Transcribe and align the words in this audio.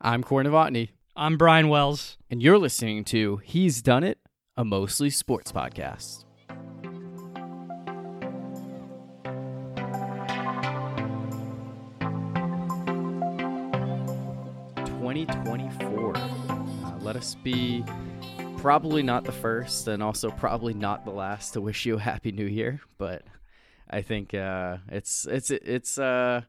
I'm 0.00 0.22
Corey 0.22 0.44
Novotny, 0.44 0.90
I'm 1.14 1.36
Brian 1.36 1.68
Wells. 1.68 2.16
and 2.30 2.42
you're 2.42 2.58
listening 2.58 3.04
to 3.06 3.36
He's 3.38 3.82
Done 3.82 4.02
It, 4.02 4.18
a 4.56 4.64
mostly 4.64 5.10
sports 5.10 5.52
podcast. 5.52 6.24
Twenty 14.86 15.26
twenty 15.26 15.68
four. 15.80 16.16
Uh, 16.16 16.96
let 17.00 17.16
us 17.16 17.34
be 17.42 17.84
probably 18.58 19.02
not 19.02 19.24
the 19.24 19.32
first, 19.32 19.88
and 19.88 20.02
also 20.02 20.30
probably 20.30 20.74
not 20.74 21.04
the 21.04 21.10
last 21.10 21.52
to 21.54 21.60
wish 21.60 21.84
you 21.86 21.96
a 21.96 22.00
happy 22.00 22.30
New 22.32 22.46
Year. 22.46 22.80
But 22.98 23.22
I 23.88 24.02
think 24.02 24.34
uh, 24.34 24.78
it's 24.88 25.26
it's 25.26 25.50
it's 25.50 25.98
uh 25.98 26.42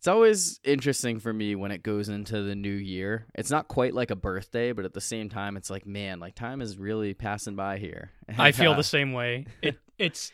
it's 0.00 0.08
always 0.08 0.58
interesting 0.64 1.20
for 1.20 1.30
me 1.30 1.54
when 1.54 1.70
it 1.70 1.82
goes 1.82 2.08
into 2.08 2.42
the 2.42 2.54
new 2.54 2.72
year. 2.72 3.26
It's 3.34 3.50
not 3.50 3.68
quite 3.68 3.92
like 3.92 4.10
a 4.10 4.16
birthday, 4.16 4.72
but 4.72 4.86
at 4.86 4.94
the 4.94 5.00
same 5.00 5.28
time, 5.28 5.58
it's 5.58 5.68
like, 5.68 5.84
man, 5.84 6.20
like 6.20 6.34
time 6.34 6.62
is 6.62 6.78
really 6.78 7.12
passing 7.12 7.54
by 7.54 7.76
here. 7.76 8.10
I 8.38 8.52
feel 8.52 8.72
Uh, 8.72 8.76
the 8.76 8.82
same 8.82 9.12
way. 9.12 9.44
It 9.62 9.78
it's 9.98 10.32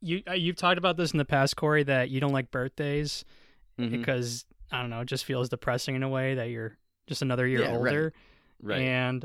you 0.00 0.22
uh, 0.28 0.32
you've 0.32 0.56
talked 0.56 0.76
about 0.78 0.96
this 0.96 1.12
in 1.12 1.18
the 1.18 1.24
past, 1.24 1.54
Corey, 1.54 1.84
that 1.84 2.10
you 2.10 2.18
don't 2.18 2.32
like 2.32 2.50
birthdays 2.50 3.24
mhm, 3.78 3.92
because 3.92 4.44
I 4.72 4.80
don't 4.80 4.90
know, 4.90 5.02
it 5.02 5.06
just 5.06 5.24
feels 5.24 5.48
depressing 5.48 5.94
in 5.94 6.02
a 6.02 6.08
way 6.08 6.34
that 6.34 6.50
you're 6.50 6.76
just 7.06 7.22
another 7.22 7.46
year 7.46 7.60
Yeah, 7.60 7.66
right. 7.68 7.78
older. 7.78 8.12
right. 8.60 8.80
And 8.80 9.24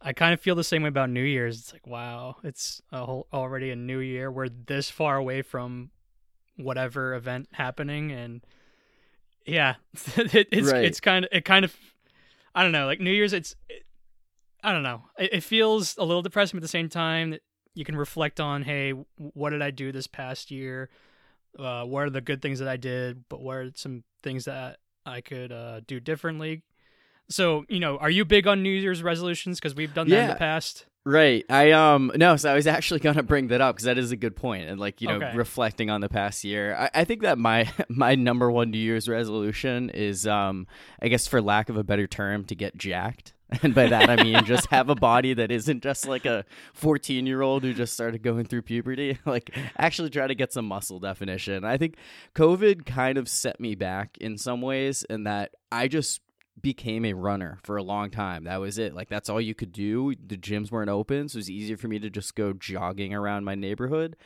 I 0.00 0.12
kind 0.12 0.32
of 0.32 0.40
feel 0.40 0.54
the 0.54 0.62
same 0.62 0.82
way 0.84 0.88
about 0.90 1.10
New 1.10 1.24
Year's. 1.24 1.58
It's 1.58 1.72
like, 1.72 1.88
wow, 1.88 2.36
it's 2.44 2.80
a 2.92 3.04
whole, 3.04 3.26
already 3.32 3.70
a 3.70 3.76
new 3.76 3.98
year. 3.98 4.30
We're 4.30 4.48
this 4.48 4.88
far 4.90 5.16
away 5.16 5.42
from 5.42 5.90
whatever 6.56 7.14
event 7.14 7.48
happening, 7.52 8.12
and 8.12 8.42
yeah, 9.48 9.74
it, 10.16 10.48
it's 10.52 10.70
Right. 10.70 10.84
it's 10.84 11.00
kind 11.00 11.24
of 11.24 11.30
it 11.32 11.44
kind 11.44 11.64
of 11.64 11.74
I 12.54 12.62
don't 12.62 12.72
know, 12.72 12.86
like 12.86 13.00
New 13.00 13.10
Year's. 13.12 13.32
It's 13.32 13.54
it, 13.68 13.84
I 14.62 14.72
don't 14.72 14.82
know. 14.82 15.02
It, 15.18 15.34
it 15.34 15.40
feels 15.42 15.96
a 15.96 16.04
little 16.04 16.22
depressing, 16.22 16.56
but 16.56 16.62
at 16.62 16.62
the 16.62 16.68
same 16.68 16.88
time, 16.88 17.30
that 17.30 17.42
you 17.74 17.84
can 17.84 17.96
reflect 17.96 18.40
on, 18.40 18.62
hey, 18.62 18.92
what 19.16 19.50
did 19.50 19.62
I 19.62 19.70
do 19.70 19.92
this 19.92 20.06
past 20.06 20.50
year? 20.50 20.90
Uh, 21.58 21.84
what 21.84 22.00
are 22.04 22.10
the 22.10 22.20
good 22.20 22.42
things 22.42 22.58
that 22.58 22.68
I 22.68 22.76
did? 22.76 23.24
But 23.28 23.40
what 23.40 23.56
are 23.56 23.70
some 23.74 24.02
things 24.22 24.46
that 24.46 24.78
I 25.06 25.20
could 25.20 25.52
uh, 25.52 25.80
do 25.86 26.00
differently? 26.00 26.62
So, 27.30 27.64
you 27.68 27.78
know, 27.78 27.98
are 27.98 28.10
you 28.10 28.24
big 28.24 28.46
on 28.46 28.62
New 28.62 28.70
Year's 28.70 29.02
resolutions? 29.02 29.60
Because 29.60 29.74
we've 29.74 29.94
done 29.94 30.08
that 30.08 30.16
in 30.22 30.28
the 30.30 30.34
past. 30.36 30.86
Right. 31.10 31.42
I 31.48 31.70
um 31.72 32.12
no, 32.16 32.36
so 32.36 32.50
I 32.52 32.54
was 32.54 32.66
actually 32.76 33.00
gonna 33.00 33.22
bring 33.22 33.48
that 33.48 33.62
up 33.62 33.76
because 33.76 33.86
that 33.86 33.96
is 33.96 34.12
a 34.12 34.16
good 34.16 34.36
point. 34.36 34.68
and 34.68 34.78
like 34.78 35.00
you 35.00 35.08
know, 35.08 35.14
Okay. 35.16 35.32
reflecting 35.34 35.88
on 35.88 36.02
the 36.02 36.08
past 36.10 36.44
year, 36.44 36.76
I, 36.76 36.90
I 37.00 37.04
think 37.04 37.22
that 37.22 37.38
my 37.38 37.72
my 37.88 38.14
number 38.14 38.50
one 38.50 38.70
New 38.70 38.78
Year's 38.78 39.08
resolution 39.08 39.88
is 39.88 40.26
um 40.26 40.66
I 41.00 41.08
guess 41.08 41.26
for 41.26 41.40
lack 41.40 41.70
of 41.70 41.78
a 41.78 41.82
better 41.82 42.06
term 42.06 42.44
to 42.44 42.54
get 42.54 42.76
jacked, 42.76 43.32
and 43.62 43.74
by 43.74 43.86
that 43.86 44.10
I 44.10 44.22
mean 44.22 44.44
just 44.44 44.66
have 44.66 44.90
a 44.90 44.94
body 44.94 45.32
that 45.32 45.50
isn't 45.50 45.82
just 45.82 46.06
like 46.06 46.26
a 46.26 46.44
fourteen 46.74 47.24
year 47.26 47.40
old 47.40 47.62
who 47.64 47.72
just 47.72 47.94
started 47.94 48.22
going 48.22 48.44
through 48.44 48.62
puberty. 48.62 49.18
Like 49.24 49.56
actually 49.78 50.10
try 50.10 50.26
to 50.26 50.34
get 50.34 50.52
some 50.52 50.66
muscle 50.66 51.00
definition. 51.00 51.64
I 51.64 51.78
think 51.78 51.96
COVID 52.34 52.84
kind 52.84 53.16
of 53.16 53.30
set 53.30 53.60
me 53.60 53.74
back 53.76 54.18
in 54.20 54.36
some 54.36 54.60
ways, 54.60 55.04
in 55.08 55.24
that 55.24 55.52
I 55.72 55.88
just 55.88 56.20
became 56.62 57.04
a 57.04 57.12
runner 57.12 57.58
for 57.62 57.76
a 57.76 57.82
long 57.82 58.10
time. 58.10 58.44
That 58.44 58.60
was 58.60 58.78
it. 58.78 58.94
Like 58.94 59.08
that's 59.08 59.28
all 59.28 59.40
you 59.40 59.54
could 59.54 59.72
do. 59.72 60.14
The 60.14 60.36
gyms 60.36 60.70
weren't 60.70 60.90
open, 60.90 61.28
so 61.28 61.36
it 61.36 61.40
was 61.40 61.50
easier 61.50 61.76
for 61.76 61.88
me 61.88 61.98
to 61.98 62.10
just 62.10 62.34
go 62.34 62.52
jogging 62.52 63.14
around 63.14 63.44
my 63.44 63.54
neighborhood. 63.54 64.16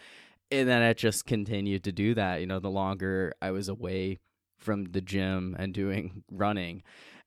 And 0.51 0.69
then 0.69 0.83
I 0.83 0.93
just 0.93 1.25
continued 1.25 1.85
to 1.85 1.93
do 1.93 2.15
that, 2.15 2.41
you 2.41 2.47
know, 2.47 2.59
the 2.59 2.71
longer 2.71 3.33
I 3.41 3.53
was 3.53 3.69
away 3.69 4.19
from 4.59 4.85
the 4.85 5.01
gym 5.01 5.57
and 5.59 5.73
doing 5.73 6.25
running. 6.31 6.83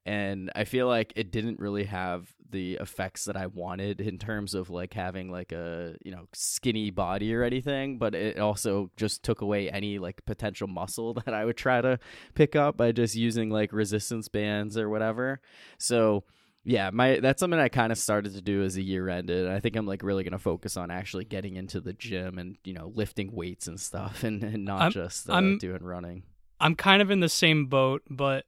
And 0.06 0.52
I 0.56 0.66
feel 0.66 0.88
like 0.88 1.14
it 1.16 1.32
didn't 1.32 1.60
really 1.60 1.86
have 1.86 2.28
the 2.48 2.76
effects 2.76 3.26
that 3.26 3.36
I 3.36 3.48
wanted 3.48 4.00
in 4.00 4.20
terms 4.20 4.54
of 4.54 4.70
like 4.70 4.94
having 4.94 5.32
like 5.32 5.52
a, 5.52 5.96
you 6.06 6.12
know, 6.12 6.28
skinny 6.34 6.92
body 6.92 7.34
or 7.34 7.44
anything, 7.44 7.98
but 7.98 8.14
it 8.14 8.38
also 8.38 8.92
just 8.98 9.24
took 9.24 9.42
away 9.42 9.70
any 9.70 9.98
like 9.98 10.24
potential 10.26 10.68
muscle 10.68 11.14
that 11.26 11.34
I 11.34 11.44
would 11.44 11.58
try 11.58 11.82
to 11.82 11.98
pick 12.36 12.56
up 12.56 12.78
by 12.78 12.92
just 12.92 13.16
using 13.16 13.50
like 13.50 13.74
resistance 13.74 14.28
bands 14.28 14.78
or 14.78 14.90
whatever. 14.90 15.42
So 15.80 16.24
yeah, 16.64 16.90
my 16.92 17.20
that's 17.20 17.40
something 17.40 17.60
I 17.60 17.70
kind 17.70 17.92
of 17.92 17.98
started 17.98 18.34
to 18.36 18.42
do 18.42 18.64
as 18.64 18.76
the 18.76 18.84
year 18.84 19.08
ended. 19.10 19.48
I 19.48 19.60
think 19.60 19.76
I'm 19.76 19.86
like 19.86 20.02
really 20.04 20.24
gonna 20.24 20.40
focus 20.40 20.78
on 20.78 20.90
actually 20.92 21.26
getting 21.26 21.56
into 21.56 21.80
the 21.82 21.94
gym 21.94 22.38
and 22.40 22.58
you 22.64 22.74
know 22.74 22.92
lifting 22.96 23.32
weights 23.34 23.68
and 23.68 23.80
stuff, 23.80 24.24
and, 24.28 24.44
and 24.44 24.66
not 24.66 24.82
I'm- 24.82 24.92
just 24.92 25.30
uh, 25.30 25.34
I'm- 25.34 25.58
doing 25.58 25.84
running. 25.84 26.24
I'm 26.60 26.76
kind 26.76 27.02
of 27.02 27.12
in 27.12 27.20
the 27.20 27.28
same 27.30 27.66
boat, 27.68 28.02
but 28.10 28.46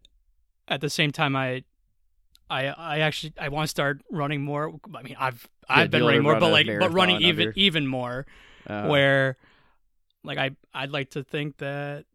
at 0.68 0.82
the 0.82 0.90
same 0.90 1.12
time, 1.12 1.36
I, 1.36 1.64
I, 2.50 2.68
I 2.68 3.00
actually 3.00 3.34
I 3.40 3.50
want 3.50 3.66
to 3.66 3.70
start 3.70 4.02
running 4.12 4.42
more. 4.42 4.74
I 4.96 5.02
mean, 5.04 5.16
I've 5.20 5.48
Yeah, 5.70 5.76
I've 5.78 5.92
been 5.92 6.04
running 6.06 6.24
more, 6.24 6.34
run 6.34 6.42
but 6.42 6.52
like 6.52 6.68
but 6.68 6.94
running 6.94 7.22
even 7.22 7.54
even 7.56 7.88
more. 7.88 8.26
Uh, 8.68 8.88
where, 8.88 9.38
like 10.24 10.38
I 10.38 10.52
I'd 10.74 10.92
like 10.92 11.12
to 11.12 11.24
think 11.24 11.58
that 11.58 12.06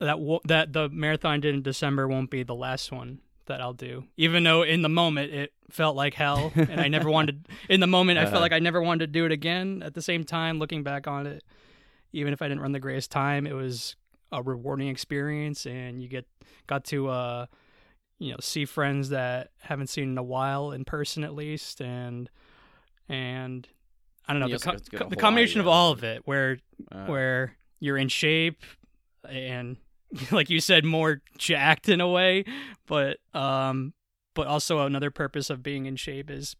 that 0.00 0.12
w- 0.16 0.40
that 0.44 0.72
the 0.72 0.88
marathon 0.88 1.32
I 1.34 1.38
did 1.38 1.54
in 1.54 1.62
December 1.62 2.08
won't 2.08 2.30
be 2.30 2.42
the 2.42 2.54
last 2.54 2.90
one 2.92 3.20
that 3.46 3.60
I'll 3.60 3.72
do. 3.74 4.04
Even 4.16 4.42
though 4.44 4.62
in 4.62 4.82
the 4.82 4.88
moment 4.88 5.32
it 5.32 5.52
felt 5.70 5.96
like 5.96 6.14
hell, 6.14 6.52
and 6.54 6.80
I 6.80 6.88
never 6.88 7.10
wanted. 7.10 7.46
In 7.68 7.80
the 7.80 7.86
moment, 7.86 8.18
I 8.18 8.22
Uh-huh. 8.22 8.30
felt 8.32 8.40
like 8.42 8.52
I 8.52 8.58
never 8.58 8.80
wanted 8.82 9.00
to 9.06 9.06
do 9.12 9.24
it 9.26 9.32
again. 9.32 9.82
At 9.84 9.94
the 9.94 10.02
same 10.02 10.24
time, 10.24 10.58
looking 10.58 10.82
back 10.82 11.06
on 11.06 11.26
it, 11.26 11.42
even 12.12 12.32
if 12.32 12.40
I 12.42 12.48
didn't 12.48 12.60
run 12.60 12.72
the 12.72 12.80
greatest 12.80 13.10
time, 13.10 13.46
it 13.46 13.52
was 13.54 13.96
a 14.32 14.42
rewarding 14.42 14.88
experience, 14.88 15.66
and 15.66 16.00
you 16.02 16.08
get 16.08 16.26
got 16.66 16.84
to 16.86 17.08
uh, 17.08 17.46
you 18.24 18.32
know, 18.32 18.38
see 18.40 18.64
friends 18.64 19.10
that 19.10 19.50
haven't 19.60 19.88
seen 19.88 20.10
in 20.10 20.18
a 20.18 20.22
while 20.22 20.72
in 20.72 20.84
person 20.84 21.24
at 21.24 21.34
least, 21.34 21.80
and 21.80 22.30
and 23.08 23.68
I 24.26 24.32
don't 24.32 24.40
know 24.40 24.46
You 24.46 24.58
the, 24.58 24.64
co- 24.64 24.72
got 24.72 24.84
to 24.84 24.90
go 24.90 24.98
to 24.98 25.10
the 25.10 25.16
combination 25.16 25.60
of 25.60 25.68
all 25.68 25.92
of 25.92 26.02
it, 26.04 26.22
where 26.24 26.58
uh, 26.90 27.04
where 27.06 27.56
you're 27.80 27.98
in 27.98 28.08
shape 28.08 28.62
and 29.28 29.76
like 30.30 30.48
you 30.48 30.60
said 30.60 30.84
more 30.84 31.20
jacked 31.36 31.88
in 31.88 32.00
a 32.00 32.08
way 32.08 32.44
but 32.86 33.18
um 33.34 33.92
but 34.34 34.46
also 34.46 34.80
another 34.80 35.10
purpose 35.10 35.50
of 35.50 35.62
being 35.62 35.86
in 35.86 35.96
shape 35.96 36.30
is 36.30 36.56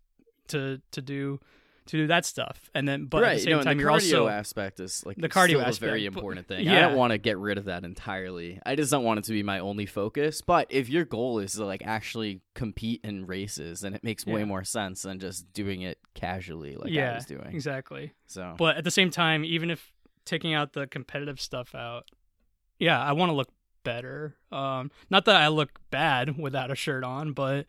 to 0.49 0.81
to 0.91 1.01
do 1.01 1.39
to 1.87 1.99
do 1.99 2.07
that 2.07 2.25
stuff 2.25 2.71
and 2.75 2.89
then 2.89 3.05
but 3.05 3.23
right, 3.23 3.33
at 3.33 3.35
the 3.35 3.41
same 3.41 3.51
you 3.51 3.57
know, 3.57 3.63
time 3.63 3.77
the 3.77 3.83
you're 3.83 3.91
cardio 3.91 4.21
also 4.21 4.29
aspect 4.29 4.81
is 4.81 5.05
like 5.05 5.17
the 5.19 5.29
cardio 5.29 5.61
aspect, 5.61 5.81
very 5.81 6.07
important 6.07 6.49
thing. 6.49 6.67
I 6.67 6.81
don't 6.81 6.97
want 6.97 7.11
to 7.13 7.19
get 7.19 7.37
rid 7.39 7.59
of 7.59 7.67
that 7.67 7.85
entirely. 7.85 8.59
I 8.65 8.75
just 8.75 8.91
don't 8.91 9.05
want 9.05 9.19
it 9.19 9.25
to 9.27 9.33
be 9.33 9.43
my 9.43 9.59
only 9.59 9.85
focus. 9.87 10.41
But 10.41 10.67
if 10.71 10.89
your 10.89 11.05
goal 11.05 11.41
is 11.41 11.53
to 11.55 11.65
like 11.67 11.83
actually 11.85 12.41
compete 12.55 13.01
in 13.05 13.27
races, 13.27 13.81
then 13.81 13.93
it 13.95 14.03
makes 14.03 14.25
way 14.27 14.45
more 14.45 14.65
sense 14.65 15.03
than 15.03 15.19
just 15.21 15.53
doing 15.53 15.83
it 15.83 15.99
casually 16.15 16.75
like 16.77 16.89
I 16.89 16.93
yeah 16.95 17.15
was 17.17 17.27
doing. 17.27 17.49
exactly 17.53 18.13
So 18.27 18.55
but 18.57 18.77
at 18.77 18.85
the 18.85 18.91
same 18.91 19.11
time 19.11 19.45
even 19.45 19.71
if 19.71 19.93
taking 20.25 20.55
out 20.55 20.73
the 20.73 20.87
competitive 20.87 21.39
stuff 21.41 21.75
out 21.75 22.09
yeah 22.79 22.99
i 23.03 23.13
want 23.13 23.29
to 23.31 23.35
look 23.35 23.51
better 23.83 24.35
um 24.51 24.91
not 25.11 25.27
that 25.27 25.37
i 25.37 25.49
look 25.49 25.81
bad 25.91 26.39
without 26.39 26.71
a 26.71 26.75
shirt 26.75 27.05
on 27.05 27.33
but 27.35 27.67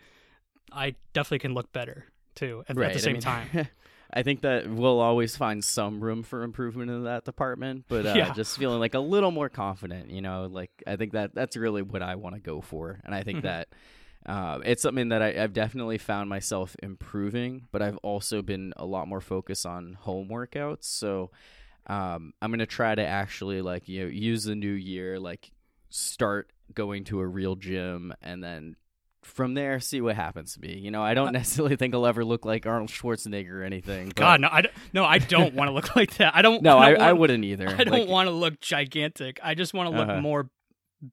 i 0.71 0.95
definitely 1.11 1.39
can 1.39 1.53
look 1.53 1.73
better 1.73 2.05
too 2.33 2.63
at, 2.69 2.71
at 2.71 2.77
Right, 2.77 2.93
the 2.93 2.99
I 2.99 3.01
same 3.01 3.13
mean, 3.13 3.21
time 3.21 3.47
I 4.15 4.23
think 4.23 4.41
that 4.41 4.69
we'll 4.69 5.01
always 5.01 5.35
find 5.35 5.63
some 5.63 5.99
room 6.01 6.23
for 6.23 6.43
improvement 6.43 6.89
in 6.89 7.03
that 7.03 7.25
department, 7.25 7.83
but 7.89 8.05
uh, 8.05 8.15
Yeah. 8.15 8.29
just 8.31 8.57
feeling 8.57 8.79
like 8.79 8.93
a 8.93 8.99
little 8.99 9.31
more 9.31 9.49
confident, 9.49 10.09
you 10.09 10.21
know, 10.21 10.47
like 10.49 10.71
I 10.87 10.95
think 10.95 11.11
that 11.11 11.35
that's 11.35 11.57
really 11.57 11.81
what 11.81 12.01
I 12.01 12.15
want 12.15 12.35
to 12.35 12.41
go 12.41 12.61
for, 12.61 13.01
and 13.03 13.13
I 13.13 13.23
think 13.23 13.39
Mhm. 13.39 13.43
that 13.43 13.67
uh, 14.25 14.59
it's 14.65 14.81
something 14.81 15.09
that 15.09 15.21
I, 15.21 15.43
I've 15.43 15.53
definitely 15.53 15.97
found 15.97 16.29
myself 16.29 16.75
improving, 16.81 17.67
but 17.71 17.81
I've 17.81 17.97
also 17.97 18.41
been 18.41 18.73
a 18.77 18.85
lot 18.85 19.07
more 19.07 19.21
focused 19.21 19.65
on 19.65 19.93
home 19.99 20.29
workouts. 20.29 20.85
So 20.85 21.29
um, 21.87 22.33
I'm 22.41 22.51
gonna 22.51 22.65
try 22.65 22.95
to 22.95 23.05
actually 23.05 23.61
like 23.61 23.87
you 23.89 24.03
know 24.05 24.09
use 24.09 24.45
the 24.45 24.55
new 24.55 24.71
year, 24.71 25.19
like 25.19 25.51
start 25.89 26.51
going 26.73 27.03
to 27.05 27.19
a 27.19 27.27
real 27.27 27.55
gym, 27.55 28.13
and 28.21 28.41
then 28.43 28.77
from 29.25 29.53
there 29.55 29.79
see 29.79 30.01
what 30.01 30.15
happens 30.15 30.53
to 30.53 30.61
me. 30.61 30.77
You 30.77 30.91
know, 30.91 31.01
I 31.03 31.13
don't 31.13 31.29
Uh, 31.29 31.31
necessarily 31.39 31.75
think 31.75 31.93
I'll 31.93 32.05
ever 32.05 32.23
look 32.23 32.45
like 32.45 32.65
Arnold 32.65 32.89
Schwarzenegger 32.89 33.51
or 33.51 33.63
anything. 33.63 34.07
but- 34.07 34.15
God, 34.15 34.41
no, 34.41 34.49
I 34.51 34.61
don't, 34.61 34.73
no, 34.93 35.03
I 35.05 35.17
don't 35.17 35.53
want 35.53 35.67
to 35.69 35.73
look 35.73 35.95
like 35.95 36.15
that. 36.17 36.35
I 36.35 36.41
don't. 36.41 36.61
no, 36.61 36.77
I, 36.77 36.91
don't 36.91 37.01
I 37.01 37.07
want- 37.07 37.19
wouldn't 37.21 37.43
either. 37.43 37.67
I 37.77 37.83
don't 37.83 37.91
Like, 37.99 38.07
want 38.07 38.27
to 38.27 38.33
look 38.33 38.59
gigantic. 38.61 39.39
I 39.43 39.55
just 39.55 39.73
want 39.73 39.89
to 39.91 39.97
look 39.97 40.07
Uh-huh. 40.09 40.21
more 40.21 40.49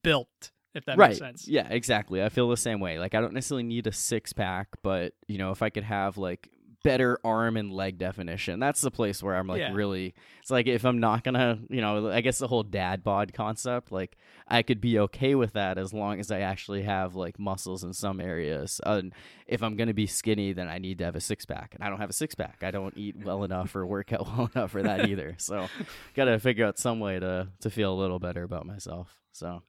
built, 0.03 0.29
if 0.75 0.85
that 0.87 0.97
right. 0.99 1.09
makes 1.11 1.19
sense. 1.19 1.49
Yeah, 1.49 1.67
exactly. 1.69 2.23
I 2.23 2.29
feel 2.29 2.49
the 2.49 2.57
same 2.57 2.81
way. 2.81 2.99
Like 2.99 3.15
I 3.15 3.21
don't 3.21 3.35
necessarily 3.35 3.65
need 3.65 3.87
a 3.87 3.93
six 3.93 4.33
pack, 4.33 4.69
but 4.83 5.13
you 5.27 5.39
know, 5.39 5.51
if 5.51 5.63
I 5.63 5.71
could 5.71 5.85
have 5.85 6.17
like 6.19 6.49
better 6.83 7.19
arm 7.25 7.57
and 7.57 7.73
leg 7.73 7.99
definition, 7.99 8.59
that's 8.61 8.81
the 8.81 8.91
place 8.91 9.23
where 9.23 9.37
I'm 9.37 9.47
like 9.47 9.61
Yeah. 9.61 9.73
really. 9.73 10.15
It's 10.41 10.51
like 10.51 10.67
if 10.67 10.85
I'm 10.85 10.99
not 11.01 11.23
gonna, 11.25 11.59
you 11.71 11.81
know, 11.81 12.11
I 12.11 12.21
guess 12.21 12.39
the 12.39 12.49
whole 12.49 12.63
dad 12.65 13.05
bod 13.05 13.33
concept, 13.33 13.93
like 13.93 14.17
I 14.49 14.63
could 14.63 14.81
be 14.81 14.99
okay 14.99 15.35
with 15.35 15.53
that 15.53 15.79
as 15.79 15.93
long 15.95 16.19
as 16.19 16.31
I 16.31 16.41
actually 16.41 16.83
have 16.83 17.15
like 17.15 17.39
muscles 17.39 17.85
in 17.85 17.93
some 17.93 18.21
areas. 18.21 18.81
And 18.85 19.13
if 19.47 19.63
I'm 19.63 19.77
gonna 19.77 19.95
be 19.95 20.07
skinny, 20.07 20.53
then 20.53 20.69
I 20.69 20.79
need 20.79 20.99
to 20.99 21.05
have 21.05 21.17
a 21.17 21.21
six 21.21 21.45
pack, 21.47 21.75
and 21.75 21.85
I 21.85 21.89
don't 21.89 22.01
have 22.01 22.11
a 22.11 22.15
six 22.15 22.35
pack. 22.35 22.63
I 22.63 22.71
don't 22.71 22.97
eat 22.97 23.17
well 23.25 23.45
enough 23.45 23.75
or 23.77 23.87
work 23.87 24.13
out 24.13 24.27
well 24.37 24.51
enough 24.55 24.73
for 24.73 24.83
that 24.83 25.09
either. 25.09 25.35
So, 25.39 25.69
gotta 26.15 26.39
figure 26.39 26.67
out 26.67 26.79
some 26.79 26.99
way 27.01 27.19
to 27.21 27.49
to 27.61 27.71
feel 27.71 27.93
a 27.93 27.99
little 28.01 28.19
better 28.19 28.43
about 28.43 28.67
myself. 28.67 29.21
So. 29.33 29.63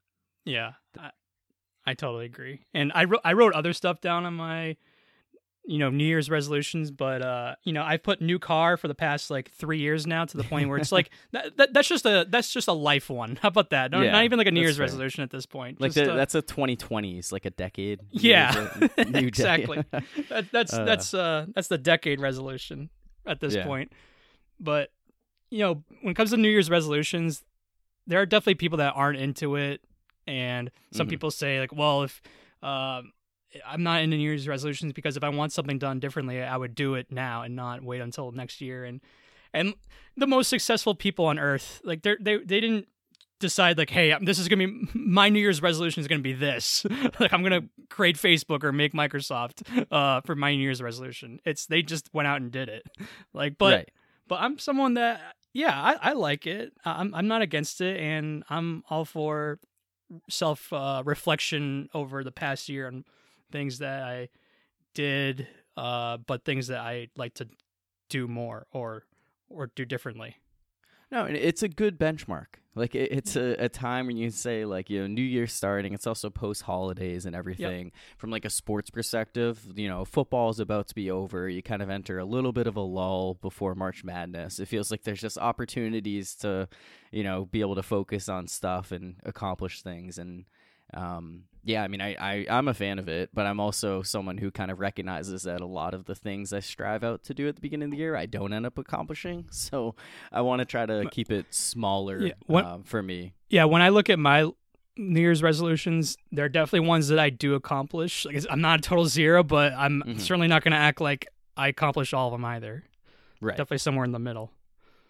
Yeah. 0.45 0.73
I, 0.99 1.11
I 1.85 1.93
totally 1.93 2.25
agree. 2.25 2.65
And 2.73 2.91
I 2.95 3.03
wrote 3.05 3.21
I 3.23 3.33
wrote 3.33 3.53
other 3.53 3.73
stuff 3.73 4.01
down 4.01 4.25
on 4.25 4.33
my 4.33 4.77
you 5.65 5.77
know 5.79 5.89
New 5.89 6.03
Year's 6.05 6.29
resolutions, 6.29 6.91
but 6.91 7.21
uh, 7.21 7.55
you 7.63 7.71
know 7.73 7.83
I've 7.83 8.03
put 8.03 8.21
new 8.21 8.37
car 8.39 8.75
for 8.77 8.87
the 8.87 8.95
past 8.95 9.29
like 9.31 9.49
three 9.51 9.79
years 9.79 10.05
now 10.05 10.25
to 10.25 10.37
the 10.37 10.43
point 10.43 10.67
where 10.69 10.77
it's 10.77 10.91
like 10.99 11.09
that, 11.31 11.55
that 11.57 11.73
that's 11.73 11.87
just 11.87 12.05
a 12.05 12.25
that's 12.29 12.51
just 12.51 12.67
a 12.67 12.73
life 12.73 13.09
one. 13.09 13.37
How 13.41 13.47
about 13.47 13.69
that? 13.69 13.91
No, 13.91 14.01
Yeah, 14.01 14.11
not 14.11 14.25
even 14.25 14.37
like 14.37 14.47
a 14.47 14.51
New 14.51 14.59
Year's 14.61 14.77
fair. 14.77 14.85
resolution 14.85 15.23
at 15.23 15.29
this 15.31 15.45
point. 15.45 15.79
Like 15.79 15.93
Just, 15.93 16.05
the, 16.05 16.11
uh, 16.13 16.15
that's 16.15 16.35
a 16.35 16.41
2020s, 16.41 17.31
like 17.31 17.45
a 17.45 17.49
decade. 17.51 18.01
Yeah, 18.11 18.67
New 19.07 19.27
exactly. 19.27 19.83
that, 20.29 20.51
that's 20.51 20.73
Uh. 20.73 20.85
that's 20.85 21.13
uh 21.13 21.45
that's 21.55 21.67
the 21.69 21.77
decade 21.77 22.19
resolution 22.19 22.89
at 23.25 23.39
this 23.39 23.55
Yeah. 23.55 23.63
point. 23.63 23.91
But 24.59 24.91
you 25.49 25.59
know, 25.59 25.83
when 26.01 26.11
it 26.11 26.15
comes 26.15 26.31
to 26.31 26.37
New 26.37 26.49
Year's 26.49 26.69
resolutions, 26.69 27.43
there 28.07 28.19
are 28.19 28.25
definitely 28.25 28.55
people 28.55 28.79
that 28.79 28.93
aren't 28.95 29.19
into 29.19 29.55
it, 29.55 29.81
and 30.27 30.71
some 30.91 31.07
Mhm. 31.07 31.11
people 31.11 31.31
say 31.31 31.59
like, 31.59 31.73
well, 31.73 32.03
if 32.03 32.21
um, 32.61 33.11
I'm 33.65 33.83
not 33.83 34.01
into 34.01 34.17
New 34.17 34.23
Year's 34.23 34.47
resolutions 34.47 34.93
because 34.93 35.17
if 35.17 35.23
I 35.23 35.29
want 35.29 35.51
something 35.51 35.77
done 35.77 35.99
differently, 35.99 36.41
I 36.41 36.57
would 36.57 36.75
do 36.75 36.95
it 36.95 37.11
now 37.11 37.43
and 37.43 37.55
not 37.55 37.83
wait 37.83 38.01
until 38.01 38.31
next 38.31 38.61
year. 38.61 38.85
And 38.85 39.01
and 39.53 39.75
the 40.17 40.27
most 40.27 40.47
successful 40.47 40.95
people 40.95 41.25
on 41.25 41.39
earth, 41.39 41.81
like 41.83 42.01
they 42.01 42.15
they 42.19 42.37
they 42.37 42.59
didn't 42.59 42.87
decide 43.39 43.77
like, 43.77 43.89
hey, 43.89 44.15
this 44.21 44.39
is 44.39 44.47
gonna 44.47 44.67
be 44.67 44.87
my 44.93 45.29
New 45.29 45.39
Year's 45.39 45.61
resolution 45.61 46.01
is 46.01 46.07
gonna 46.07 46.21
be 46.21 46.33
this. 46.33 46.85
like 47.19 47.33
I'm 47.33 47.43
gonna 47.43 47.63
create 47.89 48.17
Facebook 48.17 48.63
or 48.63 48.71
make 48.71 48.93
Microsoft 48.93 49.85
uh, 49.91 50.21
for 50.21 50.35
my 50.35 50.55
New 50.55 50.61
Year's 50.61 50.81
resolution. 50.81 51.39
It's 51.45 51.67
they 51.67 51.81
just 51.81 52.13
went 52.13 52.27
out 52.27 52.41
and 52.41 52.51
did 52.51 52.69
it. 52.69 52.83
Like, 53.35 53.57
but 53.57 53.73
right. 53.73 53.91
but 54.27 54.41
I'm 54.41 54.59
someone 54.59 54.93
that 54.93 55.19
yeah, 55.53 55.71
I, 55.71 56.11
I 56.11 56.13
like 56.13 56.45
it. 56.45 56.71
I'm 56.85 57.13
I'm 57.15 57.27
not 57.27 57.41
against 57.41 57.81
it, 57.81 57.99
and 57.99 58.43
I'm 58.47 58.83
all 58.89 59.05
for 59.05 59.59
self 60.29 60.71
uh, 60.71 61.01
reflection 61.05 61.89
over 61.93 62.23
the 62.23 62.31
past 62.31 62.69
year 62.69 62.87
and 62.87 63.05
things 63.53 63.79
that 63.79 64.03
I 64.03 64.27
did, 64.93 65.47
uh, 65.77 66.17
but 66.17 66.43
things 66.43 66.67
that 66.67 66.79
I 66.79 67.07
like 67.15 67.35
to 67.35 67.47
do 68.09 68.27
more 68.27 68.67
or 68.73 69.03
or 69.47 69.71
do 69.73 69.85
differently. 69.85 70.35
No, 71.11 71.25
it's 71.25 71.61
a 71.61 71.69
good 71.69 71.99
benchmark. 71.99 72.47
Like 72.75 72.95
it, 72.95 73.11
it's 73.11 73.35
a, 73.35 73.65
a 73.65 73.69
time 73.69 74.07
when 74.07 74.17
you 74.17 74.31
say 74.31 74.65
like 74.65 74.89
you 74.89 75.01
know 75.01 75.07
New 75.07 75.21
Year's 75.21 75.53
starting. 75.53 75.93
It's 75.93 76.07
also 76.07 76.31
post 76.31 76.63
holidays 76.63 77.27
and 77.27 77.35
everything. 77.35 77.91
From 78.17 78.31
like 78.31 78.45
a 78.45 78.49
sports 78.49 78.89
perspective, 78.89 79.63
you 79.75 79.87
know 79.87 80.05
football 80.05 80.49
is 80.49 80.59
about 80.59 80.87
to 80.87 80.95
be 80.95 81.11
over. 81.11 81.47
You 81.47 81.61
kind 81.61 81.83
of 81.83 81.91
enter 81.91 82.17
a 82.17 82.25
little 82.25 82.51
bit 82.51 82.65
of 82.65 82.75
a 82.75 82.81
lull 82.81 83.35
before 83.35 83.75
March 83.75 84.03
Madness. 84.03 84.59
It 84.59 84.67
feels 84.67 84.89
like 84.89 85.03
there's 85.03 85.21
just 85.21 85.37
opportunities 85.37 86.33
to, 86.37 86.67
you 87.11 87.23
know, 87.23 87.45
be 87.45 87.61
able 87.61 87.75
to 87.75 87.83
focus 87.83 88.27
on 88.27 88.47
stuff 88.47 88.91
and 88.91 89.17
accomplish 89.23 89.83
things. 89.83 90.17
And 90.17 90.45
um, 90.93 91.43
yeah, 91.65 91.81
I 91.83 91.87
mean, 91.87 92.01
I, 92.01 92.15
I 92.19 92.45
I'm 92.49 92.67
a 92.67 92.73
fan 92.73 92.99
of 92.99 93.07
it, 93.07 93.29
but 93.33 93.45
I'm 93.45 93.59
also 93.59 94.01
someone 94.03 94.37
who 94.37 94.51
kind 94.51 94.69
of 94.69 94.79
recognizes 94.79 95.43
that 95.43 95.61
a 95.61 95.65
lot 95.65 95.93
of 95.93 96.05
the 96.05 96.15
things 96.15 96.51
I 96.51 96.59
strive 96.59 97.03
out 97.03 97.23
to 97.25 97.33
do 97.33 97.47
at 97.47 97.55
the 97.55 97.61
beginning 97.61 97.85
of 97.85 97.91
the 97.91 97.97
year, 97.97 98.15
I 98.17 98.25
don't 98.25 98.51
end 98.53 98.65
up 98.65 98.77
accomplishing. 98.77 99.45
So 99.51 99.95
I 100.31 100.41
want 100.41 100.59
to 100.59 100.65
try 100.65 100.85
to 100.85 101.07
keep 101.09 101.31
it 101.31 101.45
smaller 101.53 102.27
Yeah, 102.27 102.33
what- 102.47 102.65
um, 102.65 102.83
for 102.83 103.01
me. 103.01 103.33
Yeah, 103.49 103.65
when 103.65 103.81
I 103.81 103.89
look 103.89 104.09
at 104.09 104.19
my 104.19 104.49
New 104.97 105.21
Year's 105.21 105.41
resolutions, 105.41 106.17
there 106.31 106.45
are 106.45 106.49
definitely 106.49 106.87
ones 106.87 107.07
that 107.07 107.17
I 107.19 107.29
do 107.29 107.55
accomplish. 107.55 108.25
Like 108.25 108.43
I'm 108.49 108.61
not 108.61 108.79
a 108.79 108.81
total 108.81 109.05
zero, 109.05 109.41
but 109.43 109.73
I'm 109.73 110.03
Mhm. 110.05 110.19
certainly 110.19 110.47
not 110.47 110.63
going 110.63 110.73
to 110.73 110.77
act 110.77 110.99
like 111.01 111.27
I 111.55 111.69
accomplish 111.69 112.13
all 112.13 112.27
of 112.27 112.33
them 112.33 112.45
either. 112.45 112.83
Right. 113.41 113.57
Definitely 113.57 113.77
somewhere 113.79 114.05
in 114.05 114.11
the 114.11 114.19
middle. 114.19 114.51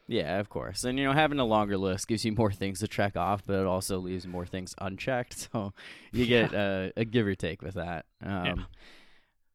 Yeah, 0.08 0.40
of 0.40 0.50
course. 0.50 0.84
And 0.84 0.98
you 1.00 1.06
know, 1.06 1.14
having 1.14 1.40
a 1.40 1.46
longer 1.46 1.78
list 1.78 2.08
gives 2.08 2.26
you 2.26 2.34
more 2.34 2.52
things 2.52 2.80
to 2.80 2.88
check 2.88 3.16
off, 3.16 3.44
but 3.46 3.60
it 3.60 3.66
also 3.66 4.00
leaves 4.00 4.28
more 4.28 4.46
things 4.46 4.76
unchecked. 4.80 5.50
So 5.54 5.74
you 6.12 6.26
get 6.26 6.54
uh, 6.54 6.90
a 6.98 7.06
give 7.06 7.26
or 7.28 7.36
take 7.36 7.62
with 7.62 7.76
that. 7.76 8.06
Um, 8.24 8.46
Yeah. 8.46 8.56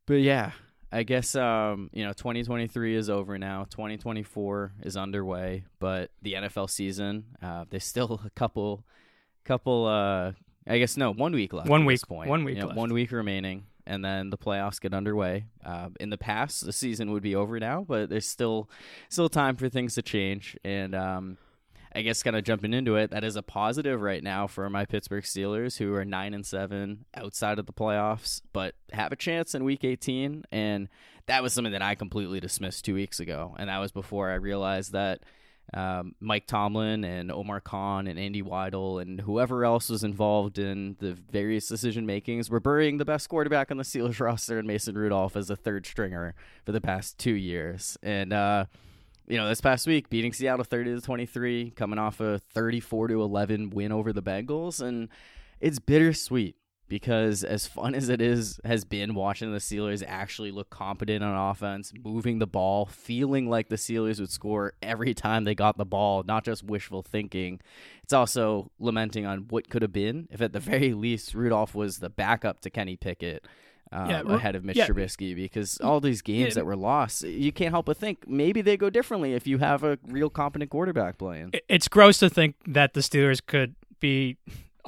But 0.07 0.15
yeah, 0.23 0.53
I 0.91 1.03
guess 1.03 1.35
um, 1.37 1.91
you 1.93 2.03
know, 2.05 2.13
2023 2.15 2.97
is 2.97 3.11
over 3.11 3.37
now. 3.39 3.65
2024 3.71 4.73
is 4.85 4.97
underway, 4.97 5.65
but 5.81 6.11
the 6.23 6.33
NFL 6.35 6.71
season, 6.71 7.25
uh, 7.43 7.67
there's 7.69 7.85
still 7.85 8.21
a 8.25 8.31
couple, 8.31 8.85
couple. 9.45 9.85
Uh, 9.87 10.33
I 10.67 10.79
guess 10.79 10.97
no, 10.97 11.13
one 11.13 11.33
week 11.35 11.53
left. 11.53 11.69
One 11.69 11.85
week- 11.85 12.07
point. 12.09 12.31
one 12.31 12.45
week 12.45 12.57
Yeah, 12.57 12.65
left. 12.67 12.77
One 12.79 12.93
week 12.93 13.13
remaining. 13.13 13.67
And 13.89 14.05
then 14.05 14.29
the 14.29 14.37
playoffs 14.37 14.79
get 14.79 14.93
underway. 14.93 15.47
Uh, 15.65 15.89
in 15.99 16.11
the 16.11 16.19
past, 16.19 16.65
the 16.65 16.75
season 16.75 17.11
would 17.11 17.23
be 17.23 17.35
over 17.35 17.59
now, 17.59 17.87
but 17.89 18.11
there's 18.11 18.27
still 18.27 18.69
still 19.09 19.31
time 19.31 19.57
for 19.57 19.71
things 19.71 19.95
to 19.95 20.03
change. 20.03 20.59
And 20.63 20.95
um, 20.95 21.39
I 21.95 22.03
guess 22.03 22.23
kind 22.23 22.37
of 22.37 22.45
jumping 22.45 22.75
into 22.75 22.97
it, 22.97 23.11
that 23.13 23.25
is 23.25 23.37
a 23.37 23.43
positive 23.43 24.03
right 24.03 24.23
now 24.23 24.47
for 24.47 24.69
my 24.69 24.85
Pittsburgh 24.85 25.25
Steelers, 25.25 25.79
who 25.79 25.95
are 25.95 26.05
nine 26.05 26.35
and 26.35 26.45
seven 26.45 27.07
outside 27.15 27.59
of 27.59 27.65
the 27.65 27.73
playoffs, 27.73 28.43
but 28.53 28.75
have 28.93 29.11
a 29.11 29.17
chance 29.17 29.55
in 29.55 29.65
Week 29.65 29.83
18. 29.85 30.45
And 30.53 30.89
that 31.27 31.43
was 31.43 31.55
something 31.55 31.73
that 31.73 31.83
I 31.83 31.95
completely 31.95 32.41
dismissed 32.41 32.85
two 32.85 32.95
weeks 32.95 33.21
ago, 33.21 33.57
and 33.59 33.71
that 33.71 33.79
was 33.79 33.91
before 33.93 34.31
I 34.31 34.35
realized 34.35 34.93
that. 34.93 35.23
Um, 35.75 36.15
Mike 36.19 36.47
Tomlin 36.47 37.05
and 37.05 37.31
Omar 37.31 37.61
Khan 37.61 38.07
and 38.07 38.19
Andy 38.19 38.43
Weidl 38.43 39.03
and 39.03 39.21
whoever 39.21 39.65
else 39.65 39.91
was 39.91 40.03
involved 40.03 40.59
in 40.59 40.97
the 40.99 41.13
various 41.31 41.69
decision 41.69 42.07
makings 42.07 42.49
were 42.49 42.61
burying 42.61 42.97
the 42.97 43.05
best 43.05 43.29
quarterback 43.29 43.71
on 43.71 43.77
the 43.77 43.83
Steelers 43.83 44.19
roster 44.25 44.59
and 44.59 44.67
Mason 44.67 44.97
Rudolph 44.97 45.37
as 45.37 45.51
a 45.51 45.57
third 45.57 45.85
stringer 45.85 46.35
for 46.65 46.73
the 46.73 46.81
past 46.81 47.19
two 47.19 47.35
years. 47.35 47.99
And 48.03 48.33
uh, 48.33 48.65
you 49.27 49.37
know, 49.37 49.47
this 49.47 49.61
past 49.61 49.87
week, 49.87 50.09
beating 50.09 50.33
Seattle 50.33 50.65
30 50.65 50.97
to 50.97 51.01
23, 51.03 51.73
coming 51.73 51.99
off 51.99 52.21
a 52.21 52.39
34 52.39 53.09
to 53.09 53.23
11 53.23 53.71
win 53.71 53.93
over 53.93 54.13
the 54.13 54.23
Bengals, 54.23 54.81
and 54.81 55.11
it's 55.61 55.79
bittersweet 55.79 56.57
because 56.89 57.45
as 57.45 57.67
fun 57.67 57.95
as 57.97 58.09
it 58.09 58.21
is 58.21 58.61
has 58.65 58.85
been 58.85 59.15
watching 59.15 59.53
the 59.53 59.59
Steelers 59.59 60.03
actually 60.07 60.51
look 60.51 60.71
competent 60.71 61.23
on 61.23 61.51
offense, 61.51 61.93
moving 62.05 62.39
the 62.39 62.47
ball, 62.47 62.87
feeling 62.87 63.49
like 63.49 63.69
the 63.69 63.77
Steelers 63.77 64.21
would 64.21 64.31
score 64.31 64.73
every 64.83 65.15
time 65.15 65.45
they 65.45 65.55
got 65.55 65.77
the 65.79 65.85
ball, 65.87 66.23
not 66.23 66.45
just 66.45 66.65
wishful 66.65 67.03
thinking. 67.03 67.61
It's 68.03 68.13
also 68.13 68.71
lamenting 68.79 69.27
on 69.27 69.47
what 69.49 69.69
could 69.69 69.83
have 69.83 69.93
been 69.93 70.29
if 70.31 70.41
at 70.41 70.53
the 70.53 70.61
very 70.73 70.95
least 70.95 71.35
Rudolph 71.35 71.75
was 71.75 71.99
the 71.99 72.11
backup 72.11 72.61
to 72.63 72.71
Kenny 72.71 72.97
Pickett. 72.97 73.47
Um, 73.91 74.11
Yeah, 74.11 74.21
ahead 74.27 74.55
of 74.55 74.65
Mitch 74.65 74.77
yeah. 74.77 74.87
Trubisky 74.87 75.35
because 75.35 75.79
all 75.79 75.99
these 75.99 76.21
games 76.21 76.49
Yeah. 76.49 76.55
that 76.57 76.67
were 76.67 76.77
lost, 76.77 77.23
you 77.23 77.53
can't 77.53 77.71
help 77.71 77.87
but 77.87 77.97
think 77.97 78.29
maybe 78.29 78.61
they 78.61 78.77
go 78.77 78.91
differently 78.91 79.33
if 79.33 79.47
you 79.47 79.57
have 79.59 79.83
a 79.83 79.99
real 80.07 80.29
competent 80.29 80.71
quarterback 80.71 81.17
playing. 81.17 81.53
It's 81.71 81.89
gross 81.89 82.19
to 82.19 82.29
think 82.29 82.57
that 82.67 82.93
the 82.93 83.01
Steelers 83.01 83.41
could 83.45 83.77
be 83.99 84.37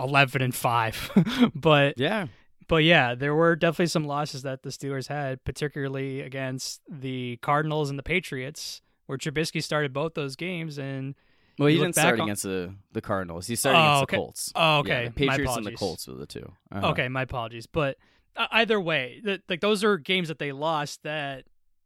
11 0.03 0.43
and 0.43 0.55
5. 0.55 1.51
but 1.55 1.95
Yeah, 1.99 2.27
but 2.69 2.85
yeah, 2.85 3.15
there 3.15 3.35
were 3.35 3.57
definitely 3.57 3.87
some 3.87 4.05
losses 4.05 4.43
that 4.43 4.63
the 4.63 4.71
Steelers 4.71 5.09
had, 5.09 5.43
particularly 5.45 6.21
against 6.21 6.81
the 6.89 7.39
Cardinals 7.43 7.91
and 7.91 7.99
the 7.99 8.03
Patriots, 8.03 8.81
where 9.07 9.19
Trubisky 9.19 9.63
started 9.63 9.93
both 9.93 10.15
those 10.15 10.37
games 10.37 10.79
and 10.79 11.15
well, 11.59 11.69
he 11.69 11.77
didn't 11.77 11.95
start 11.95 12.19
on- 12.21 12.27
against 12.27 12.45
the 12.45 12.75
the 12.93 13.01
Cardinals. 13.03 13.47
He 13.47 13.55
started 13.57 13.79
Oh, 13.79 13.83
against 13.83 14.03
okay. 14.05 14.17
the 14.17 14.21
Colts. 14.23 14.53
Oh, 14.55 14.79
okay. 14.79 15.03
Yeah, 15.03 15.09
the 15.09 15.15
Patriots 15.15 15.57
and 15.57 15.67
the. 15.67 15.73
Colts 15.73 16.07
were 16.09 16.15
the 16.15 16.27
two. 16.27 16.53
Uh-huh. 16.73 16.89
Okay, 16.91 17.09
my 17.09 17.23
apologies, 17.23 17.67
but 17.67 17.97
uh, 18.37 18.47
either 18.53 18.81
way, 18.81 19.21
like 19.49 19.61
those 19.61 19.83
are 19.85 19.99
games 19.99 20.29
that 20.29 20.39
they 20.39 20.53
lost 20.53 21.03
that 21.03 21.45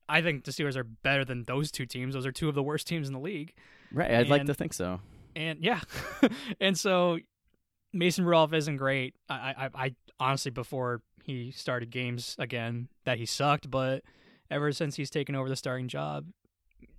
I 0.09 0.21
think 0.21 0.45
the 0.45 0.53
Steelers 0.53 0.77
are 0.77 0.85
better 0.85 1.25
than 1.25 1.45
those 1.45 1.71
two 1.73 1.87
teams. 1.87 2.15
Those 2.15 2.27
are 2.27 2.31
two 2.33 2.49
of 2.49 2.55
the 2.55 2.63
worst 2.63 2.87
teams 2.87 3.09
in 3.09 3.15
the 3.15 3.21
league. 3.21 3.55
right. 3.91 4.11
I'd 4.11 4.29
like 4.29 4.45
to 4.45 4.55
think 4.55 4.75
so. 4.75 5.01
And 5.35 5.61
yeah, 5.65 5.81
and 6.61 6.79
so 6.79 7.19
Mason 7.95 8.25
Rudolph 8.25 8.53
isn't 8.53 8.77
great. 8.77 9.15
I, 9.29 9.55
I, 9.75 9.85
I 9.87 9.95
honestly 10.21 10.51
before 10.51 11.01
he 11.23 11.51
started 11.53 11.91
games 11.91 12.37
again 12.39 12.89
that 13.05 13.19
he 13.19 13.25
sucked, 13.27 13.71
but 13.71 14.03
ever 14.51 14.73
since 14.73 14.97
he's 14.97 15.09
taken 15.11 15.35
over 15.35 15.49
the 15.49 15.57
starting 15.57 15.89
job, 15.89 16.27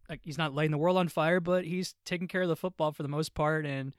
like 0.09 0.21
he's 0.23 0.37
not 0.37 0.53
lighting 0.55 0.71
the 0.71 0.77
world 0.77 0.97
on 0.97 1.07
fire, 1.07 1.39
but 1.39 1.65
he's 1.65 1.95
taking 2.05 2.27
care 2.27 2.41
of 2.41 2.47
the 2.47 2.55
football 2.55 2.91
for 2.91 3.03
the 3.03 3.09
most 3.09 3.33
part, 3.35 3.65
and 3.65 3.93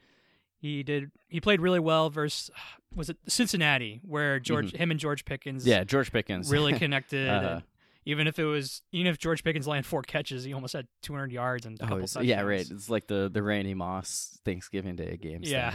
he 0.58 0.82
did. 0.82 1.10
He 1.28 1.40
played 1.40 1.60
really 1.60 1.80
well 1.80 2.10
versus 2.10 2.50
was 2.94 3.10
it 3.10 3.18
Cincinnati, 3.28 4.00
where 4.04 4.40
George 4.40 4.72
him 4.74 4.90
and 4.90 4.98
George 4.98 5.24
Pickens 5.24 5.62
Mm-hmm. 5.62 5.70
Yeah, 5.70 5.84
George 5.84 6.10
Pickens 6.12 6.50
really 6.50 6.72
connected. 6.78 7.28
Uh-huh. 7.28 7.48
and 7.48 7.62
even 8.04 8.28
if 8.28 8.38
it 8.38 8.44
was, 8.44 8.82
even 8.92 9.08
if 9.08 9.18
George 9.18 9.42
Pickens 9.42 9.66
landed 9.66 9.84
four 9.84 10.00
catches, 10.02 10.44
he 10.44 10.52
almost 10.54 10.72
had 10.74 10.86
200 11.02 11.32
yards 11.32 11.66
and 11.66 11.76
a 11.80 11.82
Oh, 11.82 11.86
couple 11.86 11.96
it's- 11.98 12.12
touchdowns. 12.12 12.28
yeah, 12.28 12.40
right. 12.42 12.68
It's 12.70 12.88
like 12.88 13.06
the 13.08 13.28
the 13.32 13.42
Randy 13.42 13.74
Moss 13.74 14.38
Thanksgiving 14.44 14.94
Day 14.96 15.16
game. 15.16 15.40
Yeah. 15.42 15.74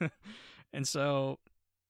and 0.72 0.86
so, 0.86 1.38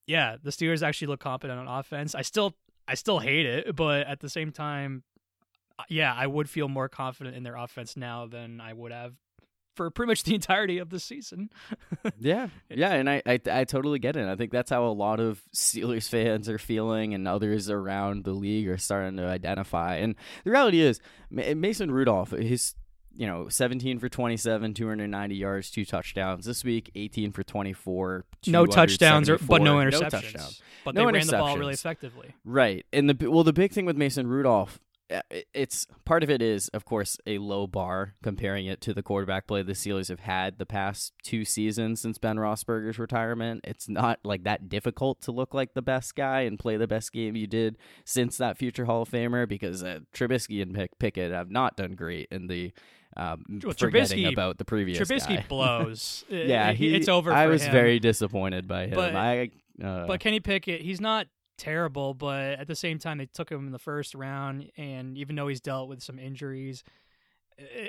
yeah, 0.06 0.36
the 0.42 0.50
Steelers 0.50 0.82
actually 0.82 1.08
look 1.08 1.20
competent 1.20 1.58
on 1.58 1.68
offense. 1.68 2.14
I 2.14 2.22
still, 2.22 2.54
I 2.88 2.94
still 2.94 3.18
hate 3.18 3.46
it, 3.46 3.76
but 3.76 4.06
at 4.06 4.20
the 4.20 4.28
same 4.28 4.52
time, 4.52 5.04
yeah, 5.88 6.14
I 6.14 6.26
would 6.26 6.48
feel 6.48 6.68
more 6.68 6.88
confident 6.88 7.36
in 7.36 7.42
their 7.42 7.56
offense 7.56 7.96
now 7.96 8.26
than 8.26 8.60
I 8.60 8.72
would 8.72 8.92
have 8.92 9.14
for 9.76 9.90
pretty 9.90 10.08
much 10.08 10.24
the 10.24 10.34
entirety 10.40 10.78
of 10.78 10.90
the 10.90 11.00
season. 11.00 11.50
yeah, 12.18 12.48
yeah, 12.70 12.92
and 12.92 13.08
I, 13.08 13.22
I 13.26 13.40
I 13.50 13.64
totally 13.64 13.98
get 13.98 14.16
it. 14.16 14.28
I 14.28 14.36
think 14.36 14.52
that's 14.52 14.70
how 14.70 14.84
a 14.84 14.92
lot 14.92 15.20
of 15.20 15.40
Steelers 15.54 16.08
fans 16.10 16.48
are 16.48 16.58
feeling, 16.58 17.14
and 17.14 17.26
others 17.26 17.70
around 17.70 18.24
the 18.24 18.32
league 18.32 18.68
are 18.68 18.78
starting 18.78 19.16
to 19.16 19.26
identify. 19.26 19.96
And 19.96 20.16
the 20.44 20.50
reality 20.50 20.80
is, 20.80 21.00
Mason 21.30 21.90
Rudolph, 21.90 22.32
his 22.32 22.74
you 23.14 23.26
know, 23.26 23.48
17 23.48 23.98
for 23.98 24.08
27, 24.08 24.74
290 24.74 25.34
yards, 25.34 25.70
two 25.70 25.84
touchdowns. 25.84 26.44
This 26.46 26.64
week, 26.64 26.90
18 26.94 27.32
for 27.32 27.42
24, 27.42 28.24
No 28.46 28.66
touchdowns, 28.66 29.28
or, 29.28 29.38
but 29.38 29.62
no 29.62 29.80
274, 29.82 29.90
interceptions. 29.90 30.10
touchdowns. 30.32 30.62
But 30.84 30.94
No 30.94 31.06
they 31.06 31.12
ran 31.12 31.26
the 31.26 31.32
ball 31.32 31.58
really 31.58 31.74
effectively. 31.74 32.34
Right. 32.44 32.86
And 32.92 33.10
the 33.10 33.30
well 33.30 33.44
the 33.44 33.52
big 33.52 33.72
thing 33.72 33.86
with 33.86 33.96
Mason 33.96 34.26
Rudolph 34.26 34.80
uh, 35.10 35.20
it's 35.52 35.86
part 36.04 36.22
of 36.22 36.30
it 36.30 36.40
is 36.40 36.68
of 36.68 36.84
course 36.84 37.18
a 37.26 37.38
low 37.38 37.66
bar 37.66 38.14
comparing 38.22 38.66
it 38.66 38.80
to 38.80 38.94
the 38.94 39.02
quarterback 39.02 39.46
play 39.46 39.62
the 39.62 39.72
Steelers 39.72 40.08
have 40.08 40.20
had 40.20 40.58
the 40.58 40.66
past 40.66 41.12
two 41.24 41.44
seasons 41.44 42.00
since 42.00 42.18
Ben 42.18 42.36
Roethlisberger's 42.36 42.98
retirement. 42.98 43.62
It's 43.64 43.88
not 43.88 44.20
like 44.22 44.44
that 44.44 44.68
difficult 44.68 45.20
to 45.22 45.32
look 45.32 45.52
like 45.52 45.74
the 45.74 45.82
best 45.82 46.14
guy 46.14 46.42
and 46.42 46.58
play 46.58 46.76
the 46.76 46.86
best 46.86 47.12
game 47.12 47.34
you 47.34 47.46
did 47.46 47.76
since 48.04 48.36
that 48.36 48.56
future 48.56 48.84
Hall 48.84 49.02
of 49.02 49.10
Famer 49.10 49.48
because 49.48 49.82
uh, 49.82 50.00
Trubisky 50.14 50.62
and 50.62 50.74
Pick- 50.74 50.98
Pickett 50.98 51.32
have 51.32 51.50
not 51.50 51.76
done 51.76 51.92
great 51.94 52.28
in 52.30 52.46
the 52.46 52.72
um, 53.20 53.44
Well, 53.62 53.74
forgetting 53.76 54.18
Trubisky- 54.24 54.32
about 54.32 54.58
the 54.58 54.64
previous 54.64 54.98
Trubisky 54.98 55.36
guy. 55.36 55.44
blows. 55.48 56.24
yeah, 56.30 56.72
he, 56.72 56.94
it's 56.94 57.08
over. 57.08 57.32
I 57.32 57.46
was 57.46 57.62
him. 57.62 57.72
very 57.72 57.98
disappointed 58.00 58.66
by 58.66 58.84
him. 58.86 58.94
But- 58.94 59.14
I 59.14 59.50
uh, 59.82 60.06
But 60.06 60.20
Kenny 60.20 60.40
Pickett, 60.40 60.80
he's 60.80 61.00
not 61.00 61.26
terrible, 61.58 62.14
but 62.14 62.58
at 62.58 62.66
the 62.66 62.74
same 62.74 62.98
time, 62.98 63.18
they 63.18 63.26
took 63.26 63.50
him 63.50 63.66
in 63.66 63.72
the 63.72 63.78
first 63.78 64.14
round, 64.14 64.70
and 64.76 65.16
even 65.18 65.36
though 65.36 65.48
he's 65.48 65.60
dealt 65.60 65.88
with 65.88 66.02
some 66.02 66.18
injuries, 66.18 66.82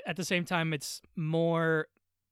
at 0.06 0.18
the 0.18 0.26
same 0.26 0.44
time, 0.46 0.74
it's 0.74 1.02
more 1.16 1.88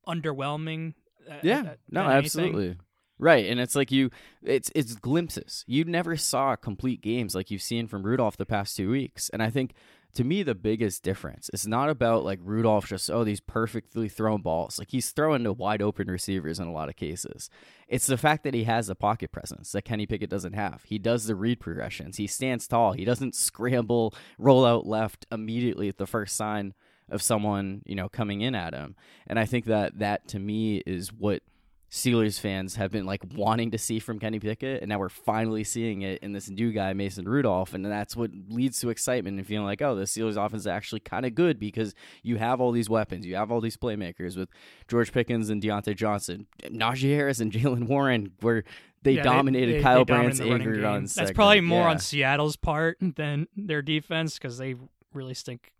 underwhelming. 0.07 0.93
uh, 1.29 1.35
Yeah, 1.43 1.59
uh, 1.61 1.73
no, 1.89 2.01
anything. 2.09 2.17
absolutely. 2.45 2.75
Right, 3.21 3.47
and 3.49 3.59
it's 3.59 3.75
like 3.75 3.91
you, 3.91 4.11
it's 4.43 4.71
it's 4.73 4.95
glimpses. 4.95 5.65
You 5.67 5.83
never 5.83 6.15
saw 6.15 6.55
complete 6.55 7.01
games 7.01 7.35
like 7.35 7.51
you've 7.51 7.61
seen 7.61 7.87
from 7.87 8.03
Rudolph 8.03 8.37
the 8.37 8.45
past 8.45 8.77
two 8.77 8.89
weeks, 8.89 9.27
and 9.29 9.43
I 9.43 9.49
think 9.49 9.73
to 10.13 10.23
me 10.23 10.43
the 10.43 10.55
biggest 10.55 11.03
difference 11.03 11.49
is 11.53 11.67
not 11.67 11.89
about 11.89 12.23
like 12.23 12.39
Rudolph 12.41 12.87
just 12.87 13.09
oh 13.11 13.23
these 13.23 13.39
perfectly 13.39 14.09
thrown 14.09 14.41
balls 14.41 14.79
like 14.79 14.89
he's 14.91 15.11
throwing 15.11 15.43
to 15.43 15.53
wide 15.53 15.81
open 15.81 16.07
receivers 16.07 16.59
in 16.59 16.67
a 16.67 16.71
lot 16.71 16.89
of 16.89 16.95
cases. 16.95 17.49
It's 17.87 18.07
the 18.07 18.17
fact 18.17 18.43
that 18.43 18.53
he 18.53 18.63
has 18.65 18.89
a 18.89 18.95
pocket 18.95 19.31
presence 19.31 19.71
that 19.71 19.83
Kenny 19.83 20.05
Pickett 20.05 20.29
doesn't 20.29 20.53
have. 20.53 20.83
He 20.85 20.99
does 20.99 21.25
the 21.25 21.35
read 21.35 21.59
progressions. 21.59 22.17
He 22.17 22.27
stands 22.27 22.67
tall. 22.67 22.93
He 22.93 23.05
doesn't 23.05 23.35
scramble, 23.35 24.13
roll 24.37 24.65
out 24.65 24.85
left 24.85 25.25
immediately 25.31 25.89
at 25.89 25.97
the 25.97 26.07
first 26.07 26.35
sign 26.35 26.73
of 27.09 27.21
someone 27.23 27.81
you 27.85 27.95
know 27.95 28.09
coming 28.09 28.41
in 28.41 28.55
at 28.55 28.73
him. 28.73 28.95
And 29.27 29.39
I 29.39 29.45
think 29.45 29.65
that 29.65 29.99
that 29.99 30.27
to 30.29 30.39
me 30.39 30.77
is 30.85 31.13
what 31.13 31.43
Steelers 31.91 32.39
fans 32.39 32.75
have 32.75 32.91
been 32.91 33.05
like 33.07 33.21
wanting 33.33 33.71
to 33.71 33.77
see 33.79 33.97
from 33.99 34.19
Kenny 34.19 34.39
Pickett, 34.39 34.81
and 34.81 34.89
now 34.89 34.99
we're 34.99 35.09
finally 35.09 35.63
seeing 35.63 36.03
it 36.03 36.21
in 36.21 36.33
this 36.33 36.47
new 36.49 36.71
guy, 36.71 36.93
Mason 36.93 37.27
Rudolph, 37.27 37.73
and 37.73 37.83
that's 37.83 38.15
what 38.15 38.29
leads 38.47 38.79
to 38.81 38.89
excitement 38.89 39.37
and 39.39 39.47
feeling 39.47 39.65
like, 39.65 39.81
oh, 39.81 39.95
the 39.95 40.03
Steelers 40.03 40.37
offense 40.37 40.61
is 40.61 40.67
actually 40.67 40.99
kind 40.99 41.25
of 41.25 41.33
good 41.33 41.59
because 41.59 41.95
you 42.21 42.37
have 42.37 42.61
all 42.61 42.71
these 42.71 42.89
weapons, 42.89 43.25
you 43.25 43.35
have 43.35 43.51
all 43.51 43.59
these 43.59 43.75
playmakers 43.77 44.37
with 44.37 44.49
George 44.87 45.11
Pickens 45.11 45.49
and 45.49 45.63
Diontae 45.63 45.95
Johnson, 45.95 46.45
Najee 46.63 47.15
Harris 47.15 47.39
and 47.39 47.51
Jaylen 47.51 47.87
Warren, 47.87 48.33
where 48.41 48.63
they 49.01 49.13
Yeah, 49.13 49.23
dominated 49.23 49.75
they- 49.77 49.81
Kyle 49.81 50.05
they 50.05 50.13
Brandt's 50.13 50.41
angry 50.41 50.75
game. 50.75 50.83
run. 50.83 51.01
That's 51.03 51.13
segment. 51.13 51.35
probably 51.35 51.61
more 51.61 51.83
Yeah. 51.85 51.89
on 51.89 51.99
Seattle's 51.99 52.55
part 52.55 52.97
than 53.01 53.47
their 53.57 53.81
defense 53.81 54.37
because 54.37 54.59
they 54.59 54.75
really 55.13 55.33
stink 55.33 55.71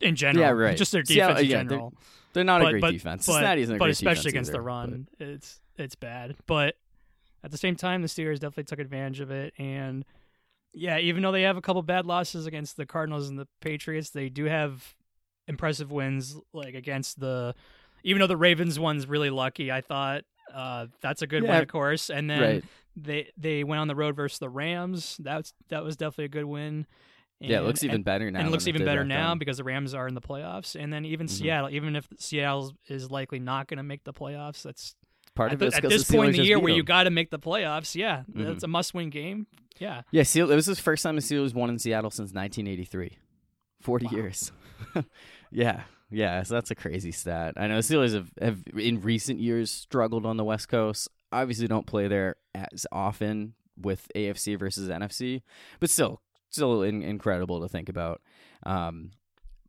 in 0.00 0.16
general. 0.16 0.44
Yeah, 0.44 0.50
right. 0.52 0.76
Just 0.76 0.92
their 0.92 1.02
defense 1.02 1.40
in 1.40 1.46
yeah, 1.46 1.56
they're- 1.58 1.64
general. 1.68 1.94
They're 2.32 2.44
not 2.44 2.60
but, 2.60 2.68
a 2.68 2.70
great 2.72 2.80
but, 2.80 2.90
defense. 2.92 3.26
But, 3.26 3.32
Cincinnati 3.32 3.62
isn't 3.62 3.74
a 3.74 3.78
but 3.78 3.90
especially 3.90 4.28
against 4.28 4.52
the 4.52 4.58
either, 4.58 4.62
run, 4.62 5.08
it's 5.18 5.60
it's 5.76 5.96
bad. 5.96 6.36
But 6.46 6.76
at 7.42 7.50
the 7.50 7.56
same 7.58 7.74
time, 7.74 8.02
the 8.02 8.08
Steelers 8.08 8.34
definitely 8.36 8.64
took 8.64 8.78
advantage 8.78 9.18
of 9.20 9.32
it. 9.32 9.52
And 9.58 10.04
yeah, 10.72 10.98
even 10.98 11.22
though 11.24 11.32
they 11.32 11.42
have 11.42 11.56
a 11.56 11.60
couple 11.60 11.82
bad 11.82 12.06
losses 12.06 12.46
against 12.46 12.76
the 12.76 12.86
Cardinals 12.86 13.28
and 13.28 13.36
the 13.36 13.48
Patriots, 13.60 14.10
they 14.10 14.28
do 14.28 14.44
have 14.44 14.94
impressive 15.48 15.90
wins 15.90 16.36
like 16.52 16.74
against 16.74 17.18
the. 17.18 17.54
Even 18.04 18.20
though 18.20 18.28
the 18.28 18.36
Ravens 18.36 18.78
one's 18.78 19.08
really 19.08 19.30
lucky, 19.30 19.72
I 19.72 19.80
thought 19.80 20.22
uh, 20.54 20.86
that's 21.00 21.22
a 21.22 21.26
good 21.26 21.42
Yeah. 21.42 21.50
win, 21.54 21.62
of 21.62 21.68
course. 21.68 22.10
And 22.10 22.30
then 22.30 22.40
Right. 22.40 22.64
they 22.94 23.30
they 23.36 23.64
went 23.64 23.80
on 23.80 23.88
the 23.88 23.96
road 23.96 24.14
versus 24.14 24.38
the 24.38 24.48
Rams. 24.48 25.16
That's 25.20 25.52
that 25.68 25.82
was 25.82 25.96
definitely 25.96 26.26
a 26.26 26.28
good 26.28 26.44
win. 26.44 26.86
Yeah, 27.40 27.58
it 27.58 27.62
looks 27.62 27.82
even 27.82 27.96
and- 27.96 28.04
better 28.04 28.30
now. 28.30 28.38
and 28.40 28.48
it 28.48 28.50
looks 28.50 28.66
even 28.66 28.84
better 28.84 29.04
now 29.04 29.30
then. 29.30 29.38
because 29.38 29.56
the 29.56 29.64
Rams 29.64 29.94
are 29.94 30.06
in 30.06 30.14
the 30.14 30.20
playoffs, 30.20 30.80
and 30.80 30.92
then 30.92 31.04
even 31.04 31.26
Mhm. 31.26 31.30
Seattle, 31.30 31.70
even 31.70 31.96
if 31.96 32.08
Seattle 32.18 32.74
is 32.88 33.10
likely 33.10 33.38
not 33.38 33.66
going 33.68 33.78
to 33.78 33.82
make 33.82 34.04
the 34.04 34.12
playoffs, 34.12 34.62
that's 34.62 34.94
part 35.34 35.52
of 35.52 35.58
the- 35.58 35.66
it's 35.66 35.76
at 35.76 35.82
this 35.82 36.10
point 36.10 36.30
in 36.34 36.40
the 36.40 36.44
year 36.46 36.58
where 36.58 36.72
you 36.74 36.82
got 36.82 37.04
to 37.04 37.10
make 37.10 37.30
the 37.30 37.38
playoffs. 37.38 37.94
Yeah, 37.94 38.24
Mhm. 38.30 38.44
that's 38.46 38.62
a 38.64 38.68
must-win 38.68 39.10
game. 39.10 39.46
Yeah, 39.78 40.02
Yeah, 40.10 40.24
Seal, 40.24 40.50
it 40.50 40.54
was 40.56 40.66
the 40.66 40.76
first 40.76 41.02
time 41.02 41.16
the 41.16 41.22
Steelers 41.22 41.54
won 41.54 41.70
in 41.70 41.78
Seattle 41.78 42.10
since 42.10 42.34
1983. 42.34 43.16
40 43.80 44.06
Wow. 44.06 44.12
years. 44.12 44.52
yeah, 45.50 45.84
yeah, 46.10 46.42
so 46.42 46.54
that's 46.54 46.70
a 46.70 46.74
crazy 46.74 47.12
stat. 47.12 47.54
I 47.56 47.66
know 47.66 47.76
the 47.80 47.82
Steelers 47.82 48.12
have, 48.14 48.30
have, 48.40 48.62
in 48.76 49.00
recent 49.00 49.40
years, 49.40 49.70
struggled 49.70 50.26
on 50.26 50.36
the 50.36 50.44
West 50.44 50.68
Coast. 50.68 51.08
Obviously, 51.32 51.66
don't 51.66 51.86
play 51.86 52.08
there 52.08 52.36
as 52.54 52.86
often 52.92 53.54
with 53.76 54.08
AFC 54.14 54.56
versus 54.58 54.88
NFC, 54.90 55.42
but 55.78 55.88
still, 55.88 56.20
still 56.50 56.82
in, 56.82 57.02
incredible 57.02 57.60
to 57.60 57.68
think 57.68 57.88
about. 57.88 58.20
Um, 58.64 59.12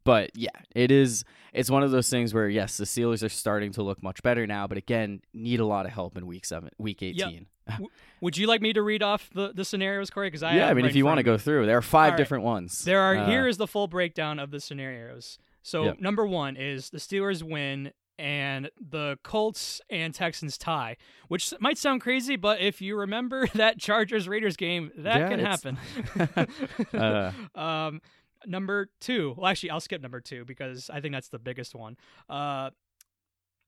but 0.04 0.32
yeah, 0.36 0.50
it 0.76 0.92
is. 0.92 1.24
It's 1.54 1.70
one 1.70 1.84
of 1.84 1.92
those 1.92 2.10
things 2.10 2.34
where 2.34 2.50
yes, 2.50 2.78
the 2.78 2.86
Steelers 2.86 3.24
are 3.24 3.30
starting 3.30 3.72
to 3.74 3.84
look 3.84 4.02
much 4.02 4.24
better 4.24 4.48
now, 4.48 4.68
but 4.68 4.78
again, 4.78 5.22
need 5.34 5.60
a 5.60 5.66
lot 5.66 5.86
of 5.86 5.92
help 5.92 6.18
in 6.18 6.26
week 6.26 6.46
seven, 6.46 6.70
week 6.78 7.04
eighteen. 7.04 7.48
Would 8.22 8.38
you 8.38 8.48
like 8.48 8.62
me 8.62 8.74
to 8.74 8.82
read 8.82 9.04
off 9.04 9.30
the, 9.34 9.52
the 9.54 9.64
scenarios, 9.64 10.10
Corey? 10.10 10.28
Because 10.28 10.44
I 10.44 10.56
yeah, 10.56 10.68
I 10.68 10.74
mean, 10.74 10.86
right 10.86 10.90
if 10.90 10.96
you 10.96 11.06
want 11.06 11.18
to 11.20 11.24
go 11.24 11.38
through, 11.38 11.68
there 11.68 11.78
are 11.78 11.82
five 11.84 12.12
right. 12.12 12.18
different 12.18 12.44
ones. 12.44 12.84
There 12.84 13.00
are 13.00 13.16
Uh, 13.16 13.26
here 13.28 13.48
is 13.48 13.58
the 13.58 13.68
full 13.68 13.88
breakdown 13.88 14.40
of 14.40 14.52
the 14.52 14.60
scenarios. 14.60 15.38
So 15.64 15.86
Yep. 15.86 16.00
number 16.02 16.26
one 16.26 16.56
is 16.56 16.90
the 16.90 16.98
Steelers 16.98 17.44
win 17.44 17.92
and 18.20 18.70
the 18.80 19.18
Colts 19.24 19.82
and 19.90 20.14
Texans 20.14 20.58
tie, 20.58 20.98
which 21.28 21.54
might 21.60 21.78
sound 21.78 22.02
crazy, 22.02 22.36
but 22.36 22.62
if 22.62 22.82
you 22.82 22.96
remember 22.98 23.48
that 23.56 23.80
Chargers 23.80 24.28
Raiders 24.28 24.56
game, 24.58 24.92
that 24.98 25.18
Yeah, 25.20 25.30
can 25.30 25.40
it's- 25.40 25.64
happen. 25.64 26.48
Uh. 26.94 27.32
um, 27.60 28.02
number 28.46 28.90
two. 29.00 29.34
Well, 29.38 29.48
actually, 29.48 29.72
I'll 29.72 29.80
skip 29.80 30.02
number 30.02 30.20
two 30.22 30.46
because 30.46 30.90
I 30.90 31.00
think 31.02 31.14
that's 31.14 31.30
the 31.30 31.40
biggest 31.40 31.74
one. 31.76 31.98
Uh, 32.30 32.70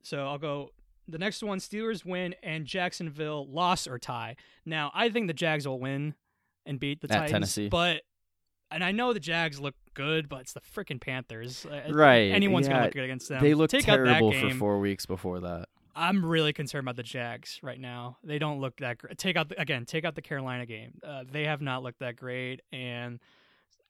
so 0.03 0.25
I'll 0.27 0.37
go. 0.37 0.69
The 1.07 1.17
next 1.17 1.43
one: 1.43 1.59
Steelers 1.59 2.05
win 2.05 2.35
and 2.43 2.65
Jacksonville 2.65 3.47
loss 3.51 3.87
or 3.87 3.97
tie. 3.99 4.35
Now, 4.65 4.91
I 4.93 5.09
think 5.09 5.27
the 5.27 5.33
Jags 5.33 5.67
will 5.67 5.79
win 5.79 6.15
and 6.65 6.79
beat 6.79 7.01
the 7.01 7.07
At 7.11 7.15
Titans, 7.17 7.31
Tennessee. 7.31 7.69
but 7.69 8.01
and 8.71 8.83
I 8.83 8.91
know 8.91 9.13
the 9.13 9.19
Jags 9.19 9.59
look 9.59 9.75
good, 9.93 10.29
but 10.29 10.41
it's 10.41 10.53
the 10.53 10.61
freaking 10.61 10.99
Panthers. 10.99 11.65
Right, 11.89 12.31
Anyone's 12.31 12.67
yeah, 12.67 12.73
gonna 12.73 12.85
look 12.85 12.93
good 12.93 13.03
against 13.03 13.29
them. 13.29 13.41
They 13.41 13.53
look 13.53 13.69
Take 13.69 13.85
terrible 13.85 14.29
out 14.29 14.33
that 14.33 14.51
for 14.51 14.57
four 14.57 14.79
weeks 14.79 15.05
before 15.05 15.39
that. 15.41 15.69
I'm 15.95 16.25
really 16.25 16.53
concerned 16.53 16.85
about 16.85 16.95
the 16.95 17.03
Jags 17.03 17.59
right 17.61 17.79
now. 17.79 18.17
They 18.23 18.39
don't 18.39 18.59
look 18.59 18.77
that 18.77 18.97
great. 18.97 19.17
Take 19.17 19.35
out 19.35 19.49
the, 19.49 19.61
again. 19.61 19.85
Take 19.85 20.05
out 20.05 20.15
the 20.15 20.21
Carolina 20.21 20.65
game. 20.65 20.93
Uh, 21.05 21.23
they 21.29 21.45
have 21.45 21.61
not 21.61 21.83
looked 21.83 21.99
that 21.99 22.15
great, 22.15 22.61
and 22.71 23.19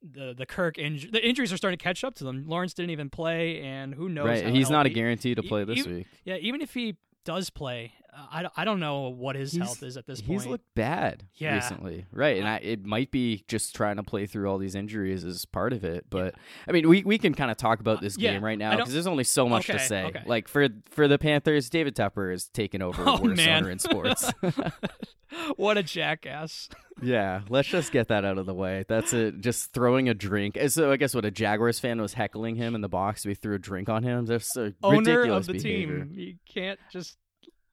the 0.03 0.33
the 0.37 0.45
Kirk 0.45 0.77
injury. 0.77 1.09
The 1.11 1.25
injuries 1.25 1.53
are 1.53 1.57
starting 1.57 1.77
to 1.77 1.83
catch 1.83 2.03
up 2.03 2.15
to 2.15 2.23
them. 2.23 2.43
Lawrence 2.45 2.73
didn't 2.73 2.91
even 2.91 3.09
play, 3.09 3.61
and 3.61 3.93
who 3.93 4.09
knows? 4.09 4.25
right, 4.25 4.47
he's 4.47 4.69
not 4.69 4.85
a 4.85 4.89
guarantee 4.89 5.33
to 5.35 5.43
play 5.43 5.63
this 5.63 5.79
even- 5.79 5.95
week. 5.95 6.07
Yeah, 6.25 6.35
even 6.35 6.61
if 6.61 6.73
he 6.73 6.97
does 7.23 7.49
play, 7.49 7.93
I, 8.31 8.41
don't- 8.43 8.53
I 8.57 8.65
don't 8.65 8.79
know 8.79 9.09
what 9.09 9.35
his 9.35 9.51
He's- 9.51 9.65
health 9.65 9.83
is 9.83 9.97
at 9.97 10.05
this 10.05 10.21
point. 10.21 10.41
He's 10.41 10.47
looked 10.47 10.65
bad 10.75 11.25
Yeah. 11.35 11.55
recently, 11.55 12.05
right? 12.11 12.37
And 12.37 12.47
I, 12.47 12.57
it 12.57 12.83
might 12.85 13.11
be 13.11 13.43
just 13.47 13.75
trying 13.75 13.95
to 13.97 14.03
play 14.03 14.25
through 14.25 14.49
all 14.49 14.57
these 14.57 14.75
injuries 14.75 15.23
as 15.25 15.45
part 15.45 15.73
of 15.73 15.83
it. 15.83 16.05
But 16.09 16.35
I 16.67 16.71
mean, 16.71 16.87
we, 16.89 17.03
we 17.03 17.17
can 17.17 17.33
kind 17.33 17.49
of 17.51 17.57
talk 17.57 17.79
about 17.79 17.97
uh, 17.97 18.01
this 18.01 18.17
yeah, 18.17 18.33
game 18.33 18.43
right 18.43 18.57
now 18.57 18.75
because 18.77 18.93
there's 18.93 19.07
only 19.07 19.23
so 19.23 19.47
much 19.49 19.67
to 19.67 19.79
say. 19.79 20.05
okay. 20.05 20.23
Like 20.25 20.47
for 20.47 20.67
for 20.89 21.07
the 21.07 21.17
Panthers, 21.17 21.69
David 21.69 21.95
Tepper 21.95 22.33
is 22.33 22.47
taking 22.49 22.81
over 22.81 23.03
Oh, 23.07 23.21
worst 23.21 23.37
man. 23.37 23.63
owner 23.63 23.71
in 23.71 23.79
sports. 23.79 24.31
what 25.55 25.77
a 25.77 25.83
jackass! 25.83 26.69
yeah, 27.01 27.41
let's 27.49 27.67
just 27.67 27.91
get 27.91 28.07
that 28.09 28.23
out 28.25 28.37
of 28.37 28.45
the 28.45 28.53
way. 28.53 28.85
That's 28.87 29.13
it. 29.13 29.41
Just 29.41 29.73
throwing 29.73 30.07
a 30.09 30.13
drink. 30.13 30.57
And 30.59 30.71
So 30.71 30.91
I 30.91 30.97
guess 30.97 31.15
what 31.15 31.25
a 31.25 31.31
Jaguars 31.31 31.79
fan 31.79 31.99
was 32.01 32.13
heckling 32.13 32.55
him 32.55 32.75
in 32.75 32.81
the 32.81 32.89
box. 32.89 33.25
We 33.25 33.33
threw 33.33 33.55
a 33.55 33.59
drink 33.59 33.89
on 33.89 34.03
him. 34.03 34.25
That's 34.25 34.55
a 34.55 34.73
Owner 34.83 34.99
ridiculous 34.99 35.47
of 35.47 35.53
the 35.55 35.63
behavior. 35.63 36.05
team, 36.05 36.11
you 36.13 36.35
can't 36.47 36.79
just 36.91 37.17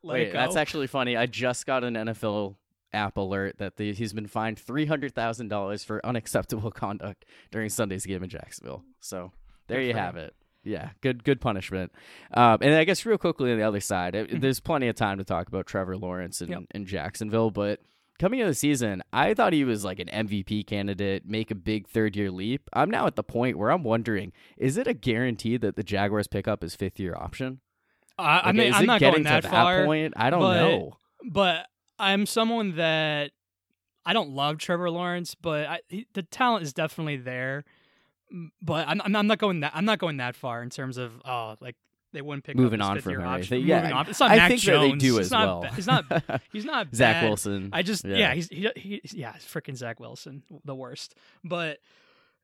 let 0.03 0.15
Wait, 0.15 0.33
that's 0.33 0.57
actually 0.57 0.87
funny. 0.87 1.17
I 1.17 1.27
just 1.27 1.67
got 1.67 1.85
an 1.85 1.95
NFL 1.95 2.57
app 2.93 3.17
alert 3.17 3.59
that 3.59 3.77
the, 3.77 3.93
he's 3.93 4.13
been 4.13 4.27
fined 4.27 4.59
three 4.59 4.87
hundred 4.87 5.15
thousand 5.15 5.49
dollars 5.49 5.85
for 5.85 6.05
unacceptable 6.05 6.71
conduct 6.73 7.25
during 7.51 7.69
Sunday's 7.69 8.07
game 8.07 8.23
in 8.23 8.29
Jacksonville. 8.31 8.83
So 9.01 9.33
there 9.69 9.79
Good 9.81 9.87
you 9.89 9.95
have 9.95 10.17
him. 10.17 10.25
it. 10.25 10.35
Yeah, 10.63 10.91
good 11.01 11.25
good 11.25 11.41
punishment. 11.41 11.93
Um, 12.35 12.59
and 12.61 12.75
I 12.75 12.85
guess 12.85 13.07
real 13.07 13.17
quickly 13.19 13.51
on 13.53 13.59
the 13.59 13.65
other 13.65 13.81
side, 13.81 14.15
Mm-hmm. 14.15 14.37
it, 14.37 14.41
there's 14.43 14.61
plenty 14.61 14.89
of 14.89 14.97
time 14.97 15.19
to 15.19 15.25
talk 15.25 15.49
about 15.49 15.67
Trevor 15.67 15.97
Lawrence 15.97 16.41
in, 16.43 16.49
Yep. 16.51 16.63
in 16.75 16.87
Jacksonville, 16.87 17.51
but. 17.51 17.81
Coming 18.19 18.41
into 18.41 18.51
the 18.51 18.55
season, 18.55 19.03
I 19.15 19.33
thought 19.33 19.55
he 19.55 19.65
was 19.65 19.83
like 19.83 19.99
an 19.99 20.09
MVP 20.29 20.67
candidate, 20.67 21.25
make 21.25 21.51
a 21.51 21.55
big 21.55 21.89
third 21.89 22.15
year 22.17 22.31
leap. 22.31 22.69
I'm 22.75 22.91
now 22.91 23.07
at 23.07 23.17
the 23.17 23.23
point 23.23 23.57
where 23.57 23.71
I'm 23.71 23.83
wondering: 23.83 24.35
is 24.59 24.77
it 24.77 24.87
a 24.87 24.93
guarantee 24.93 25.57
that 25.57 25.75
the 25.75 25.83
Jaguars 25.83 26.27
pick 26.29 26.47
up 26.47 26.61
his 26.61 26.75
fifth 26.75 27.01
year 27.01 27.15
option? 27.17 27.61
I, 28.21 28.49
I 28.49 28.53
mean, 28.53 28.69
is 28.69 28.75
I'm 28.77 28.85
it 28.85 28.87
not 28.87 29.01
getting 29.01 29.23
going 29.23 29.25
that 29.25 29.43
to 29.45 29.49
far. 29.49 29.85
point? 29.85 30.15
I 30.17 30.31
don't 30.31 30.41
but- 30.41 30.55
know. 30.61 30.97
but 31.31 31.67
I'm 31.99 32.27
someone 32.27 32.77
that 32.77 33.33
I 34.07 34.13
don't 34.13 34.31
love 34.31 34.59
Trevor 34.59 34.91
Lawrence, 34.91 35.35
but 35.35 35.67
I, 35.67 35.81
he, 35.89 36.07
the 36.15 36.23
talent 36.23 36.63
is 36.65 36.73
definitely 36.73 37.17
there. 37.19 37.65
But 38.63 38.87
I'm, 38.89 39.01
I'm 39.17 39.27
not 39.27 39.39
going 39.39 39.61
that 39.61 39.73
I'm 39.75 39.85
not 39.85 39.99
going 39.99 40.19
that 40.19 40.37
far 40.37 40.63
in 40.63 40.71
terms 40.71 40.97
of 40.99 41.13
oh 41.25 41.57
like 41.61 41.75
they 42.13 42.23
wouldn't 42.23 42.45
pick 42.45 42.57
Moving 42.57 42.81
up 42.81 42.91
on 42.93 43.01
from 43.01 43.15
him. 43.15 43.23
option. 43.23 43.61
Yeah, 43.67 43.91
on. 43.93 44.09
It's 44.09 44.21
not 44.21 44.31
I 44.31 44.37
Mac 44.37 44.49
think 44.51 44.61
Jones. 44.63 44.91
that 44.93 44.93
they 44.93 44.99
do 44.99 45.19
It's 45.19 45.27
as 45.27 45.31
not 45.33 45.61
well. 45.63 45.73
he's 45.75 45.87
not 45.87 46.05
he's 46.53 46.65
not 46.65 46.95
Zach. 46.95 47.23
Wilson. 47.25 47.71
I 47.73 47.83
just 47.83 48.05
Yeah. 48.05 48.17
yeah, 48.17 48.35
he's 48.35 48.49
he, 48.49 48.69
he 48.77 49.01
yeah, 49.13 49.33
freaking 49.35 49.77
Zach 49.77 49.99
Wilson, 50.01 50.43
the 50.65 50.75
worst. 50.77 51.15
But 51.45 51.79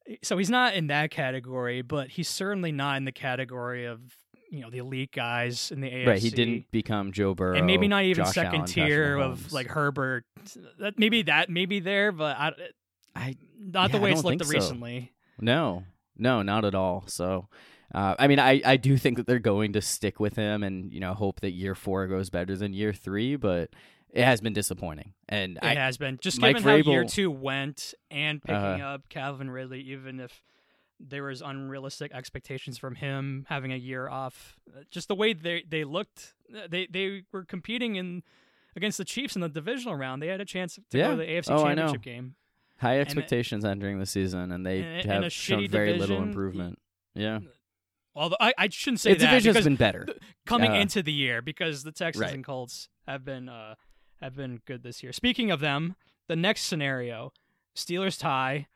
eh, 0.08 0.16
so 0.22 0.36
he's 0.38 0.50
not 0.50 0.74
in 0.74 0.88
that 0.88 1.10
category, 1.12 1.82
but 1.82 2.08
he's 2.08 2.28
certainly 2.28 2.72
not 2.72 2.96
in 2.96 3.04
the 3.04 3.12
category 3.12 3.84
of 3.86 4.00
you 4.50 4.60
know 4.60 4.70
the 4.70 4.78
elite 4.78 5.12
guys 5.12 5.70
in 5.70 5.80
the 5.80 5.88
AFC. 5.90 6.06
Right, 6.06 6.22
he 6.22 6.30
didn't 6.30 6.70
become 6.70 7.12
Joe 7.12 7.34
Burrow, 7.34 7.56
and 7.58 7.66
maybe 7.66 7.88
not 7.88 8.04
even 8.04 8.24
Josh 8.24 8.34
second 8.34 8.54
Allen, 8.54 8.66
tier 8.66 9.16
of 9.18 9.52
like 9.52 9.66
Herbert. 9.68 10.24
That 10.78 10.98
maybe 10.98 11.22
that 11.22 11.50
maybe 11.50 11.80
there, 11.80 12.12
but 12.12 12.36
I, 12.36 12.52
I 13.14 13.36
not 13.58 13.90
the 13.90 13.98
Yeah, 13.98 14.00
I 14.00 14.04
way 14.04 14.12
it's 14.12 14.24
looked 14.24 14.44
so. 14.44 14.50
recently. 14.52 15.12
No, 15.40 15.84
no, 16.16 16.42
not 16.42 16.64
at 16.64 16.74
all. 16.74 17.04
So, 17.08 17.48
uh, 17.94 18.14
I 18.18 18.26
mean, 18.28 18.38
I, 18.38 18.62
I 18.64 18.76
do 18.76 18.96
think 18.96 19.16
that 19.18 19.26
they're 19.26 19.38
going 19.38 19.72
to 19.74 19.82
stick 19.82 20.18
with 20.20 20.36
him 20.36 20.62
and, 20.62 20.92
you 20.92 21.00
know, 21.00 21.12
hope 21.14 21.40
that 21.40 21.50
year 21.50 21.74
four 21.74 22.06
goes 22.06 22.30
better 22.30 22.56
than 22.56 22.72
year 22.72 22.92
three, 22.94 23.36
but 23.36 23.70
it 24.10 24.24
has 24.24 24.40
been 24.40 24.54
disappointing. 24.54 25.12
And 25.28 25.56
It 25.58 25.64
I, 25.64 25.74
has 25.74 25.98
been 25.98 26.18
just 26.22 26.40
Mike 26.40 26.56
given 26.56 26.70
how 26.70 26.76
year 26.76 27.04
two 27.04 27.30
went, 27.30 27.92
and 28.10 28.40
picking 28.42 28.56
Uh-huh. 28.56 28.94
up 28.94 29.08
Calvin 29.10 29.50
Ridley, 29.50 29.80
even 29.80 30.20
if 30.20 30.42
there 31.00 31.24
was 31.24 31.42
unrealistic 31.42 32.12
expectations 32.14 32.78
from 32.78 32.94
him 32.94 33.44
having 33.48 33.72
a 33.72 33.76
year 33.76 34.08
off. 34.08 34.56
uh, 34.74 34.80
Just 34.90 35.08
the 35.08 35.14
way 35.14 35.32
they 35.32 35.62
they 35.68 35.84
looked, 35.84 36.34
uh, 36.56 36.66
they 36.70 36.86
they 36.86 37.22
were 37.32 37.44
competing 37.44 37.96
in 37.96 38.22
against 38.74 38.98
the 38.98 39.04
Chiefs 39.04 39.34
in 39.34 39.40
the 39.42 39.48
divisional 39.48 39.94
round. 39.96 40.22
They 40.22 40.28
had 40.28 40.40
a 40.40 40.44
chance 40.44 40.78
to 40.90 40.98
Yeah. 40.98 41.06
go 41.08 41.10
to 41.12 41.16
the 41.18 41.30
AFC 41.30 41.50
Oh. 41.52 41.64
Championship 41.64 42.02
game. 42.02 42.34
high 42.78 43.00
expectations 43.00 43.64
entering 43.64 43.98
the 43.98 44.04
season, 44.06 44.52
and 44.52 44.66
they 44.66 44.80
and- 44.82 45.00
and 45.00 45.10
have 45.10 45.22
a 45.24 45.30
shown 45.30 45.66
very 45.68 45.94
little 45.98 46.22
improvement. 46.22 46.78
Yeah. 47.14 47.40
Although 48.14 48.36
I, 48.40 48.52
I 48.56 48.68
shouldn't 48.70 49.00
say 49.00 49.12
Its 49.12 49.22
that 49.22 49.30
division's 49.30 49.54
because 49.54 49.64
been 49.64 49.76
better. 49.76 50.06
coming 50.46 50.70
uh, 50.72 50.76
into 50.76 51.02
the 51.02 51.12
year 51.12 51.40
because 51.42 51.84
the 51.84 51.92
Texans 51.92 52.22
Right. 52.22 52.34
and 52.34 52.44
Colts 52.44 52.88
have 53.06 53.24
been 53.24 53.48
uh, 53.48 53.74
have 54.22 54.34
been 54.36 54.60
good 54.66 54.82
this 54.82 55.02
year. 55.02 55.12
Speaking 55.12 55.50
of 55.50 55.60
them, 55.60 55.96
the 56.26 56.36
next 56.36 56.62
scenario: 56.64 57.32
Steelers 57.74 58.18
tie, 58.18 58.66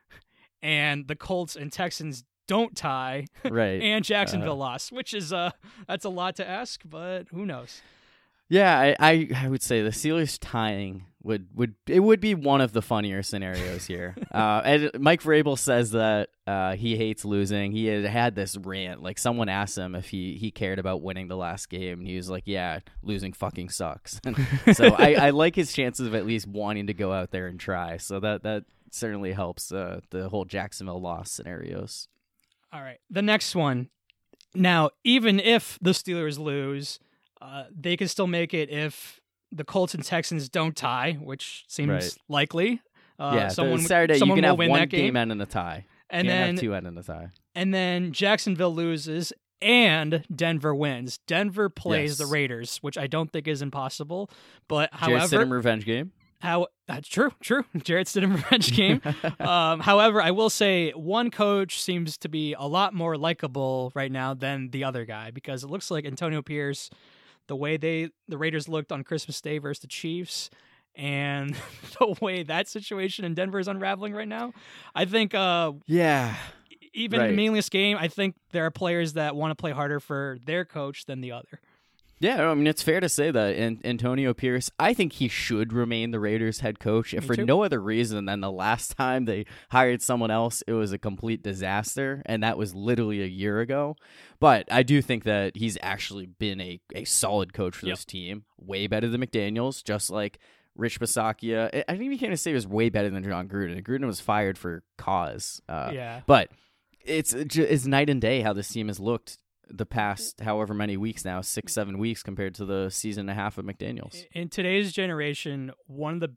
and 0.62 1.06
the 1.08 1.16
Colts 1.16 1.56
and 1.56 1.72
Texans 1.72 2.24
don't 2.48 2.76
tie, 2.76 3.26
Right. 3.44 3.80
and 3.82 4.04
Jacksonville 4.04 4.52
Uh, 4.54 4.66
lost, 4.66 4.92
which 4.92 5.14
is 5.14 5.32
uh 5.32 5.50
that's 5.86 6.04
a 6.04 6.08
lot 6.10 6.36
to 6.36 6.48
ask, 6.48 6.82
but 6.84 7.28
who 7.28 7.46
knows? 7.46 7.80
Yeah, 8.48 8.76
I, 8.76 8.96
I, 8.98 9.28
I 9.44 9.48
would 9.48 9.62
say 9.62 9.80
the 9.80 9.90
Steelers 9.90 10.36
tying 10.40 11.04
would, 11.22 11.46
would 11.54 11.74
it 11.86 12.00
would 12.00 12.18
be 12.18 12.34
one 12.34 12.60
of 12.60 12.72
the 12.72 12.82
funnier 12.82 13.22
scenarios 13.22 13.86
here. 13.86 14.16
uh, 14.34 14.60
and 14.64 14.90
Mike 14.98 15.22
Vrabel 15.22 15.56
says 15.56 15.92
that 15.92 16.30
uh, 16.48 16.74
he 16.74 16.96
hates 16.96 17.24
losing. 17.24 17.70
He 17.70 17.86
had 17.86 18.04
had 18.06 18.34
this 18.34 18.56
rant. 18.56 19.04
Like 19.04 19.18
someone 19.18 19.48
asked 19.48 19.78
him 19.78 19.94
if 19.94 20.08
he, 20.08 20.34
he 20.34 20.50
cared 20.50 20.80
about 20.80 21.00
winning 21.00 21.28
the 21.28 21.36
last 21.36 21.68
game, 21.68 22.00
and 22.00 22.08
he 22.08 22.16
was 22.16 22.28
like, 22.28 22.42
"Yeah, 22.46 22.80
losing 23.04 23.32
fucking 23.32 23.68
sucks." 23.68 24.20
so 24.72 24.86
I, 24.98 25.14
I 25.14 25.30
like 25.30 25.54
his 25.54 25.72
chances 25.72 26.08
of 26.08 26.14
at 26.16 26.26
least 26.26 26.48
wanting 26.48 26.88
to 26.88 26.94
go 26.94 27.12
out 27.12 27.30
there 27.30 27.46
and 27.46 27.60
try. 27.60 27.98
So 27.98 28.18
that 28.18 28.42
that 28.42 28.64
certainly 28.90 29.32
helps 29.32 29.72
uh, 29.72 30.00
the 30.10 30.28
whole 30.28 30.44
Jacksonville 30.44 31.00
loss 31.00 31.30
scenarios. 31.30 32.08
All 32.72 32.80
right, 32.82 32.98
the 33.10 33.22
next 33.22 33.54
one. 33.54 33.88
Now, 34.54 34.90
even 35.04 35.38
if 35.40 35.78
the 35.80 35.90
Steelers 35.92 36.38
lose, 36.38 36.98
uh, 37.40 37.64
they 37.74 37.96
can 37.96 38.08
still 38.08 38.26
make 38.26 38.52
it 38.52 38.68
if 38.70 39.20
the 39.52 39.64
Colts 39.64 39.94
and 39.94 40.04
Texans 40.04 40.48
don't 40.48 40.76
tie, 40.76 41.18
which 41.20 41.64
seems 41.68 41.88
Right. 41.90 42.14
likely. 42.28 42.82
Uh, 43.18 43.32
yeah, 43.34 43.48
someone 43.48 43.80
Saturday 43.80 44.18
someone 44.18 44.36
you 44.38 44.42
can 44.42 44.48
have 44.48 44.58
win 44.58 44.70
one 44.70 44.80
that 44.80 44.88
game, 44.88 45.16
end 45.16 45.30
in 45.32 45.40
a 45.40 45.46
tie. 45.46 45.84
and 46.08 46.26
Can't 46.26 46.28
then 46.28 46.54
have 46.54 46.60
two 46.60 46.74
end 46.74 46.86
in 46.86 46.96
a 46.98 47.02
tie. 47.02 47.28
and 47.54 47.72
then 47.74 48.12
Jacksonville 48.12 48.74
loses 48.74 49.32
and 49.62 50.24
Denver 50.34 50.74
wins. 50.74 51.18
Denver 51.26 51.68
plays 51.68 52.16
the 52.16 52.24
Raiders, 52.26 52.78
which 52.78 52.96
I 52.96 53.06
don't 53.06 53.30
think 53.30 53.46
is 53.46 53.60
impossible. 53.60 54.30
But 54.68 54.90
Jarrett 54.98 55.24
Stidham 55.24 55.28
however, 55.30 55.46
revenge 55.54 55.84
game. 55.84 56.12
How 56.40 56.66
that's 56.88 57.06
true, 57.08 57.30
true. 57.40 57.64
Jarrett 57.84 58.06
Stidham 58.08 58.34
revenge 58.34 58.74
game. 58.74 59.00
um, 59.40 59.80
however, 59.80 60.20
I 60.20 60.30
will 60.32 60.50
say 60.50 60.90
one 60.92 61.30
coach 61.30 61.80
seems 61.80 62.16
to 62.18 62.28
be 62.28 62.54
a 62.54 62.66
lot 62.66 62.94
more 62.94 63.16
likable 63.16 63.92
right 63.94 64.10
now 64.10 64.34
than 64.34 64.70
the 64.70 64.84
other 64.84 65.04
guy 65.04 65.30
because 65.30 65.62
it 65.62 65.68
looks 65.70 65.90
like 65.90 66.04
Antonio 66.04 66.42
Pierce, 66.42 66.90
the 67.46 67.56
way 67.56 67.76
they 67.76 68.10
the 68.28 68.38
Raiders 68.38 68.68
looked 68.68 68.90
on 68.90 69.04
Christmas 69.04 69.40
Day 69.40 69.58
versus 69.58 69.82
the 69.82 69.86
Chiefs. 69.88 70.50
And 70.96 71.54
the 72.00 72.16
way 72.20 72.42
that 72.42 72.68
situation 72.68 73.24
in 73.24 73.34
Denver 73.34 73.60
is 73.60 73.68
unraveling 73.68 74.12
right 74.12 74.26
now, 74.28 74.52
I 74.94 75.04
think 75.04 75.34
uh, 75.34 75.72
yeah. 75.86 76.34
even 76.92 77.20
Right. 77.20 77.26
in 77.30 77.32
the 77.32 77.36
meaningless 77.36 77.68
game, 77.68 77.96
I 77.98 78.08
think 78.08 78.34
there 78.50 78.66
are 78.66 78.70
players 78.70 79.12
that 79.12 79.36
want 79.36 79.52
to 79.52 79.54
play 79.54 79.70
harder 79.70 80.00
for 80.00 80.38
their 80.44 80.64
coach 80.64 81.04
than 81.04 81.20
the 81.20 81.32
other. 81.32 81.60
Yeah, 82.20 82.50
I 82.50 82.54
mean 82.54 82.66
it's 82.66 82.82
fair 82.82 83.00
to 83.00 83.08
say 83.08 83.30
that 83.30 83.56
An- 83.56 83.80
Antonio 83.82 84.34
Pierce. 84.34 84.70
I 84.78 84.92
think 84.92 85.14
he 85.14 85.26
should 85.28 85.72
remain 85.72 86.10
the 86.10 86.20
Raiders 86.20 86.60
head 86.60 86.78
coach, 86.78 87.14
if 87.14 87.22
Me 87.22 87.26
for 87.28 87.36
too. 87.36 87.46
no 87.46 87.62
other 87.62 87.80
reason 87.80 88.26
than 88.26 88.40
the 88.40 88.52
last 88.52 88.94
time 88.98 89.24
they 89.24 89.46
hired 89.70 90.02
someone 90.02 90.30
else, 90.30 90.62
it 90.66 90.72
was 90.74 90.92
a 90.92 90.98
complete 90.98 91.42
disaster, 91.42 92.22
and 92.26 92.42
that 92.42 92.58
was 92.58 92.74
literally 92.74 93.22
a 93.22 93.26
year 93.26 93.60
ago. 93.60 93.96
But 94.38 94.70
I 94.70 94.82
do 94.82 95.00
think 95.00 95.24
that 95.24 95.56
he's 95.56 95.78
actually 95.82 96.26
been 96.26 96.60
a, 96.60 96.78
a 96.94 97.04
solid 97.04 97.52
coach 97.54 97.74
for 97.76 97.86
Yep. 97.86 97.96
this 97.96 98.04
team, 98.04 98.44
way 98.58 98.86
better 98.86 99.08
than 99.08 99.22
McDaniels. 99.24 99.82
Just 99.82 100.10
like 100.10 100.38
Rich 100.76 101.00
Bisaccia, 101.00 101.84
I- 101.88 101.96
think 101.96 102.12
you 102.12 102.18
can't 102.18 102.38
say 102.38 102.50
he 102.50 102.54
was 102.54 102.66
way 102.66 102.90
better 102.90 103.08
than 103.08 103.24
Jon 103.24 103.48
Gruden. 103.48 103.82
Gruden 103.82 104.04
was 104.06 104.20
fired 104.20 104.58
for 104.58 104.82
cause. 104.98 105.62
Uh, 105.68 105.90
yeah. 105.94 106.20
but 106.26 106.50
it's 107.02 107.32
it's 107.32 107.86
night 107.86 108.10
and 108.10 108.20
day 108.20 108.42
how 108.42 108.52
this 108.52 108.68
team 108.68 108.88
has 108.88 109.00
looked 109.00 109.38
the 109.70 109.86
past 109.86 110.40
however 110.40 110.74
many 110.74 110.96
weeks 110.96 111.24
now, 111.24 111.40
six 111.40 111.72
seven 111.72 111.98
weeks 111.98 112.22
compared 112.22 112.54
to 112.56 112.64
the 112.64 112.90
season 112.90 113.22
and 113.22 113.30
a 113.30 113.34
half 113.34 113.58
of 113.58 113.64
McDaniels. 113.64 114.24
In 114.32 114.48
today's 114.48 114.92
generation, 114.92 115.72
one 115.86 116.14
of 116.14 116.20
the 116.20 116.34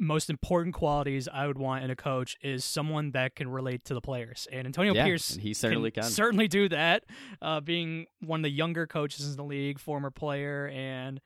most 0.00 0.30
important 0.30 0.74
qualities 0.74 1.28
I 1.32 1.46
would 1.46 1.58
want 1.58 1.84
in 1.84 1.90
a 1.90 1.96
coach 1.96 2.36
is 2.40 2.64
someone 2.64 3.10
that 3.12 3.34
can 3.34 3.48
relate 3.48 3.84
to 3.86 3.94
the 3.94 4.00
players. 4.00 4.46
And 4.52 4.66
Antonio 4.66 4.94
yeah, 4.94 5.04
Pierce 5.04 5.30
and 5.30 5.42
he 5.42 5.54
certainly 5.54 5.90
can. 5.90 6.04
certainly 6.04 6.48
do 6.48 6.68
that. 6.68 7.04
Uh, 7.42 7.60
being 7.60 8.06
one 8.20 8.40
of 8.40 8.44
the 8.44 8.50
younger 8.50 8.86
coaches 8.86 9.28
in 9.28 9.36
the 9.36 9.44
league, 9.44 9.80
former 9.80 10.10
player, 10.10 10.68
and 10.68 11.20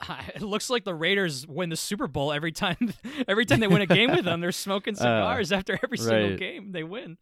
it 0.34 0.42
looks 0.42 0.68
like 0.70 0.84
the 0.84 0.94
Raiders 0.94 1.46
win 1.46 1.68
the 1.70 1.76
Super 1.76 2.06
Bowl 2.08 2.32
every 2.32 2.52
time. 2.52 2.92
Every 3.28 3.46
time 3.46 3.60
they 3.60 3.68
win 3.68 3.80
a 3.80 3.86
game 3.86 4.10
with 4.10 4.24
them, 4.24 4.40
they're 4.40 4.50
smoking 4.52 4.94
cigars 4.96 5.52
after 5.52 5.78
every 5.82 5.98
single 5.98 6.34
Uh, 6.34 6.36
game 6.36 6.72
they 6.72 6.82
win. 6.82 7.16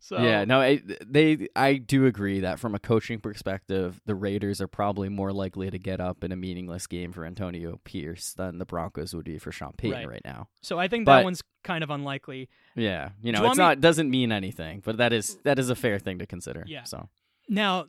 so 0.00 0.18
yeah, 0.20 0.44
no, 0.44 0.60
I, 0.60 0.82
they. 1.04 1.48
I 1.56 1.74
do 1.74 2.06
agree 2.06 2.40
that 2.40 2.58
from 2.60 2.74
a 2.74 2.78
coaching 2.78 3.18
perspective, 3.20 4.00
the 4.06 4.14
Raiders 4.14 4.60
are 4.60 4.68
probably 4.68 5.08
more 5.08 5.32
likely 5.32 5.70
to 5.70 5.78
get 5.78 6.00
up 6.00 6.22
in 6.22 6.30
a 6.32 6.36
meaningless 6.36 6.86
game 6.86 7.12
for 7.12 7.24
Antonio 7.24 7.80
Pierce 7.84 8.32
than 8.34 8.58
the 8.58 8.66
Broncos 8.66 9.14
would 9.14 9.24
be 9.24 9.38
for 9.38 9.50
Sean 9.50 9.72
Payton 9.76 9.98
Right. 10.00 10.08
right, 10.08 10.22
now. 10.24 10.48
So 10.62 10.78
I 10.78 10.88
think 10.88 11.06
But- 11.06 11.18
that 11.18 11.24
one's 11.24 11.42
kind 11.64 11.82
of 11.82 11.90
unlikely. 11.90 12.48
Yeah, 12.74 13.10
you 13.22 13.32
know, 13.32 13.44
it's 13.46 13.56
me- 13.56 13.64
not 13.64 13.80
doesn't 13.80 14.10
mean 14.10 14.30
anything, 14.30 14.82
but 14.84 14.98
that 14.98 15.12
is 15.12 15.36
that 15.44 15.58
is 15.58 15.70
a 15.70 15.74
fair 15.76 15.98
thing 15.98 16.18
to 16.18 16.26
consider. 16.26 16.64
Yeah. 16.66 16.84
So 16.84 17.08
Now, 17.48 17.86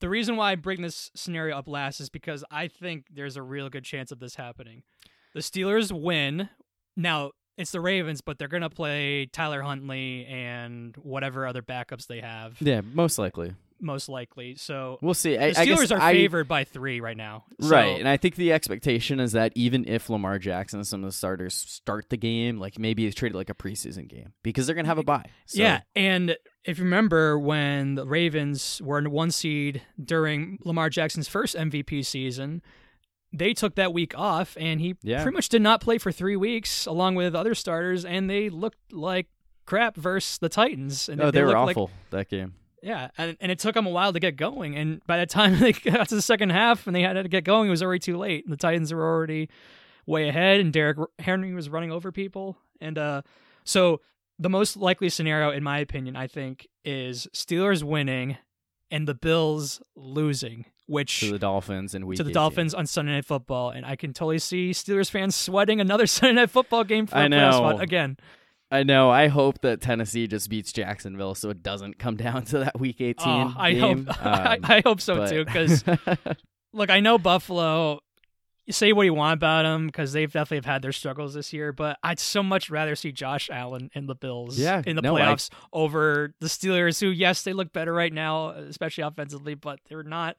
the 0.00 0.08
reason 0.08 0.36
why 0.36 0.52
I 0.52 0.54
bring 0.56 0.82
this 0.82 1.10
scenario 1.14 1.56
up 1.56 1.68
last 1.68 2.00
is 2.00 2.08
because 2.08 2.44
I 2.50 2.68
think 2.68 3.06
there's 3.12 3.36
a 3.36 3.42
real 3.42 3.68
good 3.68 3.84
chance 3.84 4.12
of 4.12 4.18
this 4.18 4.36
happening. 4.36 4.82
The 5.34 5.40
Steelers 5.40 5.92
win. 5.92 6.48
Now, 6.96 7.32
it's 7.56 7.70
the 7.70 7.80
Ravens, 7.80 8.20
but 8.20 8.38
they're 8.38 8.48
going 8.48 8.62
to 8.62 8.70
play 8.70 9.26
Tyler 9.26 9.62
Huntley 9.62 10.26
and 10.26 10.96
whatever 10.96 11.46
other 11.46 11.62
backups 11.62 12.06
they 12.06 12.20
have, 12.20 12.56
yeah, 12.60 12.80
most 12.80 13.18
likely 13.18 13.54
most 13.80 14.08
likely. 14.08 14.54
So 14.56 14.98
we'll 15.02 15.14
see. 15.14 15.36
the 15.36 15.42
I, 15.44 15.46
I 15.48 15.66
Steelers 15.66 15.78
guess 15.80 15.90
are 15.92 16.00
I, 16.00 16.12
favored 16.12 16.48
by 16.48 16.64
three 16.64 17.00
right 17.00 17.16
now. 17.16 17.44
So- 17.60 17.68
Right, 17.70 17.98
and 17.98 18.08
I 18.08 18.16
think 18.16 18.36
the 18.36 18.52
expectation 18.52 19.20
is 19.20 19.32
that 19.32 19.52
even 19.54 19.86
if 19.88 20.08
Lamar 20.08 20.38
Jackson 20.38 20.78
and 20.80 20.86
some 20.86 21.02
of 21.04 21.08
the 21.08 21.16
starters 21.16 21.54
start 21.54 22.08
the 22.10 22.16
game, 22.16 22.58
like 22.58 22.78
maybe 22.78 23.06
it's 23.06 23.14
treated 23.14 23.36
like 23.36 23.50
a 23.50 23.54
preseason 23.54 24.08
game 24.08 24.32
because 24.42 24.66
they're 24.66 24.76
gonna 24.76 24.88
have 24.88 24.98
a 24.98 25.02
bye. 25.02 25.26
So, 25.46 25.62
Yeah, 25.62 25.80
and 25.94 26.36
if 26.64 26.78
you 26.78 26.84
remember 26.84 27.38
when 27.38 27.94
the 27.96 28.06
Ravens 28.06 28.80
were 28.82 28.98
in 28.98 29.10
one 29.10 29.30
seed 29.30 29.82
during 30.02 30.58
Lamar 30.64 30.88
Jackson's 30.90 31.28
first 31.28 31.54
MVP 31.56 32.04
season, 32.06 32.62
they 33.36 33.52
took 33.52 33.74
that 33.74 33.92
week 33.92 34.16
off, 34.16 34.56
and 34.60 34.80
he 34.80 34.94
Yeah. 35.02 35.22
pretty 35.22 35.34
much 35.34 35.48
did 35.48 35.60
not 35.60 35.80
play 35.80 35.98
for 35.98 36.12
three 36.12 36.36
weeks 36.36 36.86
along 36.86 37.16
with 37.16 37.34
other 37.34 37.54
starters, 37.54 38.04
and 38.04 38.30
they 38.30 38.48
looked 38.48 38.92
like 38.92 39.26
crap 39.66 39.96
versus 39.96 40.38
the 40.38 40.48
Titans. 40.48 41.08
And 41.08 41.20
oh, 41.20 41.30
they, 41.30 41.40
were 41.42 41.48
looked 41.48 41.56
like- 41.66 41.76
awful 41.76 41.90
that 42.10 42.28
game. 42.30 42.54
Yeah, 42.84 43.08
and, 43.16 43.36
and 43.40 43.50
it 43.50 43.58
took 43.58 43.74
them 43.74 43.86
a 43.86 43.90
while 43.90 44.12
to 44.12 44.20
get 44.20 44.36
going, 44.36 44.76
and 44.76 45.04
by 45.06 45.18
the 45.18 45.26
time 45.26 45.58
they 45.60 45.72
got 45.72 46.08
to 46.10 46.14
the 46.14 46.22
second 46.22 46.50
half 46.50 46.86
and 46.86 46.94
they 46.94 47.00
had 47.02 47.14
to 47.14 47.26
get 47.28 47.42
going, 47.44 47.68
it 47.68 47.70
was 47.70 47.82
already 47.82 47.98
too 48.00 48.18
late. 48.18 48.48
The 48.48 48.58
Titans 48.58 48.92
were 48.92 49.02
already 49.02 49.48
way 50.06 50.28
ahead, 50.28 50.60
and 50.60 50.72
Derrick 50.72 50.98
Henry 51.18 51.54
was 51.54 51.70
running 51.70 51.90
over 51.90 52.12
people, 52.12 52.58
and 52.80 52.98
uh, 52.98 53.22
so 53.64 54.00
the 54.38 54.50
most 54.50 54.76
likely 54.76 55.08
scenario, 55.08 55.50
in 55.50 55.62
my 55.62 55.78
opinion, 55.78 56.14
I 56.14 56.26
think, 56.26 56.68
is 56.84 57.26
Steelers 57.32 57.82
winning 57.82 58.36
and 58.90 59.08
the 59.08 59.14
Bills 59.14 59.80
losing, 59.96 60.66
which 60.86 61.20
To 61.20 61.32
the 61.32 61.38
Dolphins 61.38 61.94
and 61.94 62.04
week 62.04 62.18
to 62.18 62.22
the 62.22 62.30
18. 62.30 62.34
Dolphins 62.34 62.74
on 62.74 62.86
Sunday 62.86 63.12
Night 63.12 63.24
Football, 63.24 63.70
and 63.70 63.86
I 63.86 63.96
can 63.96 64.12
totally 64.12 64.38
see 64.38 64.72
Steelers 64.72 65.10
fans 65.10 65.34
sweating 65.34 65.80
another 65.80 66.06
Sunday 66.08 66.34
Night 66.34 66.50
Football 66.50 66.84
game 66.84 67.06
for 67.06 67.16
I 67.16 67.24
a 67.24 67.28
know. 67.30 67.50
spot 67.52 67.80
again. 67.80 68.18
I 68.74 68.82
know. 68.82 69.10
I 69.10 69.28
hope 69.28 69.60
that 69.62 69.80
Tennessee 69.80 70.26
just 70.26 70.48
beats 70.50 70.72
Jacksonville, 70.72 71.34
so 71.34 71.50
it 71.50 71.62
doesn't 71.62 71.98
come 71.98 72.16
down 72.26 72.44
to 72.46 72.58
that 72.60 72.78
Week 72.80 73.00
18 73.00 73.14
Oh, 73.26 73.54
I 73.56 73.72
game. 73.72 74.06
hope 74.06 74.16
I, 74.26 74.54
Um, 74.56 74.60
I 74.64 74.82
hope 74.84 75.00
so 75.00 75.16
but- 75.16 75.30
too. 75.30 75.44
Because 75.44 75.84
look, 76.72 76.90
I 76.90 77.00
know 77.00 77.18
Buffalo. 77.18 78.00
You 78.66 78.72
say 78.72 78.94
what 78.94 79.02
you 79.02 79.12
want 79.12 79.34
about 79.34 79.64
them 79.64 79.86
because 79.88 80.14
they've 80.14 80.32
definitely 80.32 80.56
have 80.56 80.64
had 80.64 80.80
their 80.80 80.90
struggles 80.92 81.34
this 81.34 81.52
year, 81.52 81.70
but 81.70 81.98
I'd 82.02 82.18
so 82.18 82.42
much 82.42 82.70
rather 82.70 82.96
see 82.96 83.12
Josh 83.12 83.50
Allen 83.52 83.90
in 83.94 84.06
the 84.06 84.14
Bills 84.14 84.58
Yeah, 84.58 84.80
in 84.86 84.96
the 84.96 85.02
no, 85.02 85.16
I- 85.16 85.20
playoffs 85.20 85.50
over 85.70 86.32
the 86.40 86.46
Steelers, 86.46 86.98
who 86.98 87.08
yes, 87.08 87.42
they 87.42 87.52
look 87.52 87.74
better 87.74 87.92
right 87.92 88.10
now, 88.12 88.50
especially 88.52 89.04
offensively, 89.04 89.54
but 89.54 89.80
they're 89.90 90.02
not 90.02 90.36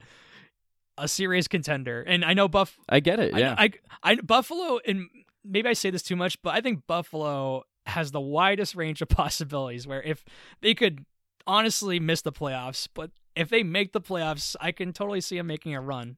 a 0.98 1.06
serious 1.06 1.46
contender. 1.46 2.02
And 2.02 2.24
I 2.24 2.34
know 2.34 2.48
Buff. 2.48 2.76
I 2.88 2.98
get 2.98 3.20
it. 3.20 3.32
I- 3.32 3.38
Yeah. 3.38 3.54
I, 3.56 3.70
I, 4.02 4.16
Buffalo, 4.16 4.80
and 4.84 5.06
maybe 5.44 5.68
I 5.68 5.74
say 5.74 5.90
this 5.90 6.02
too 6.02 6.16
much, 6.16 6.42
but 6.42 6.52
I 6.52 6.60
think 6.60 6.84
Buffalo 6.88 7.62
has 7.86 8.10
the 8.12 8.20
widest 8.20 8.74
range 8.74 9.00
of 9.02 9.08
possibilities. 9.22 9.86
Where 9.86 10.02
if 10.02 10.24
they 10.60 10.74
could 10.74 11.04
honestly 11.46 12.00
miss 12.00 12.22
the 12.22 12.32
playoffs, 12.32 12.88
but 12.92 13.10
if 13.34 13.48
they 13.48 13.62
make 13.62 13.92
the 13.92 14.00
playoffs, 14.00 14.56
I 14.60 14.72
can 14.72 14.92
totally 14.92 15.20
see 15.20 15.36
them 15.36 15.46
making 15.46 15.74
a 15.74 15.80
run. 15.80 16.16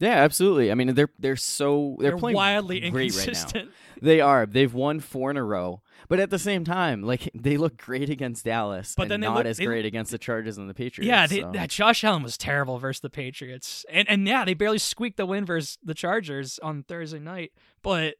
yeah, 0.00 0.16
absolutely. 0.16 0.70
I 0.70 0.74
mean, 0.74 0.94
they're 0.94 1.10
they're 1.18 1.36
so 1.36 1.96
they're, 1.98 2.10
They're, 2.10 2.18
playing 2.18 2.36
wildly 2.36 2.80
great 2.80 2.92
right 2.92 2.94
now. 2.94 3.04
inconsistent. 3.06 3.70
They 4.02 4.20
are. 4.20 4.44
They've 4.44 4.74
won 4.74 4.98
four 5.00 5.30
in 5.30 5.36
a 5.38 5.44
row, 5.44 5.80
but 6.08 6.18
at 6.20 6.28
the 6.28 6.38
same 6.38 6.64
time, 6.64 7.02
like 7.02 7.30
they 7.32 7.56
look 7.56 7.76
great 7.78 8.10
against 8.10 8.44
Dallas, 8.44 8.92
But 8.96 9.04
and 9.04 9.10
then 9.12 9.20
they 9.20 9.26
not 9.28 9.36
look- 9.36 9.46
as 9.46 9.56
they- 9.56 9.64
great 9.64 9.86
against 9.86 10.10
the 10.10 10.18
Chargers 10.18 10.58
and 10.58 10.68
the 10.68 10.74
Patriots. 10.74 11.08
yeah, 11.08 11.26
they, 11.28 11.40
so. 11.40 11.52
that 11.52 11.70
Josh 11.70 12.02
Allen 12.04 12.24
was 12.24 12.36
terrible 12.36 12.78
versus 12.78 13.00
the 13.00 13.08
Patriots, 13.08 13.86
and 13.88 14.06
and 14.10 14.26
yeah, 14.26 14.44
they 14.44 14.52
barely 14.52 14.78
squeaked 14.78 15.16
the 15.16 15.24
win 15.24 15.46
versus 15.46 15.78
the 15.82 15.94
Chargers 15.94 16.58
on 16.58 16.82
Thursday 16.82 17.20
night. 17.20 17.52
But 17.82 18.16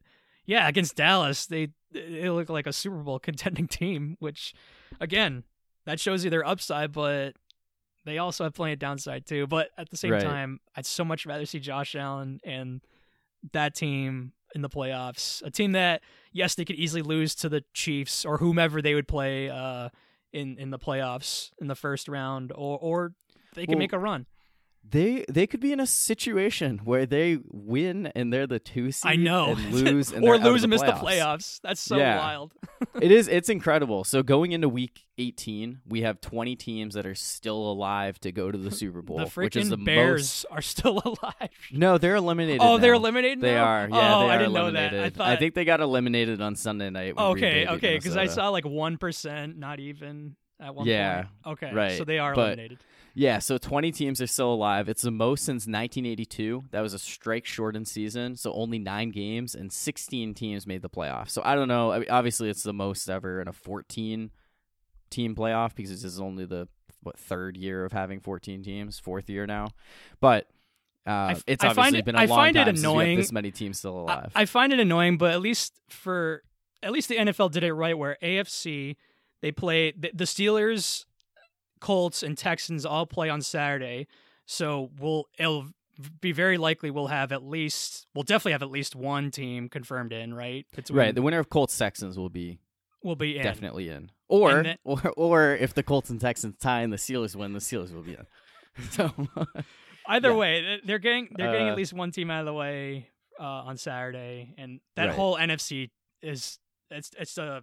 yeah, 0.47 0.69
against 0.69 0.97
Dallas, 0.97 1.47
they 1.47 1.69
they 1.93 2.29
look 2.31 2.49
like 2.49 2.67
a 2.67 2.73
Super 2.73 2.97
Bowl 2.99 3.19
contending 3.29 3.67
team, 3.69 4.17
which 4.21 4.55
again, 5.01 5.45
that 5.87 6.01
shows 6.01 6.25
you 6.25 6.31
their 6.31 6.47
upside, 6.47 6.93
but 6.93 7.35
they 8.05 8.19
also 8.19 8.45
have 8.45 8.55
plenty 8.55 8.75
of 8.75 8.79
downside 8.79 9.27
too. 9.27 9.47
But 9.47 9.71
at 9.79 9.91
the 9.91 9.97
same 9.97 10.13
Right. 10.13 10.23
time, 10.23 10.61
I'd 10.77 10.87
so 10.87 11.05
much 11.05 11.25
rather 11.27 11.47
see 11.47 11.59
Josh 11.61 11.95
Allen 11.95 12.41
and 12.45 12.81
that 13.53 13.75
team 13.75 14.33
in 14.55 14.63
the 14.63 14.69
playoffs. 14.69 15.43
A 15.43 15.51
team 15.51 15.73
that, 15.73 16.03
yes, 16.33 16.55
they 16.55 16.65
could 16.65 16.77
easily 16.77 17.03
lose 17.03 17.35
to 17.37 17.49
the 17.49 17.65
Chiefs 17.75 18.25
or 18.25 18.39
whomever 18.39 18.81
they 18.83 18.95
would 18.95 19.09
play 19.09 19.49
uh, 19.51 19.89
in 20.33 20.59
in 20.59 20.71
the 20.71 20.79
playoffs 20.79 21.51
in 21.61 21.67
the 21.69 21.75
first 21.75 22.09
round, 22.09 22.53
or 22.55 22.79
or 22.79 23.13
they 23.55 23.65
can 23.67 23.73
Well, 23.75 23.79
make 23.79 23.93
a 23.93 23.99
run. 23.99 24.27
They 24.89 25.25
they 25.29 25.47
could 25.47 25.61
be 25.61 25.73
in 25.73 25.81
a 25.81 25.87
situation 25.87 26.79
where 26.85 27.07
they 27.07 27.39
win 27.51 28.07
and 28.15 28.33
they're 28.33 28.47
the 28.47 28.59
two 28.61 28.93
seed. 28.93 29.11
I 29.11 29.17
know, 29.17 29.51
and 29.53 29.73
lose 29.73 30.13
and 30.13 30.23
or 30.25 30.33
they're 30.39 30.43
out 30.43 30.47
of 30.47 30.53
lose 30.53 30.63
and 30.63 30.71
miss 30.71 30.83
the 30.83 30.93
playoffs. 30.93 31.61
That's 31.63 31.81
so 31.81 31.97
Yeah. 31.97 32.19
wild. 32.19 32.53
it 33.01 33.11
is 33.11 33.27
it's 33.29 33.49
incredible. 33.49 34.05
So 34.05 34.23
going 34.23 34.53
into 34.53 34.69
week 34.69 35.01
18, 35.19 35.81
we 35.87 36.03
have 36.03 36.21
20 36.21 36.55
teams 36.57 36.95
that 36.95 37.07
are 37.07 37.15
still 37.15 37.57
alive 37.73 38.19
to 38.21 38.31
go 38.33 38.51
to 38.51 38.59
the 38.59 38.71
Super 38.73 39.01
Bowl, 39.03 39.19
the 39.19 39.27
which 39.27 39.57
is 39.57 39.71
the 39.71 39.77
freaking 39.77 39.85
Bears 39.85 40.21
most 40.21 40.47
are 40.51 40.63
still 40.63 41.01
alive. 41.05 41.51
No, 41.73 41.99
they're 41.99 42.17
eliminated. 42.17 42.61
Oh, 42.63 42.79
they're 42.79 42.95
eliminated. 42.95 43.41
They 43.41 43.55
now? 43.55 43.65
are. 43.65 43.89
Yeah, 43.91 44.17
oh, 44.17 44.21
they 44.21 44.27
are 44.27 44.31
I 44.31 44.39
didn't 44.39 44.57
eliminated. 44.57 44.93
know 44.93 44.99
that. 45.01 45.07
I 45.07 45.11
thought. 45.11 45.29
I 45.29 45.37
think 45.37 45.55
they 45.55 45.65
got 45.65 45.81
eliminated 45.81 46.41
on 46.41 46.57
Sunday 46.57 46.91
night. 46.91 47.15
okay, 47.17 47.67
okay, 47.67 47.97
because 47.97 48.17
I 48.17 48.27
saw 48.27 48.51
like 48.51 48.65
one 48.67 48.99
percent, 48.99 49.57
not 49.59 49.81
even 49.81 50.37
at 50.61 50.75
one 50.75 50.87
Yeah, 50.87 51.23
point. 51.43 51.59
Okay, 51.63 51.75
right, 51.75 51.99
So 51.99 52.05
they 52.05 52.19
are 52.19 52.35
but- 52.35 52.43
eliminated. 52.59 52.79
Yeah, 53.17 53.39
so 53.39 53.59
20 53.59 53.93
teams 53.93 54.21
are 54.21 54.27
still 54.27 54.53
alive. 54.53 54.89
It's 54.89 55.03
the 55.03 55.11
most 55.13 55.45
since 55.45 55.67
1982. 55.67 56.65
That 56.73 56.81
was 56.81 56.95
a 56.95 56.99
strike 56.99 57.47
shortened 57.47 57.87
season, 57.87 58.35
so 58.37 58.53
only 58.53 58.79
nine 58.79 59.11
games 59.11 59.55
and 59.55 59.73
16 59.73 60.35
teams 60.35 60.67
made 60.67 60.83
the 60.83 60.91
playoffs. 60.91 61.31
So 61.31 61.41
I 61.45 61.55
don't 61.55 61.69
know. 61.69 61.93
I 61.93 62.01
mean, 62.01 62.11
obviously, 62.11 62.51
it's 62.51 62.65
the 62.65 62.73
most 62.73 63.09
ever 63.09 63.41
in 63.41 63.47
a 63.49 63.53
14 63.53 64.31
team 65.11 65.35
playoff 65.37 65.75
because 65.77 65.91
this 65.91 66.03
is 66.05 66.21
only 66.21 66.45
the 66.45 66.67
what 67.05 67.19
third 67.19 67.57
year 67.57 67.85
of 67.85 67.93
having 67.93 68.19
14 68.19 68.63
teams, 68.63 68.99
fourth 68.99 69.31
year 69.31 69.47
now. 69.47 69.69
But 70.21 70.49
uh, 71.07 71.29
f- 71.33 71.45
it's 71.47 71.63
I 71.63 71.69
obviously 71.69 71.99
it- 72.01 72.05
been 72.07 72.17
a 72.17 72.21
I 72.21 72.25
long 72.25 72.39
find 72.39 72.57
it 72.57 72.61
time 72.61 72.67
have 72.67 72.77
annoying- 72.79 73.19
this 73.19 73.31
many 73.31 73.51
teams 73.53 73.79
still 73.79 73.97
I, 73.99 74.01
alive. 74.15 74.33
I 74.35 74.45
find 74.47 74.73
it 74.73 74.81
annoying, 74.81 75.19
but 75.19 75.33
at 75.33 75.41
least 75.41 75.75
for 75.89 76.43
at 76.83 76.91
least 76.93 77.09
the 77.09 77.17
NFL 77.17 77.53
did 77.53 77.63
it 77.63 77.73
right, 77.75 77.97
where 77.97 78.17
AFC 78.23 78.97
they 79.41 79.53
play 79.53 79.93
the, 79.93 80.11
the 80.15 80.25
Steelers, 80.25 81.05
Colts, 81.85 82.23
and 82.23 82.37
Texans 82.39 82.87
all 82.87 83.07
play 83.07 83.29
on 83.29 83.43
Saturday, 83.43 84.07
so 84.47 84.91
we'll 84.99 85.25
it'll 85.39 85.67
be 86.21 86.33
very 86.33 86.59
likely 86.59 86.91
we'll 86.91 87.07
have 87.09 87.31
at 87.31 87.45
least 87.45 88.07
we'll 88.15 88.25
definitely 88.25 88.53
have 88.53 88.63
at 88.63 88.71
least 88.71 88.97
one 88.97 89.31
team 89.31 89.69
confirmed 89.69 90.13
in 90.13 90.35
right 90.35 90.67
between 90.75 90.99
right, 90.99 91.15
the 91.15 91.23
winner 91.23 91.39
of 91.39 91.49
Colts 91.51 91.77
Texans 91.79 92.19
will 92.19 92.31
be 92.31 92.59
will 93.03 93.17
be 93.17 93.37
in. 93.37 93.43
definitely 93.45 93.89
in. 93.91 94.11
Or, 94.29 94.63
then- 94.63 94.79
or 94.85 95.13
or 95.17 95.55
if 95.55 95.75
the 95.75 95.83
Colts 95.83 96.09
and 96.11 96.21
Texans 96.21 96.57
tie 96.59 96.81
and 96.81 96.93
the 96.93 96.97
Steelers 96.97 97.37
win, 97.37 97.53
the 97.53 97.59
Steelers 97.61 97.93
will 97.95 98.03
be 98.03 98.15
in. 98.15 98.27
So 98.91 99.13
Either 100.09 100.31
Yeah. 100.31 100.35
way, 100.37 100.81
they're 100.85 100.99
getting 100.99 101.29
they're 101.37 101.53
getting 101.53 101.69
Uh, 101.69 101.73
at 101.73 101.77
least 101.77 101.93
one 101.93 102.11
team 102.11 102.31
out 102.31 102.41
of 102.41 102.47
the 102.47 102.53
way 102.55 103.11
uh, 103.39 103.43
on 103.69 103.77
Saturday, 103.77 104.55
and 104.59 104.81
that 104.97 105.07
Right. 105.09 105.15
whole 105.15 105.37
NFC 105.37 105.91
is 106.23 106.59
it's 106.91 107.11
it's 107.19 107.39
a 107.39 107.63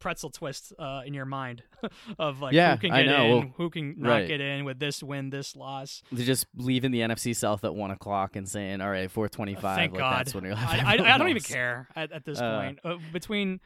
pretzel 0.00 0.30
twist 0.30 0.72
uh, 0.78 1.02
in 1.06 1.14
your 1.14 1.24
mind 1.26 1.62
of 2.18 2.40
like 2.40 2.52
Yeah, 2.54 2.72
who 2.72 2.78
can 2.80 2.90
get 2.90 3.06
in, 3.06 3.30
Well, 3.30 3.44
who 3.56 3.70
can 3.70 3.94
not 3.98 4.08
right. 4.10 4.26
get 4.28 4.40
in 4.40 4.64
with 4.64 4.78
this 4.80 5.02
win, 5.02 5.30
this 5.30 5.54
loss. 5.54 6.02
they're 6.10 6.26
just 6.26 6.46
leaving 6.56 6.90
the 6.90 7.00
NFC 7.00 7.36
South 7.36 7.62
at 7.64 7.74
one 7.74 7.90
o'clock 7.92 8.34
and 8.36 8.48
saying, 8.48 8.80
"All 8.80 8.90
right, 8.90 9.10
four 9.10 9.28
twenty-five. 9.28 9.76
Thank 9.76 9.92
like, 9.92 10.00
God. 10.00 10.18
That's 10.20 10.34
when 10.34 10.44
you'll 10.44 10.56
I, 10.56 10.96
I, 10.98 11.14
I 11.14 11.18
don't 11.18 11.28
even 11.28 11.42
care 11.42 11.88
at, 11.94 12.10
at 12.10 12.24
this 12.24 12.40
Uh, 12.40 12.60
point. 12.60 12.78
Uh, 12.84 12.96
between 13.12 13.60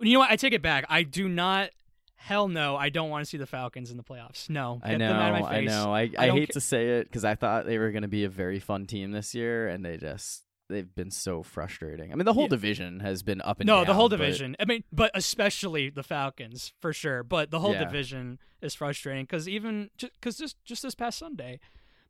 you 0.00 0.14
know 0.14 0.20
what, 0.20 0.30
I 0.30 0.36
take 0.36 0.52
it 0.54 0.62
back. 0.62 0.86
I 0.88 1.02
do 1.02 1.28
not. 1.28 1.70
Hell 2.16 2.48
no, 2.48 2.74
I 2.76 2.88
don't 2.88 3.10
want 3.10 3.22
to 3.24 3.28
see 3.28 3.36
the 3.36 3.46
Falcons 3.46 3.90
in 3.90 3.96
the 3.98 4.02
playoffs. 4.02 4.48
No, 4.48 4.80
I 4.82 4.96
know, 4.96 5.08
them 5.08 5.16
out 5.16 5.34
of 5.34 5.40
my 5.42 5.56
I 5.58 5.60
know. 5.64 5.92
I, 5.92 6.10
I 6.16 6.28
I, 6.28 6.30
hate 6.30 6.48
ca- 6.48 6.52
to 6.54 6.60
say 6.60 6.98
it 6.98 7.04
because 7.04 7.24
I 7.24 7.34
thought 7.34 7.66
they 7.66 7.76
were 7.76 7.90
going 7.90 8.02
to 8.02 8.08
be 8.08 8.24
a 8.24 8.28
very 8.30 8.60
fun 8.60 8.86
team 8.86 9.10
this 9.10 9.34
year, 9.34 9.68
and 9.68 9.84
they 9.84 9.98
just 9.98 10.43
they've 10.68 10.94
been 10.94 11.10
so 11.10 11.42
frustrating. 11.42 12.12
I 12.12 12.14
mean, 12.14 12.24
the 12.24 12.32
whole 12.32 12.44
Yeah. 12.44 12.48
division 12.50 13.00
has 13.00 13.22
been 13.22 13.40
up 13.42 13.60
and 13.60 13.66
down. 13.66 13.76
no, 13.76 13.80
down. 13.80 13.86
the 13.88 13.94
whole 13.94 14.08
but- 14.08 14.16
division. 14.18 14.56
I 14.58 14.64
mean, 14.64 14.84
but 14.92 15.10
especially 15.14 15.90
the 15.90 16.02
Falcons 16.02 16.72
for 16.80 16.92
sure. 16.92 17.22
But 17.22 17.50
the 17.50 17.60
whole 17.60 17.72
Yeah. 17.72 17.84
division 17.84 18.38
is 18.62 18.74
frustrating 18.74 19.24
because 19.24 19.48
even 19.48 19.90
because 19.98 20.38
just 20.38 20.56
just 20.64 20.82
this 20.82 20.94
past 20.94 21.18
Sunday, 21.18 21.60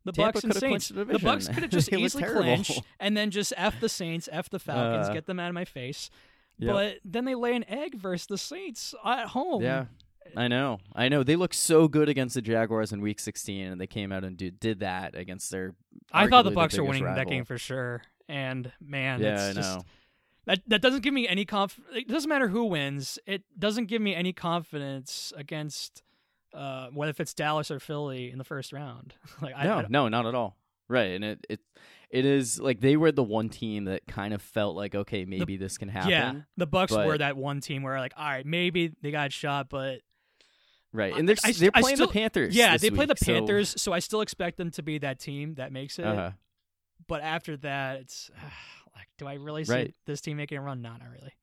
the 0.05 0.11
Tampa 0.11 0.33
Bucks 0.33 0.43
and 0.43 0.55
Saints, 0.55 0.89
the 0.89 1.03
the 1.05 1.19
Bucks 1.19 1.47
could 1.47 1.63
have 1.63 1.69
just 1.71 1.91
easily 1.93 2.23
clinched 2.23 2.81
and 2.99 3.17
then 3.17 3.31
just 3.31 3.53
f 3.57 3.79
the 3.79 3.89
Saints, 3.89 4.29
f 4.31 4.49
the 4.49 4.59
Falcons, 4.59 5.09
Uh, 5.09 5.13
get 5.13 5.25
them 5.25 5.39
out 5.39 5.49
of 5.49 5.53
my 5.55 5.65
face. 5.65 6.09
Yep. 6.57 6.73
But 6.73 6.99
then 7.03 7.25
they 7.25 7.35
lay 7.35 7.55
an 7.55 7.65
egg 7.67 7.95
versus 7.95 8.27
the 8.27 8.37
Saints 8.37 8.95
at 9.03 9.27
home. 9.27 9.61
Yeah, 9.61 9.87
I 10.37 10.47
know. 10.47 10.79
I 10.95 11.09
know. 11.09 11.21
They 11.23 11.35
looked 11.35 11.55
so 11.55 11.89
good 11.89 12.07
against 12.07 12.35
the 12.35 12.41
Jaguars 12.41 12.93
in 12.93 13.01
Week 13.01 13.19
16, 13.19 13.67
and 13.73 13.81
they 13.81 13.87
came 13.87 14.13
out 14.13 14.23
and 14.23 14.37
did, 14.37 14.57
did 14.61 14.79
that 14.79 15.15
against 15.15 15.51
their. 15.51 15.75
I 16.13 16.27
thought 16.27 16.43
the 16.45 16.51
Bucks 16.51 16.77
were 16.77 16.85
winning 16.85 17.03
that 17.03 17.27
game 17.27 17.43
for 17.43 17.57
sure. 17.57 18.03
And 18.27 18.71
man, 18.81 19.21
Yeah, 19.21 19.33
it's 19.49 19.57
I 19.57 19.61
just, 19.61 19.77
know. 19.77 19.83
that 20.45 20.61
that 20.67 20.81
doesn't 20.81 21.01
give 21.03 21.13
me 21.13 21.27
any 21.27 21.45
conf. 21.45 21.79
It 21.93 22.07
doesn't 22.07 22.29
matter 22.29 22.47
who 22.47 22.65
wins. 22.65 23.19
It 23.25 23.43
doesn't 23.57 23.85
give 23.85 24.01
me 24.01 24.15
any 24.15 24.33
confidence 24.33 25.31
against 25.35 26.01
uh, 26.53 26.87
whether 26.93 27.09
if 27.09 27.19
it's 27.19 27.33
Dallas 27.33 27.69
or 27.69 27.79
Philly 27.79 28.31
in 28.31 28.37
the 28.37 28.43
first 28.43 28.71
round. 28.73 29.13
like 29.41 29.53
I, 29.55 29.65
no, 29.65 29.73
I 29.77 29.85
no, 29.89 30.07
not 30.07 30.25
at 30.25 30.33
all. 30.35 30.57
Right, 30.87 31.11
and 31.11 31.23
it 31.23 31.45
it 31.49 31.59
it 32.11 32.25
is 32.25 32.59
like 32.59 32.79
they 32.79 32.95
were 32.95 33.11
the 33.11 33.23
one 33.23 33.49
team 33.49 33.85
that 33.85 34.07
kind 34.07 34.33
of 34.33 34.41
felt 34.41 34.75
like 34.75 34.93
okay, 34.95 35.25
maybe 35.25 35.57
this 35.57 35.77
can 35.77 35.89
happen. 35.89 36.09
yeah, 36.11 36.33
the 36.57 36.67
Bucks 36.67 36.93
but- 36.93 37.05
were 37.07 37.17
that 37.17 37.35
one 37.37 37.59
team 37.59 37.83
where 37.83 37.99
like, 37.99 38.13
all 38.15 38.25
right, 38.25 38.45
maybe 38.45 38.91
they 39.01 39.11
got 39.11 39.31
shot, 39.33 39.67
but 39.69 40.01
Right, 40.93 41.13
and 41.13 41.27
they're 41.27 41.35
I- 41.43 41.51
they're 41.51 41.71
playing 41.71 41.97
still- 41.97 42.07
the 42.07 42.13
Panthers. 42.13 42.55
yeah, 42.55 42.77
they 42.77 42.89
play 42.89 43.05
the 43.05 43.11
week, 43.11 43.17
so- 43.17 43.33
Panthers, 43.33 43.81
so, 43.81 43.91
I 43.91 43.99
still 43.99 44.21
expect 44.21 44.57
them 44.57 44.71
to 44.71 44.81
be 44.83 44.97
that 44.99 45.19
team 45.19 45.55
that 45.55 45.73
makes 45.73 45.99
it. 45.99 46.05
uh-huh. 46.05 46.31
But 47.07 47.21
after 47.21 47.57
that, 47.57 47.99
it's 48.01 48.31
like, 48.95 49.07
do 49.17 49.27
I 49.27 49.35
really 49.35 49.65
see 49.65 49.73
Right. 49.73 49.95
this 50.05 50.21
team 50.21 50.37
making 50.37 50.57
a 50.57 50.61
run? 50.61 50.81
Not, 50.81 50.99
not 50.99 51.09
really. 51.11 51.33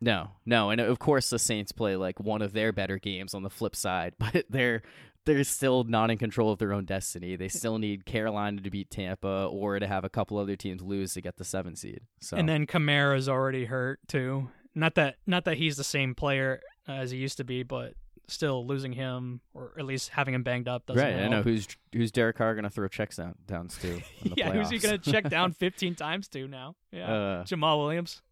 No, 0.00 0.30
no, 0.46 0.70
and 0.70 0.80
of 0.80 0.98
course 1.00 1.28
the 1.28 1.40
Saints 1.40 1.72
play 1.72 1.96
like 1.96 2.20
one 2.20 2.40
of 2.40 2.52
their 2.52 2.72
better 2.72 2.98
games 2.98 3.34
on 3.34 3.42
the 3.42 3.50
flip 3.50 3.74
side, 3.74 4.14
but 4.18 4.44
they're 4.48 4.82
they're 5.24 5.42
still 5.44 5.84
not 5.84 6.10
in 6.10 6.16
control 6.18 6.50
of 6.52 6.58
their 6.58 6.72
own 6.72 6.84
destiny. 6.84 7.36
They 7.36 7.48
still 7.48 7.78
need 7.78 8.06
Carolina 8.06 8.62
to 8.62 8.70
beat 8.70 8.90
Tampa 8.90 9.48
or 9.50 9.78
to 9.78 9.86
have 9.86 10.04
a 10.04 10.08
couple 10.08 10.38
other 10.38 10.56
teams 10.56 10.80
lose 10.82 11.12
to 11.14 11.20
get 11.20 11.36
the 11.36 11.44
seven 11.44 11.76
seed. 11.76 12.00
So 12.20 12.36
And 12.36 12.48
then 12.48 12.64
Kamara's 12.66 13.28
already 13.28 13.66
hurt 13.66 13.98
too. 14.06 14.48
Not 14.74 14.94
that 14.94 15.16
not 15.26 15.44
that 15.44 15.56
he's 15.58 15.76
the 15.76 15.84
same 15.84 16.14
player 16.14 16.60
as 16.86 17.10
he 17.10 17.18
used 17.18 17.36
to 17.38 17.44
be, 17.44 17.62
but 17.64 17.94
still 18.28 18.66
losing 18.66 18.92
him 18.92 19.40
or 19.54 19.72
at 19.78 19.84
least 19.84 20.10
having 20.10 20.34
him 20.34 20.42
banged 20.42 20.68
up 20.68 20.86
doesn't 20.86 21.02
right, 21.02 21.16
I 21.16 21.28
know 21.28 21.42
who's 21.42 21.66
who's 21.92 22.12
Derek 22.12 22.36
Carr 22.36 22.54
gonna 22.54 22.70
throw 22.70 22.86
checks 22.88 23.16
down 23.16 23.34
downs 23.46 23.76
to. 23.78 24.00
yeah, 24.36 24.50
who's 24.50 24.70
he 24.70 24.78
gonna 24.78 24.98
check 24.98 25.28
down 25.30 25.52
15 25.52 25.94
times 25.94 26.28
to 26.28 26.46
now? 26.46 26.76
Yeah, 26.92 27.10
Uh, 27.12 27.44
Jamaal 27.44 27.78
Williams. 27.78 28.22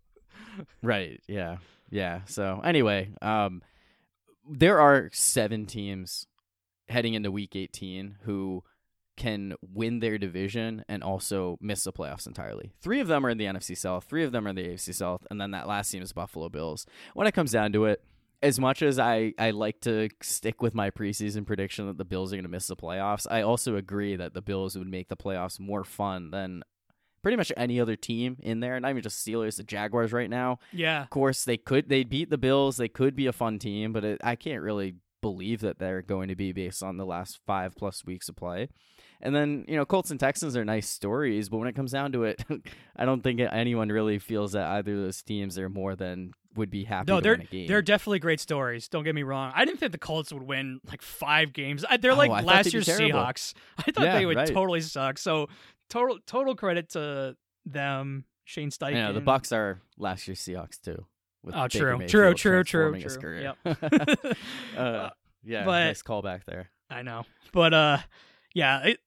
Right. 0.82 1.20
Yeah. 1.26 1.58
Yeah. 1.90 2.20
So 2.26 2.60
anyway, 2.64 3.10
um, 3.22 3.62
there 4.48 4.80
are 4.80 5.10
seven 5.12 5.66
teams 5.66 6.26
heading 6.88 7.14
into 7.14 7.30
Week 7.30 7.56
18 7.56 8.18
who 8.22 8.62
can 9.16 9.54
win 9.72 10.00
their 10.00 10.18
division 10.18 10.84
and 10.88 11.02
also 11.02 11.56
miss 11.60 11.84
the 11.84 11.92
playoffs 11.92 12.26
entirely. 12.26 12.72
Three 12.82 13.00
of 13.00 13.08
them 13.08 13.24
are 13.24 13.30
in 13.30 13.38
the 13.38 13.46
NFC 13.46 13.76
South, 13.76 14.04
three 14.04 14.22
of 14.24 14.30
them 14.32 14.46
are 14.46 14.50
in 14.50 14.56
the 14.56 14.68
AFC 14.68 14.94
South, 14.94 15.26
and 15.30 15.40
then 15.40 15.52
that 15.52 15.66
last 15.66 15.90
team 15.90 16.02
is 16.02 16.12
Buffalo 16.12 16.48
Bills. 16.50 16.86
When 17.14 17.26
it 17.26 17.32
comes 17.32 17.50
down 17.52 17.72
to 17.72 17.86
it, 17.86 18.02
as 18.42 18.60
much 18.60 18.82
as 18.82 18.98
I, 18.98 19.32
I 19.38 19.50
like 19.50 19.80
to 19.82 20.08
stick 20.22 20.62
with 20.62 20.74
my 20.74 20.90
preseason 20.90 21.46
prediction 21.46 21.86
that 21.86 21.98
the 21.98 22.04
Bills 22.04 22.32
are 22.32 22.36
going 22.36 22.44
to 22.44 22.50
miss 22.50 22.66
the 22.66 22.76
playoffs, 22.76 23.26
I 23.30 23.42
also 23.42 23.76
agree 23.76 24.16
that 24.16 24.34
the 24.34 24.42
Bills 24.42 24.76
would 24.76 24.88
make 24.88 25.08
the 25.08 25.16
playoffs 25.16 25.58
more 25.58 25.84
fun 25.84 26.30
than 26.30 26.62
pretty 27.22 27.36
much 27.36 27.50
any 27.56 27.80
other 27.80 27.96
team 27.96 28.36
in 28.40 28.60
there. 28.60 28.78
Not 28.78 28.90
even 28.90 29.02
just 29.02 29.26
Steelers, 29.26 29.56
the 29.56 29.64
Jaguars 29.64 30.12
right 30.12 30.30
now. 30.30 30.58
Yeah. 30.72 31.02
Of 31.02 31.10
course, 31.10 31.44
they 31.44 31.56
could 31.56 31.88
they 31.88 32.04
beat 32.04 32.30
the 32.30 32.38
Bills. 32.38 32.76
They 32.76 32.88
could 32.88 33.16
be 33.16 33.26
a 33.26 33.32
fun 33.32 33.58
team, 33.58 33.92
but 33.92 34.04
it, 34.04 34.20
I 34.22 34.36
can't 34.36 34.62
really 34.62 34.96
believe 35.22 35.60
that 35.62 35.78
they're 35.78 36.02
going 36.02 36.28
to 36.28 36.36
be 36.36 36.52
based 36.52 36.82
on 36.82 36.98
the 36.98 37.06
last 37.06 37.40
five 37.46 37.74
plus 37.74 38.04
weeks 38.04 38.28
of 38.28 38.36
play. 38.36 38.68
And 39.20 39.34
then 39.34 39.64
you 39.66 39.76
know, 39.76 39.84
Colts 39.84 40.10
and 40.10 40.20
Texans 40.20 40.56
are 40.56 40.64
nice 40.64 40.88
stories, 40.88 41.48
but 41.48 41.56
when 41.56 41.68
it 41.68 41.74
comes 41.74 41.92
down 41.92 42.12
to 42.12 42.24
it, 42.24 42.44
I 42.96 43.04
don't 43.04 43.24
think 43.24 43.40
anyone 43.40 43.88
really 43.88 44.18
feels 44.18 44.52
that 44.52 44.66
either 44.66 44.92
of 44.92 45.00
those 45.00 45.22
teams 45.22 45.58
are 45.58 45.68
more 45.68 45.96
than 45.96 46.32
would 46.56 46.70
be 46.70 46.84
happy 46.84 47.10
No, 47.12 47.16
to 47.18 47.22
they're 47.22 47.32
win 47.34 47.40
a 47.42 47.44
game. 47.44 47.66
they're 47.68 47.82
definitely 47.82 48.18
great 48.18 48.40
stories. 48.40 48.88
Don't 48.88 49.04
get 49.04 49.14
me 49.14 49.22
wrong. 49.22 49.52
I 49.54 49.64
didn't 49.64 49.78
think 49.80 49.92
the 49.92 49.98
Colts 49.98 50.32
would 50.32 50.42
win 50.42 50.80
like 50.88 51.02
five 51.02 51.52
games. 51.52 51.84
I, 51.88 51.96
they're 51.96 52.12
Oh, 52.12 52.16
like 52.16 52.44
last 52.44 52.72
year's. 52.72 52.86
Seahawks. 52.86 53.54
I 53.78 53.82
thought 53.90 54.04
Yeah, 54.04 54.18
they 54.18 54.26
would 54.26 54.36
right. 54.36 54.48
totally 54.48 54.80
suck. 54.80 55.18
So 55.18 55.48
total 55.88 56.18
total 56.26 56.54
credit 56.54 56.90
to 56.90 57.36
them, 57.64 58.24
Shane 58.44 58.70
Steichen. 58.70 58.94
Know, 58.94 59.12
the 59.12 59.20
Bucks 59.20 59.52
are 59.52 59.80
last 59.98 60.26
year's 60.28 60.40
Seahawks 60.40 60.80
too. 60.80 61.04
with 61.42 61.54
Oh, 61.54 61.68
true, 61.68 61.98
true, 62.06 62.34
true, 62.34 62.64
true, 62.64 62.98
true. 63.00 63.40
Yep. 63.40 63.56
uh, 64.76 65.10
yeah, 65.44 65.64
But- 65.64 65.84
nice 65.84 66.02
callback 66.02 66.44
there. 66.44 66.70
I 66.88 67.02
know, 67.02 67.24
but 67.52 67.74
uh, 67.74 67.98
yeah, 68.54 68.84
it, 68.84 69.00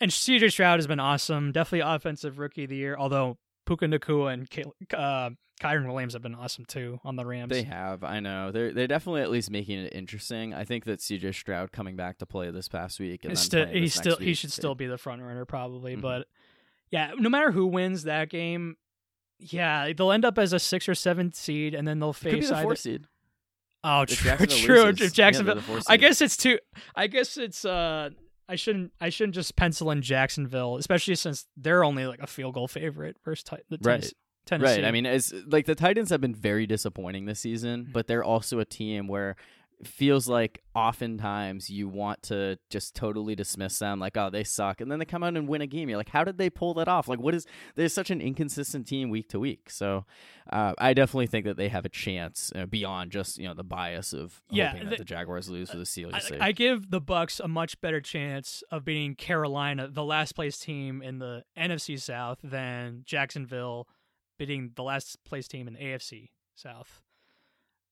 and 0.00 0.10
CJ 0.10 0.50
Stroud 0.50 0.78
has 0.80 0.88
been 0.88 0.98
awesome. 0.98 1.52
Definitely 1.52 1.88
offensive 1.88 2.40
rookie 2.40 2.64
of 2.64 2.70
the 2.70 2.76
year. 2.76 2.96
Although 2.98 3.38
Puka 3.66 3.86
Nacua 3.86 4.32
and 4.32 4.48
Kay- 4.50 4.64
uh, 4.94 5.30
Kyren 5.60 5.86
Williams 5.86 6.12
have 6.14 6.22
been 6.22 6.34
awesome 6.34 6.64
too 6.64 6.98
on 7.04 7.16
the 7.16 7.24
Rams. 7.24 7.50
They 7.50 7.62
have, 7.62 8.02
I 8.04 8.20
know. 8.20 8.50
They're 8.50 8.72
they're 8.72 8.86
definitely 8.88 9.22
at 9.22 9.30
least 9.30 9.50
making 9.50 9.78
it 9.78 9.94
interesting. 9.94 10.52
I 10.52 10.64
think 10.64 10.84
that 10.84 10.98
CJ 11.00 11.34
Stroud 11.34 11.72
coming 11.72 11.96
back 11.96 12.18
to 12.18 12.26
play 12.26 12.50
this 12.50 12.68
past 12.68 12.98
week 13.00 13.24
and 13.24 13.38
still 13.38 13.66
he's 13.66 13.94
still 13.94 14.16
he 14.16 14.34
should 14.34 14.52
still 14.52 14.74
be 14.74 14.86
the 14.86 14.98
front 14.98 15.22
runner 15.22 15.44
probably, 15.44 15.96
Mhm. 15.96 16.00
but 16.00 16.26
yeah, 16.90 17.12
no 17.16 17.28
matter 17.28 17.50
who 17.52 17.66
wins 17.66 18.02
that 18.04 18.28
game, 18.30 18.76
yeah, 19.38 19.92
they'll 19.96 20.12
end 20.12 20.24
up 20.24 20.38
as 20.38 20.52
a 20.52 20.58
six 20.58 20.88
or 20.88 20.94
seven 20.94 21.32
seed, 21.32 21.74
and 21.74 21.86
then 21.88 21.98
they'll 22.00 22.12
Could 22.14 22.24
be 22.24 22.30
face 22.40 22.48
the 22.50 22.56
either. 22.56 22.62
four 22.62 22.76
seed. 22.76 23.06
Oh, 23.82 24.02
If 24.02 24.18
true, 24.18 24.46
true. 24.46 24.86
If 24.88 25.12
Jacksonville, 25.12 25.56
they're 25.56 25.76
the 25.80 25.84
I 25.88 25.96
guess 25.98 26.20
it's 26.22 26.36
two. 26.36 26.58
I 26.96 27.06
guess 27.06 27.36
it's. 27.36 27.64
uh 27.64 28.10
I 28.48 28.56
shouldn't. 28.56 28.92
I 29.00 29.08
shouldn't 29.08 29.34
just 29.34 29.56
pencil 29.56 29.90
in 29.90 30.02
Jacksonville, 30.02 30.76
especially 30.76 31.14
since 31.14 31.46
they're 31.56 31.84
only 31.84 32.06
like 32.06 32.20
a 32.20 32.26
field 32.26 32.54
goal 32.54 32.68
favorite 32.68 33.16
versus 33.24 33.44
the 33.68 33.78
Right. 33.80 34.12
Tennessee. 34.46 34.74
Right. 34.82 34.84
I 34.84 34.90
mean, 34.90 35.06
as 35.06 35.32
like 35.46 35.64
the 35.64 35.74
Titans 35.74 36.10
have 36.10 36.20
been 36.20 36.34
very 36.34 36.66
disappointing 36.66 37.24
this 37.24 37.38
Mm-hmm. 37.38 37.42
season, 37.48 37.88
but 37.92 38.06
they're 38.06 38.24
also 38.24 38.58
a 38.58 38.64
team 38.66 39.08
where 39.08 39.36
feels 39.82 40.28
like 40.28 40.60
oftentimes 40.74 41.68
you 41.70 41.88
want 41.88 42.22
to 42.22 42.58
just 42.70 42.94
totally 42.94 43.34
dismiss 43.34 43.78
them, 43.78 43.98
like, 43.98 44.16
oh, 44.16 44.30
they 44.30 44.44
suck, 44.44 44.80
and 44.80 44.90
then 44.90 44.98
they 44.98 45.04
come 45.04 45.22
out 45.22 45.36
and 45.36 45.48
win 45.48 45.60
a 45.60 45.66
game. 45.66 45.88
You're 45.88 45.98
like, 45.98 46.08
how 46.10 46.24
did 46.24 46.38
they 46.38 46.50
pull 46.50 46.74
that 46.74 46.88
off? 46.88 47.08
Like, 47.08 47.18
what 47.18 47.34
is? 47.34 47.46
There's 47.74 47.92
such 47.92 48.10
an 48.10 48.20
inconsistent 48.20 48.86
team 48.86 49.10
week 49.10 49.28
to 49.30 49.40
week. 49.40 49.70
So, 49.70 50.04
uh, 50.50 50.74
I 50.78 50.94
definitely 50.94 51.26
think 51.26 51.44
that 51.46 51.56
they 51.56 51.68
have 51.68 51.84
a 51.84 51.88
chance 51.88 52.52
uh, 52.54 52.66
beyond 52.66 53.10
just 53.12 53.38
you 53.38 53.48
know 53.48 53.54
the 53.54 53.64
bias 53.64 54.12
of 54.12 54.42
Yeah, 54.50 54.68
hoping 54.70 54.84
that 54.84 54.90
the- 54.90 54.96
the 54.98 55.04
Jaguars 55.04 55.48
lose 55.48 55.70
for 55.70 55.78
the 55.78 55.84
Steelers. 55.84 56.32
I. 56.40 56.48
I 56.48 56.52
give 56.52 56.90
the 56.90 57.00
Bucks 57.00 57.40
a 57.40 57.48
much 57.48 57.80
better 57.80 58.00
chance 58.00 58.62
of 58.70 58.84
beating 58.84 59.14
Carolina, 59.14 59.88
the 59.88 60.04
last 60.04 60.32
place 60.32 60.58
team 60.58 61.02
in 61.02 61.18
the 61.18 61.44
NFC 61.56 61.98
South, 62.00 62.38
than 62.42 63.02
Jacksonville 63.04 63.88
beating 64.38 64.72
the 64.74 64.82
last 64.82 65.22
place 65.24 65.46
team 65.46 65.68
in 65.68 65.74
the 65.74 65.80
AFC 65.80 66.30
South. 66.56 67.00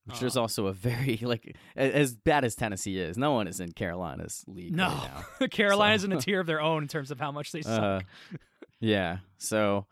Which 0.07 0.23
is 0.23 0.37
Uh, 0.37 0.41
also 0.43 0.67
a 0.67 0.73
very 0.73 1.19
like 1.23 1.57
as 1.77 2.15
bad 2.17 2.45
as 2.45 2.55
Tennessee 2.57 2.99
is. 2.99 3.17
No 3.17 3.33
one 3.33 3.47
is 3.47 3.61
in 3.61 3.73
Carolina's 3.73 4.45
league 4.49 4.75
No, 4.75 4.89
right 4.89 5.11
now. 5.41 5.47
Carolina's 5.51 6.03
So- 6.03 6.07
in 6.07 6.13
a 6.13 6.21
tier 6.21 6.41
of 6.41 6.47
their 6.47 6.61
own 6.61 6.83
in 6.83 6.89
terms 6.89 7.11
of 7.11 7.21
how 7.21 7.31
much 7.33 7.53
they 7.53 7.63
suck. 7.63 7.83
Uh, 7.83 8.01
yeah. 8.81 9.19
So, 9.39 9.87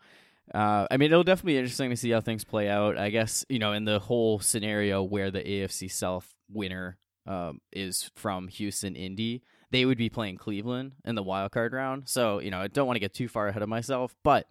uh, 0.53 0.85
I 0.91 0.97
mean, 0.97 1.11
it'll 1.11 1.23
definitely 1.23 1.53
be 1.53 1.59
interesting 1.59 1.89
to 1.91 1.95
see 1.95 2.09
how 2.11 2.19
things 2.21 2.43
play 2.43 2.67
out. 2.69 2.97
I 2.97 3.09
guess 3.09 3.45
you 3.49 3.59
know, 3.59 3.71
in 3.73 3.85
the 3.85 3.99
whole 3.99 4.39
scenario 4.39 5.01
where 5.03 5.31
the 5.31 5.41
AFC 5.41 5.89
South 5.91 6.33
winner 6.49 6.97
um, 7.25 7.61
is 7.71 8.11
from 8.15 8.47
Houston, 8.49 8.95
Indy, 8.95 9.43
they 9.69 9.85
would 9.85 9.97
be 9.97 10.09
playing 10.09 10.35
Cleveland 10.37 10.93
in 11.05 11.15
the 11.15 11.23
wild 11.23 11.51
card 11.51 11.71
round. 11.71 12.09
So, 12.09 12.39
you 12.39 12.51
know, 12.51 12.59
I 12.59 12.67
don't 12.67 12.87
want 12.87 12.95
to 12.97 12.99
get 12.99 13.13
too 13.13 13.27
far 13.29 13.47
ahead 13.47 13.61
of 13.63 13.69
myself, 13.69 14.15
but. 14.23 14.47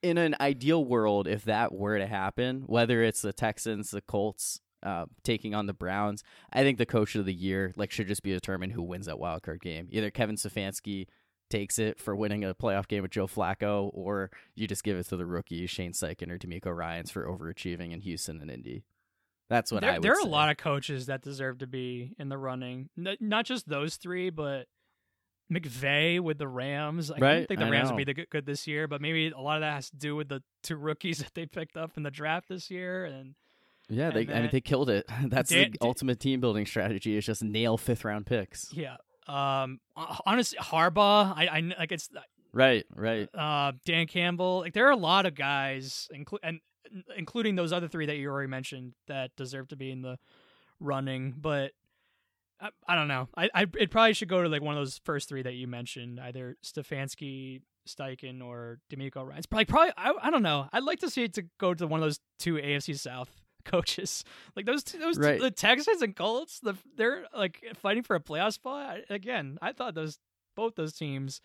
In 0.00 0.16
an 0.16 0.36
ideal 0.40 0.84
world, 0.84 1.26
if 1.26 1.44
that 1.46 1.74
were 1.74 1.98
to 1.98 2.06
happen, 2.06 2.62
whether 2.66 3.02
it's 3.02 3.20
the 3.20 3.32
Texans, 3.32 3.90
the 3.90 4.00
Colts, 4.00 4.60
uh, 4.82 5.06
taking 5.24 5.54
on 5.54 5.66
the 5.66 5.72
Browns, 5.74 6.22
I 6.52 6.62
think 6.62 6.78
the 6.78 6.86
coach 6.86 7.14
of 7.14 7.24
the 7.26 7.32
year 7.34 7.72
like 7.76 7.90
should 7.90 8.08
just 8.08 8.22
be 8.22 8.30
determined 8.32 8.72
who 8.72 8.82
wins 8.82 9.06
that 9.06 9.18
wild 9.18 9.42
card 9.42 9.60
game. 9.60 9.88
Either 9.90 10.10
Kevin 10.10 10.36
Stefanski 10.36 11.06
takes 11.50 11.78
it 11.78 11.98
for 11.98 12.14
winning 12.14 12.44
a 12.44 12.54
playoff 12.54 12.86
game 12.88 13.02
with 13.02 13.10
Joe 13.10 13.26
Flacco, 13.26 13.90
or 13.94 14.30
you 14.54 14.66
just 14.66 14.84
give 14.84 14.98
it 14.98 15.04
to 15.08 15.16
the 15.16 15.24
rookie 15.26 15.66
Shane 15.66 15.92
Steichen 15.92 16.30
or 16.30 16.38
DeMeco 16.38 16.74
Ryans 16.76 17.10
for 17.10 17.24
overachieving 17.26 17.92
in 17.92 18.00
Houston 18.00 18.40
and 18.40 18.50
Indy. 18.50 18.84
That's 19.48 19.72
what 19.72 19.80
there, 19.80 19.92
I 19.92 19.94
would 19.94 20.02
there 20.02 20.12
are 20.12 20.20
say. 20.22 20.28
a 20.28 20.30
lot 20.30 20.50
of 20.50 20.58
coaches 20.58 21.06
that 21.06 21.22
deserve 21.22 21.58
to 21.60 21.66
be 21.66 22.12
in 22.18 22.28
the 22.28 22.36
running. 22.36 22.90
N- 22.98 23.16
not 23.18 23.46
just 23.46 23.66
those 23.66 23.96
three, 23.96 24.28
but 24.28 24.66
McVay 25.52 26.20
with 26.20 26.36
the 26.38 26.48
Rams. 26.48 27.10
I 27.10 27.14
Right, 27.18 27.34
don't 27.38 27.48
think 27.48 27.60
the 27.60 27.66
I 27.66 27.70
Rams 27.70 27.88
know. 27.88 27.92
will 27.94 27.98
be 27.98 28.04
the 28.04 28.14
good, 28.14 28.30
good 28.30 28.46
this 28.46 28.66
year, 28.66 28.86
but 28.86 29.00
maybe 29.00 29.28
a 29.28 29.40
lot 29.40 29.56
of 29.56 29.62
that 29.62 29.72
has 29.72 29.90
to 29.90 29.96
do 29.96 30.14
with 30.14 30.28
the 30.28 30.42
two 30.62 30.76
rookies 30.76 31.18
that 31.24 31.34
they 31.34 31.46
picked 31.46 31.76
up 31.76 31.92
in 31.96 32.02
the 32.02 32.10
draft 32.10 32.48
this 32.48 32.70
year. 32.70 33.06
And 33.06 33.34
yeah, 33.88 34.10
they, 34.10 34.20
I 34.28 34.40
mean 34.42 34.48
they 34.52 34.60
killed 34.60 34.90
it. 34.90 35.06
That's 35.24 35.50
Dan- 35.50 35.72
the 35.72 35.78
ultimate 35.80 36.20
team 36.20 36.40
building 36.40 36.66
strategy. 36.66 37.16
Is 37.16 37.26
just 37.26 37.42
nail 37.42 37.76
fifth 37.76 38.04
round 38.04 38.26
picks. 38.26 38.72
yeah, 38.72 38.96
um, 39.26 39.80
honestly, 40.26 40.58
Harbaugh. 40.58 41.32
I, 41.36 41.48
I 41.50 41.60
like 41.78 41.92
it's 41.92 42.08
Right, 42.52 42.86
right. 42.94 43.28
uh, 43.34 43.72
Dan 43.84 44.06
Campbell. 44.06 44.60
Like 44.60 44.72
there 44.72 44.86
are 44.86 44.92
a 44.92 44.96
lot 44.96 45.26
of 45.26 45.34
guys, 45.34 46.08
inclu- 46.14 46.38
and 46.42 46.60
including 47.16 47.56
those 47.56 47.72
other 47.72 47.88
three 47.88 48.06
that 48.06 48.16
you 48.16 48.28
already 48.30 48.48
mentioned, 48.48 48.94
that 49.06 49.30
deserve 49.36 49.68
to 49.68 49.76
be 49.76 49.90
in 49.90 50.00
the 50.02 50.18
running. 50.80 51.34
But 51.38 51.72
I, 52.60 52.70
I 52.88 52.94
don't 52.94 53.08
know. 53.08 53.28
I, 53.36 53.50
I 53.54 53.66
it 53.78 53.90
probably 53.90 54.14
should 54.14 54.28
go 54.28 54.42
to 54.42 54.48
like 54.48 54.62
one 54.62 54.74
of 54.74 54.80
those 54.80 55.00
first 55.04 55.28
three 55.28 55.42
that 55.42 55.54
you 55.54 55.66
mentioned, 55.66 56.18
either 56.20 56.56
Stefanski, 56.64 57.60
Steichen, 57.86 58.42
or 58.42 58.78
DeMeco 58.90 59.24
Ryan. 59.26 59.38
It's 59.38 59.46
probably 59.46 59.66
probably 59.66 59.92
I, 59.96 60.12
I 60.22 60.30
don't 60.30 60.42
know. 60.42 60.68
I'd 60.72 60.84
like 60.84 61.00
to 61.00 61.10
see 61.10 61.24
it 61.24 61.34
to 61.34 61.44
go 61.60 61.74
to 61.74 61.86
one 61.86 62.00
of 62.00 62.04
those 62.06 62.18
two 62.38 62.54
AFC 62.54 62.98
South 62.98 63.30
coaches. 63.64 64.24
Like 64.56 64.66
those 64.66 64.82
two, 64.84 64.98
those 64.98 65.16
two- 65.16 65.38
the 65.38 65.50
Texans 65.50 66.02
and 66.02 66.14
Colts. 66.16 66.60
The 66.60 66.74
they're 66.96 67.24
like 67.36 67.64
fighting 67.76 68.02
for 68.02 68.16
a 68.16 68.20
playoff 68.20 68.52
spot. 68.54 68.98
I, 69.10 69.14
again, 69.14 69.58
I 69.62 69.72
thought 69.72 69.94
those 69.94 70.18
both 70.56 70.74
those 70.74 70.92
teams. 70.94 71.40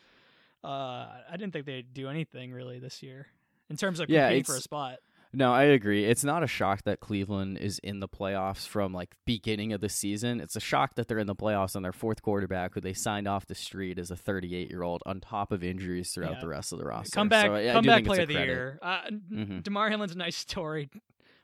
Uh, 0.64 1.08
I 1.30 1.32
didn't 1.38 1.52
think 1.54 1.66
they'd 1.66 1.94
do 1.94 2.08
anything 2.10 2.54
really 2.54 2.80
this 2.80 3.04
year 3.04 3.28
in 3.70 3.76
terms 3.78 4.00
of 4.00 4.10
Yeah, 4.10 4.30
for 4.44 4.56
a 4.56 4.62
spot. 4.62 5.00
No, 5.36 5.52
I 5.52 5.64
agree. 5.64 6.06
It's 6.06 6.24
not 6.24 6.44
a 6.44 6.48
shock 6.48 6.84
that 6.84 7.00
Cleveland 7.00 7.58
is 7.58 7.80
in 7.80 8.00
the 8.00 8.08
playoffs 8.08 8.68
from 8.68 8.94
like 8.94 9.16
beginning 9.26 9.74
of 9.74 9.82
the 9.82 9.90
season. 9.90 10.40
It's 10.40 10.56
a 10.56 10.60
shock 10.60 10.94
that 10.96 11.08
they're 11.08 11.18
in 11.18 11.26
the 11.26 11.36
playoffs 11.36 11.76
on 11.76 11.82
their 11.82 11.92
fourth 11.92 12.22
quarterback, 12.22 12.76
who 12.76 12.82
they 12.82 12.94
signed 12.94 13.28
off 13.28 13.48
the 13.48 13.56
street 13.56 13.98
as 13.98 14.12
a 14.12 14.16
38 14.16 14.70
year 14.70 14.84
old, 14.84 15.02
on 15.08 15.20
top 15.20 15.52
of 15.52 15.64
injuries 15.64 16.12
throughout 16.12 16.34
Yeah. 16.36 16.40
the 16.42 16.48
rest 16.48 16.72
of 16.72 16.78
the 16.78 16.86
roster. 16.86 17.16
Comeback, 17.16 17.48
So, 17.48 17.56
I- 17.56 17.64
do 17.66 17.72
comeback 17.74 18.06
player 18.06 18.22
of 18.22 18.28
the 18.28 18.34
credit. 18.36 18.52
year. 18.52 18.80
Uh, 18.82 19.02
Mhm. 19.10 19.64
Damar 19.64 19.90
Hamlin's 19.90 20.14
a 20.14 20.18
nice 20.18 20.38
story, 20.38 20.90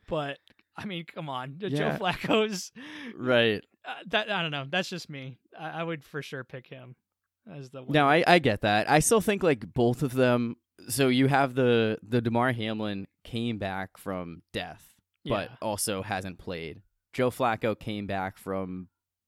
but 0.07 0.37
I 0.79 0.85
mean, 0.85 1.05
come 1.05 1.29
on, 1.29 1.55
Joe 1.59 1.95
Flacco's. 1.99 2.71
Right. 3.15 3.63
Uh, 3.85 3.93
that 4.07 4.31
I 4.31 4.41
don't 4.41 4.51
know. 4.51 4.65
That's 4.69 4.89
just 4.89 5.09
me. 5.09 5.37
I, 5.59 5.69
I 5.81 5.83
would 5.83 6.03
for 6.03 6.21
sure 6.21 6.43
pick 6.43 6.67
him 6.67 6.95
as 7.51 7.69
the. 7.69 7.79
No, 7.81 7.85
winner. 7.87 8.05
I, 8.05 8.23
I 8.27 8.39
get 8.39 8.61
that. 8.61 8.89
I 8.89 8.99
still 8.99 9.21
think 9.21 9.43
like 9.43 9.73
both 9.73 10.03
of 10.03 10.13
them. 10.13 10.55
So 10.89 11.07
you 11.09 11.27
have 11.27 11.55
the 11.55 11.97
the 12.03 12.21
Damar 12.21 12.51
Hamlin 12.53 13.07
came 13.23 13.57
back 13.57 13.97
from 13.97 14.41
death, 14.53 14.95
but 15.25 15.49
Yeah. 15.49 15.55
also 15.61 16.01
hasn't 16.03 16.39
played. 16.39 16.81
Joe 17.13 17.31
Flacco 17.31 17.77
came 17.77 18.05
back 18.07 18.37
from 18.37 18.87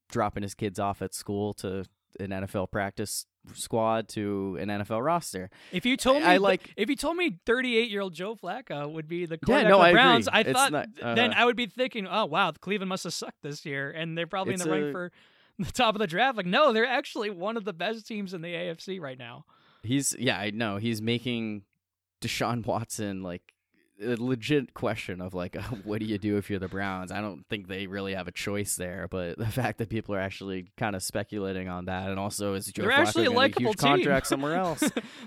dropping 0.09 0.43
his 0.43 0.53
kids 0.53 0.79
off 0.79 1.01
at 1.01 1.13
school 1.13 1.53
to 1.55 1.85
an 2.19 2.29
NFL 2.29 2.71
practice 2.71 3.25
squad 3.53 4.07
to 4.09 4.57
an 4.59 4.69
NFL 4.69 5.03
roster. 5.03 5.49
If 5.71 5.85
you 5.85 5.97
told 5.97 6.21
me, 6.21 6.27
I 6.27 6.37
like- 6.37 6.73
if 6.77 6.89
you 6.89 6.95
told 6.95 7.17
me 7.17 7.39
38 7.45 7.89
year 7.89 8.01
old 8.01 8.13
Joe 8.13 8.35
Flacco 8.35 8.91
would 8.91 9.07
be 9.07 9.25
the 9.25 9.35
Yeah, 9.35 9.45
quarterback 9.45 9.69
no, 9.69 9.79
I 9.79 9.89
agree. 9.89 9.97
Browns, 10.01 10.27
I 10.27 10.39
It's 10.41 10.51
thought 10.51 10.71
not- 10.71 10.87
then 11.01 11.31
uh, 11.31 11.35
I 11.37 11.45
would 11.45 11.55
be 11.55 11.65
thinking, 11.65 12.07
oh 12.09 12.25
wow, 12.25 12.51
Cleveland 12.51 12.89
must 12.89 13.03
have 13.05 13.13
sucked 13.13 13.41
this 13.41 13.65
year, 13.65 13.89
and 13.91 14.17
they're 14.17 14.27
probably 14.27 14.53
in 14.53 14.59
the 14.59 14.69
running 14.69 14.91
for 14.91 15.11
the 15.57 15.71
top 15.71 15.95
of 15.95 15.99
the 15.99 16.07
draft. 16.07 16.37
Like, 16.37 16.45
no, 16.45 16.71
they're 16.73 16.85
actually 16.85 17.29
one 17.29 17.57
of 17.57 17.65
the 17.65 17.73
best 17.73 18.05
teams 18.07 18.33
in 18.33 18.41
the 18.41 18.53
AFC 18.53 18.99
right 18.99 19.17
now. 19.17 19.45
He's 19.83 20.15
yeah, 20.19 20.37
I 20.39 20.51
know. 20.51 20.77
He's 20.77 21.01
making 21.01 21.63
Deshaun 22.21 22.63
Watson 22.65 23.23
like 23.23 23.53
a 24.01 24.15
legit 24.17 24.73
question 24.73 25.21
of 25.21 25.33
like, 25.33 25.55
what 25.83 25.99
do 25.99 26.05
you 26.05 26.17
do 26.17 26.37
if 26.37 26.49
you're 26.49 26.59
the 26.59 26.67
Browns? 26.67 27.11
I 27.11 27.21
don't 27.21 27.45
think 27.49 27.67
they 27.67 27.87
really 27.87 28.13
have 28.13 28.27
a 28.27 28.31
choice 28.31 28.75
there. 28.75 29.07
But 29.09 29.37
the 29.37 29.45
fact 29.61 29.77
that 29.79 29.89
people 29.89 30.15
are 30.15 30.19
actually 30.19 30.71
kind 30.77 30.95
of 30.95 31.03
speculating 31.03 31.69
on 31.69 31.85
that, 31.85 32.09
and 32.09 32.19
also 32.19 32.53
is 32.55 32.65
Joe 32.67 32.83
They're 32.83 32.91
Flacco 32.91 33.07
actually 33.07 33.25
a 33.25 33.31
likable 33.31 33.73
contract 33.73 34.27
somewhere 34.27 34.55
else? 34.57 34.83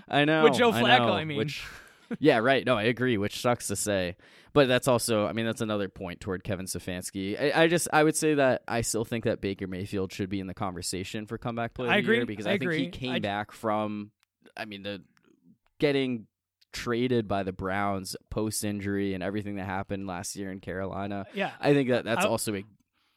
I 0.09 0.25
know 0.25 0.45
With 0.45 0.55
Joe 0.55 0.73
I 0.73 0.83
Flacco, 0.83 1.07
know, 1.07 1.13
I 1.13 1.25
mean. 1.25 1.39
which, 1.39 1.65
yeah, 2.19 2.39
right. 2.39 2.65
No, 2.65 2.77
I 2.77 2.85
agree. 2.85 3.17
Which 3.19 3.41
sucks 3.41 3.69
to 3.69 3.77
say, 3.77 4.17
but 4.53 4.69
that's 4.69 4.87
also, 4.89 5.27
I 5.27 5.33
mean, 5.33 5.47
that's 5.47 5.61
another 5.63 5.89
point 5.89 6.21
toward 6.21 6.45
Kevin 6.45 6.67
Stefanski. 6.67 7.41
I, 7.41 7.63
I 7.65 7.67
just, 7.69 7.89
I 7.93 8.05
would 8.05 8.17
say 8.17 8.35
that 8.35 8.63
I 8.69 8.83
still 8.83 9.05
think 9.05 9.25
that 9.25 9.41
Baker 9.41 9.67
Mayfield 9.67 10.13
should 10.13 10.29
be 10.29 10.39
in 10.41 10.47
the 10.47 10.55
conversation 10.55 11.27
for 11.27 11.39
comeback 11.39 11.75
player 11.75 11.91
I 11.91 11.97
of 11.99 12.05
the 12.07 12.13
year 12.13 12.23
agree. 12.23 12.33
because 12.37 12.47
I 12.47 12.53
I, 12.53 12.59
think 12.59 12.73
he 12.73 12.89
came 12.89 13.13
I- 13.13 13.19
back 13.21 13.51
from, 13.53 14.11
I 14.57 14.65
mean, 14.67 14.83
the 14.83 15.03
getting 15.81 16.27
traded 16.75 17.27
by 17.27 17.43
the 17.43 17.53
Browns 17.53 18.17
post 18.31 18.65
injury 18.65 19.15
and 19.15 19.23
everything 19.23 19.57
that 19.57 19.65
happened 19.65 20.07
last 20.07 20.37
year 20.37 20.51
in 20.53 20.61
Carolina. 20.61 21.25
Yeah, 21.33 21.53
I 21.61 21.73
think 21.73 21.89
that 21.89 22.05
that's 22.05 22.25
I- 22.27 22.29
also 22.29 22.55
a, 22.55 22.65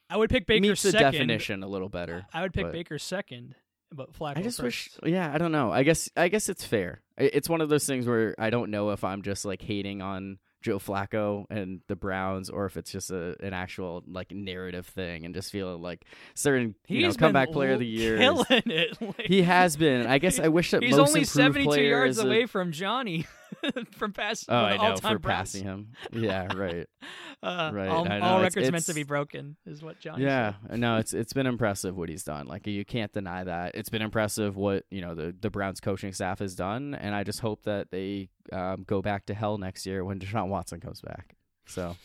I 0.09 0.15
would 0.15 0.29
pick 0.29 0.45
Baker 0.47 0.61
meets 0.61 0.83
the 0.83 0.91
second. 0.91 1.11
definition 1.11 1.63
a 1.63 1.67
little 1.67 1.89
better. 1.89 2.25
I 2.33 2.41
would 2.43 2.53
pick 2.53 2.63
but- 2.65 2.71
Baker 2.71 2.97
second, 2.97 3.55
but 3.91 4.13
Flacco 4.13 4.37
I 4.37 4.41
just 4.43 4.61
first. 4.61 4.99
wish, 5.03 5.11
yeah, 5.11 5.29
I 5.33 5.37
don't 5.37 5.51
know. 5.51 5.71
I 5.71 5.83
guess, 5.83 6.09
I 6.15 6.29
guess 6.29 6.47
it's 6.47 6.63
fair. 6.63 7.01
It's 7.17 7.49
one 7.49 7.59
of 7.61 7.67
those 7.69 7.85
things 7.85 8.07
where 8.07 8.33
I 8.39 8.49
don't 8.49 8.71
know 8.71 8.91
if 8.91 9.03
I'm 9.03 9.21
just 9.21 9.43
like 9.43 9.61
hating 9.61 10.01
on 10.01 10.37
Joe 10.61 10.79
Flacco 10.79 11.45
and 11.49 11.81
the 11.87 11.95
Browns, 11.95 12.49
or 12.49 12.65
if 12.65 12.77
it's 12.77 12.91
just 12.91 13.11
a 13.11 13.35
an 13.45 13.53
actual 13.53 14.03
like 14.07 14.31
narrative 14.31 14.85
thing, 14.87 15.23
and 15.25 15.33
just 15.33 15.51
feeling 15.51 15.81
like 15.81 16.05
certain 16.35 16.75
you 16.87 17.01
know 17.01 17.07
He's 17.07 17.17
comeback 17.17 17.51
player 17.51 17.73
of 17.73 17.79
the 17.79 17.85
year. 17.85 18.15
is- 18.15 18.19
killing 18.21 18.63
it. 18.65 19.01
Like, 19.01 19.21
He 19.27 19.41
has 19.43 19.75
been. 19.77 20.05
I 20.07 20.17
guess 20.19 20.39
I 20.39 20.47
wish 20.47 20.71
that 20.71 20.83
He's 20.83 20.97
only 20.97 21.23
72 21.23 21.81
yards 21.81 22.17
is 22.17 22.23
a- 22.23 22.27
away 22.27 22.45
from 22.47 22.71
Johnny 22.71 23.25
from 23.91 24.13
pass. 24.13 24.45
Oh, 24.49 24.55
I 24.55 24.77
know 24.77 24.95
for 24.97 25.19
passing 25.19 25.63
him. 25.63 25.93
Yeah, 26.11 26.53
right. 26.55 26.87
Uh, 27.43 27.69
Right, 27.71 27.87
All, 27.87 27.99
all 27.99 28.05
It's- 28.39 28.55
records 28.55 28.71
meant 28.71 28.85
to 28.87 28.95
be 28.95 29.03
broken 29.03 29.57
is 29.67 29.83
what 29.83 29.99
John. 29.99 30.19
Yeah, 30.19 30.53
said. 30.69 30.79
no, 30.79 30.97
it's 30.97 31.13
it's 31.13 31.33
been 31.33 31.45
impressive 31.45 31.95
what 31.95 32.09
he's 32.09 32.23
done. 32.23 32.47
Like 32.47 32.65
you 32.65 32.83
can't 32.83 33.13
deny 33.13 33.43
that. 33.43 33.75
It's 33.75 33.89
been 33.89 34.01
impressive 34.01 34.55
what 34.55 34.85
you 34.89 35.01
know 35.01 35.13
the 35.13 35.35
the 35.39 35.51
Browns 35.51 35.79
coaching 35.79 36.13
staff 36.13 36.39
has 36.39 36.55
done, 36.55 36.95
and 36.95 37.13
I 37.13 37.23
just 37.23 37.39
hope 37.39 37.61
that 37.65 37.91
they 37.91 38.29
um, 38.51 38.85
go 38.87 39.03
back 39.03 39.27
to 39.27 39.35
hell 39.35 39.59
next 39.59 39.85
year 39.85 40.03
when 40.03 40.17
Deshaun 40.17 40.47
Watson 40.47 40.79
comes 40.79 40.99
back. 41.01 41.35
So 41.67 41.95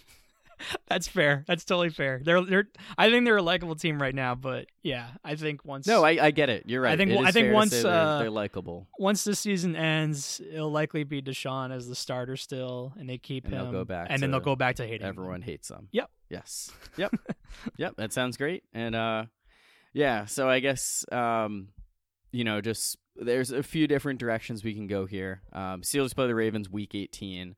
That's 0.88 1.08
fair. 1.08 1.44
That's 1.46 1.64
totally 1.64 1.90
fair. 1.90 2.20
They're 2.24 2.42
they're. 2.44 2.68
I 2.98 3.10
think 3.10 3.24
they're 3.24 3.36
a 3.36 3.42
likable 3.42 3.74
team 3.74 4.00
right 4.00 4.14
now, 4.14 4.34
but 4.34 4.66
yeah, 4.82 5.08
I 5.24 5.34
think 5.36 5.64
once 5.64 5.86
no, 5.86 6.04
I, 6.04 6.26
I 6.26 6.30
get 6.30 6.48
it. 6.50 6.64
You're 6.66 6.80
right. 6.82 6.92
I 6.92 6.96
think- 6.96 7.12
I 7.12 7.30
think 7.30 7.52
once, 7.52 7.70
they're, 7.70 7.90
uh, 7.92 8.18
they're 8.18 8.30
likable, 8.30 8.88
once 8.98 9.24
the 9.24 9.34
season 9.34 9.76
ends, 9.76 10.40
it'll 10.52 10.70
likely 10.70 11.04
be 11.04 11.22
Deshaun 11.22 11.70
as 11.72 11.88
the 11.88 11.94
starter 11.94 12.36
still, 12.36 12.92
and 12.98 13.08
they 13.08 13.18
keep 13.18 13.44
And 13.44 13.54
him. 13.54 13.62
they'll 13.64 13.72
go 13.72 13.84
back 13.84 14.08
and 14.10 14.22
then 14.22 14.30
they'll 14.30 14.40
go 14.40 14.56
back 14.56 14.76
to 14.76 14.84
hating 14.86 15.02
him. 15.06 15.08
everyone 15.08 15.42
hates 15.42 15.68
them. 15.68 15.88
Yep. 15.92 16.10
Yes. 16.30 16.70
Yep. 16.96 17.14
yep. 17.76 17.96
That 17.96 18.12
sounds 18.12 18.36
great. 18.36 18.64
And 18.74 18.94
uh, 18.94 19.24
yeah. 19.92 20.26
So 20.26 20.48
I 20.48 20.60
guess 20.60 21.04
um, 21.12 21.68
you 22.32 22.44
know, 22.44 22.60
just 22.60 22.96
there's 23.16 23.50
a 23.50 23.62
few 23.62 23.86
different 23.86 24.18
directions 24.20 24.64
we 24.64 24.74
can 24.74 24.86
go 24.86 25.04
here. 25.06 25.42
Um, 25.52 25.82
Steelers 25.82 26.14
play 26.14 26.26
the 26.26 26.34
Ravens 26.34 26.70
week 26.70 26.94
18. 26.94 27.54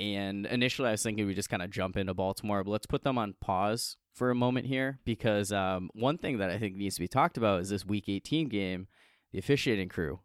And 0.00 0.46
initially, 0.46 0.88
I 0.88 0.92
was 0.92 1.02
thinking 1.02 1.26
we 1.26 1.34
just 1.34 1.48
kind 1.50 1.62
of 1.62 1.70
jump 1.70 1.96
into 1.96 2.14
Baltimore, 2.14 2.64
but 2.64 2.70
let's 2.70 2.86
put 2.86 3.02
them 3.04 3.16
on 3.18 3.34
pause 3.40 3.96
for 4.14 4.30
a 4.30 4.34
moment 4.34 4.66
here 4.66 4.98
because 5.04 5.52
um, 5.52 5.90
one 5.94 6.18
thing 6.18 6.38
that 6.38 6.50
I 6.50 6.58
think 6.58 6.74
needs 6.76 6.96
to 6.96 7.00
be 7.00 7.08
talked 7.08 7.36
about 7.36 7.60
is 7.60 7.68
this 7.68 7.84
Week 7.86 8.08
18 8.08 8.48
game, 8.48 8.88
the 9.32 9.38
officiating 9.38 9.88
crew. 9.88 10.20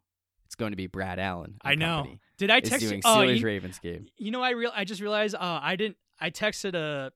It's 0.46 0.56
going 0.56 0.72
to 0.72 0.76
be 0.76 0.88
Brad 0.88 1.20
Allen. 1.20 1.58
and 1.64 1.72
I 1.72 1.74
know. 1.76 2.08
Did 2.36 2.50
I 2.50 2.58
text 2.58 2.80
doing 2.80 2.94
you? 2.96 3.00
Oh, 3.04 3.18
Steelers 3.18 3.38
you, 3.38 3.46
Ravens 3.46 3.78
game. 3.78 4.06
you 4.18 4.32
know, 4.32 4.42
I 4.42 4.50
real 4.50 4.72
I 4.74 4.84
just 4.84 5.00
realized. 5.00 5.36
Uh, 5.36 5.60
I 5.62 5.76
didn't. 5.76 5.96
I 6.20 6.30
texted 6.30 6.74
a 6.74 7.12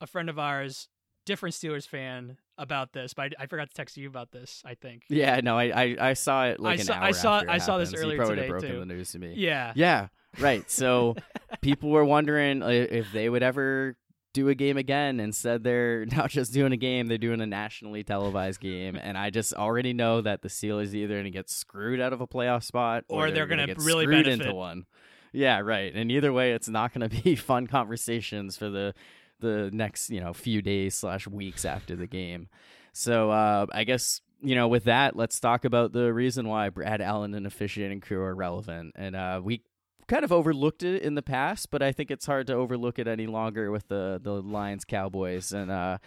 a 0.00 0.06
friend 0.06 0.30
of 0.30 0.38
ours, 0.38 0.88
different 1.26 1.54
Steelers 1.54 1.86
fan, 1.86 2.38
about 2.56 2.92
this, 2.92 3.12
but 3.14 3.34
I, 3.38 3.42
I 3.44 3.46
forgot 3.46 3.68
to 3.68 3.74
text 3.74 3.96
you 3.98 4.08
about 4.08 4.30
this. 4.32 4.62
I 4.64 4.74
think. 4.74 5.02
Yeah, 5.10 5.40
no, 5.42 5.58
I 5.58 5.64
I, 5.64 5.96
I 6.00 6.12
saw 6.14 6.46
it 6.46 6.60
like 6.60 6.78
I 6.78 6.80
an 6.80 6.86
saw- 6.86 6.94
hour 6.94 7.02
I 7.02 7.10
saw- 7.12 7.36
after 7.36 7.48
it 7.48 7.52
I 7.52 7.58
saw 7.58 7.78
this 7.78 7.94
earlier 7.94 8.12
you 8.12 8.16
probably 8.16 8.36
today, 8.36 8.48
broken 8.48 8.70
too. 8.70 8.78
the 8.80 8.86
news 8.86 9.12
to 9.12 9.18
me. 9.18 9.34
Yeah. 9.36 9.72
Yeah, 9.76 10.08
right. 10.40 10.68
So 10.70 11.16
people 11.60 11.90
were 11.90 12.04
wondering 12.04 12.62
if 12.62 13.12
they 13.12 13.28
would 13.28 13.42
ever 13.42 13.96
do 14.34 14.48
a 14.48 14.54
game 14.54 14.76
again. 14.76 15.20
Instead, 15.20 15.64
they're 15.64 16.04
not 16.16 16.30
just 16.30 16.52
doing 16.52 16.72
a 16.72 16.76
game; 16.76 17.06
they're 17.06 17.18
doing 17.18 17.40
a 17.40 17.46
nationally 17.46 18.04
televised 18.04 18.60
game. 18.60 18.96
And 18.96 19.16
I 19.16 19.30
just 19.30 19.54
already 19.54 19.92
know 19.92 20.20
that 20.20 20.42
the 20.42 20.48
Steelers 20.48 20.94
either 20.94 21.14
going 21.14 21.24
to 21.24 21.30
get 21.30 21.48
screwed 21.50 22.00
out 22.00 22.12
of 22.12 22.20
a 22.20 22.26
playoff 22.26 22.62
spot, 22.64 23.04
Or 23.08 23.26
or, 23.26 23.30
they're 23.30 23.46
going 23.46 23.58
gonna 23.58 23.74
to 23.74 23.74
get 23.74 23.84
really 23.84 24.04
screwed 24.04 24.24
benefit. 24.24 24.46
into 24.46 24.54
one. 24.54 24.84
Yeah, 25.32 25.60
right. 25.60 25.92
And 25.94 26.10
either 26.10 26.32
way, 26.32 26.52
it's 26.52 26.68
not 26.68 26.94
going 26.94 27.08
to 27.10 27.22
be 27.22 27.36
fun 27.36 27.66
conversations 27.66 28.56
for 28.56 28.68
the 28.70 28.94
the 29.40 29.70
next 29.72 30.10
you 30.10 30.20
know 30.20 30.32
few 30.32 30.60
days 30.62 30.94
slash 30.94 31.26
weeks 31.26 31.64
after 31.64 31.94
the 31.96 32.06
game. 32.06 32.48
So 32.92 33.30
uh, 33.30 33.66
I 33.72 33.84
guess 33.84 34.20
you 34.40 34.54
know 34.54 34.68
with 34.68 34.84
that, 34.84 35.16
let's 35.16 35.38
talk 35.40 35.64
about 35.64 35.92
the 35.92 36.12
reason 36.12 36.48
why 36.48 36.68
Brad 36.70 37.00
Allen 37.00 37.34
and 37.34 37.46
officiating 37.46 38.00
crew 38.00 38.20
are 38.22 38.34
relevant. 38.34 38.94
And 38.96 39.14
uh, 39.16 39.40
we 39.42 39.62
kind 40.08 40.24
of 40.24 40.32
overlooked 40.32 40.82
it 40.82 41.02
in 41.02 41.14
the 41.14 41.22
past, 41.22 41.70
but 41.70 41.82
I 41.82 41.92
think 41.92 42.10
it's 42.10 42.26
hard 42.26 42.46
to 42.48 42.54
overlook 42.54 42.98
it 42.98 43.06
any 43.06 43.26
longer 43.26 43.70
with 43.70 43.88
the 43.88 44.20
the 44.22 44.32
Lions 44.42 44.84
Cowboys 44.84 45.52
and 45.52 45.70
uh, 45.70 45.98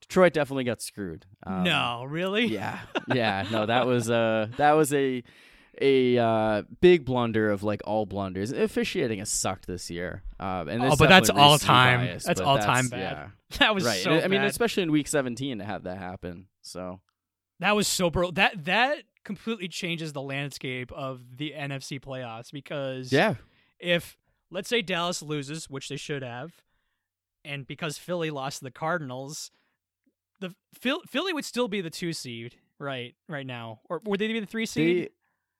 Detroit 0.00 0.32
definitely 0.34 0.64
got 0.64 0.80
screwed. 0.82 1.26
Um, 1.44 1.64
no, 1.64 2.04
really. 2.08 2.46
yeah, 2.46 2.80
yeah, 3.14 3.46
no, 3.50 3.66
that 3.66 3.86
was 3.86 4.08
uh 4.10 4.48
that 4.56 4.72
was 4.72 4.92
a 4.92 5.22
a 5.78 6.16
uh, 6.16 6.62
big 6.80 7.04
blunder 7.04 7.50
of 7.50 7.62
like 7.62 7.82
all 7.84 8.06
blunders. 8.06 8.50
Officiating 8.50 9.18
has 9.18 9.28
sucked 9.30 9.66
this 9.66 9.90
year, 9.90 10.22
um, 10.40 10.68
and 10.68 10.82
Oh, 10.82 10.96
but 10.98 11.08
that's 11.10 11.28
all 11.28 11.58
time. 11.58 12.00
bias, 12.00 12.24
That's 12.24 12.40
all 12.40 12.58
time 12.58 12.88
bad. 12.88 12.98
Yeah, 13.00 13.28
That 13.58 13.74
was 13.74 13.84
right. 13.84 14.00
so. 14.00 14.12
I 14.20 14.28
mean, 14.28 14.40
especially 14.42 14.84
in 14.84 14.90
week 14.92 15.06
seventeen 15.08 15.58
to 15.58 15.64
have 15.64 15.82
that 15.84 15.98
happen. 15.98 16.46
So 16.62 17.00
That 17.60 17.76
was 17.76 17.88
so 17.88 18.08
bro. 18.10 18.30
That 18.30 18.64
that 18.64 19.02
completely 19.26 19.68
changes 19.68 20.14
the 20.14 20.22
landscape 20.22 20.90
of 20.92 21.36
the 21.36 21.52
NFC 21.54 22.00
playoffs 22.00 22.50
because 22.50 23.12
yeah, 23.12 23.34
if 23.78 24.16
let's 24.50 24.68
say 24.70 24.80
Dallas 24.80 25.20
loses, 25.20 25.68
which 25.68 25.88
they 25.90 25.96
should 25.98 26.22
have, 26.22 26.62
and 27.44 27.66
because 27.66 27.98
Philly 27.98 28.30
lost 28.30 28.58
to 28.60 28.64
the 28.64 28.70
Cardinals, 28.70 29.50
the 30.40 30.54
Phil, 30.74 31.00
Philly 31.06 31.32
would 31.34 31.44
still 31.44 31.68
be 31.68 31.80
the 31.82 31.90
two 31.90 32.12
seed, 32.14 32.54
right? 32.78 33.14
Right 33.28 33.46
now, 33.46 33.80
or 33.90 34.00
would 34.04 34.20
they 34.20 34.28
be 34.28 34.40
the 34.40 34.46
three 34.46 34.64
seed? 34.66 35.04
they. 35.06 35.08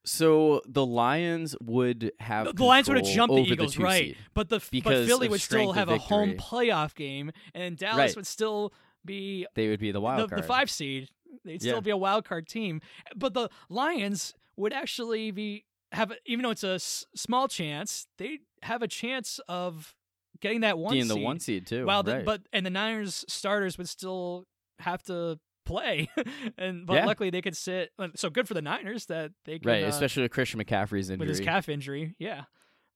So 0.08 0.62
the 0.66 0.86
Lions 0.86 1.56
would 1.60 2.12
have 2.20 2.46
The- 2.46 2.52
the 2.52 2.64
Lions 2.64 2.86
would 2.88 2.96
have 2.98 3.06
jumped 3.12 3.34
the 3.34 3.42
Eagles, 3.42 3.74
two 3.74 3.82
right? 3.82 4.04
seed. 4.04 4.16
But 4.34 4.48
the 4.48 4.58
but 4.60 4.70
because 4.70 5.06
Philly 5.08 5.28
would 5.28 5.40
still 5.40 5.72
have 5.72 5.88
a 5.88 5.98
home 5.98 6.34
playoff 6.36 6.94
game, 6.94 7.32
and 7.54 7.76
Dallas 7.76 7.98
Right. 8.10 8.16
would 8.16 8.26
still 8.28 8.72
be 9.04 9.46
They 9.54 9.66
would 9.68 9.80
be 9.80 9.90
the 9.90 10.00
wild 10.00 10.30
the, 10.30 10.36
the 10.36 10.42
five 10.44 10.70
seed. 10.70 11.10
They'd 11.44 11.62
Yeah. 11.62 11.72
still 11.72 11.80
be 11.80 11.90
a 11.90 11.96
wild 11.96 12.24
card 12.24 12.46
team, 12.48 12.80
but 13.14 13.34
the 13.34 13.48
Lions 13.68 14.34
would 14.56 14.72
actually 14.72 15.30
be 15.30 15.64
have 15.92 16.12
even 16.26 16.42
though 16.42 16.50
it's 16.50 16.64
a 16.64 16.74
s- 16.74 17.04
small 17.14 17.46
chance, 17.48 18.06
they 18.18 18.40
have 18.62 18.82
a 18.82 18.88
chance 18.88 19.38
of 19.48 19.94
getting 20.40 20.60
that 20.62 20.78
one 20.78 20.92
being 20.92 21.04
seed. 21.04 21.10
the 21.16 21.20
one 21.20 21.38
seed 21.40 21.66
too. 21.66 21.86
Well, 21.86 22.02
right. 22.02 22.24
but 22.24 22.42
and 22.52 22.66
the 22.66 22.70
Niners 22.70 23.24
starters 23.28 23.78
would 23.78 23.88
still 23.88 24.44
have 24.80 25.02
to 25.04 25.38
play, 25.64 26.08
and 26.58 26.86
but 26.86 26.94
Yeah. 26.94 27.06
luckily 27.06 27.30
they 27.30 27.40
could 27.42 27.56
sit. 27.56 27.90
So 28.16 28.30
good 28.30 28.46
for 28.48 28.54
the 28.54 28.62
Niners 28.62 29.06
that 29.06 29.32
they 29.44 29.58
can, 29.58 29.70
right, 29.70 29.84
uh, 29.84 29.88
especially 29.88 30.22
with 30.22 30.32
Christian 30.32 30.60
McCaffrey's 30.60 31.08
injury. 31.10 31.26
with 31.26 31.28
his 31.28 31.40
calf 31.40 31.68
injury. 31.68 32.14
Yeah, 32.18 32.44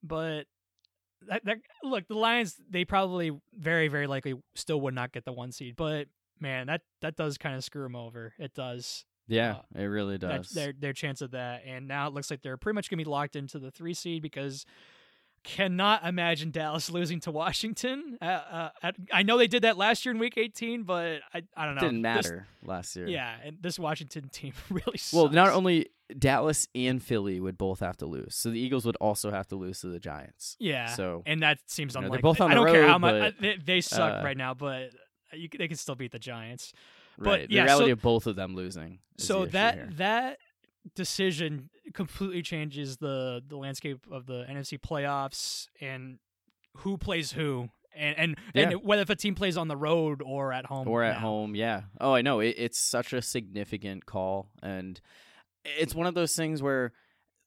but 0.02 0.46
that, 1.28 1.44
that 1.44 1.58
look 1.82 2.06
the 2.08 2.14
Lions 2.16 2.56
they 2.68 2.84
probably 2.84 3.30
very 3.54 3.88
very 3.88 4.06
likely 4.06 4.34
still 4.54 4.80
would 4.82 4.94
not 4.94 5.12
get 5.12 5.24
the 5.24 5.32
one 5.32 5.52
seed, 5.52 5.76
but 5.76 6.08
man 6.40 6.66
that 6.68 6.82
that 7.02 7.16
does 7.16 7.38
kind 7.38 7.54
of 7.56 7.64
screw 7.64 7.82
them 7.82 7.96
over. 7.96 8.32
It 8.38 8.54
does. 8.54 9.04
yeah, 9.28 9.56
uh, 9.76 9.80
it 9.80 9.84
really 9.84 10.16
That, 10.16 10.38
does. 10.42 10.50
their 10.50 10.72
their 10.78 10.92
chance 10.92 11.20
of 11.22 11.30
that, 11.32 11.62
and 11.66 11.86
now 11.88 12.06
it 12.08 12.14
looks 12.14 12.30
like 12.30 12.42
they're 12.42 12.56
pretty 12.56 12.74
much 12.74 12.90
gonna 12.90 12.98
be 13.02 13.04
locked 13.04 13.36
into 13.36 13.58
the 13.58 13.70
three 13.70 13.94
seed 13.94 14.22
because 14.22 14.64
cannot 15.42 16.04
imagine 16.06 16.50
Dallas 16.50 16.90
losing 16.90 17.20
to 17.20 17.30
Washington. 17.30 18.18
Uh, 18.20 18.24
uh, 18.24 18.68
at- 18.82 18.96
I 19.12 19.22
know 19.22 19.38
they 19.38 19.46
did 19.46 19.62
that 19.62 19.76
last 19.78 20.04
year 20.04 20.12
in 20.12 20.18
Week 20.18 20.36
18, 20.36 20.82
but 20.82 21.20
I 21.32 21.42
I 21.56 21.64
don't 21.64 21.76
know. 21.76 21.80
Didn't 21.80 22.02
This- 22.02 22.26
matter 22.26 22.46
last 22.62 22.94
year. 22.96 23.08
yeah, 23.08 23.36
and 23.44 23.56
this 23.60 23.78
Washington 23.78 24.28
team 24.32 24.52
really 24.70 24.98
sucks. 24.98 25.12
Well, 25.14 25.28
not 25.30 25.48
only 25.50 25.88
Dallas 26.18 26.68
and 26.74 27.02
Philly 27.02 27.40
would 27.40 27.56
both 27.56 27.80
have 27.80 27.96
to 27.98 28.06
lose, 28.06 28.34
so 28.34 28.50
the 28.50 28.58
Eagles 28.60 28.84
would 28.84 28.96
also 28.96 29.30
have 29.30 29.46
to 29.48 29.56
lose 29.56 29.80
to 29.80 29.86
the 29.88 30.00
Giants. 30.00 30.56
Yeah. 30.60 30.86
So 30.86 31.22
and 31.24 31.42
that 31.42 31.58
seems 31.66 31.94
you 31.94 32.00
know, 32.02 32.08
they're 32.08 32.18
unlikely. 32.18 32.22
both 32.22 32.40
on 32.42 32.50
the 32.50 32.52
I 32.52 32.54
don't 32.56 32.72
care 32.74 32.86
how 32.86 32.98
much 32.98 33.12
but, 33.14 33.22
I- 33.22 33.34
they, 33.40 33.56
they 33.64 33.80
suck 33.80 34.20
uh, 34.20 34.24
right 34.24 34.36
now, 34.36 34.52
but 34.54 34.90
you, 35.32 35.48
they 35.56 35.68
can 35.68 35.76
still 35.76 35.94
beat 35.94 36.12
the 36.12 36.18
Giants. 36.18 36.72
right, 37.18 37.42
But, 37.42 37.48
the 37.48 37.54
yeah, 37.56 37.64
reality 37.64 37.88
so- 37.88 37.92
of 37.92 38.02
both 38.02 38.26
of 38.26 38.36
them 38.36 38.54
losing. 38.54 38.98
is 39.18 39.26
So 39.26 39.46
that 39.46 39.74
here. 39.74 39.88
that 39.96 40.38
decision 40.94 41.70
completely 41.92 42.42
changes 42.42 42.96
the 42.98 43.42
the 43.46 43.56
landscape 43.56 44.06
of 44.10 44.26
the 44.26 44.44
NFC 44.48 44.78
playoffs 44.78 45.68
and 45.80 46.18
who 46.78 46.96
plays 46.96 47.32
who. 47.32 47.68
And 47.94 48.16
and, 48.18 48.36
Yeah. 48.54 48.70
and 48.70 48.82
whether 48.84 49.02
if 49.02 49.10
a 49.10 49.16
team 49.16 49.34
plays 49.34 49.56
on 49.56 49.68
the 49.68 49.76
road 49.76 50.22
or 50.24 50.52
at 50.52 50.66
home 50.66 50.86
or 50.88 51.02
at 51.02 51.14
now. 51.14 51.20
home, 51.20 51.54
yeah. 51.56 51.82
Oh, 52.00 52.14
I 52.14 52.22
know. 52.22 52.38
It, 52.40 52.54
it's 52.56 52.78
such 52.78 53.12
a 53.12 53.20
significant 53.20 54.06
call, 54.06 54.48
and 54.62 55.00
it's 55.64 55.94
one 55.94 56.06
of 56.06 56.14
those 56.14 56.34
things 56.36 56.62
where, 56.62 56.92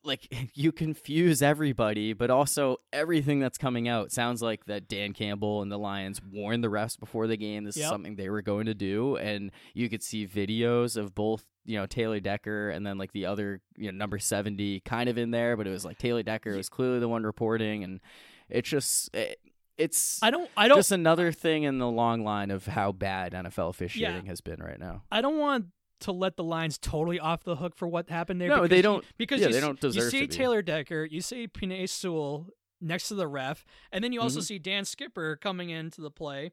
like 0.04 0.28
you 0.54 0.72
confuse 0.72 1.42
everybody, 1.42 2.14
but 2.14 2.30
also 2.30 2.78
everything 2.92 3.40
that's 3.40 3.58
coming 3.58 3.88
out 3.88 4.12
sounds 4.12 4.42
like 4.42 4.66
that 4.66 4.88
Dan 4.88 5.14
Campbell 5.14 5.62
and 5.62 5.72
the 5.72 5.78
Lions 5.80 6.22
warned 6.22 6.64
the 6.64 6.68
refs 6.70 7.00
before 7.00 7.28
the 7.28 7.38
game. 7.38 7.64
This 7.64 7.78
Yep. 7.78 7.84
is 7.84 7.90
something 7.90 8.16
they 8.16 8.30
were 8.30 8.42
going 8.42 8.66
to 8.68 8.74
do, 8.74 9.16
and 9.18 9.52
you 9.74 9.90
could 9.90 10.04
see 10.04 10.28
videos 10.28 10.98
of 10.98 11.14
both. 11.16 11.46
You 11.66 11.78
know 11.78 11.86
Taylor 11.86 12.20
Decker 12.20 12.72
and 12.72 12.86
then 12.86 12.98
like 12.98 13.14
the 13.14 13.26
other 13.26 13.62
you 13.78 13.90
know 13.90 13.98
number 13.98 14.20
seventy 14.20 14.82
kind 14.82 15.08
of 15.08 15.18
in 15.18 15.32
there, 15.32 15.56
but 15.56 15.66
it 15.66 15.70
was 15.70 15.86
like 15.86 15.98
Taylor 15.98 16.22
Decker 16.22 16.58
was 16.58 16.68
clearly 16.68 17.00
the 17.00 17.08
one 17.08 17.24
reporting, 17.24 17.86
and 17.86 18.02
it's 18.50 18.68
just 18.68 19.10
it, 19.16 19.40
it's 19.78 20.22
I 20.22 20.30
don't. 20.30 20.50
I 20.58 20.68
don't. 20.68 20.78
just 20.78 20.92
another 20.92 21.32
thing 21.32 21.64
in 21.64 21.78
the 21.78 21.88
long 21.88 22.26
line 22.26 22.52
of 22.52 22.66
how 22.66 22.92
bad 22.92 23.32
NFL 23.32 23.70
officiating 23.70 24.26
has 24.26 24.42
been 24.42 24.62
right 24.62 24.78
now. 24.78 25.04
I 25.10 25.22
don't 25.22 25.38
want 25.40 25.68
to 26.02 26.12
let 26.12 26.36
the 26.38 26.44
lines 26.44 26.78
totally 26.78 27.20
off 27.20 27.44
the 27.44 27.56
hook 27.58 27.76
for 27.76 27.88
what 27.88 28.10
happened 28.10 28.42
there. 28.42 28.50
No, 28.50 28.56
because 28.62 28.70
they 28.70 28.82
don't- 28.82 29.06
because 29.18 29.42
yeah, 29.42 29.48
you, 29.48 29.54
they 29.54 29.60
don't 29.62 29.80
deserve 29.80 30.14
You 30.14 30.20
see. 30.22 30.28
Taylor 30.28 30.62
Decker, 30.62 31.06
you 31.06 31.22
see 31.22 31.48
Penei 31.48 31.88
Sewell 31.88 32.48
next 32.82 33.08
to 33.08 33.16
the 33.16 33.28
ref, 33.28 33.64
and 33.92 34.04
then 34.04 34.12
you 34.12 34.20
also 34.22 34.40
Mhm. 34.40 34.44
see 34.44 34.60
Dan 34.60 34.84
Skipper 34.86 35.36
coming 35.38 35.70
into 35.70 36.02
the 36.02 36.12
play. 36.12 36.52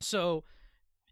So 0.00 0.44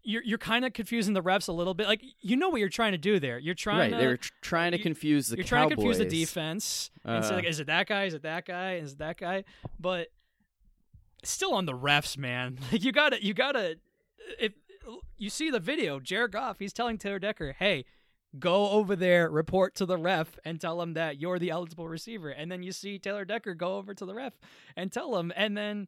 you're 0.03 0.23
you're 0.23 0.37
kind 0.37 0.63
of 0.63 0.73
confusing 0.73 1.13
the 1.15 1.23
refs 1.23 1.47
a 1.47 1.51
little 1.51 1.73
bit. 1.73 1.87
Like 1.87 2.03
you 2.21 2.35
know 2.37 2.49
what 2.49 2.59
you're 2.59 2.69
trying 2.69 2.91
to 2.91 2.97
do 2.97 3.19
there. 3.19 3.39
You're 3.39 3.55
trying 3.55 3.79
right, 3.79 3.89
to 3.91 3.97
they 3.97 4.07
were 4.07 4.17
tr- 4.17 4.31
trying 4.41 4.71
to 4.71 4.77
confuse 4.77 5.27
the 5.27 5.37
you're 5.37 5.43
trying 5.45 5.69
to 5.69 5.75
confuse 5.75 5.97
the 5.97 6.03
Cowboys. 6.05 6.19
defense 6.19 6.91
and 7.03 7.25
say 7.25 7.31
Uh, 7.31 7.35
like, 7.37 7.45
is 7.45 7.59
it 7.59 7.67
that 7.67 7.87
guy? 7.87 8.03
Is 8.05 8.13
it 8.13 8.21
that 8.21 8.45
guy? 8.45 8.75
Is 8.75 8.91
it 8.93 8.97
that 8.99 9.17
guy? 9.17 9.43
But 9.79 10.09
still 11.23 11.53
on 11.55 11.65
the 11.65 11.73
refs, 11.73 12.17
man. 12.17 12.59
Like 12.71 12.83
you 12.83 12.91
gotta, 12.91 13.23
you 13.23 13.33
gotta. 13.33 13.77
If 14.39 14.53
you 15.17 15.29
see 15.29 15.49
the 15.49 15.59
video, 15.59 15.99
Jared 15.99 16.31
Goff, 16.31 16.59
he's 16.59 16.73
telling 16.73 16.97
Taylor 16.97 17.19
Decker, 17.19 17.53
"Hey, 17.53 17.85
go 18.37 18.69
over 18.71 18.95
there, 18.95 19.29
report 19.29 19.75
to 19.75 19.85
the 19.85 19.97
ref, 19.97 20.37
and 20.43 20.59
tell 20.59 20.81
him 20.81 20.93
that 20.93 21.19
you're 21.19 21.39
the 21.39 21.49
eligible 21.49 21.87
receiver." 21.87 22.29
And 22.29 22.51
then 22.51 22.63
you 22.63 22.71
see 22.71 22.99
Taylor 22.99 23.25
Decker 23.25 23.53
go 23.53 23.77
over 23.77 23.93
to 23.93 24.05
the 24.05 24.13
ref 24.13 24.33
and 24.75 24.91
tell 24.91 25.17
him, 25.17 25.31
and 25.35 25.57
then 25.57 25.87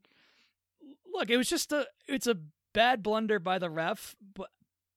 look, 1.14 1.30
it 1.30 1.38
was 1.38 1.50
just 1.50 1.72
a, 1.72 1.88
it's 2.08 2.28
a 2.28 2.38
bad 2.74 3.02
blunder 3.04 3.40
by 3.40 3.60
the 3.60 3.70
ref, 3.70 4.16
but. 4.34 4.50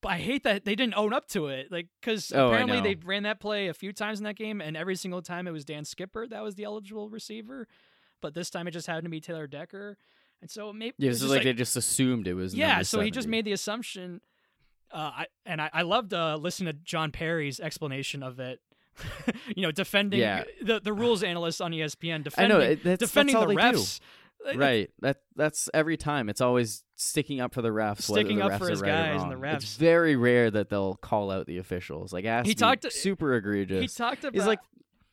But 0.03 0.12
I 0.12 0.16
hate 0.16 0.44
that 0.44 0.64
they 0.64 0.74
didn't 0.74 0.96
own 0.96 1.12
up 1.12 1.28
to 1.28 1.48
it, 1.48 1.70
like 1.70 1.88
because 2.01 2.32
Oh, 2.32 2.46
apparently 2.48 2.76
they 2.80 2.94
ran 3.05 3.24
that 3.24 3.38
play 3.38 3.68
a 3.68 3.74
few 3.74 3.92
times 3.92 4.18
in 4.18 4.24
that 4.24 4.34
game, 4.36 4.62
and 4.62 4.74
every 4.74 4.96
single 4.96 5.20
time 5.20 5.46
it 5.46 5.51
was 5.51 5.66
Dan 5.66 5.84
Skipper 5.84 6.26
that 6.28 6.42
was 6.42 6.55
the 6.55 6.64
eligible 6.64 7.11
receiver, 7.11 7.68
but 8.22 8.32
this 8.32 8.48
time 8.48 8.66
it 8.66 8.70
just 8.70 8.86
happened 8.86 9.05
to 9.05 9.11
be 9.11 9.20
Taylor 9.20 9.46
Decker, 9.46 9.98
and 10.41 10.51
so 10.51 10.72
maybe 10.72 10.95
Yeah, 10.99 11.11
it's 11.11 11.18
so 11.20 11.24
just 11.26 11.34
like, 11.34 11.45
they 11.45 11.53
just 11.53 11.76
assumed 11.76 12.26
it 12.28 12.34
was. 12.34 12.55
yeah, 12.55 12.82
so 12.82 13.01
he 13.01 13.11
just 13.11 13.28
made 13.28 13.45
the 13.45 13.53
assumption. 13.53 14.20
Uh, 14.93 15.11
I 15.18 15.26
and 15.47 15.61
I, 15.62 15.70
I 15.72 15.82
loved 15.82 16.12
uh, 16.14 16.36
listening 16.41 16.72
to 16.74 16.78
John 16.82 17.12
Parry's 17.12 17.61
explanation 17.61 18.22
of 18.22 18.41
it. 18.41 18.61
you 19.57 19.62
know, 19.62 19.70
defending 19.70 20.20
Yeah. 20.20 20.45
the 20.62 20.80
the 20.80 20.93
rules 20.93 21.22
analyst 21.22 21.61
on 21.62 21.70
ESPN 21.72 22.14
I 22.14 22.22
defending 22.22 22.59
know 22.59 22.74
that's, 22.74 22.99
defending 22.99 23.34
that's 23.34 23.47
the 23.47 23.55
they 23.55 23.70
do. 23.72 23.78
refs. 23.78 24.01
Right. 24.57 24.91
That 25.01 25.18
that's 25.36 25.68
every 25.72 25.97
time. 25.97 26.28
It's 26.28 26.41
always 26.41 26.82
sticking 26.97 27.41
up 27.41 27.55
for 27.55 27.62
the 27.62 27.68
refs. 27.68 28.03
Sticking 28.03 28.38
the 28.38 28.47
up 28.47 28.53
refs 28.53 28.59
for 28.59 28.68
his 28.70 28.80
right 28.80 28.88
guys 28.88 29.22
and 29.22 29.30
the 29.30 29.36
refs. 29.36 29.57
It's 29.57 29.76
very 29.76 30.16
rare 30.16 30.51
that 30.51 30.70
they'll 30.70 30.97
call 30.97 31.30
out 31.30 31.47
the 31.47 31.59
officials. 31.59 32.12
Like 32.12 32.24
ask 32.24 32.47
He 32.47 32.55
talked- 32.55 32.91
super 32.93 33.34
egregious. 33.34 33.80
He 33.82 33.88
talked 33.88 34.24
about 34.24 34.34
He's 34.34 34.47
like 34.47 34.59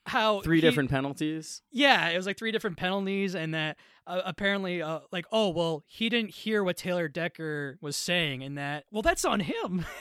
how 0.08 0.42
three 0.42 0.58
he- 0.58 0.62
different 0.62 0.90
penalties. 0.90 1.62
Yeah, 1.72 2.10
it 2.10 2.18
was 2.18 2.26
like 2.26 2.38
three 2.38 2.52
different 2.52 2.78
penalties, 2.78 3.36
and 3.36 3.54
that 3.54 3.78
uh, 4.08 4.22
apparently, 4.26 4.82
uh, 4.82 5.02
like, 5.12 5.26
oh 5.32 5.50
well, 5.50 5.84
he 5.86 6.10
didn't 6.10 6.32
hear 6.32 6.64
what 6.64 6.78
Taylor 6.78 7.08
Decker 7.08 7.78
was 7.82 7.96
saying, 7.96 8.42
and 8.42 8.58
that 8.58 8.86
well, 8.92 9.02
that's 9.02 9.26
on 9.26 9.42
him. 9.42 9.86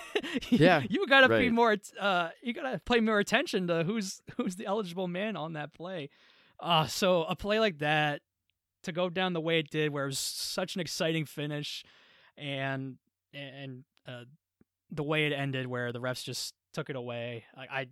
Yeah, 0.50 0.82
you 0.88 1.06
gotta 1.06 1.28
be 1.28 1.50
more, 1.50 1.76
uh, 2.00 2.30
you 2.42 2.52
gotta 2.52 2.80
pay 2.84 3.00
more 3.00 3.18
attention 3.18 3.66
to 3.68 3.84
who's 3.84 4.20
who's 4.36 4.56
the 4.56 4.66
eligible 4.66 5.08
man 5.08 5.36
on 5.36 5.52
that 5.54 5.72
play. 5.74 6.08
Uh 6.58 6.86
so 6.86 7.24
a 7.24 7.36
play 7.36 7.60
like 7.60 7.78
that 7.78 8.22
to 8.84 8.92
go 8.92 9.10
down 9.10 9.32
the 9.34 9.40
way 9.40 9.58
it 9.58 9.70
did, 9.70 9.92
where 9.92 10.04
it 10.04 10.08
was 10.08 10.18
such 10.18 10.74
an 10.74 10.80
exciting 10.80 11.26
finish, 11.26 11.84
and 12.38 12.96
and 13.34 13.84
uh, 14.06 14.22
the 14.90 15.02
way 15.02 15.26
it 15.26 15.32
ended, 15.32 15.66
where 15.66 15.92
the 15.92 16.00
refs 16.00 16.24
just 16.24 16.54
took 16.72 16.88
it 16.88 16.96
away. 16.96 17.44
I, 17.56 17.80
I 17.80 17.86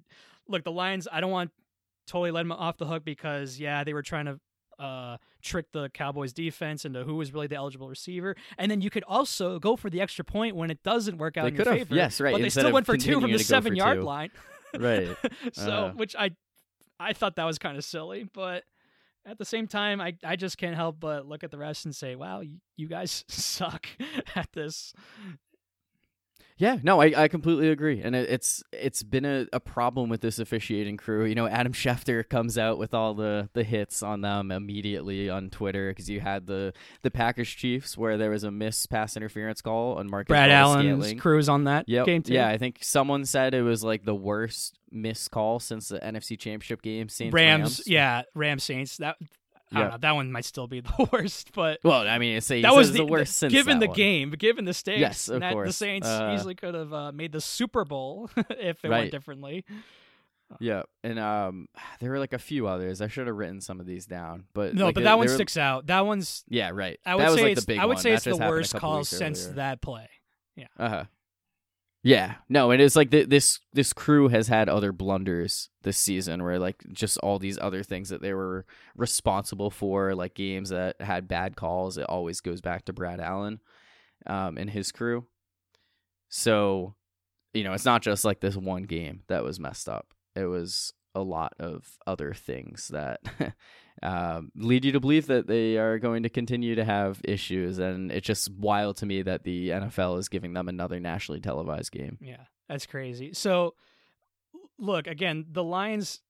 look 0.48 0.64
the 0.64 0.72
Lions. 0.72 1.06
I 1.10 1.20
don't 1.20 1.30
want 1.30 1.50
totally 2.06 2.30
let 2.30 2.42
them 2.42 2.52
off 2.52 2.76
the 2.78 2.86
hook 2.86 3.04
because 3.04 3.58
yeah, 3.58 3.84
they 3.84 3.94
were 3.94 4.02
trying 4.02 4.26
to 4.26 4.40
uh, 4.78 5.16
trick 5.42 5.66
the 5.72 5.88
Cowboys 5.90 6.32
defense 6.32 6.84
into 6.84 7.04
who 7.04 7.14
was 7.14 7.32
really 7.32 7.46
the 7.46 7.54
eligible 7.56 7.88
receiver, 7.88 8.34
and 8.58 8.70
then 8.70 8.80
you 8.80 8.90
could 8.90 9.04
also 9.04 9.58
go 9.60 9.76
for 9.76 9.88
the 9.88 10.00
extra 10.00 10.24
point 10.24 10.56
when 10.56 10.70
it 10.70 10.82
doesn't 10.82 11.16
work 11.18 11.36
out 11.36 11.42
They 11.44 11.48
in 11.50 11.54
your 11.56 11.64
have- 11.66 11.74
favor. 11.78 11.94
yes, 11.94 12.20
right, 12.20 12.32
But 12.32 12.42
they 12.42 12.50
still 12.50 12.72
went 12.72 12.86
for 12.86 12.96
two 12.96 13.20
from 13.20 13.22
the 13.22 13.26
to 13.28 13.32
go 13.34 13.38
for 13.38 13.44
seven 13.44 13.76
yard 13.76 13.98
two. 13.98 14.04
line. 14.04 14.30
Right. 14.78 15.16
so, 15.52 15.70
Uh. 15.70 15.92
which 15.92 16.16
I 16.16 16.30
I 16.98 17.12
thought 17.12 17.36
that 17.36 17.44
was 17.44 17.58
kind 17.58 17.76
of 17.76 17.84
silly, 17.84 18.28
but 18.32 18.64
at 19.26 19.38
the 19.38 19.44
same 19.44 19.66
time, 19.68 20.00
I 20.00 20.16
I 20.24 20.34
just 20.36 20.58
can't 20.58 20.74
help 20.74 20.98
but 20.98 21.24
look 21.26 21.44
at 21.44 21.50
the 21.52 21.58
rest 21.58 21.84
and 21.84 21.94
say, 21.94 22.16
wow, 22.16 22.40
you, 22.40 22.58
you 22.76 22.88
guys 22.88 23.24
suck 23.28 23.86
at 24.34 24.48
this. 24.54 24.92
Yeah, 26.56 26.78
no, 26.84 27.00
I, 27.00 27.24
I 27.24 27.26
completely 27.28 27.68
agree, 27.70 28.00
and 28.00 28.14
it, 28.14 28.30
it's 28.30 28.62
it's 28.72 29.02
been 29.02 29.24
a, 29.24 29.46
a 29.52 29.58
problem 29.58 30.08
with 30.08 30.20
this 30.20 30.38
officiating 30.38 30.96
crew. 30.96 31.24
You 31.24 31.34
know, 31.34 31.48
Adam 31.48 31.72
Schefter 31.74 32.28
comes 32.28 32.56
out 32.56 32.78
with 32.78 32.94
all 32.94 33.12
the, 33.14 33.48
the 33.54 33.64
hits 33.64 34.04
on 34.04 34.20
them 34.20 34.52
immediately 34.52 35.28
on 35.28 35.50
Twitter 35.50 35.90
because 35.90 36.08
you 36.08 36.20
had 36.20 36.46
the 36.46 36.72
the 37.02 37.10
Packers 37.10 37.48
Chiefs 37.48 37.98
where 37.98 38.16
there 38.16 38.30
was 38.30 38.44
a 38.44 38.52
miss 38.52 38.86
pass 38.86 39.16
interference 39.16 39.60
call 39.62 39.94
on 39.98 40.08
Marcus 40.08 40.28
Brad 40.28 40.50
Allen's 40.50 41.14
crew 41.20 41.38
is 41.38 41.48
on 41.48 41.64
that 41.64 41.88
Yep. 41.88 42.06
game 42.06 42.22
too. 42.22 42.34
Yeah, 42.34 42.48
I 42.48 42.56
think 42.56 42.78
someone 42.82 43.24
said 43.24 43.52
it 43.52 43.62
was 43.62 43.82
like 43.82 44.04
the 44.04 44.14
worst 44.14 44.78
missed 44.92 45.32
call 45.32 45.58
since 45.58 45.88
the 45.88 45.98
NFC 45.98 46.38
Championship 46.38 46.82
game. 46.82 47.08
Saints 47.08 47.34
Rams, 47.34 47.82
yeah, 47.88 48.22
Rams 48.32 48.62
Saints. 48.62 48.98
That 48.98 49.16
I 49.74 49.78
Yeah. 49.78 49.82
don't 49.84 49.90
know. 49.92 49.98
That 49.98 50.14
one 50.14 50.32
might 50.32 50.44
still 50.44 50.66
be 50.66 50.80
the 50.80 51.08
worst, 51.12 51.52
but 51.54 51.80
Well, 51.82 52.06
I 52.08 52.18
mean, 52.18 52.36
it's 52.36 52.50
a, 52.50 52.62
that 52.62 52.74
was 52.74 52.92
the, 52.92 52.98
the, 52.98 53.06
worst 53.06 53.36
since 53.36 53.52
given 53.52 53.78
the 53.80 53.88
one. 53.88 53.96
game, 53.96 54.30
given 54.30 54.64
the 54.64 54.74
stakes. 54.74 55.00
Yes, 55.00 55.28
of 55.28 55.40
that- 55.40 55.54
The. 55.54 55.72
Saints 55.72 56.06
Uh, 56.08 56.32
easily 56.34 56.54
could 56.54 56.74
have 56.74 56.92
uh, 56.92 57.12
made 57.12 57.32
the 57.32 57.40
Super 57.40 57.84
Bowl 57.84 58.30
if 58.36 58.84
it 58.84 58.88
Right. 58.88 59.00
went 59.00 59.10
differently. 59.10 59.64
Yeah, 60.60 60.82
and 61.02 61.18
um, 61.18 61.68
there 62.00 62.10
were 62.10 62.18
like 62.18 62.32
a 62.32 62.38
few 62.38 62.66
others. 62.68 63.00
I 63.00 63.08
should 63.08 63.26
have 63.26 63.36
written 63.36 63.60
some 63.60 63.80
of 63.80 63.86
these 63.86 64.06
down, 64.06 64.44
but 64.54 64.74
No, 64.74 64.86
like, 64.86 64.94
but 64.94 65.04
that 65.04 65.18
one 65.18 65.26
were- 65.26 65.34
sticks 65.34 65.56
out. 65.56 65.86
That 65.86 66.06
one's 66.06 66.44
Yeah, 66.48 66.70
right. 66.72 67.00
I 67.04 67.14
would 67.16 67.22
that 67.24 67.30
was 67.30 67.36
say 67.38 67.42
like 67.44 67.52
it's 67.52 67.60
the 67.62 67.66
big 67.66 67.78
I 67.80 67.86
would 67.86 67.98
say 67.98 68.10
That 68.10 68.14
it's 68.16 68.24
the 68.24 68.30
just 68.30 68.40
happened 68.40 68.54
a 68.54 68.58
worst 68.58 68.74
call 68.74 69.04
since 69.04 69.44
earlier. 69.44 69.54
that 69.56 69.82
play. 69.82 70.08
Yeah. 70.56 70.66
Uh 70.78 70.88
huh. 70.88 71.04
Yeah, 72.06 72.34
no, 72.50 72.70
and 72.70 72.82
it 72.82 72.84
is 72.84 72.96
like 72.96 73.10
th- 73.10 73.30
this. 73.30 73.60
This 73.72 73.94
crew 73.94 74.28
has 74.28 74.46
had 74.46 74.68
other 74.68 74.92
blunders 74.92 75.70
this 75.84 75.96
season, 75.96 76.42
where 76.42 76.58
like 76.58 76.84
just 76.92 77.16
all 77.18 77.38
these 77.38 77.58
other 77.58 77.82
things 77.82 78.10
that 78.10 78.20
they 78.20 78.34
were 78.34 78.66
responsible 78.94 79.70
for, 79.70 80.14
like 80.14 80.34
games 80.34 80.68
that 80.68 81.00
had 81.00 81.26
bad 81.26 81.56
calls. 81.56 81.96
It 81.96 82.04
always 82.06 82.42
goes 82.42 82.60
back 82.60 82.84
to 82.84 82.92
Brad 82.92 83.20
Allen, 83.20 83.58
um, 84.26 84.58
and 84.58 84.68
his 84.68 84.92
crew. 84.92 85.24
So, 86.28 86.94
you 87.54 87.64
know, 87.64 87.72
it's 87.72 87.86
not 87.86 88.02
just 88.02 88.22
like 88.22 88.40
this 88.40 88.56
one 88.56 88.82
game 88.82 89.22
that 89.28 89.42
was 89.42 89.58
messed 89.58 89.88
up. 89.88 90.12
It 90.36 90.44
was 90.44 90.92
a 91.14 91.22
lot 91.22 91.54
of 91.58 91.96
other 92.06 92.34
things 92.34 92.88
that 92.88 93.20
um, 94.02 94.50
lead 94.56 94.84
you 94.84 94.92
to 94.92 95.00
believe 95.00 95.26
that 95.26 95.46
they 95.46 95.76
are 95.76 95.98
going 95.98 96.24
to 96.24 96.28
continue 96.28 96.74
to 96.74 96.84
have 96.84 97.20
issues. 97.24 97.78
And 97.78 98.10
it's 98.10 98.26
just 98.26 98.50
wild 98.50 98.96
to 98.98 99.06
me 99.06 99.22
that 99.22 99.44
the 99.44 99.70
NFL 99.70 100.18
is 100.18 100.28
giving 100.28 100.52
them 100.52 100.68
another 100.68 101.00
nationally 101.00 101.40
televised 101.40 101.92
game. 101.92 102.18
Yeah, 102.20 102.44
that's 102.68 102.86
crazy. 102.86 103.32
So, 103.32 103.74
look 104.78 105.06
again, 105.06 105.46
the 105.50 105.64
Lions. 105.64 106.20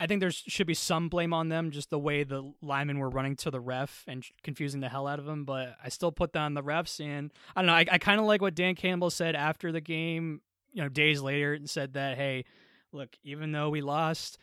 I 0.00 0.06
think 0.06 0.20
there 0.20 0.30
should 0.30 0.68
be 0.68 0.74
some 0.74 1.08
blame 1.08 1.34
on 1.34 1.48
them, 1.48 1.72
just 1.72 1.90
the 1.90 1.98
way 1.98 2.22
the 2.22 2.52
linemen 2.62 3.00
were 3.00 3.10
running 3.10 3.34
to 3.36 3.50
the 3.50 3.58
ref 3.58 4.04
and 4.06 4.24
confusing 4.44 4.80
the 4.80 4.88
hell 4.88 5.08
out 5.08 5.18
of 5.18 5.26
him. 5.26 5.44
But 5.44 5.74
I 5.82 5.88
still 5.88 6.12
put 6.12 6.36
on 6.36 6.54
the 6.54 6.62
refs, 6.62 7.04
and 7.04 7.32
I 7.56 7.62
don't 7.62 7.66
know. 7.66 7.74
I, 7.74 7.84
I 7.90 7.98
kind 7.98 8.20
of 8.20 8.26
like 8.26 8.40
what 8.40 8.54
Dan 8.54 8.76
Campbell 8.76 9.10
said 9.10 9.34
after 9.34 9.72
the 9.72 9.80
game. 9.80 10.40
You 10.72 10.82
know, 10.82 10.88
days 10.88 11.20
later, 11.20 11.54
and 11.54 11.68
said 11.68 11.94
that, 11.94 12.16
hey, 12.16 12.44
look, 12.92 13.08
even 13.24 13.50
though 13.50 13.70
we 13.70 13.80
lost, 13.80 14.38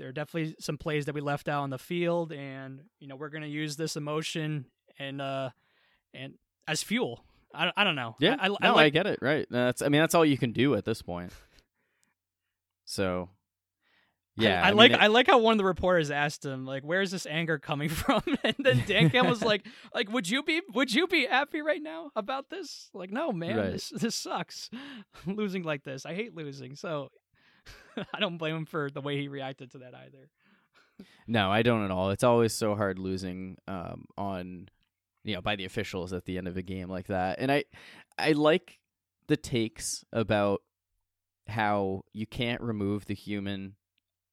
there 0.00 0.08
are 0.08 0.12
definitely 0.12 0.56
some 0.58 0.76
plays 0.78 1.04
that 1.04 1.14
we 1.14 1.20
left 1.20 1.46
out 1.48 1.62
on 1.62 1.70
the 1.70 1.78
field, 1.78 2.32
and 2.32 2.80
you 2.98 3.06
know, 3.06 3.14
we're 3.14 3.28
gonna 3.28 3.46
use 3.46 3.76
this 3.76 3.94
emotion 3.96 4.64
and 4.98 5.20
uh 5.20 5.50
and 6.14 6.34
as 6.66 6.82
fuel. 6.82 7.22
I, 7.54 7.64
don't- 7.64 7.74
I 7.76 7.84
don't 7.84 7.96
know. 7.96 8.16
Yeah, 8.20 8.36
I, 8.40 8.46
I, 8.46 8.48
no, 8.62 8.74
I 8.76 8.84
I, 8.84 8.88
get 8.90 9.06
it. 9.06 9.18
Right. 9.20 9.46
That's. 9.50 9.82
I 9.82 9.88
mean, 9.88 10.00
that's 10.00 10.14
all 10.14 10.24
you 10.24 10.38
can 10.38 10.52
do 10.52 10.74
at 10.76 10.84
this 10.84 11.02
point. 11.02 11.32
So, 12.84 13.28
yeah, 14.36 14.62
I, 14.62 14.68
I 14.68 14.70
mean, 14.70 14.76
like 14.78 14.92
it- 14.92 15.00
I 15.00 15.06
like 15.08 15.26
how 15.26 15.38
one 15.38 15.52
of 15.52 15.58
the 15.58 15.64
reporters 15.64 16.10
asked 16.10 16.44
him 16.44 16.64
like, 16.64 16.82
"Where's 16.82 17.10
this 17.10 17.26
anger 17.26 17.58
coming 17.58 17.88
from?" 18.02 18.22
And 18.44 18.54
then 18.58 18.82
Dan 18.86 19.10
Campbell 19.10 19.30
was 19.30 19.42
like, 19.44 19.66
"Like, 19.94 20.10
would 20.12 20.28
you 20.28 20.42
be 20.42 20.60
would 20.72 20.92
you 20.94 21.06
be 21.06 21.26
happy 21.26 21.60
right 21.60 21.82
now 21.82 22.10
about 22.16 22.48
this? 22.50 22.88
Like, 22.94 23.10
no, 23.10 23.32
man, 23.32 23.56
Right. 23.56 23.72
this 23.72 23.90
this 23.90 24.14
sucks. 24.14 24.70
losing 25.26 25.62
like 25.62 25.82
this, 25.84 26.06
I 26.06 26.14
hate 26.14 26.34
losing. 26.34 26.74
So 26.76 27.10
I 28.14 28.20
don't 28.20 28.38
blame 28.38 28.56
him 28.56 28.66
for 28.66 28.90
the 28.90 29.00
way 29.00 29.16
he 29.18 29.28
reacted 29.28 29.72
to 29.72 29.78
that 29.78 29.94
either. 29.94 30.28
No, 31.26 31.50
I 31.50 31.62
don't 31.62 31.84
at 31.84 31.90
all. 31.90 32.10
It's 32.10 32.24
always 32.24 32.52
so 32.52 32.74
hard 32.74 32.98
losing 32.98 33.56
um, 33.66 34.04
on, 34.18 34.68
you 35.24 35.34
know, 35.34 35.40
by 35.40 35.56
the 35.56 35.64
officials 35.64 36.12
at 36.12 36.24
the 36.24 36.38
end 36.38 36.48
of 36.48 36.56
a 36.56 36.62
game 36.62 36.88
like 36.88 37.06
that. 37.06 37.38
And 37.38 37.50
I, 37.50 37.64
I 38.18 38.32
like 38.32 38.78
the 39.28 39.36
takes 39.36 40.04
about 40.12 40.60
how 41.46 42.02
you 42.12 42.26
can't 42.26 42.60
remove 42.60 43.06
the 43.06 43.14
human 43.14 43.76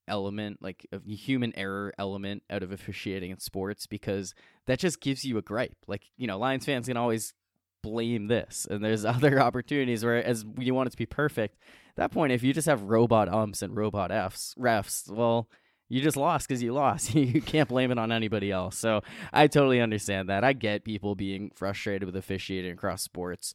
element, 0.07 0.61
like 0.61 0.88
a 0.91 0.99
human 1.13 1.53
error 1.57 1.93
element 1.97 2.43
out 2.49 2.63
of 2.63 2.71
officiating 2.71 3.32
in 3.32 3.39
sports 3.39 3.88
because 3.88 4.34
that 4.65 4.80
just 4.80 5.01
gives 5.01 5.23
you 5.23 5.38
a 5.38 5.41
gripe. 5.41 5.78
Like, 5.88 6.03
you 6.17 6.28
know, 6.28 6.38
Lions 6.38 6.65
fans 6.65 6.88
can 6.88 6.97
always 6.97 7.34
blame 7.82 8.28
this. 8.28 8.67
And 8.69 8.84
there's 8.84 9.05
other 9.05 9.39
opportunities 9.41 10.03
where 10.03 10.23
as 10.23 10.45
you 10.57 10.73
want 10.73 10.88
it 10.88 10.91
to 10.91 10.97
be 10.97 11.05
perfect, 11.05 11.57
at 11.89 11.95
that 11.95 12.11
point 12.11 12.32
if 12.32 12.43
you 12.43 12.53
just 12.53 12.67
have 12.67 12.84
robot 12.84 13.30
umps 13.30 13.61
and 13.61 13.75
robot 13.75 14.11
Fs 14.11 14.55
refs, 14.57 15.09
well, 15.09 15.47
you 15.89 16.01
just 16.01 16.17
lost 16.17 16.47
because 16.47 16.61
you 16.61 16.73
lost. 16.73 17.15
you 17.15 17.41
can't 17.41 17.69
blame 17.69 17.91
it 17.91 17.97
on 17.97 18.11
anybody 18.11 18.51
else. 18.51 18.78
So 18.78 19.01
I 19.32 19.47
totally 19.47 19.80
understand 19.80 20.30
that. 20.30 20.43
I 20.43 20.53
get 20.53 20.84
people 20.84 21.15
being 21.15 21.51
frustrated 21.55 22.05
with 22.05 22.15
officiating 22.15 22.71
across 22.71 23.01
sports. 23.01 23.53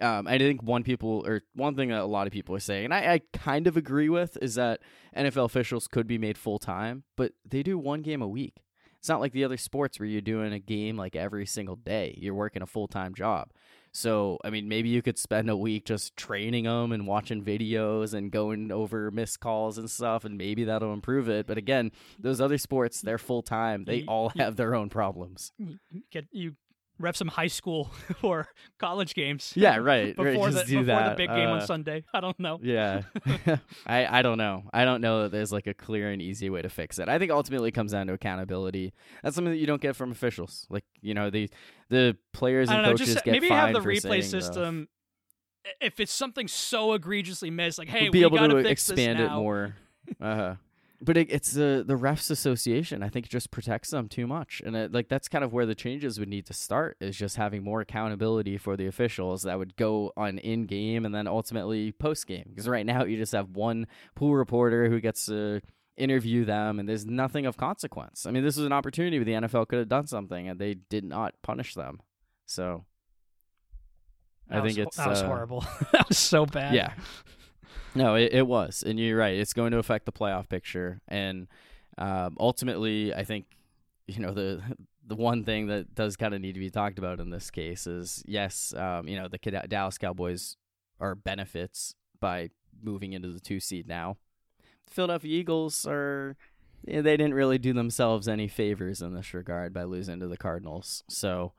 Um, 0.00 0.26
I 0.26 0.36
think 0.36 0.62
one 0.62 0.82
people 0.82 1.22
or 1.26 1.42
one 1.54 1.76
thing 1.76 1.90
that 1.90 2.00
a 2.00 2.06
lot 2.06 2.26
of 2.26 2.32
people 2.32 2.56
are 2.56 2.60
saying, 2.60 2.86
and 2.86 2.94
I, 2.94 3.14
I 3.14 3.20
kind 3.32 3.66
of 3.66 3.76
agree 3.76 4.08
with, 4.08 4.36
is 4.42 4.56
that 4.56 4.80
NFL 5.16 5.44
officials 5.44 5.86
could 5.86 6.08
be 6.08 6.18
made 6.18 6.36
full 6.36 6.58
time, 6.58 7.04
but 7.16 7.32
they 7.48 7.62
do 7.62 7.78
one 7.78 8.02
game 8.02 8.20
a 8.20 8.28
week. 8.28 8.56
It's 9.02 9.08
not 9.08 9.18
like 9.18 9.32
the 9.32 9.42
other 9.42 9.56
sports 9.56 9.98
where 9.98 10.08
you're 10.08 10.20
doing 10.20 10.52
a 10.52 10.60
game 10.60 10.96
like 10.96 11.16
every 11.16 11.44
single 11.44 11.74
day. 11.74 12.16
You're 12.16 12.34
working 12.34 12.62
a 12.62 12.66
full 12.66 12.86
time 12.86 13.16
job. 13.16 13.48
So, 13.90 14.38
I 14.44 14.50
mean, 14.50 14.68
maybe 14.68 14.90
you 14.90 15.02
could 15.02 15.18
spend 15.18 15.50
a 15.50 15.56
week 15.56 15.86
just 15.86 16.16
training 16.16 16.64
them 16.64 16.92
and 16.92 17.04
watching 17.04 17.42
videos 17.42 18.14
and 18.14 18.30
going 18.30 18.70
over 18.70 19.10
missed 19.10 19.40
calls 19.40 19.76
and 19.76 19.90
stuff, 19.90 20.24
and 20.24 20.38
maybe 20.38 20.62
that'll 20.62 20.92
improve 20.92 21.28
it. 21.28 21.48
But 21.48 21.58
again, 21.58 21.90
those 22.16 22.40
other 22.40 22.58
sports, 22.58 23.00
they're 23.00 23.18
full 23.18 23.42
time. 23.42 23.84
They 23.84 24.04
all 24.06 24.28
have 24.38 24.54
their 24.54 24.76
own 24.76 24.88
problems. 24.88 25.50
Get 26.12 26.26
you 26.30 26.54
ref 26.98 27.16
some 27.16 27.28
high 27.28 27.46
school 27.48 27.90
or 28.22 28.48
college 28.78 29.14
games. 29.14 29.52
Yeah, 29.56 29.76
right. 29.76 30.14
before 30.16 30.46
right. 30.46 30.54
the 30.54 30.64
do 30.64 30.78
before 30.80 30.84
that. 30.84 31.10
the 31.10 31.16
big 31.16 31.30
game 31.30 31.48
on 31.48 31.58
Uh, 31.58 31.66
Sunday. 31.66 32.04
I 32.14 32.20
don't 32.20 32.38
know. 32.38 32.58
Yeah. 32.62 33.02
I, 33.86 34.06
I 34.18 34.22
don't 34.22 34.38
know. 34.38 34.64
I 34.72 34.84
don't 34.84 35.00
know 35.00 35.22
that 35.22 35.32
there's 35.32 35.52
like 35.52 35.66
a 35.66 35.74
clear 35.74 36.10
and 36.10 36.22
easy 36.22 36.50
way 36.50 36.62
to 36.62 36.68
fix 36.68 36.98
it. 36.98 37.08
I 37.08 37.18
think 37.18 37.30
ultimately 37.30 37.68
it 37.68 37.72
comes 37.72 37.92
down 37.92 38.06
to 38.06 38.12
accountability. 38.12 38.92
That's 39.22 39.34
something 39.34 39.52
that 39.52 39.58
you 39.58 39.66
don't 39.66 39.82
get 39.82 39.96
from 39.96 40.12
officials. 40.12 40.66
Like, 40.70 40.84
you 41.00 41.14
know, 41.14 41.30
the 41.30 41.50
the 41.88 42.16
players 42.32 42.68
I 42.68 42.74
and 42.74 42.82
know. 42.84 42.90
coaches 42.92 43.12
Just 43.12 43.24
get 43.24 43.32
maybe 43.32 43.48
have 43.48 43.72
the 43.72 43.80
replay 43.80 44.22
stuff. 44.22 44.42
system. 44.42 44.88
If 45.80 46.00
it's 46.00 46.12
something 46.12 46.48
so 46.48 46.92
egregiously 46.94 47.50
missed, 47.50 47.78
like 47.78 47.88
hey, 47.88 48.08
be 48.08 48.20
we 48.20 48.24
able 48.24 48.62
fix 48.62 48.88
expand 48.88 49.20
it 49.20 49.30
more. 49.30 49.76
Uh-huh. 50.20 50.56
But 51.04 51.16
it, 51.16 51.32
it's 51.32 51.50
the 51.50 51.82
the 51.84 51.96
refs 51.96 52.30
association. 52.30 53.02
I 53.02 53.08
think 53.08 53.28
just 53.28 53.50
protects 53.50 53.90
them 53.90 54.08
too 54.08 54.26
much, 54.28 54.62
and 54.64 54.76
it, 54.76 54.92
like 54.92 55.08
that's 55.08 55.28
kind 55.28 55.42
of 55.42 55.52
where 55.52 55.66
the 55.66 55.74
changes 55.74 56.20
would 56.20 56.28
need 56.28 56.46
to 56.46 56.52
start. 56.52 56.96
Is 57.00 57.16
just 57.16 57.36
having 57.36 57.64
more 57.64 57.80
accountability 57.80 58.56
for 58.56 58.76
the 58.76 58.86
officials 58.86 59.42
that 59.42 59.58
would 59.58 59.74
go 59.74 60.12
on 60.16 60.38
in 60.38 60.66
game 60.66 61.04
and 61.04 61.12
then 61.12 61.26
ultimately 61.26 61.90
post 61.90 62.28
game. 62.28 62.44
Because 62.48 62.68
right 62.68 62.86
now 62.86 63.04
you 63.04 63.16
just 63.16 63.32
have 63.32 63.50
one 63.50 63.88
pool 64.14 64.36
reporter 64.36 64.88
who 64.88 65.00
gets 65.00 65.26
to 65.26 65.60
interview 65.96 66.44
them, 66.44 66.78
and 66.78 66.88
there's 66.88 67.04
nothing 67.04 67.46
of 67.46 67.56
consequence. 67.56 68.24
I 68.24 68.30
mean, 68.30 68.44
this 68.44 68.56
was 68.56 68.66
an 68.66 68.72
opportunity 68.72 69.18
where 69.18 69.24
the 69.24 69.32
NFL 69.32 69.68
could 69.68 69.80
have 69.80 69.88
done 69.88 70.06
something, 70.06 70.48
and 70.48 70.58
they 70.58 70.74
did 70.74 71.04
not 71.04 71.34
punish 71.42 71.74
them. 71.74 72.00
So 72.46 72.84
That 74.48 74.60
I 74.60 74.62
think 74.62 74.78
it's 74.78 74.96
that 74.96 75.08
was 75.08 75.22
uh, 75.22 75.26
horrible. 75.26 75.64
that 75.92 76.08
was 76.08 76.18
so 76.18 76.46
bad. 76.46 76.74
yeah. 76.74 76.92
No, 77.94 78.14
it, 78.14 78.32
it 78.32 78.46
was, 78.46 78.82
and 78.86 78.98
you're 78.98 79.18
right. 79.18 79.36
It's 79.36 79.52
going 79.52 79.72
to 79.72 79.78
affect 79.78 80.06
the 80.06 80.12
playoff 80.12 80.48
picture, 80.48 81.00
and 81.08 81.46
um, 81.98 82.36
ultimately, 82.40 83.14
I 83.14 83.24
think 83.24 83.46
you 84.06 84.20
know 84.20 84.32
the 84.32 84.62
the 85.06 85.16
one 85.16 85.44
thing 85.44 85.66
that 85.66 85.94
does 85.94 86.16
kind 86.16 86.32
of 86.32 86.40
need 86.40 86.54
to 86.54 86.60
be 86.60 86.70
talked 86.70 86.98
about 86.98 87.20
in 87.20 87.30
this 87.30 87.50
case 87.50 87.86
is 87.86 88.22
yes, 88.26 88.72
um, 88.76 89.08
you 89.08 89.16
know 89.16 89.28
the 89.28 89.38
Dallas 89.68 89.98
Cowboys 89.98 90.56
are 91.00 91.14
benefits 91.14 91.94
by 92.20 92.50
moving 92.82 93.12
into 93.12 93.28
the 93.28 93.40
two 93.40 93.60
seed 93.60 93.86
now. 93.88 94.16
Philadelphia 94.88 95.38
Eagles 95.38 95.86
are 95.86 96.36
they 96.84 97.02
didn't 97.02 97.34
really 97.34 97.58
do 97.58 97.72
themselves 97.72 98.26
any 98.26 98.48
favors 98.48 99.02
in 99.02 99.14
this 99.14 99.34
regard 99.34 99.72
by 99.72 99.84
losing 99.84 100.18
to 100.20 100.26
the 100.26 100.36
Cardinals. 100.36 101.04
So 101.08 101.52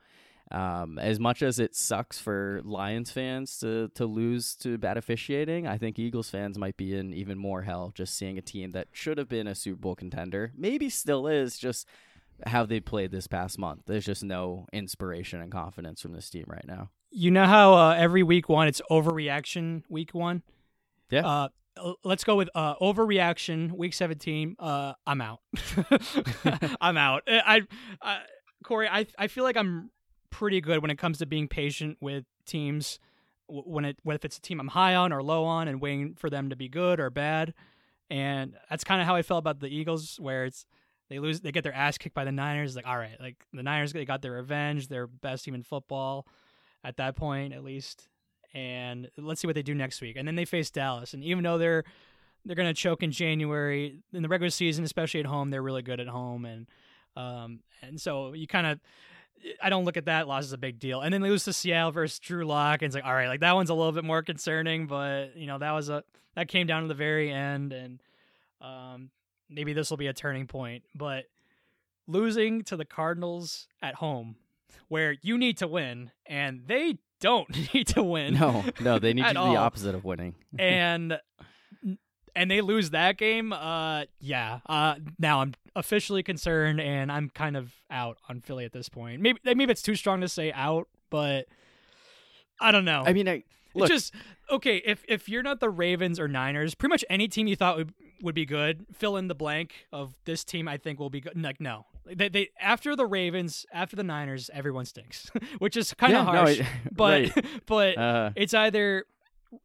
um, 0.52 1.00
as 1.00 1.20
much 1.20 1.42
as 1.42 1.60
it 1.60 1.76
sucks 1.76 2.20
for 2.20 2.62
Lions 2.64 3.12
fans 3.12 3.58
to 3.60 3.90
to 3.96 4.06
lose 4.06 4.56
to 4.58 4.78
bad 4.78 4.98
officiating, 4.98 5.68
I 5.68 5.78
think 5.78 5.98
Eagles 5.98 6.30
fans 6.30 6.58
might 6.58 6.78
be 6.78 6.96
in 6.96 7.14
even 7.14 7.38
more 7.38 7.64
hell 7.64 7.92
just 7.96 8.16
seeing 8.16 8.38
a 8.38 8.42
team 8.42 8.72
that 8.72 8.88
should 8.92 9.18
have 9.18 9.30
been 9.30 9.48
a 9.48 9.56
Super 9.56 9.80
Bowl 9.80 9.96
contender, 9.96 10.52
maybe 10.56 10.90
still 10.90 11.28
is, 11.28 11.58
just 11.58 11.88
how 12.46 12.66
they 12.66 12.80
played 12.80 13.12
this 13.12 13.28
past 13.28 13.58
month. 13.58 13.84
There's 13.86 14.06
just 14.06 14.24
no 14.24 14.68
inspiration 14.74 15.42
and 15.42 15.52
confidence 15.52 16.02
from 16.02 16.14
this 16.14 16.30
team 16.30 16.46
right 16.48 16.66
now. 16.68 16.90
You 17.10 17.32
know 17.32 17.46
how 17.46 17.74
uh, 17.76 17.96
every 17.98 18.24
week 18.24 18.50
one 18.50 18.68
it's 18.68 18.82
overreaction 18.92 19.84
week 19.90 20.14
one. 20.14 20.44
Yeah. 21.10 21.26
Uh, 21.26 21.94
let's 22.04 22.24
go 22.24 22.36
with 22.36 22.50
uh, 22.54 22.76
overreaction 22.76 23.72
week 23.72 23.94
seventeen. 23.94 24.56
Uh, 24.60 24.94
I'm 25.08 25.22
out. 25.22 25.40
I'm 26.82 26.98
out. 26.98 27.24
I, 27.28 27.62
I, 28.02 28.22
Corey, 28.64 28.88
I 28.88 29.08
I 29.18 29.28
feel 29.28 29.44
like 29.44 29.58
I'm 29.58 29.90
pretty 30.34 30.60
good 30.60 30.82
when 30.82 30.92
it 30.92 30.98
comes 30.98 31.20
to 31.20 31.26
being 31.26 31.48
patient 31.48 31.98
with 32.02 32.26
teams. 32.46 33.00
When 33.48 33.86
it 33.86 34.00
whether 34.04 34.20
it's 34.24 34.38
a 34.38 34.42
team 34.42 34.60
I'm 34.60 34.70
high 34.70 34.96
on 34.96 35.14
or 35.14 35.22
low 35.22 35.46
on, 35.46 35.68
and 35.68 35.80
waiting 35.80 36.16
for 36.16 36.30
them 36.30 36.50
to 36.50 36.56
be 36.56 36.68
good 36.68 37.00
or 37.00 37.10
bad, 37.10 37.54
and 38.10 38.56
that's 38.70 38.84
kind 38.84 39.00
of 39.00 39.08
how 39.08 39.16
I 39.16 39.22
felt 39.22 39.40
about 39.40 39.60
the 39.60 39.68
Eagles, 39.68 40.18
where 40.20 40.46
it's 40.46 40.66
they 41.10 41.20
lose, 41.20 41.42
they 41.42 41.52
get 41.52 41.64
their 41.64 41.74
ass 41.74 41.98
kicked 41.98 42.16
by 42.16 42.24
the 42.24 42.32
Niners. 42.32 42.76
Like, 42.76 42.88
all 42.88 42.98
right, 42.98 43.20
like 43.20 43.36
the 43.54 43.62
Niners, 43.62 43.94
they 43.94 44.06
got 44.06 44.22
their 44.22 44.32
revenge. 44.32 44.88
They're 44.88 45.08
best 45.08 45.46
team 45.46 45.54
in 45.54 45.62
football 45.62 46.26
at 46.84 46.98
that 46.98 47.16
point, 47.16 47.54
at 47.54 47.64
least. 47.64 48.08
And 48.54 49.10
let's 49.18 49.42
see 49.42 49.48
what 49.48 49.56
they 49.56 49.62
do 49.62 49.76
next 49.76 50.02
week. 50.02 50.16
And 50.16 50.28
then 50.28 50.36
they 50.36 50.46
face 50.46 50.72
Dallas, 50.72 51.14
and 51.14 51.24
even 51.24 51.44
though 51.44 51.58
they're 51.58 51.84
they're 52.46 52.56
gonna 52.56 52.74
choke 52.74 53.04
in 53.04 53.12
January 53.12 54.00
in 54.14 54.24
the 54.24 54.30
regular 54.30 54.50
season, 54.50 54.84
especially 54.84 55.20
at 55.20 55.26
home, 55.26 55.50
they're 55.50 55.62
really 55.62 55.84
good 55.84 56.00
at 56.00 56.08
home, 56.08 56.46
and 56.46 56.68
um 57.16 57.60
and 57.82 58.02
so 58.02 58.34
you 58.34 58.48
kind 58.48 58.68
of. 58.68 58.80
I 59.62 59.70
don't 59.70 59.86
look 59.86 59.98
at 59.98 60.06
that 60.06 60.28
loss 60.28 60.46
as 60.46 60.54
a 60.54 60.58
big 60.58 60.80
deal, 60.80 61.02
and 61.02 61.14
then 61.14 61.22
they 61.22 61.30
lose 61.30 61.44
to 61.46 61.54
Seattle 61.54 61.92
versus 61.92 62.20
Drew 62.20 62.46
Lock, 62.46 62.82
and 62.82 62.88
it's 62.88 62.96
like, 62.96 63.06
all 63.06 63.14
right, 63.14 63.28
like 63.28 63.42
that 63.42 63.54
one's 63.56 63.70
a 63.70 63.74
little 63.74 63.92
bit 63.92 64.04
more 64.04 64.22
concerning, 64.22 64.88
but 64.88 65.36
you 65.36 65.48
know 65.48 65.58
that 65.58 65.72
was 65.72 65.90
a 65.90 66.04
that 66.36 66.48
came 66.48 66.68
down 66.68 66.84
to 66.84 66.88
the 66.88 66.94
very 66.94 67.32
end, 67.32 67.74
and 67.74 68.02
um, 68.62 69.10
maybe 69.50 69.74
this 69.74 69.90
will 69.90 69.98
be 69.98 70.08
a 70.08 70.14
turning 70.14 70.48
point. 70.48 70.84
But 70.96 71.26
losing 72.08 72.64
to 72.64 72.78
the 72.78 72.86
Cardinals 72.86 73.68
at 73.82 73.96
home, 73.96 74.36
where 74.88 75.16
you 75.22 75.38
need 75.38 75.58
to 75.58 75.68
win, 75.68 76.12
and 76.26 76.64
they 76.68 76.98
don't 77.20 77.50
need 77.74 77.88
to 77.88 78.04
win. 78.04 78.36
No, 78.36 78.64
no, 78.82 79.00
they 79.00 79.14
need 79.14 79.24
to 79.24 79.30
do 79.30 79.34
the 79.34 79.58
opposite 79.58 79.96
of 79.96 80.04
winning. 80.04 80.36
and 80.60 81.20
and 82.36 82.50
they 82.50 82.62
lose 82.62 82.90
that 82.92 83.18
game. 83.18 83.54
Uh, 83.54 84.04
yeah. 84.20 84.60
Uh, 84.68 84.96
now 85.20 85.42
I'm 85.42 85.54
officially 85.76 86.24
concerned, 86.24 86.80
and 86.82 87.12
I'm 87.12 87.30
kind 87.30 87.56
of 87.58 87.74
out 87.92 88.18
on 88.30 88.42
Philly 88.42 88.66
at 88.66 88.72
this 88.74 88.90
point. 88.90 89.22
Maybe 89.22 89.40
maybe 89.44 89.66
it's 89.66 89.82
too 89.82 89.96
strong 89.96 90.22
to 90.22 90.28
say 90.28 90.52
out, 90.52 90.88
but 91.10 91.48
I 92.60 92.72
don't 92.72 92.86
know. 92.86 93.04
I 93.06 93.14
mean, 93.14 93.28
I, 93.28 93.34
It's 93.34 93.46
look, 93.76 93.90
just 93.90 94.14
okay. 94.50 94.78
If 94.86 95.04
if 95.08 95.28
you're 95.30 95.44
not 95.44 95.60
the 95.60 95.70
Ravens 95.70 96.20
or 96.20 96.28
Niners, 96.28 96.76
pretty 96.76 96.92
much 96.92 97.06
any 97.10 97.28
team 97.28 97.48
you 97.48 97.56
thought 97.56 97.78
would, 97.78 97.94
would 98.22 98.36
be 98.36 98.46
good, 98.46 98.86
fill 98.94 99.18
in 99.18 99.28
the 99.28 99.36
blank 99.36 99.88
of 99.92 100.16
this 100.26 100.44
team. 100.44 100.68
I 100.68 100.78
think 100.78 101.00
will 101.00 101.10
be 101.10 101.22
good. 101.22 101.42
Like 101.42 101.60
no, 101.60 101.86
they, 102.06 102.30
they 102.30 102.50
after 102.60 102.96
the 102.96 103.06
Ravens, 103.06 103.66
after 103.74 103.96
the 103.96 104.04
Niners, 104.04 104.50
everyone 104.54 104.86
stinks, 104.86 105.30
which 105.60 105.76
is 105.76 105.94
kind 105.94 106.14
of 106.14 106.26
yeah, 106.26 106.32
no, 106.32 106.38
harsh. 106.40 106.62
I- 106.62 106.68
but 106.92 107.22
right. 107.36 107.46
but 107.66 107.98
Uh, 107.98 108.30
it's 108.36 108.54
either 108.54 109.06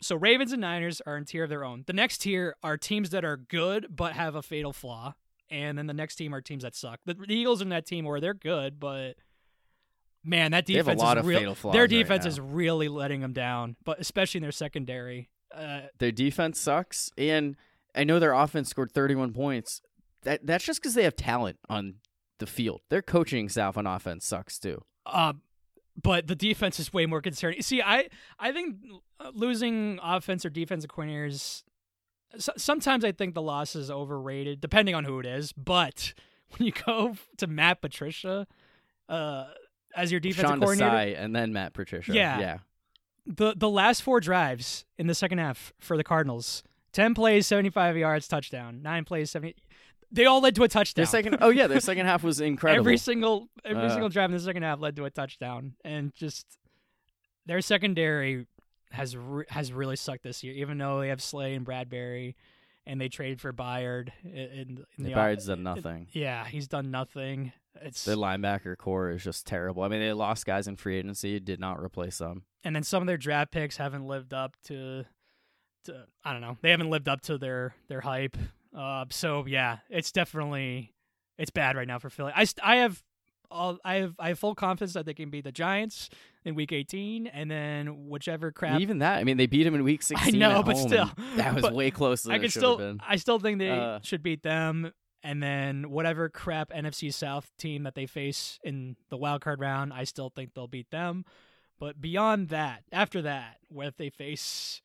so 0.01 0.16
Ravens 0.16 0.53
and 0.53 0.61
Niners 0.61 1.01
are 1.07 1.16
in 1.16 1.24
tier 1.24 1.45
of 1.45 1.51
their 1.51 1.64
own. 1.64 1.84
The 1.86 1.93
next 1.93 2.18
tier 2.18 2.55
are 2.62 2.76
teams 2.76 3.11
that 3.11 3.24
are 3.24 3.36
good 3.36 3.86
but 3.95 4.12
have 4.14 4.34
a 4.34 4.43
fatal 4.43 4.72
flaw, 4.72 5.14
and 5.51 5.76
then 5.78 5.86
the 5.86 5.95
next 5.95 6.16
team 6.16 6.34
are 6.34 6.41
teams 6.41 6.62
that 6.62 6.74
suck. 6.74 7.01
The, 7.05 7.14
the 7.14 7.34
Eagles 7.34 7.61
in 7.62 7.68
that 7.70 7.86
team 7.86 8.05
where 8.05 8.20
they're 8.20 8.34
good, 8.34 8.78
but 8.80 9.14
man, 10.24 10.53
that 10.53 10.66
They 10.66 10.74
have 10.74 10.89
a 10.89 10.93
defense 10.93 11.01
lot 11.03 11.16
is 11.18 11.20
of 11.22 11.26
real. 11.26 11.55
their 11.72 11.82
right 11.82 11.91
defense 11.91 12.24
now. 12.24 12.28
is 12.28 12.41
really 12.41 12.89
letting 12.89 13.20
them 13.20 13.32
down, 13.32 13.76
but 13.84 13.99
especially 14.01 14.39
in 14.39 14.43
their 14.43 14.53
secondary. 14.53 15.28
Uh, 15.55 15.82
their 15.99 16.12
defense 16.12 16.61
sucks, 16.61 17.11
and 17.16 17.57
I 17.95 18.05
know 18.05 18.18
their 18.18 18.32
offense 18.34 18.68
scored 18.68 18.93
31 18.93 19.32
points. 19.32 19.80
That 20.22 20.47
that's 20.47 20.64
just 20.64 20.80
because 20.82 20.95
they 20.95 21.05
have 21.05 21.16
talent 21.16 21.59
on 21.68 21.95
the 22.39 22.47
field. 22.47 22.82
Their 22.91 23.03
coaching 23.03 23.49
staff 23.49 23.76
on 23.78 23.86
offense 23.86 24.26
sucks 24.26 24.59
too. 24.59 24.82
Um, 25.07 25.43
but 26.01 26.26
the 26.26 26.34
defense 26.34 26.78
is 26.78 26.92
way 26.92 27.07
more 27.07 27.20
concerning. 27.20 27.62
See, 27.62 27.82
I 27.82 28.09
I 28.38 28.53
think 28.53 28.76
uh, 29.20 29.30
losing 29.34 29.99
offense 30.03 30.44
or 30.44 30.51
defensive 30.51 30.90
coordinators. 30.90 31.62
Sometimes 32.38 33.05
I 33.05 33.12
think 33.12 33.34
the 33.34 33.42
loss 33.42 33.74
is 33.74 33.90
overrated, 33.90 34.61
depending 34.61 34.94
on 34.94 35.05
who 35.05 35.18
it 35.18 35.26
is. 35.26 35.53
But 35.53 36.12
when 36.57 36.66
you 36.66 36.72
go 36.72 37.16
to 37.38 37.46
Matt 37.46 37.80
Patricia 37.80 38.46
uh, 39.09 39.46
as 39.96 40.11
your 40.11 40.20
defensive 40.20 40.51
Sean 40.51 40.61
coordinator, 40.61 40.90
Desai 40.90 41.22
and 41.22 41.34
then 41.34 41.53
Matt 41.53 41.72
Patricia. 41.72 42.12
Yeah. 42.12 42.38
yeah. 42.38 42.59
the 43.26 43.55
the 43.57 43.68
last 43.68 44.03
four 44.03 44.20
drives 44.20 44.84
in 44.99 45.07
the 45.07 45.14
second 45.14 45.38
half 45.38 45.72
for 45.78 45.96
the 45.96 46.05
Cardinals, 46.05 46.62
ten 46.92 47.14
plays, 47.14 47.46
seventy 47.46 47.70
five 47.70 47.96
yards, 47.96 48.28
touchdown. 48.28 48.82
Nine 48.82 49.05
plays, 49.05 49.30
seventy. 49.30 49.57
They 50.11 50.24
all 50.24 50.40
led 50.40 50.54
to 50.56 50.62
a 50.62 50.68
touchdown. 50.68 51.02
Their 51.02 51.06
second, 51.11 51.36
oh 51.40 51.50
yeah, 51.50 51.66
their 51.66 51.80
second 51.80 52.06
half 52.06 52.22
was 52.24 52.40
incredible. 52.52 52.80
Every 52.80 52.96
single 52.96 53.48
every 53.64 53.84
Uh. 53.84 53.90
single 53.90 54.09
drive 54.09 54.30
in 54.30 54.36
the 54.36 54.42
second 54.42 54.62
half 54.62 54.80
led 54.80 54.96
to 54.96 55.04
a 55.04 55.11
touchdown, 55.11 55.74
and 55.84 56.14
just 56.14 56.46
their 57.46 57.61
secondary 57.61 58.46
has 58.90 59.16
re- 59.16 59.44
has 59.50 59.72
really 59.72 59.96
sucked 59.96 60.22
this 60.22 60.42
year. 60.42 60.54
Even 60.54 60.78
though 60.78 61.00
they 61.00 61.09
have 61.09 61.22
Slay 61.22 61.54
and 61.54 61.66
Bradberry, 61.66 62.34
and 62.86 62.98
they 63.00 63.09
traded 63.09 63.40
for 63.40 63.52
Byard. 63.52 64.11
In, 64.24 64.32
in 64.32 64.74
The 64.98 65.04
the 65.11 65.12
Byard's 65.14 65.46
done 65.46 65.62
nothing. 65.62 66.09
Yeah, 66.12 66.46
he's 66.46 66.68
done 66.68 66.90
nothing. 66.90 67.52
It's 67.80 68.04
Their 68.04 68.16
linebacker 68.16 68.76
core 68.76 69.11
is 69.11 69.22
just 69.22 69.46
terrible. 69.46 69.82
I 69.84 69.88
mean, 69.88 70.00
they 70.00 70.12
lost 70.12 70.44
guys 70.46 70.66
in 70.66 70.76
free 70.76 70.96
agency, 70.98 71.38
did 71.38 71.61
not 71.61 71.80
replace 71.80 72.18
them. 72.18 72.42
and 72.64 72.74
then 72.74 72.82
some 72.82 73.02
of 73.02 73.06
their 73.06 73.16
draft 73.18 73.52
picks 73.52 73.76
haven't 73.76 74.04
lived 74.06 74.34
up 74.34 74.56
to, 74.64 75.04
to 75.84 76.06
I 76.24 76.32
don't 76.32 76.40
know. 76.40 76.56
They 76.61 76.70
haven't 76.70 76.90
lived 76.90 77.09
up 77.09 77.20
to 77.22 77.38
their 77.38 77.74
their 77.88 78.00
hype. 78.00 78.36
Uh, 78.76 79.04
so 79.10 79.44
yeah, 79.46 79.78
it's 79.90 80.12
definitely 80.12 80.94
it's 81.38 81.50
bad 81.50 81.76
right 81.76 81.86
now 81.88 81.98
for 81.98 82.10
Philly. 82.10 82.32
I 82.34 82.46
I 82.62 82.76
have 82.76 83.02
all 83.50 83.78
I 83.84 83.94
have 83.96 84.14
I 84.18 84.28
have 84.28 84.38
full 84.38 84.54
confidence 84.54 84.92
that 84.92 85.06
they 85.06 85.14
can 85.14 85.30
beat 85.30 85.44
the 85.44 85.52
Giants 85.52 86.10
in 86.44 86.54
Week 86.54 86.72
18, 86.72 87.26
and 87.26 87.50
then 87.50 88.08
whichever 88.08 88.52
crap. 88.52 88.80
Even 88.80 88.98
that, 88.98 89.18
I 89.18 89.24
mean, 89.24 89.36
they 89.36 89.46
beat 89.46 89.66
him 89.66 89.74
in 89.74 89.84
week 89.84 90.02
16. 90.02 90.34
I 90.34 90.38
know, 90.38 90.62
but 90.62 90.76
home, 90.76 90.88
still. 90.88 91.10
that 91.36 91.54
was 91.54 91.70
way 91.70 91.90
closer 91.90 92.28
than 92.28 92.36
I 92.38 92.42
should 92.42 92.52
still 92.52 92.78
have 92.78 92.98
been. 92.98 93.00
I 93.06 93.16
still 93.16 93.38
think 93.38 93.58
they 93.58 93.70
Uh, 93.70 94.00
should 94.02 94.22
beat 94.22 94.42
them, 94.42 94.92
and 95.22 95.42
then 95.42 95.90
whatever 95.90 96.28
crap 96.28 96.70
NFC 96.70 97.12
South 97.12 97.50
team 97.58 97.82
that 97.84 97.94
they 97.94 98.06
face 98.06 98.58
in 98.62 98.96
the 99.08 99.16
wild 99.16 99.40
card 99.40 99.60
round, 99.60 99.92
I 99.92 100.04
still 100.04 100.30
think 100.30 100.52
they'll 100.54 100.68
beat 100.68 100.90
them. 100.90 101.24
But 101.80 102.00
beyond 102.00 102.48
that, 102.48 102.82
after 102.92 103.22
that, 103.22 103.58
where 103.68 103.88
if 103.88 103.96
they 103.96 104.10
face 104.10 104.82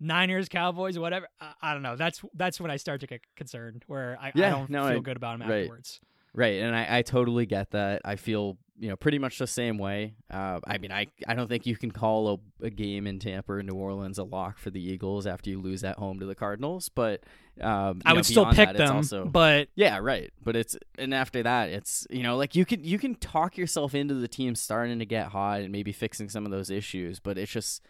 Niners, 0.00 0.48
Cowboys, 0.48 0.98
whatever, 0.98 1.28
I, 1.40 1.52
I 1.62 1.72
don't 1.72 1.82
know. 1.82 1.96
That's 1.96 2.22
that's 2.34 2.60
when 2.60 2.70
I 2.70 2.76
start 2.76 3.00
to 3.00 3.06
get 3.06 3.20
concerned, 3.36 3.84
where 3.86 4.18
I, 4.20 4.28
I 4.28 4.50
don't 4.50 4.70
no, 4.70 4.88
feel 4.88 4.98
I- 4.98 5.00
good 5.00 5.16
about 5.16 5.38
them 5.38 5.48
right. 5.48 5.60
afterwards. 5.62 6.00
Right, 6.34 6.60
and 6.60 6.76
I, 6.76 6.98
I 6.98 7.02
totally 7.02 7.46
get 7.46 7.70
that. 7.70 8.02
I 8.04 8.14
feel 8.16 8.58
you 8.78 8.88
know 8.90 8.96
pretty 8.96 9.18
much 9.18 9.38
the 9.38 9.46
same 9.46 9.76
way. 9.76 10.14
Uh, 10.30 10.60
I 10.64 10.78
mean, 10.78 10.92
I 10.92 11.06
I 11.26 11.34
don't 11.34 11.48
think 11.48 11.66
you 11.66 11.74
can 11.74 11.90
call 11.90 12.40
a, 12.62 12.66
a 12.66 12.70
game 12.70 13.06
in 13.08 13.18
Tampa 13.18 13.54
or 13.54 13.62
New 13.62 13.74
Orleans 13.74 14.18
a 14.18 14.24
lock 14.24 14.58
for 14.58 14.70
the 14.70 14.80
Eagles 14.80 15.26
after 15.26 15.50
you 15.50 15.58
lose 15.60 15.82
at 15.82 15.96
home 15.96 16.20
to 16.20 16.26
the 16.26 16.34
Cardinals, 16.36 16.90
but 16.90 17.24
um, 17.60 18.02
I 18.04 18.10
know, 18.10 18.16
would 18.16 18.26
still 18.26 18.44
pick 18.46 18.68
that, 18.68 18.76
them, 18.76 18.96
also- 18.96 19.24
but 19.24 19.68
yeah, 19.74 19.98
right. 20.00 20.30
But 20.44 20.54
it's 20.54 20.76
and 20.98 21.12
after 21.14 21.42
that, 21.42 21.70
it's 21.70 22.06
you 22.10 22.22
know 22.22 22.36
like 22.36 22.54
you 22.54 22.64
can 22.66 22.84
you 22.84 22.98
can 22.98 23.14
talk 23.16 23.56
yourself 23.56 23.94
into 23.94 24.14
the 24.14 24.28
team 24.28 24.54
starting 24.54 24.98
to 25.00 25.06
get 25.06 25.28
hot 25.28 25.62
and 25.62 25.72
maybe 25.72 25.92
fixing 25.92 26.28
some 26.28 26.44
of 26.44 26.52
those 26.52 26.70
issues, 26.70 27.18
but 27.18 27.36
it's 27.38 27.50
just 27.50 27.82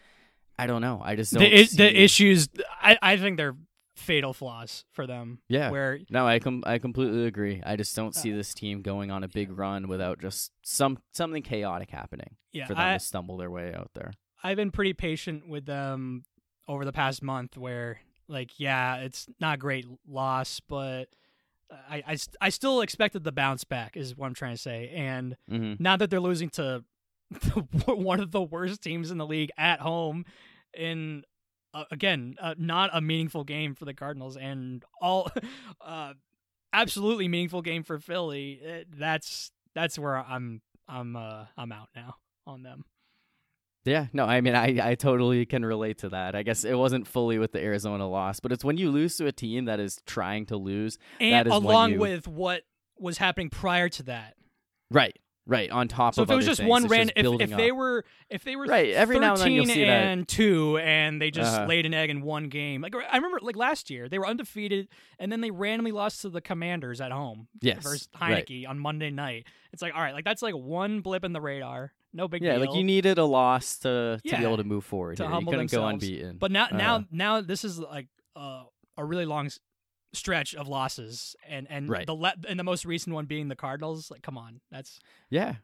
I 0.59 0.67
don't 0.67 0.81
know. 0.83 1.01
I 1.05 1.17
just 1.17 1.33
don't 1.33 1.43
the 1.43 1.65
see- 1.67 1.77
the 1.77 2.03
issues, 2.03 2.49
I 2.83 2.99
I 3.01 3.17
think 3.17 3.37
they're 3.37 3.57
fatal 3.97 4.33
flaws 4.33 4.85
for 4.93 5.07
them. 5.07 5.41
Yeah. 5.49 5.71
where 5.71 5.99
No, 6.09 6.27
I 6.27 6.39
com- 6.39 6.63
I 6.67 6.79
completely 6.79 7.27
agree. 7.27 7.61
I 7.67 7.77
just 7.77 7.95
don't 7.97 8.17
Uh, 8.17 8.21
see 8.21 8.31
this 8.33 8.55
team 8.55 8.83
going 8.83 9.11
on 9.11 9.25
a 9.25 9.29
big 9.29 9.51
run 9.57 9.89
without 9.89 10.21
just 10.21 10.53
some 10.63 10.99
something 11.13 11.43
chaotic 11.43 11.91
happening 11.91 12.37
yeah, 12.53 12.67
for 12.67 12.75
them 12.75 12.83
I, 12.89 12.93
to 12.95 13.01
stumble 13.01 13.37
their 13.37 13.51
way 13.51 13.75
out 13.75 13.91
there. 13.95 14.13
I've 14.43 14.57
been 14.57 14.71
pretty 14.71 14.93
patient 14.93 15.49
with 15.49 15.67
them 15.67 16.25
over 16.69 16.85
the 16.85 16.93
past 16.93 17.23
month 17.23 17.57
where 17.57 18.01
like 18.29 18.59
yeah, 18.61 18.97
it's 18.99 19.27
not 19.41 19.55
a 19.55 19.59
great 19.59 19.87
loss, 20.07 20.61
but 20.61 21.09
I, 21.91 22.03
I, 22.07 22.17
I 22.41 22.49
still 22.51 22.81
expected 22.81 23.25
the 23.25 23.33
bounce 23.33 23.65
back 23.65 23.97
is 23.97 24.17
what 24.17 24.27
I'm 24.27 24.35
trying 24.35 24.55
to 24.55 24.63
say. 24.63 24.91
And 24.95 25.37
hmm 25.49 25.75
now 25.79 25.97
that 25.97 26.09
they're 26.09 26.21
losing 26.21 26.51
to 26.51 26.85
one 27.87 28.21
of 28.21 28.31
the 28.31 28.43
worst 28.43 28.83
teams 28.83 29.11
in 29.11 29.19
the 29.19 29.27
league 29.27 29.51
at 29.59 29.81
home 29.81 30.25
in 30.77 31.23
uh, 31.75 31.85
again, 31.91 32.35
uh, 32.41 32.55
not 32.57 32.91
a 32.95 33.01
meaningful 33.01 33.45
game 33.45 33.75
for 33.75 33.85
the 33.85 33.93
Cardinals 33.95 34.37
and 34.37 34.85
all 35.03 35.31
uh 35.81 36.15
absolutely 36.73 37.29
meaningful 37.29 37.63
game 37.63 37.83
for 37.83 37.99
Philly. 37.99 38.61
eh, 38.65 38.85
that's 38.97 39.51
that's 39.75 39.99
where 39.99 40.17
I'm 40.17 40.63
I'm 40.89 41.17
uh 41.17 41.45
I'm 41.57 41.73
out 41.73 41.89
now 41.95 42.17
on 42.47 42.63
them. 42.63 42.85
Yeah, 43.85 44.07
no, 44.13 44.27
I 44.27 44.41
mean, 44.43 44.55
I, 44.55 44.91
I 44.91 44.95
totally 44.97 45.47
can 45.47 45.65
relate 45.65 45.99
to 45.99 46.11
that. 46.11 46.35
I 46.35 46.43
guess 46.43 46.65
it 46.65 46.75
wasn't 46.75 47.07
fully 47.07 47.39
with 47.39 47.53
the 47.53 47.61
Arizona 47.63 48.07
loss, 48.07 48.39
but 48.41 48.53
it's 48.53 48.63
when 48.65 48.77
you 48.77 48.91
lose 48.91 49.17
to 49.17 49.27
a 49.27 49.33
team 49.33 49.65
that 49.67 49.81
is 49.81 49.97
trying 50.05 50.45
to 50.47 50.57
lose. 50.59 50.99
and 51.21 51.33
That 51.33 51.47
is 51.47 51.55
along 51.55 51.93
you- 51.93 51.99
with 51.99 52.29
what 52.29 52.63
was 52.99 53.17
happening 53.17 53.49
prior 53.49 53.89
to 53.91 54.03
that. 54.05 54.35
Right, 54.91 55.17
right. 55.49 55.69
On 55.71 55.89
top 55.89 56.15
So 56.15 56.23
of 56.23 56.29
if 56.29 56.33
it 56.33 56.37
was 56.37 56.47
just 56.47 56.59
things, 56.61 56.71
one 56.71 56.87
random, 56.87 57.13
if, 57.17 57.41
if 57.41 57.57
they 57.57 57.73
were 57.73 58.05
if 58.31 58.45
they 58.45 58.55
were 58.55 58.67
Right, 58.67 58.91
every 58.91 59.19
now 59.19 59.33
and 59.33 59.41
then 59.43 59.53
you'll 59.53 59.65
13 59.65 59.75
see 59.75 59.85
that. 59.85 59.91
and 59.91 60.29
two, 60.29 60.79
and 60.79 61.21
they 61.21 61.33
just 61.33 61.53
Uh-huh. 61.53 61.67
laid 61.67 61.87
an 61.87 61.95
egg 61.95 62.11
in 62.11 62.21
one 62.23 62.49
game. 62.49 62.81
Like 62.83 62.95
I 62.95 63.17
remember, 63.17 63.39
like 63.43 63.57
last 63.57 63.91
year, 63.91 64.09
they 64.09 64.19
were 64.21 64.27
undefeated, 64.29 64.87
and 65.19 65.33
then 65.33 65.41
they 65.41 65.51
randomly 65.51 65.91
lost 65.93 66.21
to 66.23 66.29
the 66.29 66.41
Commanders 66.41 67.01
at 67.01 67.11
home 67.11 67.49
yes, 67.61 67.83
versus 67.83 68.09
right. 68.21 68.47
Heinicke 68.47 68.69
on 68.69 68.79
Monday 68.79 69.11
night. 69.11 69.47
It's 69.73 69.83
like 69.83 69.95
all 69.95 70.03
right, 70.03 70.15
like 70.15 70.25
that's 70.25 70.43
like 70.43 70.55
one 70.55 71.01
blip 71.01 71.25
in 71.25 71.33
the 71.33 71.41
radar, 71.41 71.93
no 72.13 72.29
big 72.29 72.43
deal. 72.43 72.53
Yeah, 72.53 72.59
deal. 72.59 72.67
like 72.67 72.77
you 72.77 72.85
needed 72.85 73.19
a 73.19 73.25
loss 73.25 73.79
to 73.81 73.89
to 73.89 74.21
Yeah, 74.25 74.39
be 74.39 74.45
able 74.45 74.59
to 74.59 74.65
move 74.65 74.85
forward. 74.85 75.17
to. 75.17 75.25
You 75.25 75.29
couldn't 75.31 75.47
go 75.47 75.57
themselves. 75.59 76.05
unbeaten. 76.05 76.37
But 76.39 76.53
now, 76.53 76.67
Uh, 76.67 76.77
now, 76.77 77.05
now, 77.11 77.41
this 77.41 77.65
is 77.65 77.79
like 77.79 78.07
uh, 78.37 78.65
a 78.97 79.05
really 79.05 79.25
long 79.27 79.49
stretch 80.13 80.55
of 80.55 80.69
losses, 80.69 81.37
and 81.47 81.67
and 81.71 81.89
Right. 81.89 82.07
the 82.07 82.15
le- 82.15 82.35
and 82.49 82.59
the 82.59 82.65
most 82.65 82.85
recent 82.85 83.15
one 83.15 83.27
being 83.27 83.49
the 83.49 83.57
Cardinals. 83.57 84.11
Like, 84.11 84.23
come 84.23 84.39
on, 84.39 84.61
that's 84.71 85.01
Yeah. 85.31 85.57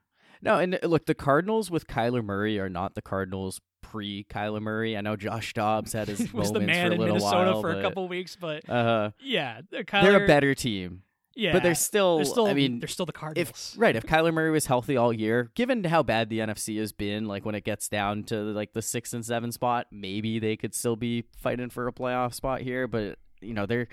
No, 0.43 0.59
and 0.59 0.75
uh, 0.75 0.87
look, 0.87 1.07
the 1.07 1.15
Cardinals 1.15 1.71
with 1.71 1.87
Kyler 1.87 2.23
Murray 2.23 2.59
are 2.59 2.69
not 2.69 2.95
the 2.95 3.01
Cardinals 3.03 3.61
pre 3.81 4.25
Kyler 4.25 4.61
Murray. 4.61 4.97
I 4.97 5.01
know 5.01 5.17
Josh 5.17 5.55
Dobbs 5.55 5.93
had 5.95 6.09
his 6.09 6.33
was 6.35 6.53
the 6.53 6.61
man 6.61 6.89
for 6.91 6.97
a 6.97 7.01
in 7.01 7.09
Minnesota 7.13 7.53
while, 7.53 7.61
for 7.63 7.71
a 7.73 7.81
couple 7.81 8.07
weeks, 8.09 8.37
but 8.37 8.69
Uh, 8.69 9.13
yeah, 9.21 9.61
they're, 9.71 9.85
they're 9.91 10.25
a 10.25 10.27
better 10.27 10.55
team, 10.55 11.03
Yeah, 11.35 11.53
but 11.53 11.63
they're 11.63 11.75
still. 11.75 12.17
they're 12.17 12.25
still. 12.27 12.47
I 12.47 12.53
mean, 12.53 12.81
they're 12.81 12.89
still 12.89 13.07
the 13.07 13.13
if 13.13 13.21
Cardinals. 13.21 13.75
right, 13.79 13.97
if 13.97 14.05
Kyler 14.05 14.35
Murray 14.35 14.51
was 14.51 14.67
healthy 14.67 14.97
all 14.99 15.13
year, 15.15 15.51
given 15.55 15.85
how 15.85 16.03
bad 16.03 16.29
the 16.29 16.41
NFC 16.41 16.79
has 16.79 16.93
been, 16.93 17.27
like 17.27 17.47
when 17.47 17.55
it 17.55 17.65
gets 17.65 17.89
down 17.89 18.25
to 18.25 18.37
like 18.37 18.73
the 18.75 18.83
six 18.83 19.15
and 19.15 19.25
seven 19.25 19.51
spot, 19.53 19.87
maybe 19.91 20.39
they 20.39 20.57
could 20.57 20.75
still 20.75 20.97
be 20.97 21.25
fighting 21.39 21.71
for 21.71 21.87
a 21.89 21.93
playoff 21.93 22.35
spot 22.35 22.61
here. 22.61 22.87
But 22.87 23.19
you 23.41 23.55
know, 23.55 23.65
they're 23.67 23.89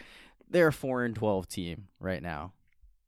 they're 0.52 0.68
a 0.68 0.74
four 0.74 1.04
and 1.04 1.16
twelve 1.16 1.48
team 1.48 1.88
right 2.00 2.22
now, 2.22 2.54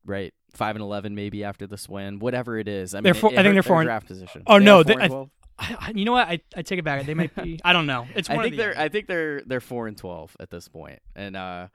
right? 0.04 0.32
Five 0.52 0.76
and 0.76 0.82
eleven 0.82 1.14
maybe 1.14 1.44
after 1.44 1.66
this 1.66 1.88
win, 1.88 2.18
whatever 2.18 2.58
it 2.58 2.68
is. 2.68 2.94
I 2.94 2.98
mean, 2.98 3.04
They're 3.04 3.14
four- 3.14 3.32
it, 3.32 3.38
I 3.38 3.42
think 3.42 3.54
they're 3.54 3.62
four 3.62 3.80
and- 3.80 3.86
draft 3.86 4.06
position. 4.06 4.42
Oh, 4.46 4.58
They 4.58 4.64
no, 4.64 4.82
they- 4.82 4.96
I- 4.96 5.28
I, 5.56 5.92
you 5.94 6.04
know 6.04 6.10
what? 6.12 6.26
I, 6.26 6.40
I 6.56 6.62
take 6.62 6.80
it 6.80 6.84
back. 6.84 7.06
They 7.06 7.14
might 7.14 7.32
be. 7.36 7.60
I 7.64 7.72
don't 7.72 7.86
know. 7.86 8.08
It's 8.16 8.28
one 8.28 8.40
I 8.40 8.42
think 8.42 8.56
the 8.56 8.62
they're 8.62 8.78
I 8.78 8.88
think 8.88 9.06
they're 9.06 9.40
they're 9.42 9.60
four 9.60 9.86
and 9.86 9.96
twelve 9.96 10.36
at 10.40 10.50
this 10.50 10.66
point, 10.66 10.98
and 11.14 11.36
uh, 11.36 11.68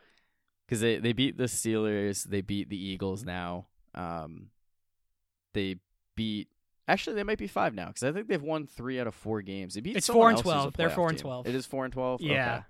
because 0.67 0.82
they 0.82 0.97
they 0.97 1.13
beat 1.13 1.38
the 1.38 1.45
Steelers, 1.45 2.26
they 2.26 2.41
beat 2.41 2.67
the 2.70 2.78
Eagles 2.78 3.24
now. 3.24 3.67
Um, 3.95 4.47
they 5.53 5.78
beat 6.15 6.49
actually 6.89 7.15
they 7.15 7.24
might 7.24 7.38
be 7.38 7.47
five 7.47 7.74
now 7.74 7.88
because 7.88 8.03
I 8.03 8.11
think 8.11 8.28
they've 8.28 8.41
won 8.41 8.67
three 8.67 8.99
out 8.99 9.07
of 9.07 9.15
four 9.15 9.41
games. 9.41 9.76
They 9.76 9.82
beat 9.82 9.95
It's 9.95 10.07
four 10.07 10.28
and 10.30 10.36
else 10.38 10.43
who's 10.43 10.51
a 10.51 10.55
12. 10.55 10.74
They're 10.78 10.89
four 10.89 11.07
and 11.09 11.17
team. 11.17 11.24
12. 11.24 11.47
It 11.47 11.55
is 11.55 11.65
four 11.65 11.86
and 11.86 11.93
twelve. 11.93 12.22
Yeah. 12.22 12.55
Okay. 12.55 12.63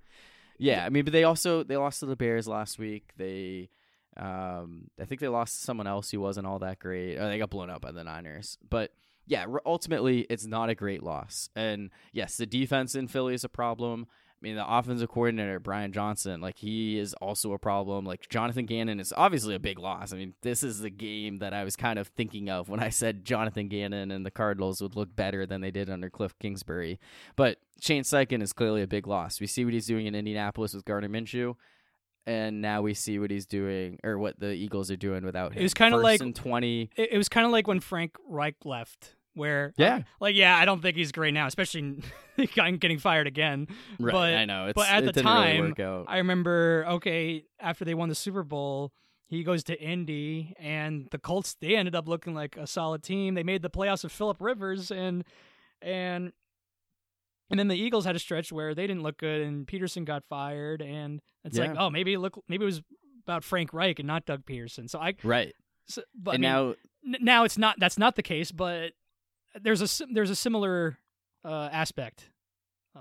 Yeah, 0.60 0.86
I 0.86 0.89
mean, 0.89 1.05
but 1.05 1.14
they 1.14 1.24
also 1.24 1.64
they 1.64 1.78
lost 1.78 2.01
to 2.01 2.05
the 2.05 2.18
Bears 2.18 2.47
last 2.47 2.78
week. 2.78 3.12
They, 3.18 3.70
um, 4.18 4.89
I 4.99 5.05
think 5.05 5.22
they 5.22 5.30
lost 5.30 5.57
to 5.57 5.64
someone 5.64 5.88
else 5.88 6.12
who 6.12 6.20
wasn't 6.20 6.47
all 6.47 6.60
that 6.60 6.80
great. 6.80 7.18
Or 7.18 7.28
they 7.28 7.38
got 7.38 7.49
blown 7.49 7.70
out 7.70 7.82
by 7.82 7.93
the 7.93 8.03
Niners. 8.03 8.57
But 8.70 8.91
yeah, 9.26 9.45
ultimately, 9.66 10.28
it's 10.30 10.45
not 10.45 10.70
a 10.70 10.76
great 10.76 11.01
loss. 11.01 11.49
And 11.55 11.91
yes, 12.12 12.36
the 12.36 12.45
defense 12.45 12.93
in 12.93 13.07
Philly 13.07 13.34
is 13.34 13.45
a 13.45 13.49
problem. 13.49 14.07
I 14.42 14.46
mean, 14.48 14.56
the 14.56 14.66
offensive 14.66 15.10
coordinator 15.10 15.60
Brian 15.60 15.92
Johnson, 15.92 16.40
like 16.40 16.58
he 16.58 16.98
is 16.98 17.14
also 17.16 17.52
a 17.52 17.60
problem. 17.60 18.06
Like 18.06 18.30
Jonathan 18.30 18.66
Gannon 18.66 19.00
is 19.02 19.14
obviously 19.18 19.54
a 19.54 19.60
big 19.60 19.78
loss. 19.80 20.14
I 20.14 20.16
mean, 20.16 20.34
this 20.44 20.64
is 20.64 20.80
the 20.80 20.90
game 20.90 21.40
that 21.40 21.54
I 21.54 21.66
was 21.66 21.76
kind 21.76 22.00
of 22.00 22.08
thinking 22.08 22.50
of 22.50 22.70
when 22.70 22.80
I 22.80 22.88
said 22.88 23.26
Jonathan 23.26 23.68
Gannon 23.68 24.12
and 24.12 24.26
the 24.26 24.32
Cardinals 24.32 24.82
would 24.82 24.96
look 24.96 25.14
better 25.14 25.46
than 25.46 25.60
they 25.60 25.72
did 25.72 25.90
under 25.90 26.10
Cliff 26.10 26.40
Kingsbury. 26.40 27.00
But 27.36 27.58
Shane 27.82 28.04
Steichen 28.04 28.42
is 28.42 28.54
clearly 28.54 28.82
a 28.82 28.88
big 28.88 29.08
loss. 29.08 29.42
We 29.42 29.48
see 29.48 29.66
what 29.66 29.74
he's 29.74 29.88
doing 29.88 30.06
in 30.06 30.16
Indianapolis 30.16 30.74
with 30.74 30.86
Gardner 30.86 31.10
Minshew, 31.10 31.56
and 32.26 32.62
now 32.62 32.82
we 32.82 32.94
see 32.94 33.20
what 33.20 33.32
he's 33.32 33.46
doing 33.46 34.00
or 34.06 34.18
what 34.18 34.40
the 34.40 34.52
Eagles 34.54 34.90
are 34.90 34.96
doing 34.98 35.26
without 35.26 35.52
him. 35.52 35.60
It 35.60 35.64
was 35.64 35.74
kinda 35.74 35.98
like- 35.98 36.22
and 36.22 36.34
twenty. 36.36 36.90
It 36.96 37.18
was 37.18 37.28
kind 37.28 37.46
of 37.46 37.52
like 37.52 37.68
when 37.68 37.82
Frank 37.82 38.16
Reich 38.26 38.56
left, 38.64 39.16
where 39.36 39.74
Yeah. 39.78 40.02
like 40.20 40.36
yeah, 40.36 40.58
I 40.58 40.66
don't 40.66 40.82
think 40.82 40.98
he's 40.98 41.12
great 41.12 41.34
now, 41.34 41.48
especially 41.48 42.02
I'm 42.58 42.78
getting 42.78 43.00
fired 43.00 43.28
again. 43.28 43.68
Right, 44.00 44.12
but 44.12 44.34
I 44.34 44.46
know. 44.46 44.68
It's, 44.68 44.74
but 44.76 44.90
at 44.90 45.02
the 45.06 45.12
really 45.12 45.74
time, 45.74 45.76
out. 45.80 46.06
I 46.08 46.18
remember 46.18 46.86
okay 46.90 47.46
after 47.60 47.86
they 47.86 47.94
won 47.94 48.10
the 48.10 48.16
Super 48.16 48.44
Bowl. 48.44 48.92
He 49.28 49.44
goes 49.44 49.64
to 49.66 49.80
Indy, 49.80 50.56
and 50.60 51.08
the 51.12 51.20
Colts. 51.20 51.56
They 51.62 51.76
ended 51.76 51.94
up 51.96 52.08
looking 52.08 52.34
like 52.34 52.58
a 52.58 52.66
solid 52.66 53.04
team. 53.04 53.36
They 53.36 53.44
made 53.44 53.62
the 53.62 53.70
playoffs 53.70 54.02
with 54.04 54.12
Philip 54.12 54.38
Rivers, 54.42 54.90
and 54.90 55.24
and 55.84 56.34
and 57.52 57.60
then 57.60 57.68
the 57.68 57.76
Eagles 57.76 58.06
had 58.06 58.16
a 58.16 58.20
stretch 58.20 58.52
where 58.52 58.74
they 58.74 58.88
didn't 58.88 59.04
look 59.04 59.18
good, 59.18 59.42
and 59.42 59.68
Pederson 59.68 60.04
got 60.04 60.24
fired, 60.30 60.82
and 60.82 61.22
it's 61.44 61.58
like, 61.58 61.76
oh, 61.78 61.92
maybe 61.92 62.18
look 62.18 62.42
maybe 62.48 62.64
it 62.64 62.66
was 62.66 62.82
about 63.26 63.44
Frank 63.44 63.72
Reich 63.72 64.00
and 64.00 64.08
not 64.08 64.26
Doug 64.26 64.46
Pederson. 64.48 64.90
So 64.90 64.98
I, 65.00 65.14
right. 65.24 65.54
so, 65.88 66.02
but 66.16 66.32
I 66.32 66.34
mean, 66.34 66.42
now 66.42 66.70
N- 67.06 67.18
now 67.22 67.44
it's 67.44 67.58
not 67.58 67.76
that's 67.80 67.98
not 68.00 68.16
the 68.16 68.24
case 68.24 68.52
but 68.52 68.94
there's 69.62 70.02
a 70.02 70.06
there's 70.12 70.30
a 70.30 70.36
similar 70.36 70.97
uh, 71.43 71.70
aspect 71.72 72.30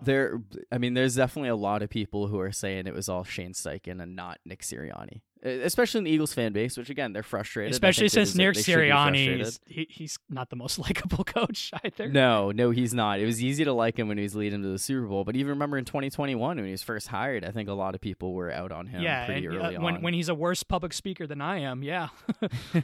There, 0.03 0.43
I 0.71 0.79
mean, 0.79 0.95
there's 0.95 1.17
definitely 1.17 1.49
a 1.49 1.57
lot 1.57 1.83
of 1.83 1.91
people 1.91 2.27
who 2.29 2.39
are 2.39 2.53
saying 2.53 2.87
it 2.87 2.95
was 2.95 3.09
all 3.09 3.25
Shane 3.25 3.53
Steichen 3.53 4.03
and 4.03 4.15
not 4.15 4.39
Nick 4.45 4.63
Sirianni. 4.63 5.23
Especially 5.43 5.99
in 5.99 6.05
the 6.05 6.11
Eagles 6.11 6.33
fan 6.33 6.53
base, 6.53 6.77
which 6.77 6.91
again 6.91 7.13
they're 7.13 7.23
frustrated. 7.23 7.73
Especially 7.73 8.09
since 8.09 8.35
Nick 8.35 8.55
they 8.55 8.63
should 8.63 8.77
be 8.77 8.83
Sirianni, 8.89 9.41
is, 9.41 9.61
he, 9.67 9.87
he's 9.89 10.19
not 10.29 10.51
the 10.51 10.57
most 10.57 10.79
likable 10.79 11.25
coach 11.25 11.71
either. 11.85 12.09
No, 12.09 12.51
no, 12.51 12.71
he's 12.71 12.95
not. 12.95 13.21
It 13.21 13.27
was 13.27 13.43
easy 13.43 13.65
to 13.65 13.73
like 13.73 13.99
him 13.99 14.09
when 14.09 14.19
he 14.19 14.25
was 14.25 14.35
leading 14.35 14.63
to 14.63 14.69
the 14.69 14.79
Super 14.79 15.07
Bowl, 15.07 15.25
but 15.25 15.37
even 15.37 15.51
remember 15.51 15.79
in 15.79 15.85
2021 15.85 16.57
when 16.57 16.65
he 16.65 16.71
was 16.71 16.83
first 16.83 17.09
hired, 17.09 17.45
I 17.45 17.51
think 17.51 17.69
a 17.69 17.75
lot 17.75 17.95
of 17.95 18.01
people 18.01 18.35
were 18.35 18.51
out 18.51 18.73
on 18.73 18.87
him 18.87 19.03
yeah, 19.03 19.27
pretty 19.27 19.47
and, 19.47 19.57
uh, 19.57 19.59
early 19.59 19.77
on. 19.77 19.83
when 19.83 20.03
when 20.03 20.15
he's 20.15 20.29
a 20.29 20.35
worse 20.35 20.63
public 20.63 20.93
speaker 20.93 21.27
than 21.27 21.41
I 21.41 21.61
am, 21.61 21.83
yeah. 21.83 22.09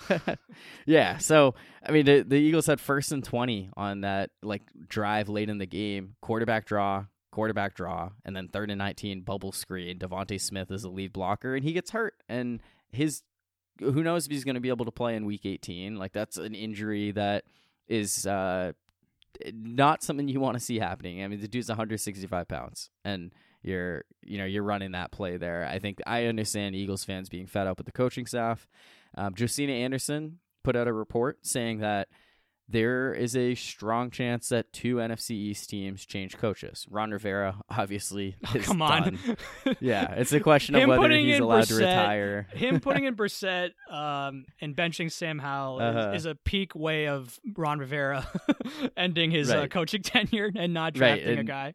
yeah, 0.86 1.18
so 1.18 1.55
I 1.84 1.92
mean 1.92 2.07
the 2.07 2.22
the 2.22 2.36
Eagles 2.36 2.66
had 2.66 2.80
first 2.80 3.12
and 3.12 3.24
20 3.24 3.70
on 3.76 4.02
that 4.02 4.30
like 4.42 4.62
drive 4.88 5.28
late 5.28 5.48
in 5.48 5.59
the 5.59 5.66
game, 5.66 6.16
quarterback 6.20 6.66
draw, 6.66 7.07
quarterback 7.35 7.74
draw, 7.74 8.11
and 8.24 8.37
then 8.37 8.47
third 8.47 8.70
and 8.70 8.78
19 8.78 9.22
bubble 9.22 9.51
screen. 9.51 9.99
DeVonta 9.99 10.41
Smith 10.41 10.70
is 10.70 10.82
the 10.82 10.89
lead 10.89 11.12
blocker 11.12 11.57
and 11.57 11.64
he 11.64 11.72
gets 11.72 11.91
hurt 11.91 12.14
and 12.28 12.62
his 12.93 13.22
who 13.80 14.05
knows 14.05 14.24
if 14.24 14.30
he's 14.30 14.45
going 14.45 14.55
to 14.55 14.61
be 14.61 14.68
able 14.68 14.85
to 14.85 14.93
play 14.93 15.16
in 15.16 15.26
week 15.26 15.45
18. 15.45 15.97
Like 15.97 16.12
that's 16.12 16.37
an 16.37 16.55
injury 16.55 17.11
that 17.11 17.43
is 17.89 18.24
uh 18.24 18.72
not 19.53 20.05
something 20.05 20.28
you 20.28 20.39
want 20.39 20.57
to 20.57 20.64
see 20.64 20.78
happening. 20.78 21.24
I 21.24 21.26
mean, 21.26 21.41
the 21.41 21.49
dude's 21.49 21.68
165 21.68 22.47
pounds, 22.47 22.91
and 23.05 23.32
you're 23.62 24.05
you 24.22 24.39
know 24.39 24.45
you're 24.45 24.62
running 24.62 24.93
that 24.93 25.11
play 25.11 25.37
there. 25.37 25.66
I 25.66 25.80
think 25.80 26.01
I 26.07 26.26
understand 26.26 26.76
Eagles 26.76 27.03
fans 27.03 27.28
being 27.28 27.49
fed 27.49 27.66
up 27.66 27.78
with 27.78 27.87
the 27.87 27.93
coaching 27.93 28.26
staff. 28.26 28.68
Um, 29.16 29.35
Josina 29.37 29.72
Anderson 29.72 30.39
put 30.62 30.76
out 30.76 30.87
a 30.87 30.93
report 30.93 31.45
saying 31.45 31.78
that 31.80 32.09
there 32.68 33.12
is 33.12 33.36
a 33.36 33.54
strong 33.54 34.10
chance 34.10 34.48
that 34.48 34.72
two 34.72 34.96
NFC 34.96 35.32
East 35.32 35.68
teams 35.68 36.06
change 36.06 36.38
coaches. 36.38 36.86
Ron 36.90 37.10
Rivera 37.10 37.56
obviously 37.68 38.36
Oh, 38.46 38.56
is 38.56 38.64
come 38.66 38.80
on. 38.80 39.18
Yeah, 39.80 40.12
it's 40.14 40.32
a 40.32 40.40
question 40.40 40.74
of 40.74 40.88
whether 40.88 41.10
he's 41.10 41.40
allowed 41.40 41.64
to 41.66 41.74
retire. 41.76 42.46
Him 42.54 42.80
putting 42.80 43.04
in 43.04 43.16
Brissett 43.16 43.70
um, 43.90 44.46
and 44.60 44.74
benching 44.74 45.12
Sam 45.12 45.38
Howell 45.38 45.80
is- 45.80 45.96
Uh-huh. 45.96 46.12
is, 46.14 46.26
a 46.26 46.34
peak 46.34 46.74
way 46.74 47.06
of 47.08 47.38
Ron 47.56 47.78
Rivera 47.80 48.26
ending 48.96 49.30
his 49.30 49.50
uh, 49.50 49.66
coaching 49.66 50.02
tenure 50.02 50.50
and 50.56 50.72
not 50.72 50.98
Right, 50.98 51.22
drafting 51.22 51.38
a 51.38 51.44
guy. 51.44 51.74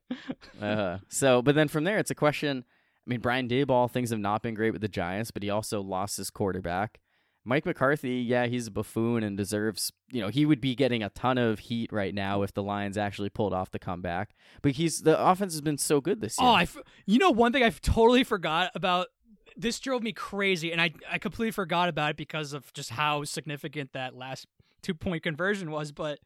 Uh, 0.59 0.97
so, 1.07 1.41
but 1.43 1.53
then 1.55 1.67
from 1.67 1.83
there, 1.83 1.99
it's 1.99 2.11
a 2.11 2.15
question. 2.15 2.63
I 2.67 3.09
mean, 3.09 3.19
Brian 3.21 3.47
Daboll, 3.47 3.89
things 3.91 4.09
have 4.09 4.19
not 4.19 4.41
been 4.43 4.53
great 4.55 4.71
with 4.71 4.81
the 4.81 4.87
Giants, 4.87 5.31
but 5.31 5.43
he 5.43 5.49
also 5.49 5.81
lost 5.81 6.17
his 6.17 6.29
quarterback. 6.29 6.99
Mike 7.49 7.65
McCarthy, 7.65 8.17
yeah, 8.17 8.45
he's 8.45 8.67
a 8.67 8.71
buffoon 8.71 9.23
and 9.23 9.35
deserves, 9.35 9.91
you 10.11 10.21
know, 10.21 10.27
he 10.27 10.45
would 10.45 10.61
be 10.61 10.75
getting 10.75 11.01
a 11.01 11.09
ton 11.09 11.39
of 11.39 11.57
heat 11.57 11.91
right 11.91 12.13
now 12.13 12.43
if 12.43 12.53
the 12.53 12.61
Lions 12.61 12.95
actually 12.95 13.29
pulled 13.29 13.53
off 13.53 13.71
the 13.71 13.79
comeback. 13.79 14.35
But 14.61 14.73
he's 14.73 15.01
the 15.01 15.19
offense 15.19 15.53
has 15.53 15.61
been 15.61 15.79
so 15.79 15.99
good 15.99 16.21
this 16.21 16.35
oh, 16.39 16.43
year. 16.43 16.51
Oh, 16.51 16.53
I 16.53 16.61
f- 16.61 16.77
you 17.07 17.17
know 17.17 17.31
one 17.31 17.51
thing 17.51 17.63
I've 17.63 17.81
totally 17.81 18.23
forgot 18.23 18.71
about. 18.75 19.07
This 19.57 19.79
drove 19.79 20.03
me 20.03 20.13
crazy, 20.13 20.71
and 20.71 20.79
I 20.79 20.93
I 21.11 21.17
completely 21.17 21.51
forgot 21.51 21.89
about 21.89 22.11
it 22.11 22.17
because 22.17 22.53
of 22.53 22.71
just 22.73 22.91
how 22.91 23.23
significant 23.23 23.93
that 23.93 24.15
last 24.15 24.45
two 24.83 24.93
point 24.93 25.23
conversion 25.23 25.71
was. 25.71 25.91
But 25.91 26.19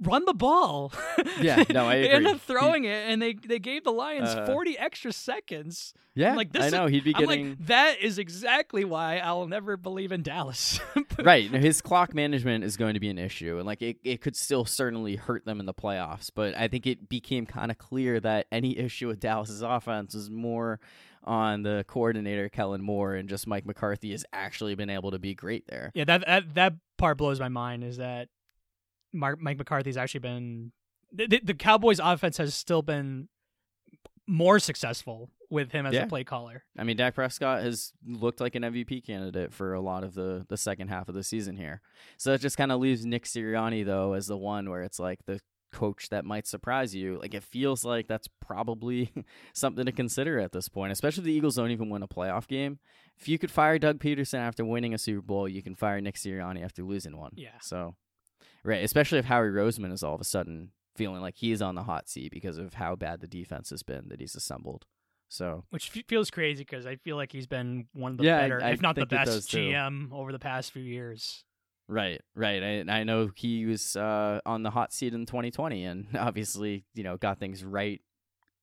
run 0.00 0.24
the 0.24 0.34
ball. 0.34 0.92
Yeah, 1.40 1.64
no, 1.70 1.86
I 1.88 2.02
they 2.02 2.10
ended 2.10 2.34
up 2.34 2.40
throwing 2.42 2.84
it, 2.84 3.08
and 3.08 3.20
they 3.20 3.32
they 3.34 3.58
gave 3.58 3.84
the 3.84 3.90
Lions 3.90 4.28
Uh, 4.28 4.44
forty 4.46 4.76
extra 4.78 5.12
seconds. 5.12 5.94
yeah, 6.14 6.34
like, 6.36 6.52
this 6.52 6.64
I 6.64 6.66
is- 6.66 6.72
know 6.72 6.86
he'd 6.86 7.04
be 7.04 7.12
getting 7.14 7.50
like, 7.50 7.66
that 7.66 8.00
is 8.00 8.18
exactly 8.18 8.84
why 8.84 9.16
I'll 9.18 9.46
never 9.46 9.76
believe 9.76 10.12
in 10.12 10.22
Dallas. 10.22 10.78
right. 11.22 11.50
no, 11.50 11.58
His 11.58 11.80
clock 11.80 12.14
management 12.14 12.64
is 12.64 12.76
going 12.76 12.94
to 12.94 13.00
be 13.00 13.08
an 13.08 13.18
issue, 13.18 13.56
and 13.56 13.66
like 13.66 13.80
it, 13.82 13.96
it 14.04 14.20
could 14.20 14.36
still 14.36 14.64
certainly 14.64 15.16
hurt 15.16 15.44
them 15.46 15.58
in 15.58 15.66
the 15.66 15.74
playoffs. 15.74 16.30
But 16.34 16.56
I 16.56 16.68
think 16.68 16.86
it 16.86 17.08
became 17.08 17.46
kind 17.46 17.70
of 17.70 17.78
clear 17.78 18.20
that 18.20 18.46
any 18.52 18.76
issue 18.78 19.08
with 19.08 19.18
Dallas's 19.20 19.62
offense 19.62 20.14
is 20.14 20.28
more 20.30 20.80
on 21.24 21.62
the 21.62 21.84
coordinator 21.88 22.48
Kellen 22.50 22.82
Moore, 22.82 23.14
and 23.14 23.28
just 23.28 23.46
Mike 23.46 23.64
McCarthy 23.64 24.10
has 24.12 24.24
actually 24.32 24.74
been 24.74 24.90
able 24.90 25.12
to 25.12 25.18
be 25.18 25.34
great 25.34 25.66
there. 25.68 25.90
Yeah, 25.94 26.04
that 26.04 26.26
that 26.26 26.54
that 26.54 26.72
part 26.98 27.16
blows 27.18 27.40
my 27.40 27.48
mind. 27.48 27.84
Is 27.84 27.96
that 27.96 28.28
Mark, 29.12 29.40
Mike 29.40 29.58
McCarthy's 29.58 29.96
actually 29.96 30.20
been 30.20 30.72
the, 31.12 31.40
the, 31.42 31.54
Cowboys' 31.54 32.00
offense 32.02 32.38
has 32.38 32.54
still 32.54 32.80
been 32.82 33.28
more 34.26 34.58
successful 34.58 35.30
with 35.50 35.72
him 35.72 35.84
as 35.84 35.92
Yeah. 35.94 36.04
a 36.04 36.06
play 36.06 36.24
caller. 36.24 36.64
I 36.78 36.84
mean, 36.84 36.96
Dak 36.96 37.14
Prescott 37.14 37.62
has 37.62 37.92
looked 38.06 38.40
like 38.40 38.54
an 38.54 38.62
MVP 38.62 39.04
candidate 39.04 39.52
for 39.52 39.74
a 39.74 39.80
lot 39.80 40.04
of 40.04 40.14
the 40.14 40.46
the 40.48 40.56
second 40.56 40.88
half 40.88 41.08
of 41.08 41.14
the 41.14 41.22
season 41.22 41.56
here. 41.56 41.82
So 42.16 42.32
it 42.32 42.40
just 42.40 42.56
kind 42.56 42.72
of 42.72 42.80
leaves 42.80 43.04
Nick 43.04 43.24
Sirianni 43.24 43.84
though 43.84 44.14
as 44.14 44.26
the 44.28 44.36
one 44.38 44.70
where 44.70 44.82
it's 44.82 44.98
like 44.98 45.26
the 45.26 45.40
coach 45.72 46.08
that 46.10 46.24
might 46.24 46.46
surprise 46.46 46.94
you. 46.94 47.18
Like 47.18 47.34
it 47.34 47.42
feels 47.42 47.84
like 47.84 48.06
that's 48.06 48.28
probably 48.40 49.12
something 49.52 49.84
to 49.84 49.92
consider 49.92 50.38
at 50.38 50.52
this 50.52 50.68
point, 50.68 50.92
especially 50.92 51.22
if 51.22 51.26
the 51.26 51.32
Eagles 51.32 51.56
don't 51.56 51.70
even 51.70 51.90
win 51.90 52.02
a 52.02 52.08
playoff 52.08 52.46
game. 52.46 52.78
If 53.18 53.28
you 53.28 53.38
could 53.38 53.50
fire 53.50 53.78
Doug 53.78 53.98
Pederson 53.98 54.38
after 54.38 54.64
winning 54.64 54.94
a 54.94 54.98
Super 54.98 55.22
Bowl, 55.22 55.48
you 55.48 55.62
can 55.62 55.74
fire 55.74 56.00
Nick 56.00 56.14
Sirianni 56.14 56.64
after 56.64 56.82
losing 56.82 57.16
one. 57.16 57.32
Yeah. 57.36 57.58
So, 57.60 57.94
right, 58.64 58.82
especially 58.84 59.18
if 59.18 59.24
Howie 59.26 59.48
Roseman 59.48 59.92
is 59.92 60.02
all 60.02 60.14
of 60.14 60.20
a 60.20 60.24
sudden 60.24 60.70
feeling 60.96 61.20
like 61.22 61.36
he's 61.36 61.62
on 61.62 61.74
the 61.74 61.84
hot 61.84 62.08
seat 62.08 62.32
because 62.32 62.58
of 62.58 62.74
how 62.74 62.94
bad 62.94 63.20
the 63.20 63.26
defense 63.26 63.70
has 63.70 63.82
been 63.82 64.08
that 64.08 64.20
he's 64.20 64.34
assembled. 64.34 64.84
So, 65.28 65.64
Which 65.70 65.90
f- 65.96 66.04
feels 66.06 66.30
crazy 66.30 66.62
because 66.62 66.84
I 66.86 66.96
feel 66.96 67.16
like 67.16 67.32
he's 67.32 67.46
been 67.46 67.86
one 67.94 68.12
of 68.12 68.18
the 68.18 68.24
Yeah, 68.24 68.40
better, 68.42 68.62
I 68.62 68.70
if 68.72 68.82
not 68.82 68.96
the 68.96 69.06
best 69.06 69.50
too. 69.50 69.70
GM 69.70 70.12
over 70.12 70.30
the 70.30 70.38
past 70.38 70.72
few 70.72 70.82
years. 70.82 71.44
Right, 71.88 72.20
right. 72.34 72.62
I, 72.62 72.98
I 73.00 73.04
know 73.04 73.30
he 73.34 73.64
was 73.64 73.96
uh, 73.96 74.40
on 74.44 74.62
the 74.62 74.70
hot 74.70 74.92
seat 74.92 75.14
in 75.14 75.24
2020, 75.26 75.84
and 75.84 76.06
obviously, 76.18 76.84
you 76.94 77.02
know, 77.02 77.16
got 77.16 77.38
things 77.38 77.64
right 77.64 78.00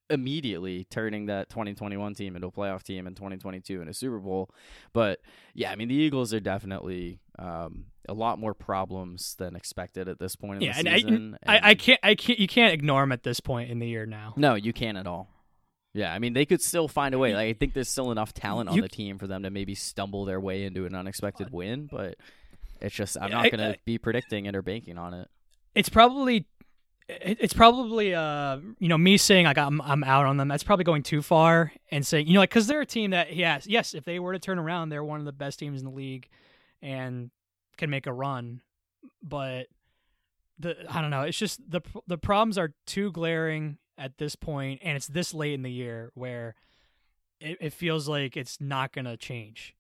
immediately, 0.10 0.86
turning 0.86 1.28
that 1.28 1.50
2021 1.50 2.14
team 2.16 2.36
into 2.36 2.48
a 2.48 2.52
playoff 2.52 2.84
team 2.84 3.08
in 3.08 3.16
2022 3.16 3.82
in 3.82 3.88
a 3.88 3.94
Super 3.94 4.20
Bowl. 4.20 4.50
But 4.94 5.20
yeah, 5.54 5.72
I 5.72 5.76
mean, 5.76 5.88
the 5.88 5.96
Eagles 5.96 6.34
are 6.34 6.40
definitely 6.40 7.20
um, 7.38 7.86
a 8.08 8.14
lot 8.14 8.40
more 8.40 8.54
problems 8.54 9.36
than 9.38 9.56
expected 9.56 10.08
at 10.10 10.20
this 10.20 10.36
point 10.36 10.62
in 10.64 10.68
Yeah, 10.68 10.74
the 10.74 10.80
and 10.80 10.90
I- 10.90 10.96
season. 10.98 11.38
I, 11.46 11.58
I 11.58 11.70
and- 11.72 11.80
can't 11.80 12.00
I 12.04 12.16
can't 12.16 12.40
you 12.40 12.48
can't 12.48 12.74
ignore 12.74 13.02
them 13.02 13.12
at 13.12 13.24
this 13.24 13.40
point 13.40 13.70
in 13.72 13.80
the 13.80 13.88
year 13.88 14.06
now. 14.06 14.34
no, 14.38 14.56
you 14.56 14.74
can't 14.74 14.98
at 14.98 15.08
all. 15.08 15.30
Yeah, 15.94 16.14
I 16.14 16.20
mean, 16.20 16.34
they 16.34 16.46
could 16.46 16.62
still 16.62 16.88
find 16.88 17.16
a 17.16 17.18
way. 17.18 17.34
Like, 17.34 17.48
I 17.48 17.54
think 17.54 17.74
there's 17.74 17.90
still 17.90 18.12
enough 18.12 18.32
talent 18.34 18.70
on 18.70 18.76
You- 18.76 18.82
the 18.84 18.90
team 18.90 19.18
for 19.18 19.26
them 19.28 19.42
to 19.44 19.50
maybe 19.50 19.74
stumble 19.76 20.26
their 20.26 20.40
way 20.40 20.64
into 20.66 20.86
an 20.86 20.96
unexpected 20.96 21.52
win, 21.52 21.88
but. 21.92 22.16
It's 22.82 22.96
just 22.96 23.18
I'm 23.20 23.30
Yeah, 23.30 23.42
not 23.42 23.52
gonna 23.52 23.76
be 23.84 23.98
predicting 23.98 24.46
it 24.46 24.56
or 24.56 24.62
banking 24.62 24.98
on 24.98 25.14
it. 25.14 25.28
It's 25.76 25.90
probably 25.90 26.48
it's 27.10 27.54
probably 27.54 28.14
uh 28.14 28.60
you 28.78 28.88
know 28.88 28.98
me 28.98 29.18
saying 29.18 29.46
like 29.46 29.58
I'm 29.58 29.82
I'm 29.82 30.04
out 30.04 30.26
on 30.26 30.38
them. 30.38 30.48
That's 30.48 30.64
probably 30.64 30.86
going 30.86 31.02
too 31.02 31.24
far 31.24 31.72
and 31.92 32.06
saying 32.06 32.28
you 32.28 32.36
know 32.36 32.40
like 32.40 32.52
because 32.52 32.68
they're 32.68 32.82
a 32.82 32.86
team 32.86 33.12
that 33.12 33.36
yes 33.36 33.66
yes 33.66 33.96
if 33.96 34.06
they 34.06 34.20
were 34.20 34.34
to 34.34 34.40
turn 34.40 34.60
around 34.60 34.90
they're 34.90 35.04
one 35.04 35.20
of 35.20 35.26
the 35.26 35.32
best 35.32 35.58
teams 35.58 35.80
in 35.80 35.86
the 35.86 35.94
league 35.94 36.30
and 36.82 37.32
can 37.78 37.90
make 37.90 38.06
a 38.06 38.14
run, 38.14 38.62
but 39.24 39.68
the 40.60 40.76
I 40.88 41.02
don't 41.02 41.10
know 41.10 41.24
it's 41.24 41.38
just 41.38 41.60
the 41.70 41.82
the 42.06 42.18
problems 42.18 42.58
are 42.58 42.74
too 42.86 43.12
glaring 43.12 43.78
at 43.98 44.18
this 44.20 44.36
point 44.36 44.82
and 44.84 44.96
it's 44.96 45.08
this 45.08 45.34
late 45.34 45.54
in 45.54 45.64
the 45.64 45.72
year 45.72 46.12
where 46.14 46.56
it, 47.40 47.58
it 47.60 47.74
feels 47.74 48.08
like 48.08 48.38
it's 48.38 48.62
not 48.62 48.94
gonna 48.94 49.18
change. 49.18 49.76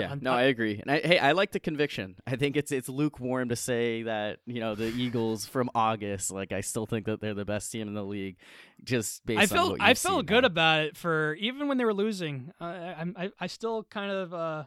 Yeah, 0.00 0.12
Un- 0.12 0.20
no, 0.22 0.32
I 0.32 0.42
agree. 0.42 0.78
And 0.80 0.90
I, 0.90 1.00
hey, 1.00 1.18
I 1.18 1.32
like 1.32 1.52
the 1.52 1.60
conviction. 1.60 2.16
I 2.26 2.36
think 2.36 2.56
it's 2.56 2.72
it's 2.72 2.88
lukewarm 2.88 3.48
to 3.50 3.56
say 3.56 4.02
that 4.04 4.38
you 4.46 4.60
know 4.60 4.74
the 4.74 4.86
Eagles 4.86 5.46
from 5.46 5.70
August. 5.74 6.30
Like 6.30 6.52
I 6.52 6.60
still 6.60 6.86
think 6.86 7.06
that 7.06 7.20
they're 7.20 7.34
the 7.34 7.44
best 7.44 7.70
team 7.72 7.88
in 7.88 7.94
the 7.94 8.04
league, 8.04 8.36
just 8.82 9.24
based 9.26 9.38
I 9.38 9.42
on 9.42 9.48
felt 9.48 9.70
what 9.72 9.80
I 9.80 9.94
felt 9.94 10.26
good 10.26 10.42
now. 10.42 10.46
about 10.48 10.80
it 10.86 10.96
for 10.96 11.34
even 11.34 11.68
when 11.68 11.78
they 11.78 11.84
were 11.84 11.94
losing. 11.94 12.52
Uh, 12.60 12.64
I, 12.64 13.04
I 13.16 13.30
I 13.40 13.46
still 13.46 13.84
kind 13.84 14.10
of 14.10 14.34
uh 14.34 14.64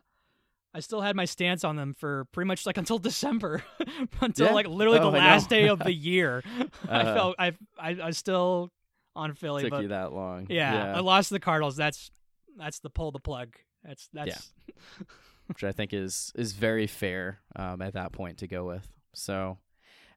I 0.73 0.79
still 0.81 1.01
had 1.01 1.15
my 1.15 1.25
stance 1.25 1.63
on 1.63 1.75
them 1.75 1.95
for 1.97 2.25
pretty 2.33 2.47
much 2.47 2.65
like 2.65 2.77
until 2.83 2.99
December, 2.99 3.63
until 4.21 4.47
Yeah. 4.47 4.53
like 4.53 4.67
literally 4.67 4.99
Oh, 4.99 5.11
the 5.11 5.17
I 5.17 5.25
last 5.25 5.49
day 5.49 5.67
of 5.69 5.79
the 5.79 5.93
year. 6.11 6.43
I 6.87 7.01
Uh-huh. 7.01 7.13
felt 7.15 7.35
I 7.39 7.47
I 7.79 7.89
I 8.01 8.05
was 8.07 8.17
still 8.17 8.71
on 9.15 9.33
Philly, 9.33 9.63
took 9.63 9.71
but 9.71 9.81
you 9.81 9.87
that 9.87 10.13
long. 10.13 10.47
yeah, 10.49 10.93
I 10.95 10.99
lost 10.99 11.29
to 11.29 11.33
the 11.35 11.39
Cardinals. 11.39 11.75
That's 11.75 12.11
that's 12.57 12.79
the 12.79 12.89
pull 12.89 13.11
the 13.11 13.19
plug. 13.19 13.55
That's 13.83 14.09
that's 14.13 14.51
which 15.47 15.63
I 15.63 15.71
think 15.71 15.93
is 15.93 16.31
is 16.35 16.53
very 16.53 16.87
fair 16.87 17.39
um, 17.55 17.81
at 17.81 17.93
that 17.93 18.11
point 18.11 18.39
to 18.39 18.47
go 18.47 18.65
with. 18.65 18.87
So. 19.13 19.57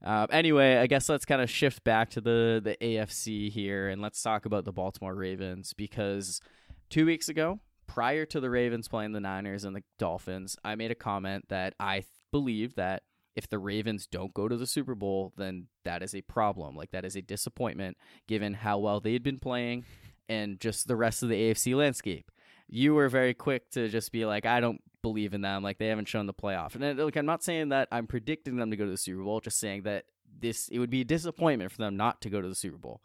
Um, 0.02 0.28
anyway, 0.30 0.78
I 0.78 0.86
guess 0.86 1.10
let's 1.10 1.26
kind 1.26 1.42
of 1.42 1.50
shift 1.50 1.84
back 1.84 2.08
to 2.12 2.22
the 2.22 2.58
the 2.64 2.74
AFC 2.80 3.50
here, 3.50 3.90
and 3.90 4.00
let's 4.00 4.22
talk 4.22 4.46
about 4.46 4.64
the 4.64 4.72
Baltimore 4.72 5.14
Ravens 5.14 5.74
because 5.74 6.40
two 6.88 7.04
weeks 7.04 7.28
ago, 7.28 7.60
prior 7.86 8.24
to 8.24 8.40
the 8.40 8.48
Ravens 8.48 8.88
playing 8.88 9.12
the 9.12 9.20
Niners 9.20 9.64
and 9.64 9.76
the 9.76 9.82
Dolphins, 9.98 10.56
I 10.64 10.74
made 10.74 10.90
a 10.90 10.94
comment 10.94 11.50
that 11.50 11.74
I 11.78 11.96
th- 11.96 12.06
believe 12.32 12.76
that 12.76 13.02
if 13.36 13.48
the 13.48 13.58
Ravens 13.58 14.06
don't 14.06 14.34
go 14.34 14.48
to 14.48 14.56
the 14.56 14.66
Super 14.66 14.94
Bowl, 14.94 15.32
then 15.36 15.66
that 15.84 16.02
is 16.02 16.14
a 16.14 16.22
problem. 16.22 16.76
Like 16.76 16.90
that 16.92 17.04
is 17.04 17.16
a 17.16 17.22
disappointment 17.22 17.96
given 18.28 18.54
how 18.54 18.78
well 18.78 19.00
they 19.00 19.12
had 19.12 19.22
been 19.22 19.38
playing 19.38 19.84
and 20.28 20.60
just 20.60 20.86
the 20.86 20.96
rest 20.96 21.22
of 21.22 21.28
the 21.28 21.34
AFC 21.34 21.74
landscape. 21.74 22.30
You 22.72 22.94
were 22.94 23.08
very 23.08 23.34
quick 23.34 23.68
to 23.72 23.88
just 23.88 24.12
be 24.12 24.24
like, 24.24 24.46
I 24.46 24.60
don't 24.60 24.80
believe 25.02 25.34
in 25.34 25.40
them. 25.40 25.62
Like 25.62 25.78
they 25.78 25.88
haven't 25.88 26.06
shown 26.08 26.26
the 26.26 26.34
playoff. 26.34 26.74
And 26.74 26.82
then, 26.82 26.96
look, 26.96 27.16
I'm 27.16 27.26
not 27.26 27.42
saying 27.42 27.70
that 27.70 27.88
I'm 27.90 28.06
predicting 28.06 28.56
them 28.56 28.70
to 28.70 28.76
go 28.76 28.84
to 28.84 28.90
the 28.90 28.96
Super 28.96 29.22
Bowl. 29.22 29.40
Just 29.40 29.58
saying 29.58 29.82
that 29.82 30.04
this 30.38 30.68
it 30.68 30.78
would 30.78 30.90
be 30.90 31.00
a 31.00 31.04
disappointment 31.04 31.72
for 31.72 31.78
them 31.78 31.96
not 31.96 32.20
to 32.22 32.30
go 32.30 32.40
to 32.40 32.48
the 32.48 32.54
Super 32.54 32.78
Bowl. 32.78 33.00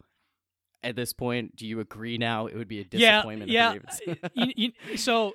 At 0.84 0.94
this 0.94 1.12
point, 1.12 1.56
do 1.56 1.66
you 1.66 1.80
agree 1.80 2.16
now? 2.16 2.46
It 2.46 2.54
would 2.56 2.68
be 2.68 2.80
a 2.80 2.84
disappointment. 2.84 3.50
yeah. 3.50 3.72
Ravens... 3.72 4.00
you, 4.34 4.52
you, 4.88 4.96
so 4.96 5.32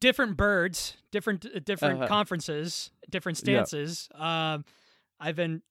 different 0.00 0.36
birds, 0.38 0.96
different 1.12 1.44
different 1.64 1.98
Uh-huh. 1.98 2.08
conferences, 2.08 2.90
different 3.10 3.38
Yeah. 3.38 3.64
stances. 3.64 4.08
Um, 4.14 4.64
I've 5.20 5.36
been 5.36 5.62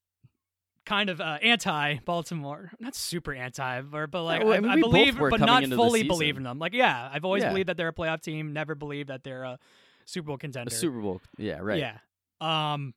kind 0.88 1.10
of 1.12 1.22
uh, 1.22 1.38
anti 1.44 2.00
Baltimore, 2.06 2.72
not 2.80 2.96
super 2.96 3.34
anti, 3.34 3.82
but, 3.82 4.24
like 4.24 4.44
well, 4.44 4.54
I 4.54 4.60
mean, 4.62 4.72
I 4.72 4.80
believe, 4.80 5.20
but 5.20 5.40
not 5.40 5.64
fully 5.66 6.02
believe 6.04 6.38
in 6.38 6.44
them. 6.44 6.58
Like, 6.58 6.74
yeah, 6.74 7.10
I've 7.14 7.26
always 7.26 7.44
Yeah. 7.44 7.50
believed 7.50 7.70
that 7.70 7.78
they're 7.78 7.90
a 7.90 7.94
playoff 7.94 8.22
team. 8.22 8.54
Never 8.54 8.74
believed 8.74 9.10
that 9.10 9.24
they're 9.24 9.44
a 9.44 9.60
Super 10.06 10.28
Bowl 10.28 10.38
contender. 10.38 10.70
A 10.70 10.76
Super 10.76 11.00
Bowl. 11.00 11.22
Yeah, 11.38 11.60
right. 11.60 11.78
Yeah. 11.80 11.98
Um. 12.42 12.94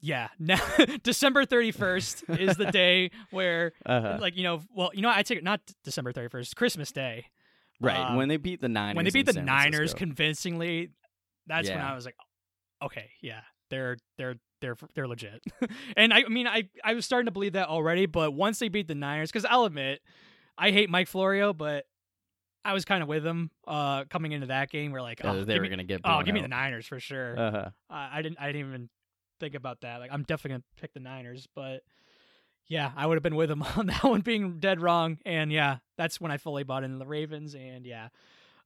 Yeah. 0.00 0.28
Now, 0.38 0.58
December 1.02 1.44
thirty 1.44 1.70
first 1.70 2.24
is 2.28 2.56
the 2.56 2.66
day 2.72 3.10
where, 3.30 3.72
Uh-huh. 3.86 4.18
like, 4.20 4.36
you 4.36 4.42
know, 4.42 4.60
well, 4.74 4.90
you 4.94 5.02
know, 5.02 5.10
I 5.10 5.22
take 5.22 5.38
it 5.38 5.44
not 5.44 5.60
December 5.84 6.12
thirty 6.12 6.28
first, 6.28 6.56
Christmas 6.56 6.90
Day. 6.92 7.26
right. 7.80 7.96
uh, 8.12 8.16
when 8.16 8.28
they 8.28 8.36
beat 8.38 8.60
the 8.60 8.68
Niners. 8.68 8.96
when 8.96 9.04
they 9.04 9.10
beat 9.10 9.26
the 9.26 9.32
San 9.34 9.44
Niners 9.44 9.76
Francisco. 9.92 9.98
convincingly, 9.98 10.90
that's 11.46 11.68
when 11.68 11.80
I 11.80 11.94
was 11.94 12.04
like, 12.06 12.16
okay, 12.82 13.10
yeah, 13.22 13.40
they're 13.70 13.96
they're 14.18 14.36
they're 14.60 14.76
they're 14.94 15.08
legit. 15.08 15.42
and 15.96 16.12
I, 16.12 16.24
I 16.24 16.28
mean, 16.28 16.46
I 16.46 16.68
I 16.82 16.94
was 16.94 17.04
starting 17.04 17.26
to 17.26 17.32
believe 17.32 17.52
that 17.54 17.68
already, 17.68 18.06
but 18.06 18.32
once 18.32 18.58
they 18.58 18.68
beat 18.68 18.88
the 18.88 18.94
Niners, 18.94 19.30
because 19.30 19.44
I'll 19.44 19.64
admit, 19.64 20.00
I 20.56 20.70
hate 20.70 20.90
Mike 20.90 21.08
Florio, 21.08 21.52
but 21.52 21.86
I 22.64 22.72
was 22.72 22.84
kind 22.84 23.02
of 23.02 23.08
with 23.08 23.26
him 23.26 23.50
uh 23.66 24.04
coming 24.06 24.32
into 24.32 24.46
that 24.46 24.70
game. 24.70 24.92
We're 24.92 25.02
like, 25.02 25.20
oh, 25.24 25.44
they 25.44 25.54
give 25.54 25.56
were 25.56 25.62
me, 25.62 25.68
gonna 25.68 25.84
get. 25.84 26.00
oh, 26.04 26.22
give 26.22 26.34
me 26.34 26.42
the. 26.42 26.48
Niners 26.48 26.86
for 26.86 27.00
sure. 27.00 27.38
Uh-huh. 27.38 27.70
I 27.90 28.18
I 28.18 28.22
didn't 28.22 28.38
I 28.40 28.46
didn't 28.46 28.68
even 28.68 28.88
think 29.40 29.54
about 29.54 29.82
that. 29.82 29.98
Like 30.00 30.10
I'm 30.12 30.22
definitely 30.22 30.50
gonna 30.56 30.64
pick 30.80 30.94
the 30.94 31.00
Niners, 31.00 31.46
but 31.54 31.82
yeah, 32.66 32.92
I 32.96 33.06
would 33.06 33.16
have 33.16 33.22
been 33.22 33.36
with 33.36 33.50
him 33.50 33.62
on 33.76 33.86
that 33.86 34.02
one 34.02 34.22
being 34.22 34.58
dead 34.58 34.80
wrong. 34.80 35.18
And 35.24 35.52
yeah, 35.52 35.78
that's 35.96 36.20
when 36.20 36.30
I 36.30 36.38
fully 36.38 36.64
bought 36.64 36.84
into 36.84 36.98
the 36.98 37.06
Ravens. 37.06 37.54
And 37.54 37.84
yeah, 37.86 38.08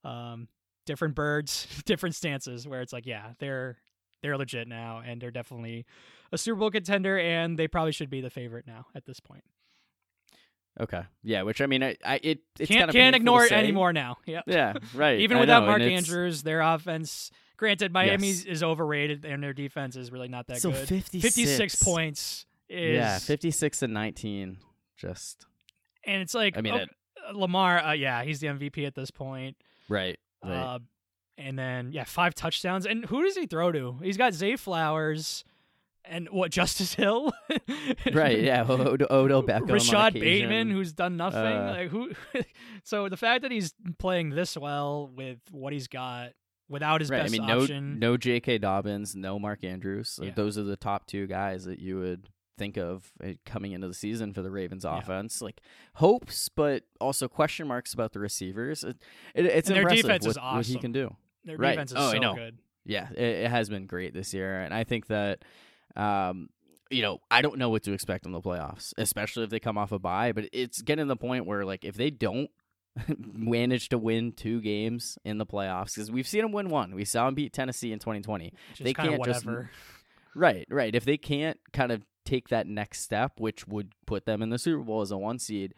um, 0.05 0.49
different 0.87 1.15
birds, 1.15 1.67
different 1.85 2.15
stances. 2.15 2.67
Where 2.67 2.81
it's 2.81 2.93
like, 2.93 3.07
yeah, 3.07 3.33
they're 3.39 3.77
they're 4.23 4.37
legit 4.37 4.69
now, 4.69 5.03
and 5.05 5.21
they're 5.21 5.31
definitely 5.31 5.87
a 6.33 6.39
Super 6.39 6.59
Bowl 6.61 6.71
contender, 6.71 7.19
and 7.19 7.59
they 7.59 7.69
probably 7.69 7.93
should 7.93 8.11
be 8.11 8.21
the 8.21 8.31
favorite 8.31 8.67
now 8.67 8.87
at 8.95 9.05
this 9.07 9.21
point. 9.21 9.45
Okay. 10.81 11.03
Yeah. 11.25 11.43
Which 11.43 11.61
I 11.61 11.67
mean, 11.67 11.83
I, 11.83 11.97
I 12.05 12.21
it 12.23 12.41
it's 12.59 12.71
can't 12.71 12.91
can't 12.93 13.17
ignore 13.17 13.45
it 13.45 13.53
anymore 13.53 13.93
now. 13.93 14.19
Yeah. 14.27 14.43
Yeah. 14.47 14.75
Right. 14.95 15.19
Even 15.21 15.39
I 15.39 15.41
without 15.41 15.61
know, 15.61 15.67
Mark 15.67 15.83
Andrews, 15.83 16.43
their 16.45 16.61
offense, 16.61 17.31
granted, 17.57 17.93
Miami 17.93 18.29
Yes. 18.29 18.45
is 18.45 18.63
overrated 18.63 19.25
and 19.25 19.43
their 19.43 19.53
defense 19.53 19.97
is 19.97 20.13
really 20.13 20.29
not 20.29 20.47
that 20.47 20.59
So 20.59 20.71
good. 20.71 20.87
56. 20.87 21.35
56 21.35 21.83
points 21.83 22.47
is 22.69 22.95
Yeah, 22.97 23.19
fifty-six 23.19 23.83
and 23.83 23.93
nineteen. 23.93 24.59
Just 24.97 25.47
and 26.05 26.23
it's 26.23 26.35
like 26.35 26.57
I 26.57 26.61
mean, 26.61 26.75
okay, 26.75 26.83
it- 26.85 27.35
Lamar, 27.35 27.79
uh, 27.79 27.93
yeah, 27.93 28.23
he's 28.23 28.39
the 28.41 28.47
MVP 28.47 28.87
at 28.87 28.95
this 28.95 29.11
point. 29.11 29.57
right. 29.89 30.19
Right. 30.45 30.53
Uh, 30.55 30.79
and 31.39 31.59
then 31.59 31.93
yeah, 31.93 32.05
five 32.05 32.35
touchdowns. 32.35 32.85
And 32.85 33.07
who 33.07 33.23
does 33.23 33.37
he 33.37 33.47
throw 33.47 33.73
to? 33.73 33.97
He's 34.03 34.17
got 34.19 34.35
Zay 34.35 34.57
Flowers 34.57 35.45
and 36.05 36.29
what 36.31 36.51
Justice 36.59 36.95
Hill, 36.95 37.33
right. 38.13 38.41
Yeah. 38.41 38.63
Od- 38.69 39.07
Odell 39.11 39.43
Beckham. 39.43 39.71
Rashod. 39.73 40.15
Bateman, 40.15 40.71
who's 40.71 40.93
done 40.93 41.17
nothing. 41.17 41.41
Uh, 41.41 41.75
like 41.79 41.89
who? 41.91 42.11
so 42.85 43.09
the 43.09 43.17
fact 43.17 43.43
that 43.43 43.51
he's 43.53 43.75
playing 43.99 44.31
this 44.31 44.57
well 44.57 45.11
with 45.15 45.39
what 45.51 45.73
he's 45.73 45.89
got 45.89 46.31
without 46.69 47.01
his 47.01 47.11
Right. 47.11 47.21
I 47.21 47.23
best 47.23 47.33
mean, 47.33 47.47
no, 47.47 47.61
option, 47.63 47.99
no 47.99 48.17
J.K. 48.17 48.59
Dobbins, 48.59 49.15
no 49.17 49.39
Mark 49.39 49.65
Andrews. 49.65 50.17
Like, 50.19 50.29
Yeah. 50.31 50.35
Those 50.35 50.59
are 50.59 50.63
the 50.65 50.77
top 50.77 51.07
two 51.07 51.27
guys 51.27 51.65
that 51.65 51.79
you 51.79 51.99
would 51.99 52.29
think 52.59 52.77
of 52.77 53.13
uh, 53.23 53.29
coming 53.47 53.73
into 53.73 53.87
the 53.87 53.95
season 53.95 54.33
for 54.33 54.43
the 54.43 54.51
Ravens 54.51 54.85
Yeah. 54.85 54.99
offense. 54.99 55.41
Like 55.43 55.61
hopes, 55.95 56.49
but 56.49 56.85
also 57.01 57.29
question 57.29 57.69
marks 57.69 57.93
about 57.95 58.13
the 58.13 58.19
receivers. 58.21 58.83
It, 58.83 58.97
it, 59.35 59.47
it's 59.47 59.69
And 59.69 59.79
impressive 59.79 60.09
what, 60.09 60.27
is 60.27 60.37
what 60.39 60.67
he 60.67 60.77
can 60.79 60.93
do. 60.93 61.15
Their 61.45 61.57
right. 61.57 61.71
defense 61.73 61.93
is 61.93 61.97
Oh, 61.99 62.09
I 62.09 62.13
so 62.13 62.19
know. 62.19 62.35
good. 62.35 62.59
Yeah, 62.85 63.09
it, 63.11 63.21
it 63.45 63.51
has 63.51 63.69
been 63.69 63.87
great 63.87 64.15
this 64.15 64.33
year, 64.33 64.61
and 64.61 64.73
I 64.73 64.85
think 64.85 65.09
that, 65.09 65.45
um, 65.97 66.49
you 66.91 67.03
know, 67.03 67.21
I 67.31 67.43
don't 67.43 67.59
know 67.59 67.69
what 67.69 67.83
to 67.85 67.93
expect 67.93 68.25
in 68.25 68.33
the 68.33 68.41
playoffs, 68.41 68.95
especially 68.97 69.45
if 69.45 69.51
they 69.51 69.61
come 69.61 69.77
off 69.77 69.93
a 69.93 69.99
bye. 69.99 70.33
But 70.33 70.49
it's 70.53 70.81
getting 70.81 71.05
to 71.05 71.09
the 71.09 71.17
point 71.17 71.45
where, 71.45 71.65
like, 71.67 71.85
if 71.85 71.97
they 71.97 72.09
don't 72.11 72.51
manage 73.19 73.91
to 73.91 73.99
win 73.99 74.33
two 74.33 74.61
games 74.63 75.19
in 75.25 75.37
the 75.39 75.47
playoffs, 75.47 75.95
because 75.95 76.11
we've 76.11 76.27
seen 76.27 76.43
them 76.43 76.53
win 76.53 76.71
one, 76.71 76.95
we 76.95 77.05
saw 77.05 77.27
them 77.27 77.35
beat 77.35 77.53
Tennessee 77.53 77.93
in 77.93 77.99
2020. 77.99 78.45
Which 78.71 78.81
is 78.81 78.85
They 78.85 78.95
can't 78.95 79.23
just- 79.25 79.47
Right, 80.35 80.67
right. 80.71 80.95
If 80.95 81.05
they 81.05 81.17
can't 81.17 81.59
kind 81.73 81.91
of 81.91 82.05
take 82.25 82.49
that 82.49 82.67
next 82.67 83.01
step, 83.01 83.33
which 83.41 83.67
would 83.67 83.93
put 84.07 84.25
them 84.25 84.41
in 84.41 84.51
the 84.51 84.59
Super 84.59 84.83
Bowl 84.85 85.01
as 85.01 85.11
a 85.11 85.19
one 85.19 85.39
seed, 85.39 85.75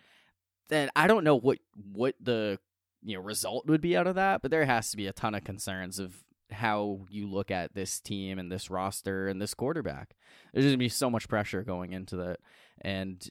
then 0.68 0.90
I 0.94 1.06
don't 1.06 1.24
know 1.24 1.36
what 1.36 1.58
what 1.92 2.14
the 2.20 2.58
you 3.02 3.16
know 3.16 3.22
result 3.22 3.66
would 3.66 3.80
be 3.80 3.96
out 3.96 4.06
of 4.06 4.14
that. 4.14 4.42
But 4.42 4.50
there 4.50 4.64
has 4.64 4.90
to 4.90 4.96
be 4.96 5.06
a 5.06 5.12
ton 5.12 5.34
of 5.34 5.44
concerns 5.44 5.98
of 5.98 6.24
how 6.50 7.00
you 7.08 7.28
look 7.28 7.50
at 7.50 7.74
this 7.74 8.00
team 8.00 8.38
and 8.38 8.50
this 8.50 8.70
roster 8.70 9.28
and 9.28 9.40
this 9.40 9.54
quarterback. 9.54 10.16
There's 10.52 10.64
going 10.64 10.74
to 10.74 10.78
be 10.78 10.88
so 10.88 11.08
much 11.08 11.28
pressure 11.28 11.62
going 11.62 11.92
into 11.92 12.16
that, 12.16 12.40
and 12.80 13.26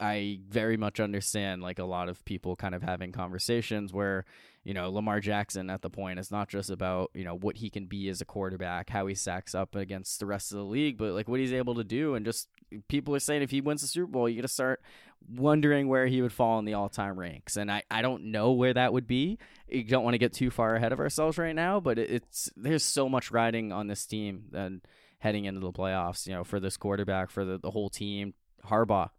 I 0.00 0.40
very 0.48 0.76
much 0.76 1.00
understand 1.00 1.62
like 1.62 1.78
a 1.78 1.84
lot 1.84 2.08
of 2.08 2.24
people 2.24 2.56
kind 2.56 2.74
of 2.74 2.82
having 2.82 3.12
conversations 3.12 3.92
where 3.92 4.24
you 4.62 4.74
know 4.74 4.90
Lamar 4.90 5.20
Jackson 5.20 5.70
at 5.70 5.82
the 5.82 5.90
point 5.90 6.18
is 6.18 6.30
not 6.30 6.48
just 6.48 6.70
about 6.70 7.10
you 7.14 7.24
know 7.24 7.36
what 7.36 7.56
he 7.56 7.70
can 7.70 7.86
be 7.86 8.08
as 8.08 8.20
a 8.20 8.26
quarterback, 8.26 8.90
how 8.90 9.06
he 9.06 9.14
sacks 9.14 9.54
up 9.54 9.74
against 9.74 10.20
the 10.20 10.26
rest 10.26 10.52
of 10.52 10.58
the 10.58 10.64
league, 10.64 10.98
but 10.98 11.12
like 11.12 11.28
what 11.28 11.40
he's 11.40 11.52
able 11.52 11.74
to 11.74 11.84
do 11.84 12.14
and 12.14 12.26
just 12.26 12.48
people 12.88 13.14
are 13.14 13.20
saying 13.20 13.42
if 13.42 13.50
he 13.50 13.60
wins 13.60 13.80
the 13.80 13.86
Super 13.88 14.10
Bowl, 14.10 14.28
you 14.28 14.36
got 14.36 14.42
to 14.42 14.48
start 14.48 14.82
wondering 15.28 15.88
where 15.88 16.06
he 16.06 16.22
would 16.22 16.32
fall 16.32 16.58
in 16.58 16.64
the 16.64 16.74
all-time 16.74 17.18
ranks. 17.18 17.56
And 17.56 17.70
I 17.70 17.82
I 17.90 18.02
don't 18.02 18.30
know 18.30 18.52
where 18.52 18.74
that 18.74 18.92
would 18.92 19.06
be. 19.06 19.38
You 19.68 19.84
don't 19.84 20.04
want 20.04 20.14
to 20.14 20.18
get 20.18 20.32
too 20.32 20.50
far 20.50 20.76
ahead 20.76 20.92
of 20.92 21.00
ourselves 21.00 21.38
right 21.38 21.54
now, 21.54 21.80
but 21.80 21.98
it's 21.98 22.50
there's 22.56 22.84
so 22.84 23.08
much 23.08 23.30
riding 23.30 23.72
on 23.72 23.86
this 23.86 24.06
team 24.06 24.46
and 24.52 24.80
heading 25.18 25.44
into 25.46 25.60
the 25.60 25.72
playoffs, 25.72 26.26
you 26.26 26.34
know, 26.34 26.44
for 26.44 26.60
this 26.60 26.76
quarterback, 26.76 27.30
for 27.30 27.44
the, 27.44 27.58
the 27.58 27.70
whole 27.70 27.88
team. 27.88 28.34
Harbaugh 28.64 29.10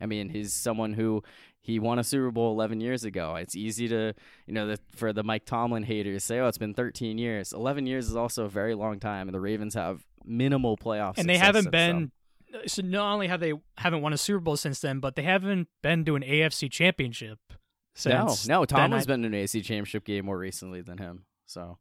I 0.00 0.06
mean, 0.06 0.28
he's 0.28 0.52
someone 0.52 0.92
who 0.92 1.22
he 1.60 1.78
won 1.78 1.98
a 1.98 2.04
Super 2.04 2.30
Bowl 2.30 2.52
11 2.52 2.80
years 2.80 3.04
ago. 3.04 3.36
It's 3.36 3.56
easy 3.56 3.88
to, 3.88 4.14
you 4.46 4.54
know, 4.54 4.68
the, 4.68 4.78
for 4.94 5.12
the 5.12 5.22
Mike 5.22 5.44
Tomlin 5.46 5.82
haters 5.82 6.24
say, 6.24 6.38
"Oh, 6.38 6.48
it's 6.48 6.58
been 6.58 6.74
13 6.74 7.18
years." 7.18 7.52
11 7.52 7.86
years 7.86 8.08
is 8.08 8.16
also 8.16 8.44
a 8.44 8.48
very 8.48 8.74
long 8.74 9.00
time, 9.00 9.28
and 9.28 9.34
the 9.34 9.40
Ravens 9.40 9.74
have 9.74 10.04
minimal 10.24 10.76
playoffs 10.76 11.18
and 11.18 11.28
they 11.28 11.38
haven't 11.38 11.70
been. 11.70 12.10
So 12.66 12.82
not 12.82 13.12
only 13.14 13.28
have 13.28 13.40
they 13.40 13.52
haven't 13.78 14.02
won 14.02 14.12
a 14.12 14.18
Super 14.18 14.40
Bowl 14.40 14.56
since 14.56 14.80
then, 14.80 15.00
but 15.00 15.16
they 15.16 15.22
haven't 15.22 15.68
been 15.82 16.04
to 16.04 16.16
an 16.16 16.22
AFC 16.22 16.70
championship 16.70 17.38
No, 17.48 18.28
since 18.28 18.48
no. 18.48 18.60
then. 18.64 18.66
Tomlin's 18.78 19.04
I- 19.04 19.06
been 19.06 19.22
to 19.22 19.28
an 19.28 19.34
AC 19.34 19.60
championship 19.62 20.04
game 20.04 20.26
more 20.26 20.38
recently 20.38 20.80
than 20.82 20.98
him. 20.98 21.24
So 21.46 21.78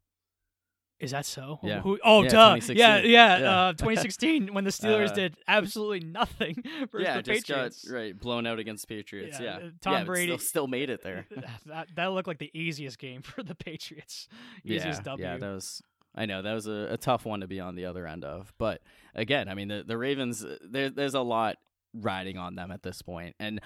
Is 0.99 1.11
that 1.11 1.25
so? 1.25 1.59
Yeah. 1.61 1.81
Who, 1.81 1.99
oh, 2.05 2.23
Yeah, 2.23 2.29
duh. 2.29 2.57
Yeah, 2.69 2.97
yeah. 2.99 3.37
Yeah. 3.39 3.51
Uh, 3.67 3.73
2016 3.73 4.53
when 4.53 4.63
the 4.63 4.69
Steelers 4.69 5.09
Uh, 5.11 5.15
did 5.15 5.35
absolutely 5.47 5.99
nothing 6.01 6.63
versus 6.91 7.05
yeah, 7.05 7.17
the 7.17 7.21
just 7.23 7.47
Patriots. 7.47 7.85
got 7.85 7.93
right 7.95 8.17
blown 8.17 8.47
out 8.47 8.59
against 8.59 8.87
Patriots. 8.87 9.37
Yeah, 9.39 9.59
Yeah, 9.59 9.65
uh, 9.65 9.69
Tom 9.81 10.05
Brady- 10.05 10.27
still, 10.31 10.37
still 10.37 10.67
made 10.67 10.89
it 10.89 11.01
there. 11.03 11.27
that 11.65 11.89
that 11.95 12.05
looked 12.13 12.27
like 12.29 12.39
the 12.39 12.49
easiest 12.57 12.97
game 12.97 13.21
for 13.23 13.43
the 13.43 13.55
Patriots. 13.55 14.27
Easiest 14.63 14.99
yeah, 15.01 15.03
W. 15.03 15.25
yeah, 15.25 15.37
that 15.37 15.51
was. 15.53 15.81
I 16.15 16.25
know 16.25 16.41
that 16.41 16.53
was 16.53 16.67
a, 16.67 16.87
a 16.91 16.97
tough 16.97 17.25
one 17.25 17.41
to 17.41 17.47
be 17.47 17.59
on 17.59 17.75
the 17.75 17.85
other 17.85 18.07
end 18.07 18.23
of, 18.23 18.53
but 18.57 18.81
again, 19.13 19.49
I 19.49 19.53
mean 19.53 19.67
the 19.67 19.83
the 19.85 19.97
Ravens. 19.97 20.45
There, 20.61 20.89
there's 20.89 21.13
a 21.13 21.21
lot 21.21 21.57
riding 21.93 22.37
on 22.37 22.55
them 22.55 22.71
at 22.71 22.83
this 22.83 23.01
point, 23.01 23.35
and 23.39 23.59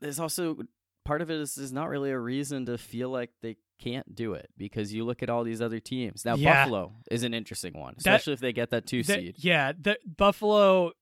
there's 0.00 0.18
also 0.20 0.58
part 1.04 1.20
of 1.22 1.30
it 1.30 1.40
is, 1.40 1.56
is 1.58 1.72
not 1.72 1.88
really 1.88 2.10
a 2.10 2.18
reason 2.18 2.66
to 2.66 2.78
feel 2.78 3.10
like 3.10 3.30
they 3.42 3.56
can't 3.80 4.14
do 4.14 4.34
it 4.34 4.48
because 4.58 4.92
you 4.92 5.04
look 5.04 5.22
at 5.22 5.30
all 5.30 5.42
these 5.44 5.60
other 5.62 5.80
teams. 5.80 6.24
Now 6.24 6.34
Yeah. 6.36 6.64
Buffalo 6.64 6.92
is 7.10 7.22
an 7.22 7.32
interesting 7.34 7.72
one, 7.78 7.94
especially 7.98 8.34
if 8.34 8.40
they 8.40 8.52
get 8.52 8.70
that 8.70 8.86
two 8.86 9.02
The- 9.02 9.14
seed. 9.14 9.34
Yeah, 9.38 9.72
the 9.78 9.98
Buffalo, 10.04 10.92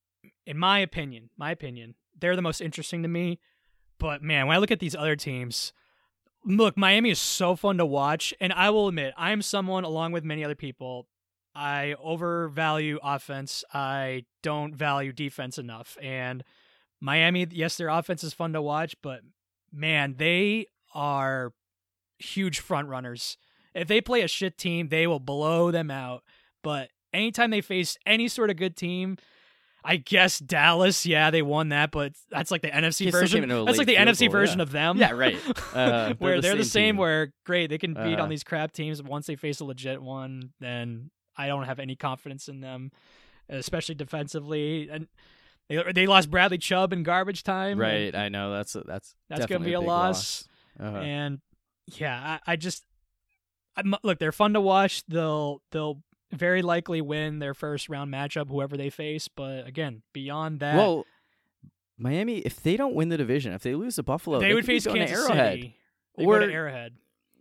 in 0.47 0.57
my 0.57 0.79
opinion, 0.79 1.31
my 1.37 1.51
opinion, 1.51 1.95
they're 2.19 2.37
the 2.37 2.43
most 2.43 2.61
interesting 2.61 3.03
to 3.03 3.09
me. 3.09 3.41
But 3.99 4.23
man, 4.23 4.47
when 4.47 4.57
I 4.57 4.61
look 4.61 4.71
at 4.71 4.79
these 4.79 4.95
other 4.95 5.17
teams, 5.17 5.73
look, 6.45 6.77
Miami 6.77 7.11
is 7.11 7.19
so 7.19 7.57
fun 7.57 7.79
to 7.79 7.87
watch, 7.87 8.35
and 8.41 8.53
I 8.53 8.71
will 8.71 8.89
admit, 8.89 9.15
I'm 9.17 9.43
someone, 9.43 9.85
along 9.85 10.13
with 10.13 10.25
many 10.25 10.45
other 10.45 10.55
people, 10.55 11.07
I 11.55 11.95
overvalue 12.03 12.99
offense. 13.03 13.65
I 13.73 14.25
don't 14.43 14.75
value 14.75 15.13
defense 15.13 15.59
enough, 15.59 15.97
and 16.01 16.45
Miami, 17.01 17.47
yes, 17.51 17.77
their 17.77 17.89
offense 17.89 18.25
is 18.25 18.33
fun 18.33 18.53
to 18.53 18.63
watch, 18.63 18.97
but 19.03 19.21
man, 19.73 20.15
they 20.19 20.67
are 20.95 21.53
huge 22.19 22.61
front 22.61 22.89
runners. 22.89 23.37
If 23.75 23.89
they 23.89 24.01
play 24.01 24.23
a 24.23 24.29
shit 24.29 24.59
team, 24.59 24.89
they 24.89 25.07
will 25.07 25.21
blow 25.21 25.71
them 25.71 25.91
out. 25.91 26.25
But 26.63 26.91
anytime 27.13 27.51
they 27.51 27.61
face 27.61 27.97
any 28.07 28.29
sort 28.29 28.51
of 28.51 28.57
good 28.57 28.77
team, 28.77 29.17
I 29.85 29.97
guess 29.97 30.39
Dallas, 30.41 31.07
yeah, 31.07 31.31
they 31.31 31.41
won 31.41 31.69
that, 31.71 31.91
but 31.93 32.13
that's 32.31 32.51
like 32.51 32.63
the 32.63 32.69
NFC 32.71 33.11
version. 33.13 33.39
came 33.39 33.43
into 33.45 33.63
a 33.63 33.65
That's 33.65 33.79
like 33.79 33.87
the 33.87 33.95
NFC 33.97 34.27
goal, 34.27 34.33
version 34.33 34.59
yeah. 34.59 34.63
of 34.65 34.73
them. 34.73 34.97
Yeah, 34.99 35.13
right. 35.13 35.39
Uh, 35.75 36.15
where 36.19 36.41
they're 36.41 36.57
the 36.57 36.65
same. 36.65 36.95
team. 36.95 36.97
Where 36.97 37.33
great, 37.47 37.69
they 37.69 37.79
can 37.79 37.95
beat 37.95 38.15
Uh-huh. 38.15 38.23
on 38.23 38.29
these 38.29 38.43
crap 38.45 38.73
teams. 38.73 39.03
Once 39.03 39.27
they 39.27 39.37
face 39.37 39.61
a 39.61 39.65
legit 39.65 40.03
one, 40.03 40.51
then 40.61 41.11
I 41.37 41.47
don't 41.47 41.65
have 41.65 41.79
any 41.79 41.95
confidence 41.95 42.49
in 42.49 42.61
them, 42.61 42.91
especially 43.49 43.95
defensively. 43.95 44.89
And 44.91 45.07
they 45.69 45.83
they 45.95 46.07
lost 46.07 46.31
Bradley 46.31 46.59
Chubb 46.59 46.93
in 46.93 47.03
garbage 47.05 47.43
time. 47.45 47.79
right? 47.79 48.15
I 48.15 48.29
know 48.31 48.53
that's 48.55 48.75
a, 48.75 48.81
that's 48.81 49.15
That's 49.29 49.47
gonna 49.47 49.65
be 49.65 49.75
a 49.75 49.79
big 49.81 49.87
loss. 49.89 50.49
Uh-huh. 50.81 50.97
And 50.99 51.41
yeah, 51.87 52.39
I, 52.47 52.53
I 52.53 52.57
just 52.57 52.85
I'm, 53.77 53.95
look, 54.03 54.19
they're 54.19 54.33
fun 54.33 54.55
to 54.55 54.61
watch. 54.61 55.05
They'll 55.07 55.63
they'll 55.71 56.03
very 56.33 56.63
likely 56.63 57.01
win 57.01 57.39
their 57.39 57.55
first 57.55 57.89
round 57.89 58.13
matchup, 58.13 58.49
whoever 58.49 58.77
they 58.77 58.91
face. 58.91 59.29
But 59.29 59.67
again, 59.67 60.03
beyond 60.13 60.61
that, 60.61 60.77
Well, 60.77 61.05
Miami, 61.97 62.39
if 62.39 62.63
they 62.63 62.77
don't 62.77 62.95
win 62.95 63.09
the 63.09 63.17
division, 63.17 63.53
if 63.53 63.63
they 63.63 63.75
lose 63.75 63.97
to 63.97 64.03
Buffalo, 64.03 64.39
they, 64.41 64.55
would 64.55 64.65
face 64.67 64.87
Kansas 64.87 65.19
Arrowhead. 65.19 65.55
City. 65.55 65.77
They 66.17 66.25
go 66.25 66.39
to 66.39 66.47
Or- 66.47 66.51
Arrowhead. 66.51 66.95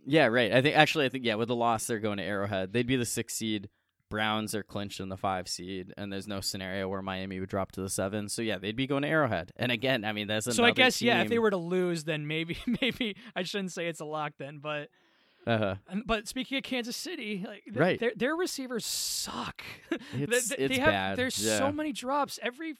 Yeah, 0.06 0.26
right. 0.26 0.52
I 0.52 0.62
think 0.62 0.74
actually, 0.76 1.04
I 1.04 1.10
think 1.10 1.24
yeah, 1.24 1.34
with 1.34 1.48
the 1.48 1.54
loss, 1.54 1.86
they're 1.86 1.98
going 1.98 2.16
to 2.16 2.24
Arrowhead. 2.24 2.72
They'd 2.72 2.86
be 2.86 2.96
the 2.96 3.04
six 3.04 3.34
seed. 3.34 3.68
Browns 4.10 4.54
are 4.54 4.62
clinched 4.62 5.00
in 5.00 5.10
the 5.10 5.18
five 5.18 5.48
seed, 5.48 5.92
and 5.98 6.10
there's 6.10 6.26
no 6.26 6.40
scenario 6.40 6.88
where 6.88 7.02
Miami 7.02 7.40
would 7.40 7.50
drop 7.50 7.72
to 7.72 7.82
the 7.82 7.90
seven. 7.90 8.30
So 8.30 8.40
yeah, 8.40 8.56
they'd 8.56 8.74
be 8.74 8.86
going 8.86 9.02
to 9.02 9.08
Arrowhead. 9.08 9.52
And 9.56 9.70
again, 9.70 10.02
I 10.06 10.12
mean, 10.14 10.26
that's 10.28 10.54
So 10.56 10.64
I 10.64 10.70
guess 10.70 11.02
yeah, 11.02 11.20
if 11.20 11.28
they 11.28 11.38
were 11.38 11.50
to 11.50 11.58
lose, 11.58 12.04
then 12.04 12.26
maybe 12.26 12.56
maybe 12.80 13.16
I 13.36 13.42
shouldn't 13.42 13.72
say 13.72 13.86
it's 13.86 14.00
a 14.00 14.06
lock 14.06 14.32
then. 14.38 14.60
But 14.62 14.88
uh, 15.48 15.76
and, 15.88 16.02
but 16.06 16.28
speaking 16.28 16.58
of 16.58 16.64
Kansas 16.64 16.96
City, 16.96 17.44
like 17.46 17.64
th- 17.64 17.76
Right. 17.76 17.98
their 18.00 18.12
their 18.16 18.36
receivers 18.36 18.84
suck. 18.84 19.62
They- 20.12 20.22
It's- 20.22 20.48
they, 20.48 20.56
it's 20.56 20.74
they 20.76 20.80
have, 20.80 20.90
bad, 20.92 21.18
There's 21.18 21.44
yeah. 21.44 21.58
so 21.58 21.72
many 21.72 21.92
drops. 21.92 22.38
Every 22.42 22.74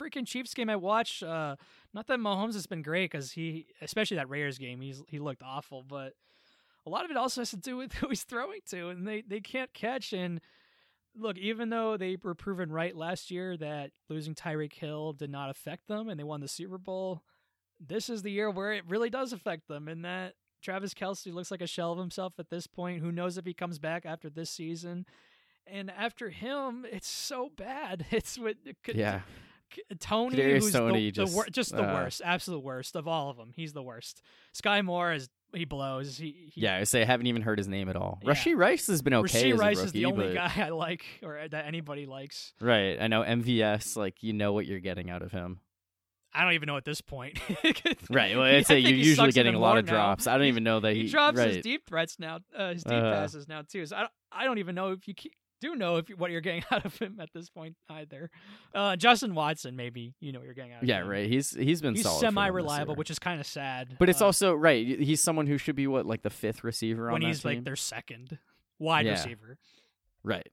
freaking 0.00 0.26
Chiefs 0.26 0.54
game 0.54 0.70
I 0.70 0.76
watch, 0.76 1.22
uh, 1.22 1.56
not 1.94 2.06
that 2.06 2.18
Mahomes 2.18 2.54
has 2.54 2.66
been 2.66 2.82
great 2.82 3.10
because 3.10 3.32
he, 3.32 3.66
especially 3.80 4.16
that 4.16 4.28
Raiders 4.30 4.58
game, 4.58 4.80
he's 4.80 5.02
he 5.08 5.18
looked 5.18 5.42
awful. 5.42 5.82
But 5.86 6.14
a 6.86 6.90
lot 6.90 7.04
of 7.04 7.10
it 7.10 7.16
also 7.16 7.40
has 7.42 7.50
to 7.50 7.56
do 7.56 7.76
with 7.76 7.92
who 7.94 8.08
he's 8.08 8.22
throwing 8.24 8.60
to, 8.70 8.88
and 8.88 9.06
they 9.06 9.22
they 9.26 9.40
can't 9.40 9.72
catch. 9.74 10.12
And 10.12 10.40
look, 11.16 11.36
even 11.38 11.68
though 11.70 11.96
they 11.96 12.16
were 12.22 12.34
proven 12.34 12.72
right 12.72 12.96
last 12.96 13.30
year 13.30 13.56
that 13.58 13.90
losing 14.08 14.34
Tyreek 14.34 14.72
Hill 14.72 15.12
did 15.12 15.30
not 15.30 15.50
affect 15.50 15.86
them, 15.88 16.08
and 16.08 16.18
they 16.18 16.24
won 16.24 16.40
the 16.40 16.48
Super 16.48 16.78
Bowl, 16.78 17.22
this 17.78 18.08
is 18.08 18.22
the 18.22 18.30
year 18.30 18.50
where 18.50 18.72
it 18.72 18.84
really 18.88 19.10
does 19.10 19.32
affect 19.32 19.68
them, 19.68 19.88
and 19.88 20.04
that. 20.04 20.34
Travis 20.62 20.94
Kelce 20.94 21.32
looks 21.32 21.50
like 21.50 21.60
a 21.60 21.66
shell 21.66 21.92
of 21.92 21.98
himself 21.98 22.34
at 22.38 22.48
this 22.48 22.66
point. 22.66 23.02
Who 23.02 23.12
knows 23.12 23.36
if 23.36 23.44
he 23.44 23.52
comes 23.52 23.78
back 23.78 24.06
after 24.06 24.30
this 24.30 24.50
season? 24.50 25.06
And 25.66 25.90
after 25.90 26.30
him, 26.30 26.86
it's 26.90 27.08
so 27.08 27.50
bad. 27.54 28.06
It's 28.10 28.38
with 28.38 28.56
yeah, 28.94 29.20
Tony, 29.98 30.36
Kadarius 30.36 30.60
who's 30.60 30.72
Toney 30.72 30.92
the, 30.92 31.04
the 31.06 31.10
just, 31.10 31.34
wor- 31.34 31.46
just 31.46 31.70
the 31.72 31.88
uh, 31.88 31.94
worst, 31.94 32.22
absolute 32.24 32.62
worst 32.62 32.96
of 32.96 33.08
all 33.08 33.30
of 33.30 33.36
them. 33.36 33.52
He's 33.54 33.72
the 33.72 33.82
worst. 33.82 34.22
Sky 34.52 34.82
Moore 34.82 35.12
is 35.12 35.28
he 35.54 35.64
blows. 35.64 36.16
He, 36.16 36.50
he 36.52 36.62
yeah. 36.62 36.76
I 36.76 36.84
say 36.84 37.02
I 37.02 37.04
haven't 37.04 37.26
even 37.26 37.42
heard 37.42 37.58
his 37.58 37.68
name 37.68 37.88
at 37.88 37.96
all. 37.96 38.18
Yeah. 38.22 38.34
Rice 38.54 38.86
has 38.86 39.02
been 39.02 39.14
okay. 39.14 39.52
Rashee 39.52 39.58
Rice 39.58 39.78
is 39.80 39.92
the 39.92 40.06
only 40.06 40.28
but- 40.28 40.34
guy 40.34 40.52
I 40.66 40.68
like 40.70 41.04
or 41.22 41.46
that 41.48 41.66
anybody 41.66 42.06
likes. 42.06 42.54
Right. 42.60 43.00
I 43.00 43.08
know 43.08 43.22
MVS. 43.22 43.96
Like 43.96 44.22
you 44.22 44.32
know 44.32 44.52
what 44.52 44.66
you're 44.66 44.80
getting 44.80 45.10
out 45.10 45.22
of 45.22 45.32
him. 45.32 45.60
I 46.34 46.44
don't 46.44 46.54
even 46.54 46.66
know 46.66 46.76
at 46.76 46.84
this 46.84 47.00
point. 47.00 47.38
Right. 48.10 48.36
Well, 48.36 48.44
I 48.44 48.56
I'd 48.56 48.66
think 48.66 48.86
you're 48.86 48.96
usually 48.96 49.32
getting 49.32 49.54
a 49.54 49.58
lot 49.58 49.78
of 49.78 49.86
now. 49.86 49.92
drops. 49.92 50.26
I 50.26 50.36
don't 50.36 50.46
even 50.46 50.64
know 50.64 50.80
that 50.80 50.94
he, 50.94 51.02
he 51.02 51.08
drops 51.08 51.38
right. 51.38 51.54
his 51.54 51.62
deep 51.62 51.86
threats 51.86 52.18
now, 52.18 52.40
uh, 52.56 52.72
his 52.72 52.84
deep 52.84 52.92
Uh-huh. 52.94 53.12
passes 53.12 53.48
now 53.48 53.62
too. 53.62 53.84
So 53.86 53.96
I 53.96 54.00
don't, 54.00 54.12
I 54.32 54.44
don't 54.44 54.58
even 54.58 54.74
know 54.74 54.92
if 54.92 55.06
you 55.08 55.14
do 55.60 55.74
know 55.76 55.96
if 55.96 56.08
you, 56.08 56.16
what 56.16 56.30
you're 56.30 56.40
getting 56.40 56.64
out 56.70 56.84
of 56.84 56.98
him 56.98 57.18
at 57.20 57.28
this 57.32 57.48
point 57.48 57.76
either. 57.88 58.30
Uh, 58.74 58.96
Justin 58.96 59.34
Watson, 59.34 59.76
maybe 59.76 60.14
you 60.20 60.32
know 60.32 60.40
what 60.40 60.44
you're 60.46 60.54
getting 60.54 60.72
out 60.72 60.82
of 60.82 60.88
Yeah, 60.88 61.02
him. 61.02 61.08
right. 61.08 61.28
He's 61.28 61.50
he's 61.50 61.80
been 61.80 61.94
He's 61.94 62.02
solid 62.04 62.16
for 62.16 62.20
them 62.26 62.34
this 62.34 62.40
semi-reliable, 62.42 62.94
which 62.96 63.10
is 63.10 63.18
kind 63.18 63.40
of 63.40 63.46
sad. 63.46 63.96
But 63.98 64.08
it's 64.08 64.20
uh, 64.20 64.26
also 64.26 64.54
right. 64.54 64.84
He's 64.86 65.22
someone 65.22 65.46
who 65.46 65.58
should 65.58 65.76
be 65.76 65.86
what 65.86 66.04
like 66.06 66.22
the 66.22 66.30
fifth 66.30 66.64
receiver 66.64 67.08
on 67.08 67.14
when 67.14 67.22
he's 67.22 67.44
like 67.44 67.64
their 67.64 67.76
second 67.76 68.38
wide 68.78 69.06
Yeah. 69.06 69.12
receiver. 69.12 69.58
right, 70.24 70.48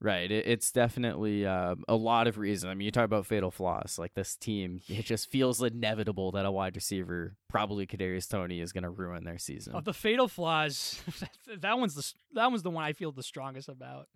right. 0.00 0.30
It, 0.30 0.46
it's 0.46 0.72
definitely 0.72 1.46
um, 1.46 1.84
a 1.88 1.96
lot 1.96 2.26
of 2.26 2.38
reason. 2.38 2.68
I 2.70 2.74
mean, 2.74 2.84
you 2.86 2.90
talk 2.90 3.04
about 3.04 3.26
fatal 3.26 3.50
flaws. 3.50 3.98
Like 3.98 4.14
this 4.14 4.36
team, 4.36 4.80
it 4.88 5.04
just 5.04 5.30
feels 5.30 5.62
inevitable 5.62 6.32
that 6.32 6.44
a 6.46 6.50
wide 6.50 6.76
receiver, 6.76 7.36
probably 7.48 7.86
Kadarius 7.86 8.28
Toney, 8.28 8.60
is 8.60 8.72
going 8.72 8.84
to 8.84 8.90
ruin 8.90 9.24
their 9.24 9.38
season. 9.38 9.74
Of 9.74 9.84
the 9.84 9.94
fatal 9.94 10.28
flaws, 10.28 11.00
that 11.60 11.78
one's 11.78 11.94
the 11.94 12.12
that 12.34 12.50
one's 12.50 12.62
the 12.62 12.70
one 12.70 12.84
I 12.84 12.92
feel 12.92 13.12
the 13.12 13.22
strongest 13.22 13.68
about. 13.68 14.08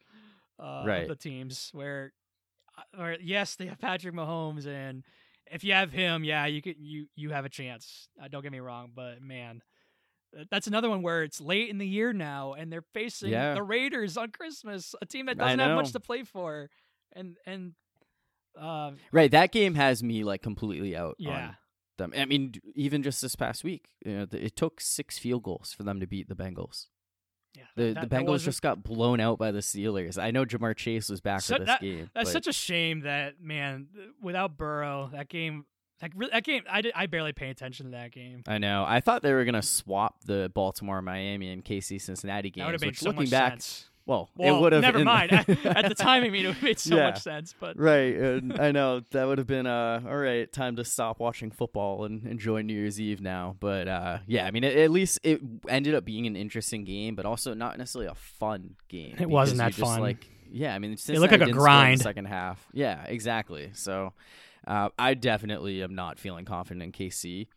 Uh, 0.59 0.85
Right. 0.87 1.09
The 1.09 1.16
teams 1.16 1.70
where, 1.72 2.12
uh, 2.76 3.03
or 3.03 3.16
yes, 3.20 3.57
they 3.57 3.66
have 3.66 3.78
Patrick 3.78 4.14
Mahomes, 4.14 4.66
and 4.66 5.05
if 5.51 5.64
you 5.64 5.72
have 5.72 5.91
him, 5.91 6.22
yeah, 6.22 6.47
you 6.47 6.61
could 6.62 6.76
you 6.78 7.07
you 7.16 7.31
have 7.31 7.45
a 7.45 7.49
chance. 7.49 8.09
Uh, 8.22 8.28
don't 8.28 8.43
get 8.43 8.53
me 8.53 8.61
wrong, 8.61 8.91
but 8.95 9.22
man. 9.22 9.62
Th- 10.35 10.47
That's 10.51 10.66
another 10.66 10.89
one 10.89 11.03
where 11.03 11.22
it's 11.22 11.41
late 11.41 11.68
in 11.70 11.78
the 11.78 11.87
year 11.87 12.12
now, 12.12 12.53
and 12.55 12.72
they're 12.72 12.85
facing 12.95 13.31
Yeah. 13.31 13.55
the 13.55 13.62
Raiders 13.62 14.16
on 14.16 14.31
Christmas, 14.31 14.95
a 15.03 15.07
team 15.07 15.26
that 15.26 15.39
doesn't 15.39 15.59
have 15.59 15.74
much 15.76 15.93
to 15.93 16.01
play 16.01 16.22
for, 16.24 16.70
and 17.12 17.37
and 17.47 17.74
uh, 18.59 18.93
Right, 19.12 19.31
that 19.31 19.53
game 19.53 19.74
has 19.74 20.03
me 20.03 20.24
like 20.24 20.43
completely 20.43 20.97
out. 20.97 21.16
yeah, 21.18 21.49
on 22.01 22.11
them. 22.11 22.12
I 22.16 22.24
mean, 22.24 22.55
even 22.74 23.03
just 23.03 23.22
this 23.22 23.37
past 23.37 23.62
week, 23.64 23.89
you 24.05 24.12
know, 24.12 24.26
it 24.33 24.57
took 24.57 24.81
six 24.81 25.18
field 25.18 25.43
goals 25.45 25.72
for 25.76 25.83
them 25.85 26.01
to 26.01 26.07
beat 26.07 26.28
the 26.28 26.35
Bengals. 26.35 26.87
yeah. 27.55 27.64
The 27.76 27.93
that- 27.95 28.09
the 28.09 28.16
Bengals 28.16 28.45
just 28.45 28.62
got 28.62 28.83
blown 28.83 29.20
out 29.20 29.39
by 29.39 29.51
the 29.53 29.59
Steelers. 29.61 30.20
I 30.20 30.31
know 30.31 30.45
Ja'Marr 30.45 30.76
Chase 30.76 31.09
was 31.09 31.20
back 31.20 31.41
So 31.43 31.55
for 31.55 31.59
this 31.61 31.66
that- 31.68 31.81
game. 31.81 32.11
That's 32.14 32.28
but- 32.28 32.33
such 32.33 32.47
a 32.47 32.53
shame 32.53 33.01
that 33.01 33.41
man, 33.41 33.89
without 34.22 34.57
Burrow, 34.57 35.11
that 35.12 35.28
game, 35.28 35.66
like 36.03 36.12
that 36.32 36.44
game, 36.44 36.62
I 36.70 36.80
did, 36.82 36.92
I 36.94 37.07
barely 37.07 37.32
pay 37.32 37.51
attention 37.51 37.86
to 37.86 37.92
that 37.92 38.12
game. 38.12 38.42
I 38.48 38.59
know. 38.59 38.84
I 38.86 39.01
thought 39.01 39.22
they 39.22 39.32
were 39.32 39.44
gonna 39.44 39.62
swap 39.62 40.24
the 40.24 40.51
Baltimore, 40.55 41.03
Miami, 41.03 41.51
and 41.53 41.64
KC 41.64 42.01
Cincinnati 42.01 42.51
That 42.57 42.64
would 42.66 42.72
games. 42.72 42.72
have 42.72 42.80
made 42.80 42.86
Which, 42.88 42.98
so 43.01 43.07
looking 43.07 43.22
much 43.22 43.30
back, 43.30 43.53
sense. 43.53 43.86
well, 44.07 44.30
Well, 44.36 44.57
it 44.57 44.61
would 44.61 44.72
have. 44.72 44.82
never 44.82 45.05
mind. 45.05 45.30
at, 45.32 45.46
the 45.88 45.94
time, 45.94 46.24
I 46.24 46.30
mean, 46.30 46.46
it 46.46 46.62
made 46.62 46.78
so 46.80 46.96
Yeah. 46.96 47.11
much 47.11 47.20
sense. 47.20 47.55
But 47.61 47.78
right. 47.78 48.14
And 48.16 48.59
I 48.59 48.72
know 48.72 49.01
that 49.11 49.24
would 49.26 49.38
have 49.38 49.46
been 49.46 49.66
uh 49.66 50.01
all 50.07 50.16
right. 50.16 50.51
Time 50.51 50.76
to 50.76 50.84
stop 50.84 51.20
watching 51.20 51.51
football 51.51 52.05
and 52.05 52.26
enjoy 52.26 52.62
New 52.62 52.74
Year's 52.74 53.01
Eve 53.01 53.20
now. 53.20 53.57
But 53.61 53.86
uh, 53.88 54.18
yeah, 54.26 54.46
I 54.46 54.51
mean, 54.51 54.64
at, 54.64 54.74
at 54.76 54.90
least 54.90 55.20
it 55.22 55.40
ended 55.68 55.94
up 55.94 56.05
being 56.05 56.26
an 56.26 56.34
interesting 56.36 56.84
game, 56.84 57.14
but 57.14 57.26
also 57.26 57.53
not 57.55 57.76
necessarily 57.78 58.11
a 58.11 58.14
fun 58.14 58.76
game. 58.88 59.16
It 59.20 59.28
wasn't 59.28 59.59
that 59.59 59.72
just, 59.72 59.80
fun. 59.80 60.01
Like, 60.01 60.26
yeah, 60.53 60.74
I 60.74 60.78
mean, 60.80 60.92
It 60.92 61.09
looked 61.09 61.09
like 61.09 61.12
a 61.12 61.20
Cincinnati 61.22 61.38
didn't 61.38 61.38
score 61.38 61.46
in 61.46 61.53
the 61.53 61.53
grind. 61.61 62.01
second 62.01 62.24
half. 62.24 62.66
Yeah, 62.72 63.05
exactly. 63.05 63.70
So, 63.74 64.12
uh, 64.71 64.89
I 64.99 65.14
definitely 65.14 65.83
am 65.83 65.95
not 65.95 66.18
feeling 66.18 66.45
confident 66.45 66.83
in 66.83 66.93
KC. 66.93 67.49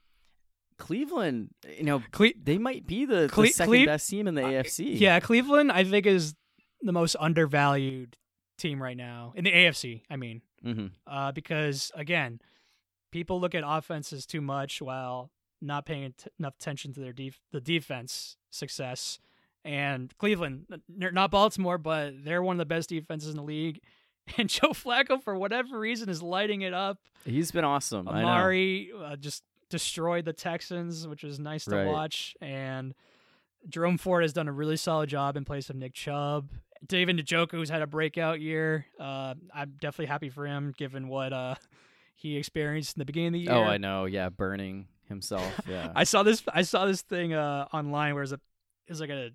Cleveland, 0.80 1.51
you 1.78 1.84
know, 1.84 2.01
Cle- 2.11 2.32
they 2.41 2.57
might 2.57 2.86
be 2.88 3.05
the, 3.05 3.30
the 3.34 3.47
second 3.47 3.74
Cle- 3.74 3.86
best 3.86 4.09
team 4.09 4.28
in 4.28 4.36
the 4.36 4.43
uh, 4.43 4.49
AFC. 4.64 4.99
yeah, 4.99 5.20
Cleveland, 5.20 5.72
I 5.72 5.84
think 5.84 6.05
is 6.05 6.34
the 6.82 6.91
most 6.91 7.16
undervalued 7.20 8.18
team 8.57 8.82
right 8.82 8.97
now 8.97 9.34
in 9.36 9.43
the 9.43 9.51
AFC. 9.51 10.01
I 10.09 10.16
mean, 10.16 10.41
hmm 10.64 10.88
uh, 11.07 11.32
because 11.32 11.91
again, 11.95 12.39
people 13.11 13.39
look 13.39 13.53
at 13.55 13.64
offenses 13.66 14.26
too 14.26 14.41
much 14.41 14.82
while 14.82 15.30
not 15.61 15.86
paying 15.86 16.14
t- 16.18 16.30
enough 16.39 16.55
attention 16.59 16.91
to 16.93 16.99
their 16.99 17.14
def- 17.14 17.39
the 17.51 17.61
defense 17.61 18.36
success. 18.49 19.20
And 19.66 20.11
Cleveland, 20.18 20.66
n- 20.72 20.82
not 21.14 21.32
Baltimore, 21.32 21.78
but 21.78 22.24
they're 22.26 22.43
one 22.43 22.55
of 22.55 22.59
the 22.59 22.66
best 22.66 22.89
defenses 22.89 23.30
in 23.30 23.38
the 23.38 23.43
league. 23.43 23.80
And 24.38 24.49
Joe 24.49 24.69
Flacco, 24.69 25.21
for 25.21 25.36
whatever 25.38 25.78
reason, 25.78 26.07
is 26.09 26.24
lighting 26.24 26.61
it 26.61 26.74
up. 26.74 26.97
He's 27.26 27.51
been 27.51 27.65
awesome. 27.65 28.07
I. 28.07 28.21
Amari 28.21 28.91
uh, 28.97 29.15
just 29.17 29.43
destroyed 29.69 30.26
the 30.26 30.34
Texans, 30.34 31.07
which 31.07 31.24
was 31.24 31.39
nice 31.39 31.65
to 31.65 31.76
Right. 31.76 31.88
watch. 31.88 32.36
And 32.41 32.93
Jerome 33.67 33.97
Ford 33.97 34.24
has 34.24 34.34
done 34.34 34.47
a 34.47 34.51
really 34.51 34.78
solid 34.78 35.09
job 35.09 35.36
in 35.38 35.45
place 35.45 35.69
of 35.69 35.76
Nick 35.76 35.93
Chubb. 35.93 36.49
David 36.86 37.17
Njoku's 37.17 37.69
had 37.69 37.82
a 37.82 37.88
breakout 37.88 38.39
year. 38.41 38.86
Uh, 38.99 39.36
I'm 39.53 39.71
definitely 39.80 40.07
happy 40.07 40.30
for 40.30 40.45
him, 40.45 40.74
given 40.78 41.07
what 41.07 41.32
uh, 41.34 41.55
he 42.15 42.38
experienced 42.38 42.95
in 42.97 42.99
the 43.01 43.05
beginning 43.05 43.28
of 43.28 43.34
the 43.34 43.39
year. 43.39 43.51
Oh, 43.53 43.63
I 43.63 43.78
know. 43.78 44.05
Yeah, 44.05 44.30
burning 44.30 44.88
himself. 45.07 45.59
Yeah. 45.69 45.91
I 45.95 46.03
saw 46.05 46.24
this. 46.24 46.43
I 46.53 46.61
saw 46.63 46.86
this 46.86 47.01
thing 47.01 47.34
uh, 47.34 47.67
online 47.74 48.13
where 48.15 48.24
it's 48.24 48.32
a 48.34 48.39
it's 48.88 48.99
like 48.99 49.09
a 49.09 49.32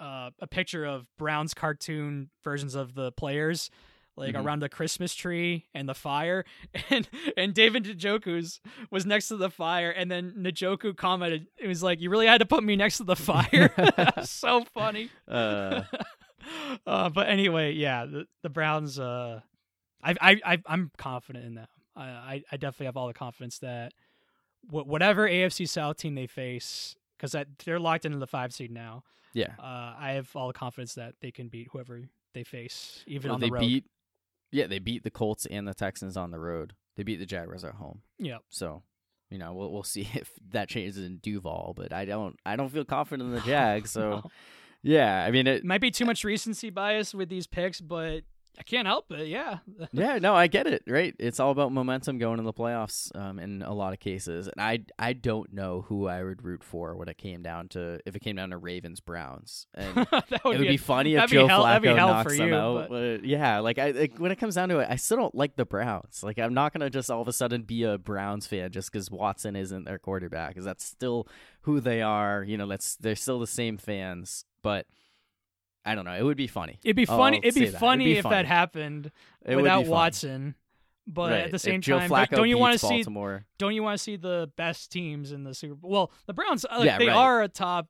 uh, 0.00 0.30
a 0.40 0.46
picture 0.46 0.84
of 0.84 1.06
Brown's 1.16 1.54
cartoon 1.54 2.30
versions 2.44 2.74
of 2.74 2.94
the 2.94 3.12
players, 3.12 3.68
like 4.16 4.34
Mhm. 4.34 4.44
around 4.44 4.60
the 4.60 4.68
Christmas 4.68 5.14
tree 5.14 5.66
and 5.74 5.88
the 5.88 5.94
fire, 5.94 6.44
and 6.90 7.08
and 7.36 7.54
David 7.54 7.84
Njoku's 7.84 8.60
was 8.90 9.06
next 9.06 9.28
to 9.28 9.36
the 9.36 9.50
fire, 9.50 9.90
and 9.90 10.10
then 10.10 10.32
Njoku 10.38 10.96
commented, 10.96 11.46
"It 11.58 11.66
was 11.68 11.82
like 11.82 12.00
you 12.00 12.10
really 12.10 12.26
had 12.26 12.38
to 12.38 12.46
put 12.46 12.62
me 12.62 12.76
next 12.76 12.98
to 12.98 13.04
the 13.04 13.16
fire." 13.16 13.72
so 14.24 14.64
funny. 14.64 15.08
uh, 15.28 15.82
uh, 16.86 17.08
but 17.10 17.28
anyway, 17.28 17.72
yeah, 17.72 18.04
the, 18.04 18.26
the 18.42 18.50
Browns. 18.50 18.98
Uh, 18.98 19.40
I, 20.02 20.14
I, 20.20 20.40
I, 20.44 20.58
I'm 20.66 20.90
confident 20.98 21.44
in 21.44 21.54
them. 21.54 21.68
I, 21.94 22.02
I, 22.04 22.44
I 22.52 22.56
definitely 22.56 22.86
have 22.86 22.96
all 22.96 23.06
the 23.06 23.14
confidence 23.14 23.58
that 23.60 23.92
wh- 24.68 24.86
whatever 24.86 25.28
AFC 25.28 25.68
South 25.68 25.96
team 25.96 26.14
they 26.16 26.26
face, 26.26 26.96
because 27.16 27.36
they're 27.64 27.78
locked 27.78 28.04
into 28.04 28.18
the 28.18 28.26
five 28.26 28.52
seed 28.52 28.70
now. 28.72 29.04
yeah. 29.32 29.52
Uh, 29.58 29.94
I 29.98 30.12
have 30.16 30.34
all 30.34 30.48
the 30.48 30.52
confidence 30.54 30.94
that 30.94 31.14
they 31.20 31.30
can 31.30 31.46
beat 31.48 31.68
whoever 31.72 32.00
they 32.34 32.42
face, 32.44 33.04
even 33.06 33.28
Well, 33.28 33.34
on 33.36 33.40
the 33.40 33.50
road. 33.50 33.60
beat. 33.60 33.84
Yeah, 34.52 34.66
they 34.68 34.78
beat 34.78 35.02
the 35.02 35.10
Colts 35.10 35.46
and 35.46 35.66
the 35.66 35.74
Texans 35.74 36.16
on 36.16 36.30
the 36.30 36.38
road. 36.38 36.74
They 36.96 37.02
beat 37.02 37.16
the 37.18 37.26
Jaguars 37.26 37.64
at 37.64 37.74
home. 37.74 38.02
yeah, 38.18 38.38
So, 38.50 38.82
you 39.30 39.38
know, 39.38 39.54
we'll 39.54 39.72
we'll 39.72 39.82
see 39.96 40.08
if 40.14 40.30
that 40.50 40.68
changes 40.68 40.98
in 40.98 41.18
Duval. 41.18 41.72
But 41.76 41.92
I 41.92 42.04
don't 42.04 42.38
I 42.46 42.54
don't 42.56 42.68
feel 42.68 42.84
confident 42.84 43.30
in 43.30 43.34
the 43.34 43.40
Jags. 43.40 43.90
So, 43.90 44.10
No. 44.24 44.30
yeah, 44.82 45.24
I 45.24 45.30
mean, 45.30 45.46
it, 45.46 45.56
it 45.56 45.64
might 45.64 45.80
be 45.80 45.90
too 45.90 46.04
much 46.04 46.22
recency 46.22 46.70
bias 46.70 47.14
with 47.14 47.28
these 47.30 47.46
picks, 47.46 47.80
but 47.80 48.24
I 48.58 48.62
can't 48.62 48.86
help 48.86 49.10
it. 49.10 49.28
Yeah. 49.28 49.58
yeah, 49.92 50.18
no, 50.18 50.34
I 50.34 50.46
get 50.46 50.66
it. 50.66 50.82
Right, 50.86 51.14
it's 51.18 51.40
all 51.40 51.50
about 51.50 51.72
momentum 51.72 52.18
going 52.18 52.38
in 52.38 52.44
the 52.44 52.52
playoffs. 52.52 53.14
Um, 53.18 53.38
in 53.38 53.62
a 53.62 53.72
lot 53.72 53.92
of 53.92 54.00
cases, 54.00 54.48
and 54.48 54.60
I 54.60 54.80
I 54.98 55.14
don't 55.14 55.52
know 55.52 55.84
who 55.88 56.06
I 56.06 56.22
would 56.22 56.44
root 56.44 56.62
for 56.62 56.94
when 56.96 57.08
it 57.08 57.16
came 57.18 57.42
down 57.42 57.68
to 57.68 58.00
if 58.04 58.14
it 58.14 58.20
came 58.20 58.36
down 58.36 58.50
to 58.50 58.58
Ravens 58.58 59.00
Browns. 59.00 59.66
That 60.32 60.44
would 60.44 60.56
it 60.56 60.58
would 60.58 60.66
be, 60.66 60.68
be 60.68 60.76
funny 60.76 61.14
if 61.14 61.30
be 61.30 61.36
Joe 61.36 61.46
hell- 61.46 61.64
Flacco 61.64 61.96
knocks 61.96 62.36
them 62.36 62.48
you, 62.48 62.54
out. 62.54 62.88
But 62.88 63.24
yeah, 63.24 63.58
like 63.58 63.78
I 63.78 63.90
like, 63.90 64.18
when 64.18 64.30
it 64.30 64.36
comes 64.36 64.54
down 64.54 64.68
to 64.70 64.78
it, 64.78 64.88
I 64.90 64.96
still 64.96 65.16
don't 65.16 65.34
like 65.34 65.56
the 65.56 65.64
Browns. 65.64 66.22
Like 66.22 66.38
I'm 66.38 66.54
not 66.54 66.72
gonna 66.72 66.90
just 66.90 67.10
all 67.10 67.22
of 67.22 67.28
a 67.28 67.32
sudden 67.32 67.62
be 67.62 67.82
a 67.84 67.98
Browns 67.98 68.46
fan 68.46 68.70
just 68.70 68.92
because 68.92 69.10
Watson 69.10 69.56
isn't 69.56 69.84
their 69.84 69.98
quarterback. 69.98 70.50
Because 70.50 70.64
that's 70.64 70.84
still 70.84 71.26
who 71.62 71.80
they 71.80 72.02
are. 72.02 72.42
You 72.44 72.56
know, 72.56 72.66
that's 72.66 72.96
they're 72.96 73.16
still 73.16 73.38
the 73.38 73.46
same 73.46 73.76
fans. 73.76 74.44
But 74.62 74.86
I 75.84 75.94
don't 75.94 76.04
know. 76.04 76.14
It 76.14 76.22
would 76.22 76.36
be 76.36 76.46
funny. 76.46 76.78
It'd 76.84 76.94
be 76.96 77.04
funny. 77.04 77.38
I'll 77.38 77.48
It'd 77.48 77.54
be 77.60 77.66
funny 77.66 78.04
be 78.06 78.18
if 78.18 78.24
that 78.24 78.46
happened 78.46 79.10
It 79.44 79.56
without. 79.56 79.86
Watson. 79.86 80.54
But 81.04 81.32
Right. 81.32 81.40
at 81.40 81.50
the 81.50 81.58
same 81.58 81.80
time, 81.80 82.08
don't, 82.30 82.48
you 82.48 82.56
want 82.58 82.74
to 82.74 82.78
see? 82.78 82.98
Baltimore? 82.98 83.44
Don't 83.58 83.74
you 83.74 83.82
want 83.82 83.98
to 83.98 84.02
see 84.02 84.14
the 84.14 84.52
best 84.56 84.92
teams 84.92 85.32
in 85.32 85.42
the 85.42 85.52
Super 85.52 85.74
Bowl? 85.74 85.90
Well, 85.90 86.12
the 86.26 86.32
Browns, 86.32 86.64
uh, 86.64 86.76
like, 86.78 86.86
Yeah, 86.86 86.98
they 86.98 87.08
right. 87.08 87.16
are 87.16 87.42
a 87.42 87.48
top, 87.48 87.88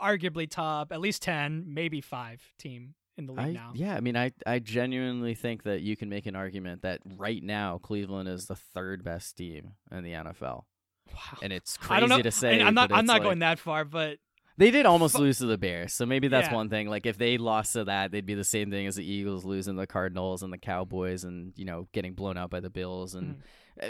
arguably 0.00 0.48
top, 0.48 0.90
at 0.92 1.00
least 1.02 1.20
ten, 1.22 1.64
maybe 1.68 2.00
five 2.00 2.42
team 2.58 2.94
in 3.18 3.26
the 3.26 3.32
league 3.32 3.44
I, 3.48 3.52
now. 3.52 3.72
yeah, 3.74 3.94
I 3.94 4.00
mean, 4.00 4.16
I, 4.16 4.32
I 4.46 4.58
genuinely 4.58 5.34
think 5.34 5.64
that 5.64 5.82
you 5.82 5.96
can 5.96 6.08
make 6.08 6.24
an 6.24 6.34
argument 6.34 6.80
that 6.82 7.00
right 7.18 7.42
now 7.42 7.76
Cleveland 7.76 8.28
is 8.30 8.46
the 8.46 8.56
third 8.56 9.04
best 9.04 9.36
team 9.36 9.72
in 9.92 10.02
the 10.02 10.12
NFL, 10.12 10.64
Wow. 11.12 11.38
and 11.42 11.52
it's 11.52 11.76
crazy 11.76 11.94
I 11.96 12.00
don't 12.00 12.08
know. 12.08 12.22
to 12.22 12.30
say. 12.30 12.58
and 12.58 12.66
I'm 12.66 12.72
not. 12.74 12.90
I'm 12.90 13.04
not 13.04 13.14
like- 13.14 13.22
going 13.22 13.40
that 13.40 13.58
far, 13.58 13.84
but 13.84 14.16
They 14.60 14.70
did 14.70 14.84
almost 14.84 15.18
lose 15.18 15.38
to 15.38 15.46
the 15.46 15.56
Bears, 15.56 15.94
so 15.94 16.04
maybe 16.04 16.28
that's 16.28 16.48
Yeah. 16.48 16.54
one 16.54 16.68
thing. 16.68 16.86
Like 16.86 17.06
if 17.06 17.16
they 17.16 17.38
lost 17.38 17.72
to 17.72 17.84
that, 17.84 18.12
they'd 18.12 18.26
be 18.26 18.34
the 18.34 18.44
same 18.44 18.70
thing 18.70 18.86
as 18.86 18.94
the 18.96 19.04
Eagles 19.04 19.42
losing 19.44 19.74
the 19.76 19.86
Cardinals 19.86 20.42
and 20.42 20.52
the 20.52 20.58
Cowboys, 20.58 21.24
and 21.24 21.54
you 21.56 21.64
know 21.64 21.88
getting 21.92 22.12
blown 22.12 22.36
out 22.36 22.50
by 22.50 22.60
the 22.60 22.68
Bills. 22.68 23.14
And 23.14 23.42
uh, 23.82 23.86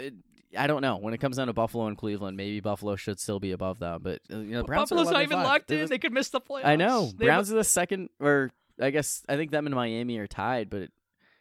I 0.57 0.67
don't 0.67 0.81
know 0.81 0.95
when 0.95 1.13
it 1.13 1.17
comes 1.19 1.35
down 1.35 1.47
to 1.47 1.53
Buffalo 1.53 1.87
and 1.87 1.97
Cleveland, 1.97 2.37
maybe 2.37 2.61
Buffalo 2.61 2.95
should 2.95 3.19
still 3.19 3.39
be 3.41 3.51
above 3.51 3.79
them. 3.79 3.99
But 4.01 4.21
uh, 4.31 4.37
you 4.37 4.51
know, 4.53 4.63
Browns 4.63 4.89
Buffalo's 4.91 5.11
not 5.11 5.23
even 5.23 5.43
locked 5.43 5.69
in. 5.71 5.89
They 5.89 5.97
could 5.99 6.13
miss 6.13 6.29
the 6.29 6.39
playoffs. 6.39 6.65
I 6.65 6.77
know 6.77 7.11
They- 7.17 7.25
Browns 7.25 7.51
are 7.51 7.55
the 7.55 7.63
second, 7.65 8.07
or 8.21 8.49
I 8.79 8.91
guess 8.91 9.23
I 9.27 9.35
think 9.35 9.51
them 9.51 9.65
and 9.65 9.75
Miami 9.75 10.17
are 10.19 10.27
tied, 10.27 10.69
but 10.69 10.89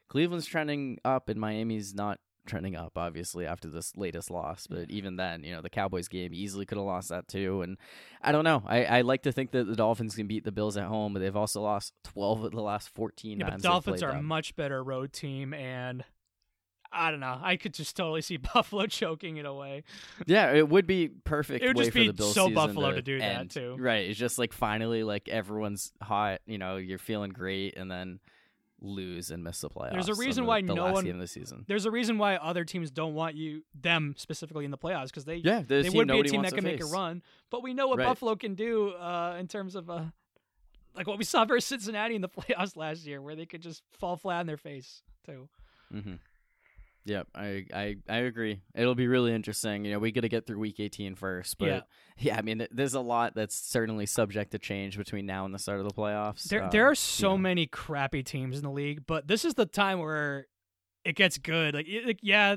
Cleveland's 0.08 0.46
trending 0.46 0.98
up 1.04 1.28
and 1.28 1.40
Miami's 1.40 1.94
not 1.94 2.18
trending 2.50 2.76
up. 2.76 2.92
Obviously, 2.96 3.46
after 3.46 3.68
this 3.68 3.96
latest 3.96 4.30
loss, 4.30 4.66
but 4.66 4.90
even 4.90 5.16
then, 5.16 5.44
you 5.44 5.52
know, 5.52 5.62
the 5.62 5.70
Cowboys 5.70 6.08
game 6.08 6.34
easily 6.34 6.66
could 6.66 6.76
have 6.78 6.86
lost 6.86 7.08
that 7.08 7.28
too. 7.28 7.62
And 7.62 7.78
I 8.20 8.32
don't 8.32 8.44
know. 8.44 8.62
I, 8.66 8.84
I 8.84 9.00
like 9.02 9.22
to 9.22 9.32
think 9.32 9.52
that 9.52 9.66
the 9.66 9.76
Dolphins 9.76 10.14
can 10.16 10.26
beat 10.26 10.44
the 10.44 10.52
Bills 10.52 10.76
at 10.76 10.84
home, 10.84 11.12
but 11.12 11.20
they've 11.20 11.36
also 11.36 11.62
lost 11.62 11.94
twelve 12.04 12.44
of 12.44 12.50
the 12.52 12.60
last 12.62 12.88
fourteen 12.90 13.38
Yeah, 13.38 13.46
but 13.46 13.50
times. 13.50 13.62
the 13.62 13.68
they've 13.68 13.72
Dolphins 13.72 14.02
are 14.02 14.10
a 14.10 14.22
much 14.22 14.56
better 14.56 14.82
road 14.82 15.12
team, 15.12 15.54
and 15.54 16.04
I 16.92 17.10
don't 17.10 17.20
know. 17.20 17.38
I 17.40 17.56
could 17.56 17.74
just 17.74 17.96
totally 17.96 18.22
see 18.22 18.36
Buffalo 18.54 18.86
choking 18.86 19.36
it 19.36 19.46
away. 19.46 19.84
Yeah, 20.26 20.52
it 20.52 20.68
would 20.68 20.86
be 20.86 21.08
perfect. 21.08 21.62
It 21.62 21.68
would 21.68 21.76
just 21.76 21.94
be 21.94 22.12
so 22.16 22.50
Buffalo 22.50 22.90
to, 22.90 22.96
to 22.96 23.02
do 23.02 23.18
that, 23.18 23.38
end. 23.38 23.50
too. 23.50 23.76
Right. 23.78 24.08
It's 24.10 24.18
just 24.18 24.38
like 24.38 24.52
finally, 24.52 25.04
like 25.04 25.28
everyone's 25.28 25.92
hot. 26.02 26.40
You 26.46 26.58
know, 26.58 26.76
you're 26.76 26.98
feeling 26.98 27.30
great, 27.30 27.76
and 27.76 27.90
then 27.90 28.18
lose 28.82 29.30
and 29.30 29.44
miss 29.44 29.60
the 29.60 29.68
playoffs. 29.70 29.92
There's 29.92 30.08
a 30.08 30.14
reason 30.14 30.44
the- 30.44 30.48
why 30.48 30.60
the 30.62 30.74
no 30.74 30.92
one- 30.92 31.04
game 31.04 31.14
of 31.16 31.20
the 31.20 31.26
season. 31.26 31.64
There's 31.68 31.84
a 31.86 31.90
reason 31.90 32.18
why 32.18 32.36
other 32.36 32.64
teams 32.64 32.90
don't 32.90 33.14
want 33.14 33.36
you 33.36 33.62
them 33.74 34.14
specifically 34.16 34.64
in 34.64 34.70
the 34.70 34.78
playoffs 34.78 35.06
because 35.06 35.24
they 35.24 35.36
Yeah, 35.36 35.62
they 35.62 35.88
would 35.90 36.08
be 36.08 36.20
a 36.20 36.22
team 36.24 36.42
that 36.42 36.54
can 36.54 36.64
make 36.64 36.80
a 36.82 36.86
run. 36.86 37.22
But 37.50 37.62
we 37.62 37.74
know 37.74 37.88
what 37.88 37.98
Right. 37.98 38.06
Buffalo 38.06 38.36
can 38.36 38.54
do 38.54 38.90
uh, 38.90 39.36
in 39.38 39.48
terms 39.48 39.74
of 39.74 39.90
uh, 39.90 40.04
like 40.94 41.06
what 41.06 41.18
we 41.18 41.24
saw 41.24 41.44
versus 41.44 41.66
Cincinnati 41.66 42.14
in 42.14 42.22
the 42.22 42.28
playoffs 42.36 42.76
last 42.76 43.04
year, 43.06 43.20
where 43.22 43.36
they 43.36 43.46
could 43.46 43.60
just 43.62 43.82
fall 43.98 44.16
flat 44.16 44.40
on 44.40 44.46
their 44.46 44.56
face 44.56 45.02
too. 45.26 45.48
Mm-hmm. 45.92 46.14
Yep, 47.06 47.28
I, 47.34 47.64
I 47.72 47.96
I 48.08 48.16
agree. 48.18 48.60
It'll 48.74 48.94
be 48.94 49.08
really 49.08 49.32
interesting. 49.34 49.84
You 49.86 49.92
know, 49.92 49.98
we 49.98 50.12
got 50.12 50.20
to 50.20 50.28
get 50.28 50.46
through 50.46 50.58
week 50.58 50.78
18 50.80 51.14
first, 51.14 51.56
but 51.58 51.66
Yeah. 51.66 51.80
yeah. 52.18 52.36
I 52.38 52.42
mean, 52.42 52.66
there's 52.70 52.92
a 52.94 53.00
lot 53.00 53.34
that's 53.34 53.56
certainly 53.56 54.04
subject 54.06 54.50
to 54.52 54.58
change 54.58 54.98
between 54.98 55.24
now 55.24 55.44
and 55.46 55.54
the 55.54 55.58
start 55.58 55.80
of 55.80 55.88
the 55.88 55.94
playoffs. 55.94 56.44
There, 56.44 56.64
Um, 56.64 56.70
there 56.70 56.86
are 56.88 56.94
so 56.94 57.32
yeah. 57.32 57.38
many 57.40 57.66
crappy 57.66 58.22
teams 58.22 58.56
in 58.58 58.62
the 58.62 58.70
league, 58.70 59.06
but 59.06 59.26
this 59.26 59.44
is 59.46 59.54
the 59.54 59.64
time 59.66 59.98
where 59.98 60.46
it 61.04 61.16
gets 61.16 61.38
good. 61.38 61.74
Like, 61.74 61.88
it- 61.88 62.06
like 62.06 62.18
yeah, 62.22 62.56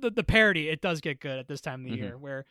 the 0.00 0.10
the 0.10 0.24
parity 0.24 0.68
it 0.68 0.80
does 0.80 1.00
get 1.00 1.18
good 1.20 1.38
at 1.38 1.48
this 1.48 1.60
time 1.60 1.84
of 1.84 1.90
the 1.90 1.96
Mhm. 1.96 2.02
year, 2.02 2.18
where 2.18 2.44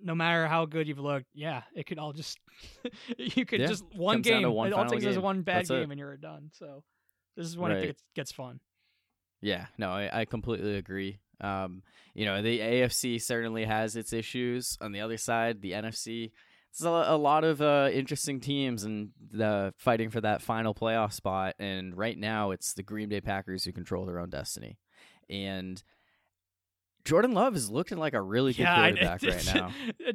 no 0.00 0.14
matter 0.16 0.46
how 0.48 0.64
good 0.64 0.86
you've 0.88 0.98
looked, 0.98 1.26
yeah, 1.32 1.62
it 1.74 1.86
could 1.86 1.98
all 1.98 2.12
just 2.12 2.38
you 3.18 3.44
could 3.46 3.60
Yeah, 3.60 3.66
just 3.68 3.84
one 3.94 4.16
comes 4.16 4.26
game. 4.26 4.50
one 4.52 4.66
it 4.68 4.72
all 4.72 4.86
takes 4.86 5.04
is 5.04 5.18
one 5.18 5.42
bad 5.42 5.58
That's 5.58 5.70
it. 5.70 5.80
game 5.80 5.90
and 5.92 5.98
you're 6.00 6.16
done. 6.16 6.50
So 6.54 6.82
this 7.36 7.46
is 7.46 7.56
when 7.56 7.70
Right. 7.72 7.84
it 7.84 7.86
gets 7.86 8.02
gets 8.14 8.32
fun. 8.32 8.60
Yeah, 9.40 9.66
no, 9.76 9.90
I, 9.90 10.20
I 10.20 10.24
completely 10.24 10.76
agree. 10.76 11.18
Um, 11.40 11.82
you 12.14 12.24
know, 12.24 12.42
the 12.42 12.58
AFC 12.58 13.22
certainly 13.22 13.64
has 13.64 13.96
its 13.96 14.12
issues. 14.12 14.76
On 14.80 14.92
the 14.92 15.00
other 15.00 15.16
side, 15.16 15.62
the 15.62 15.72
NFC, 15.72 16.32
it's 16.70 16.82
a, 16.82 16.88
a 16.88 17.16
lot 17.16 17.44
of 17.44 17.62
uh, 17.62 17.90
interesting 17.92 18.40
teams 18.40 18.84
and 18.84 19.10
the 19.30 19.72
fighting 19.76 20.10
for 20.10 20.20
that 20.20 20.42
final 20.42 20.74
playoff 20.74 21.12
spot. 21.12 21.54
And 21.58 21.96
right 21.96 22.18
now, 22.18 22.50
it's 22.50 22.74
the 22.74 22.82
Green 22.82 23.08
Bay 23.08 23.20
Packers 23.20 23.64
who 23.64 23.72
control 23.72 24.04
their 24.04 24.18
own 24.18 24.30
destiny. 24.30 24.78
And 25.30 25.80
Jordan 27.04 27.32
Love 27.32 27.54
is 27.54 27.70
looking 27.70 27.98
like 27.98 28.14
a 28.14 28.22
really 28.22 28.52
good 28.52 28.62
yeah, 28.62 28.80
I- 28.80 28.90
quarterback 28.90 29.22
right 29.22 29.54
now. 29.54 29.70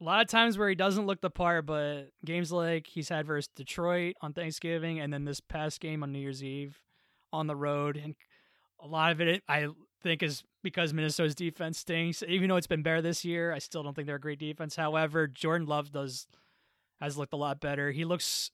a 0.00 0.04
lot 0.04 0.22
of 0.22 0.28
times 0.28 0.58
where 0.58 0.68
he 0.68 0.74
doesn't 0.74 1.06
look 1.06 1.20
the 1.20 1.30
part, 1.30 1.66
but 1.66 2.08
games 2.24 2.50
like 2.50 2.86
he's 2.86 3.08
had 3.08 3.26
versus 3.26 3.48
Detroit 3.54 4.14
on 4.20 4.32
Thanksgiving, 4.32 5.00
and 5.00 5.12
then 5.12 5.24
this 5.24 5.40
past 5.40 5.80
game 5.80 6.02
on 6.02 6.12
New 6.12 6.20
Year's 6.20 6.42
Eve 6.42 6.80
on 7.32 7.46
the 7.46 7.56
road, 7.56 7.96
and 7.96 8.14
a 8.80 8.86
lot 8.86 9.12
of 9.12 9.20
it 9.20 9.42
I 9.48 9.68
think 10.02 10.22
is 10.22 10.44
because 10.62 10.92
Minnesota's 10.92 11.34
defense 11.34 11.78
stinks. 11.78 12.22
Even 12.26 12.48
though 12.48 12.56
it's 12.56 12.66
been 12.66 12.82
better 12.82 13.02
this 13.02 13.24
year, 13.24 13.52
I 13.52 13.58
still 13.58 13.82
don't 13.82 13.94
think 13.94 14.06
they're 14.06 14.16
a 14.16 14.20
great 14.20 14.38
defense. 14.38 14.76
However, 14.76 15.26
Jordan 15.26 15.66
Love 15.66 15.92
does 15.92 16.26
has 17.00 17.16
looked 17.16 17.32
a 17.32 17.36
lot 17.36 17.60
better. 17.60 17.90
He 17.92 18.04
looks 18.04 18.50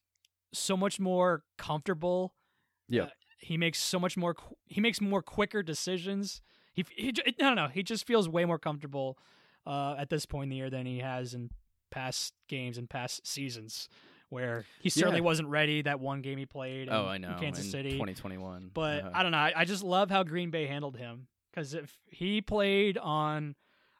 so 0.53 0.77
much 0.77 1.01
more 1.01 1.43
comfortable. 1.59 2.35
Yeah. 2.89 3.05
Uh, 3.05 3.09
he 3.39 3.57
makes 3.57 3.79
so 3.79 3.99
much 3.99 4.17
more. 4.17 4.35
qu- 4.35 4.57
He 4.67 4.81
makes 4.81 5.01
more 5.01 5.23
quicker 5.23 5.63
decisions. 5.63 6.41
He, 6.75 6.85
he 6.97 7.13
don't 7.13 7.57
know. 7.57 7.69
He 7.69 7.83
just 7.83 8.07
feels 8.07 8.29
way 8.29 8.45
more 8.45 8.59
comfortable 8.59 9.19
uh, 9.67 9.95
at 9.99 10.11
this 10.11 10.27
point 10.27 10.45
in 10.45 10.51
the 10.51 10.57
year 10.57 10.71
than 10.71 10.87
he 10.87 10.99
has 10.99 11.33
in 11.35 11.51
past 11.91 12.35
games 12.49 12.77
and 12.79 12.89
past 12.91 13.27
seasons, 13.27 13.89
where 14.31 14.65
he 14.81 14.89
certainly 14.91 15.19
Yeah. 15.21 15.25
wasn't 15.25 15.49
ready. 15.49 15.83
That 15.83 16.01
one 16.01 16.23
game 16.23 16.39
he 16.39 16.47
played. 16.47 16.89
Oh, 16.89 17.03
in- 17.03 17.09
I 17.09 17.15
in 17.17 17.23
know. 17.23 17.37
Kansas 17.41 17.65
in 17.67 17.71
City. 17.71 17.93
2021. 17.93 18.71
But 18.75 19.05
Uh, 19.05 19.11
I 19.15 19.23
don't 19.23 19.33
know. 19.33 19.39
I, 19.39 19.53
I 19.57 19.65
just 19.65 19.83
love 19.85 20.11
how 20.11 20.23
Green 20.23 20.51
Bay 20.51 20.67
handled 20.67 20.97
him 20.97 21.29
because 21.51 21.75
if 21.75 21.97
he 22.11 22.41
played 22.41 22.99
on 22.99 23.55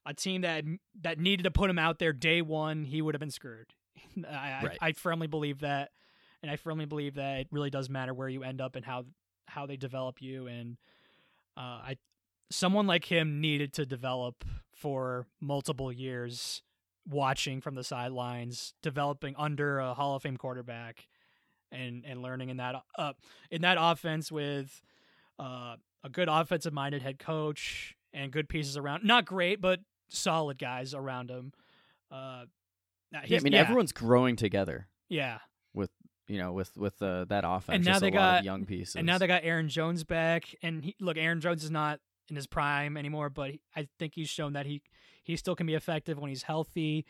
a 0.07 0.13
team 0.15 0.43
that 0.43 0.65
that 1.01 1.19
needed 1.19 1.45
to 1.45 1.51
put 1.51 1.71
him 1.71 1.79
out 1.79 1.99
there 1.99 2.13
day 2.13 2.43
one, 2.43 2.85
he 2.85 3.01
would 3.03 3.15
have 3.15 3.21
been 3.21 3.31
screwed. 3.31 3.73
I, 4.29 4.33
I, 4.35 4.63
Right. 4.65 4.79
I 4.81 4.93
firmly 4.93 5.27
believe 5.29 5.61
that, 5.61 5.91
and 6.43 6.51
I 6.51 6.57
firmly 6.57 6.85
believe 6.85 7.15
that 7.15 7.41
it 7.41 7.49
really 7.51 7.71
does 7.71 7.89
matter 7.89 8.13
where 8.13 8.29
you 8.29 8.43
end 8.43 8.61
up 8.61 8.77
and 8.77 8.85
how 8.85 9.05
how 9.47 9.67
they 9.67 9.77
develop 9.77 10.21
you. 10.21 10.47
And 10.47 10.77
uh, 11.57 11.61
I, 11.61 11.97
someone 12.51 12.87
like 12.87 13.05
him 13.05 13.41
needed 13.41 13.73
to 13.75 13.87
develop 13.87 14.45
for 14.75 15.27
multiple 15.41 15.93
years, 15.93 16.63
watching 17.09 17.61
from 17.61 17.75
the 17.75 17.85
sidelines, 17.85 18.75
developing 18.83 19.35
under 19.37 19.79
a 19.79 19.95
Hall 19.95 20.17
of 20.17 20.23
Fame 20.23 20.37
quarterback, 20.37 21.07
and 21.73 22.05
and 22.07 22.23
learning 22.23 22.51
in 22.51 22.57
that 22.59 22.77
uh 22.99 23.13
in 23.51 23.63
that 23.63 23.77
offense 23.81 24.31
with 24.33 24.83
uh, 25.39 25.77
a 26.05 26.09
good 26.11 26.29
offensive 26.31 26.73
minded 26.73 27.03
head 27.03 27.19
coach 27.19 27.95
and 28.13 28.31
good 28.31 28.49
pieces 28.49 28.77
around. 28.77 29.05
Not 29.05 29.25
great, 29.25 29.61
but 29.61 29.81
solid 30.09 30.59
guys 30.59 30.95
around 30.95 31.31
him. 31.31 31.53
Uh, 32.11 32.45
yeah, 33.27 33.39
I 33.39 33.41
mean, 33.41 33.53
yeah, 33.53 33.61
everyone's 33.61 33.93
growing 33.93 34.37
together. 34.37 34.89
yeah. 35.09 35.39
With 35.73 35.91
you 36.29 36.39
know, 36.39 36.53
with 36.53 36.77
with 36.77 37.03
uh, 37.03 37.25
that 37.27 37.45
offense, 37.47 37.77
And 37.77 37.85
now 37.85 37.99
they 37.99 38.11
got- 38.13 38.45
young 38.45 38.65
pieces. 38.65 38.97
And 38.97 39.07
now 39.07 39.19
they 39.19 39.27
got 39.27 39.43
Aaron 39.45 39.69
Jones 39.69 40.05
back. 40.05 40.55
And 40.63 40.85
he, 40.85 40.95
look, 41.01 41.17
Aaron 41.19 41.41
Jones 41.41 41.65
is 41.65 41.71
not 41.71 41.99
in 42.29 42.37
his 42.37 42.47
prime 42.47 42.97
anymore, 42.97 43.31
but 43.31 43.53
I 43.77 43.89
think 43.99 44.15
he's 44.15 44.29
shown 44.29 44.53
that 44.55 44.67
he 44.67 44.83
he 45.23 45.37
still 45.37 45.55
can 45.57 45.67
be 45.67 45.75
effective 45.75 46.19
when 46.19 46.29
he's 46.31 46.43
healthy. 46.43 47.07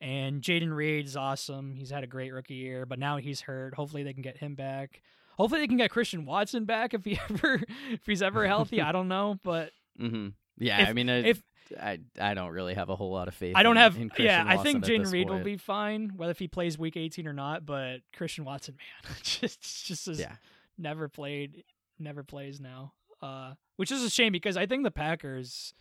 And 0.00 0.42
Jayden 0.42 0.74
Reed 0.74 1.06
is 1.06 1.16
awesome. 1.16 1.74
He's 1.74 1.90
had 1.90 2.04
a 2.04 2.06
great 2.06 2.32
rookie 2.32 2.54
year, 2.54 2.84
but 2.84 2.98
now 2.98 3.16
he's 3.16 3.40
hurt. 3.40 3.74
Hopefully 3.74 4.02
they 4.02 4.12
can 4.12 4.22
get 4.22 4.36
him 4.36 4.54
back. 4.54 5.00
Hopefully 5.38 5.60
they 5.62 5.66
can 5.66 5.78
get 5.78 5.90
Christian 5.90 6.26
Watson 6.26 6.64
back 6.64 6.92
if 6.94 7.04
he 7.04 7.18
ever 7.30 7.62
if 7.90 8.04
he's 8.06 8.22
ever 8.22 8.46
healthy. 8.46 8.80
I 8.80 8.92
don't 8.92 9.08
know, 9.08 9.38
but 9.42 9.70
hmm 9.98 10.28
Yeah, 10.58 10.82
If- 10.82 10.88
I 10.88 10.92
mean, 10.92 11.08
I, 11.10 11.16
if 11.24 11.42
I 11.80 11.98
I 12.20 12.34
don't 12.34 12.50
really 12.50 12.74
have 12.74 12.90
a 12.90 12.96
whole 12.96 13.10
lot 13.10 13.26
of 13.26 13.34
faith. 13.34 13.56
I 13.56 13.62
don't 13.62 13.76
in, 13.76 13.82
have. 13.82 13.96
in 13.96 14.02
yeah, 14.18 14.44
Christian 14.44 14.48
I 14.48 14.56
think 14.62 14.84
Jayden 14.84 15.12
Reed 15.12 15.28
will 15.28 15.40
be 15.40 15.56
fine, 15.56 16.12
whether 16.16 16.30
if 16.30 16.38
he 16.38 16.46
plays 16.46 16.78
Week 16.78 16.96
18 16.96 17.26
or 17.26 17.32
not. 17.32 17.66
But 17.66 17.98
Christian 18.14 18.44
Watson, 18.44 18.76
man, 19.04 19.16
just 19.22 19.86
just 19.86 20.06
is 20.08 20.20
Yeah, 20.20 20.36
never 20.78 21.08
played, 21.08 21.64
never 21.98 22.22
plays 22.22 22.60
now. 22.60 22.92
Uh, 23.26 23.54
which 23.76 23.90
is 23.90 24.02
a 24.02 24.10
shame 24.10 24.32
because 24.32 24.56
I 24.56 24.66
think 24.66 24.84
the 24.84 24.90
Packers, 24.90 25.74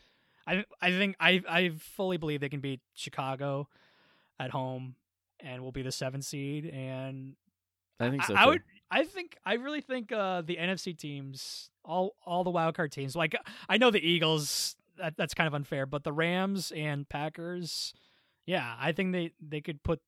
I 0.47 0.65
I 0.81 0.91
think 0.91 1.15
I 1.19 1.41
I 1.47 1.71
fully 1.77 2.17
believe 2.17 2.41
they 2.41 2.49
can 2.49 2.59
beat 2.59 2.81
Chicago 2.93 3.67
at 4.39 4.51
home 4.51 4.95
and 5.39 5.61
will 5.61 5.71
be 5.71 5.81
the 5.81 5.91
seventh 5.91 6.25
seed. 6.25 6.65
And 6.65 7.35
I 7.99 8.09
think 8.09 8.23
I, 8.23 8.27
so. 8.27 8.35
I 8.35 8.43
too. 8.43 8.49
would 8.49 8.63
I 8.91 9.03
think 9.03 9.37
I 9.45 9.53
really 9.53 9.81
think 9.81 10.11
uh, 10.11 10.41
the 10.41 10.57
NFC 10.57 10.97
teams, 10.97 11.69
all 11.83 12.15
all 12.25 12.43
the 12.43 12.49
wild 12.49 12.75
card 12.75 12.91
teams, 12.91 13.15
like 13.15 13.35
I 13.69 13.77
know 13.77 13.91
the 13.91 14.05
Eagles, 14.05 14.75
that, 14.97 15.15
that's 15.17 15.33
kind 15.33 15.47
of 15.47 15.53
unfair, 15.53 15.85
but 15.85 16.03
the 16.03 16.13
Rams 16.13 16.71
and 16.75 17.07
Packers, 17.07 17.93
yeah, 18.45 18.75
I 18.79 18.91
think 18.91 19.13
they 19.13 19.31
they 19.39 19.61
could 19.61 19.83
put, 19.83 20.01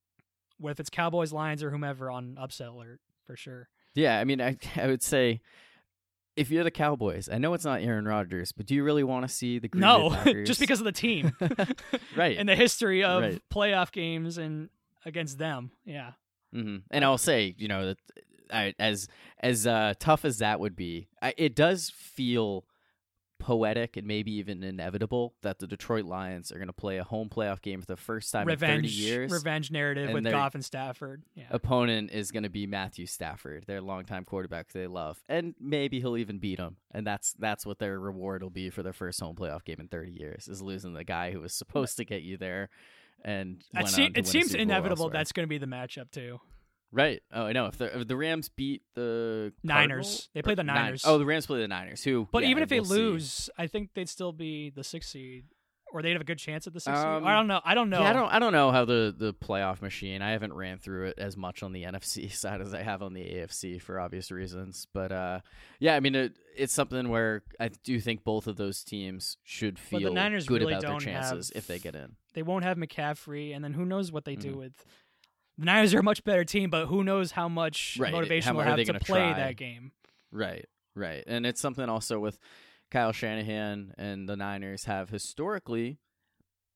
whether 0.60 0.82
it's 0.82 0.90
Cowboys, 0.90 1.32
Lions, 1.32 1.64
or 1.64 1.72
whomever, 1.72 2.12
on 2.12 2.38
upset 2.40 2.70
alert 2.70 3.00
for 3.26 3.36
sure. 3.36 3.70
Yeah, 3.96 4.20
I 4.20 4.26
mean, 4.26 4.42
I 4.42 4.58
I 4.76 4.88
would 4.88 5.04
say 5.04 5.42
if 6.38 6.50
you're 6.52 6.64
the 6.64 6.72
Cowboys, 6.72 7.28
I 7.32 7.38
know 7.40 7.54
it's 7.54 7.66
not 7.66 7.82
Aaron 7.82 8.06
Rodgers, 8.08 8.52
but 8.54 8.66
do 8.66 8.76
you 8.76 8.84
really 8.84 9.04
want 9.04 9.28
to 9.28 9.34
see 9.34 9.60
the 9.60 9.68
Green 9.68 9.82
Bay 9.82 9.88
No, 10.34 10.44
just 10.46 10.60
because 10.60 10.80
of 10.80 10.86
the 10.86 10.92
team 10.92 11.36
right? 12.16 12.38
and 12.38 12.48
the 12.48 12.56
history 12.56 13.04
of 13.04 13.22
Right. 13.22 13.42
playoff 13.54 13.92
games 13.92 14.38
and 14.38 14.70
against 15.06 15.38
them. 15.38 15.72
Yeah, 15.86 16.12
hmm 16.54 16.78
And 16.92 17.04
I'll 17.04 17.18
say, 17.18 17.54
you 17.58 17.68
know, 17.68 17.88
that 17.88 17.98
I, 18.54 18.74
as 18.80 19.08
as 19.40 19.68
uh, 19.68 19.94
tough 20.00 20.24
as 20.26 20.38
that 20.40 20.60
would 20.60 20.76
be, 20.76 21.10
I, 21.22 21.34
it 21.38 21.56
does 21.56 21.90
feel 21.96 22.64
poetic 23.48 23.96
and 23.96 24.06
maybe 24.06 24.34
even 24.34 24.62
inevitable 24.62 25.34
that 25.42 25.58
the 25.58 25.68
Detroit 25.68 26.04
Lions 26.04 26.52
are 26.52 26.56
going 26.56 26.68
to 26.68 26.74
play 26.74 26.98
a 26.98 27.04
home 27.06 27.30
playoff 27.30 27.62
game 27.62 27.80
for 27.80 27.86
the 27.86 27.96
first 27.96 28.30
time 28.30 28.42
in 28.50 28.58
30 28.58 28.72
revenge, 28.72 28.92
years. 28.92 29.32
revenge 29.32 29.72
narrative 29.72 30.12
with 30.12 30.26
Goff 30.26 30.54
and 30.54 30.66
Stafford. 30.66 31.24
Yeah, 31.34 31.46
Opponent 31.52 32.12
is 32.12 32.32
going 32.32 32.44
to 32.44 32.50
be 32.50 32.68
Matthew 32.68 33.06
Stafford, 33.06 33.64
their 33.66 33.80
longtime 33.80 34.26
quarterback 34.26 34.74
they 34.74 34.86
love, 34.86 35.24
and 35.30 35.56
maybe 35.62 36.02
he'll 36.02 36.18
even 36.18 36.40
beat 36.40 36.58
them. 36.58 36.76
And 36.92 37.08
that's 37.08 37.36
that's 37.40 37.66
what 37.66 37.80
their 37.80 37.98
reward 37.98 38.44
will 38.44 38.50
be 38.50 38.70
for 38.70 38.84
their 38.84 38.92
first 38.92 39.18
home 39.22 39.38
playoff 39.38 39.64
game 39.64 39.78
in 39.80 39.88
30 39.88 40.12
years 40.12 40.50
is 40.50 40.62
losing 40.62 40.92
the 40.92 41.06
guy 41.06 41.32
who 41.32 41.40
was 41.40 41.54
supposed 41.54 41.96
to 41.98 42.04
get 42.04 42.24
you 42.24 42.36
there. 42.36 42.68
And 43.24 43.64
it, 43.74 43.88
se- 43.88 44.12
it 44.14 44.28
seems 44.28 44.56
inevitable 44.56 45.06
elsewhere. 45.06 45.20
that's 45.20 45.32
going 45.32 45.46
to 45.46 45.50
be 45.50 45.58
the 45.58 45.68
matchup 45.68 46.12
too. 46.12 46.42
Right. 46.92 47.22
Oh, 47.34 47.44
I 47.46 47.52
know. 47.54 47.66
If 47.66 47.78
the 47.78 48.00
if 48.00 48.08
the 48.08 48.16
Rams 48.16 48.50
beat 48.50 48.82
the 48.96 49.54
Niners. 49.64 49.78
Cardinals- 49.88 50.30
They 50.34 50.42
play 50.42 50.56
the 50.56 50.64
Niners. 50.64 51.04
Oh, 51.06 51.18
the 51.18 51.26
Rams 51.26 51.46
play 51.46 51.60
the 51.60 51.68
Niners. 51.68 52.04
Who? 52.04 52.28
But 52.32 52.44
yeah, 52.44 52.50
even 52.50 52.64
if 52.64 52.70
they 52.70 52.80
we'll 52.80 52.90
see. 52.90 52.96
lose, 52.96 53.50
I 53.58 53.68
think 53.68 53.90
they'd 53.94 54.08
still 54.10 54.32
be 54.32 54.70
the 54.70 54.84
sixth 54.86 55.10
seed, 55.10 55.46
or 55.92 56.02
they'd 56.02 56.14
have 56.14 56.22
a 56.22 56.26
good 56.26 56.38
chance 56.40 56.66
at 56.66 56.74
the 56.74 56.80
sixth 56.80 57.04
Um, 57.04 57.24
seed. 57.24 57.28
I 57.30 57.36
don't 57.36 57.48
know. 57.48 57.60
I 57.66 57.76
don't 57.76 57.90
know. 57.90 58.00
Yeah, 58.00 58.10
I 58.10 58.14
don't. 58.14 58.30
I 58.34 58.40
don't 58.40 58.54
know 58.54 58.72
how 58.72 58.86
the 58.86 59.14
the 59.18 59.34
playoff 59.34 59.82
machine. 59.82 60.22
I 60.22 60.32
haven't 60.32 60.54
ran 60.54 60.78
through 60.78 61.08
it 61.08 61.16
as 61.20 61.36
much 61.36 61.62
on 61.62 61.74
the 61.74 61.84
NFC 61.84 62.32
side 62.32 62.62
as 62.62 62.74
I 62.74 62.84
have 62.84 63.02
on 63.04 63.14
the 63.14 63.22
AFC 63.24 63.82
for 63.82 64.00
obvious 64.00 64.32
reasons. 64.32 64.88
But 64.94 65.12
uh, 65.12 65.40
yeah, 65.82 65.96
I 65.96 66.00
mean, 66.00 66.16
it, 66.16 66.38
it's 66.56 66.74
something 66.74 67.10
where 67.10 67.44
I 67.60 67.68
do 67.84 68.00
think 68.00 68.24
both 68.24 68.48
of 68.48 68.56
those 68.56 68.82
teams 68.86 69.36
should 69.44 69.76
But 69.92 70.00
feel 70.00 70.10
the 70.10 70.16
Niners 70.16 70.48
good 70.48 70.62
really 70.62 70.74
about 70.74 70.88
their 70.88 71.00
chances 71.00 71.50
have- 71.50 71.58
if 71.58 71.68
they 71.68 71.80
get 71.80 71.96
in. 71.96 72.16
They 72.34 72.44
won't 72.44 72.64
have 72.64 72.78
McCaffrey, 72.78 73.54
and 73.56 73.64
then 73.64 73.74
who 73.74 73.84
knows 73.84 74.12
what 74.12 74.24
they 74.24 74.36
do 74.36 74.54
Mhm. 74.54 74.58
with. 74.58 74.86
The 75.58 75.66
Niners 75.66 75.94
are 75.94 76.00
a 76.00 76.04
much 76.04 76.24
better 76.24 76.44
team, 76.46 76.70
but 76.70 76.86
who 76.88 77.04
knows 77.04 77.32
how 77.32 77.50
much 77.50 77.98
Right, 78.00 78.12
motivation 78.12 78.56
how 78.56 78.62
they'll 78.64 78.78
have 78.78 78.86
to 78.86 79.00
play 79.06 79.32
try? 79.32 79.34
that 79.34 79.58
game. 79.58 79.92
Right, 80.32 80.66
right. 80.96 81.24
And 81.26 81.46
it's 81.46 81.60
something 81.62 81.90
also 81.90 82.20
with 82.20 82.38
Kyle 82.92 83.12
Shanahan 83.12 83.94
and 83.98 84.30
the 84.30 84.36
Niners 84.36 84.86
have 84.86 85.10
historically 85.10 85.98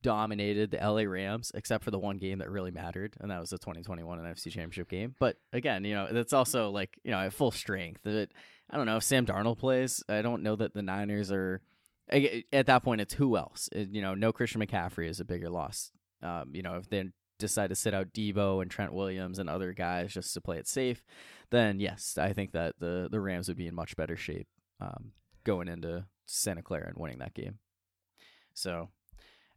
dominated 0.01 0.71
the 0.71 0.77
LA 0.77 1.03
Rams, 1.03 1.51
except 1.53 1.83
for 1.83 1.91
the 1.91 1.99
one 1.99 2.17
game 2.17 2.39
that 2.39 2.49
really 2.49 2.71
mattered, 2.71 3.15
and 3.19 3.29
that 3.29 3.39
was 3.39 3.51
the 3.51 3.59
2021 3.59 4.17
NFC 4.19 4.45
Championship 4.45 4.89
game. 4.89 5.15
But 5.19 5.37
again, 5.53 5.83
you 5.85 5.93
know, 5.93 6.07
that's 6.11 6.33
also 6.33 6.71
like, 6.71 6.99
you 7.03 7.11
know, 7.11 7.19
at 7.19 7.33
full 7.33 7.51
strength. 7.51 8.01
That 8.03 8.29
I 8.69 8.77
don't 8.77 8.87
know 8.87 8.97
if 8.97 9.03
Sam 9.03 9.25
Darnold 9.25 9.59
plays. 9.59 10.03
I 10.09 10.21
don't 10.23 10.41
know 10.43 10.55
that 10.55 10.73
the 10.73 10.81
Niners 10.81 11.31
are. 11.31 11.61
At 12.09 12.65
that 12.65 12.83
point, 12.83 12.99
it's 12.99 13.13
who 13.13 13.37
else? 13.37 13.69
It- 13.71 13.89
you 13.89 14.01
know, 14.01 14.15
no 14.15 14.33
Christian 14.33 14.59
McCaffrey 14.59 15.07
is 15.07 15.19
a 15.19 15.25
bigger 15.25 15.49
loss. 15.49 15.91
Um, 16.23 16.51
you 16.53 16.61
know, 16.61 16.75
if 16.75 16.89
they 16.89 17.05
decide 17.41 17.69
to 17.69 17.75
sit 17.75 17.93
out 17.93 18.13
Deebo 18.13 18.61
and 18.61 18.71
Trent 18.71 18.93
Williams 18.93 19.39
and 19.39 19.49
other 19.49 19.73
guys 19.73 20.13
just 20.13 20.33
to 20.33 20.41
play 20.41 20.57
it 20.57 20.67
safe, 20.67 21.03
then 21.49 21.79
yes, 21.79 22.17
I 22.17 22.31
think 22.33 22.53
that 22.53 22.75
the 22.79 23.07
the 23.11 23.19
Rams 23.19 23.47
would 23.47 23.57
be 23.57 23.67
in 23.67 23.75
much 23.75 23.95
better 23.95 24.15
shape 24.15 24.47
um, 24.79 25.11
going 25.43 25.67
into 25.67 26.05
Santa 26.25 26.61
Clara 26.61 26.87
and 26.87 26.97
winning 26.97 27.19
that 27.19 27.33
game. 27.33 27.59
So, 28.53 28.89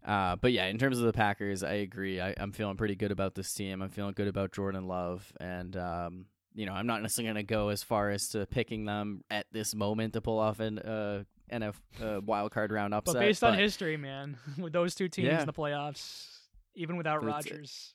uh, 0.05 0.37
but 0.37 0.53
yeah, 0.53 0.67
in 0.67 0.79
terms 0.79 0.99
of 0.99 1.05
the 1.05 1.13
Packers, 1.13 1.63
I 1.63 1.75
agree. 1.75 2.21
I, 2.21 2.35
I'm 2.37 2.53
feeling 2.53 2.77
pretty 2.77 2.95
good 2.97 3.11
about 3.13 3.35
this 3.35 3.53
team. 3.55 3.83
I'm 3.83 3.91
feeling 3.91 4.15
good 4.15 4.29
about 4.29 4.53
Jordan 4.53 4.87
Love, 4.87 5.33
and 5.41 5.77
um, 5.77 6.27
you 6.55 6.67
know, 6.67 6.73
I'm 6.73 6.87
not 6.87 7.03
necessarily 7.03 7.33
going 7.35 7.47
to 7.47 7.55
go 7.55 7.69
as 7.71 7.83
far 7.83 8.11
as 8.11 8.29
to 8.31 8.47
picking 8.47 8.85
them 8.85 9.23
at 9.31 9.47
this 9.53 9.75
moment 9.75 10.13
to 10.15 10.21
pull 10.21 10.39
off 10.39 10.61
an 10.61 10.79
uh, 10.79 11.25
NF 11.53 11.75
uh, 12.03 12.21
wild 12.25 12.53
card 12.53 12.71
round 12.73 12.95
upset. 12.95 13.15
But 13.15 13.21
based 13.21 13.43
on 13.45 13.59
history, 13.59 13.97
man, 13.97 14.37
with 14.59 14.73
those 14.73 14.95
two 14.95 15.09
teams 15.09 15.27
Yeah. 15.27 15.41
in 15.41 15.47
the 15.47 15.53
playoffs, 15.53 16.34
even 16.75 16.97
without 16.97 17.21
But 17.21 17.29
it's- 17.29 17.45
Rodgers, 17.51 17.95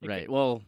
it 0.00 0.08
right? 0.08 0.26
could- 0.26 0.32
Well, 0.32 0.62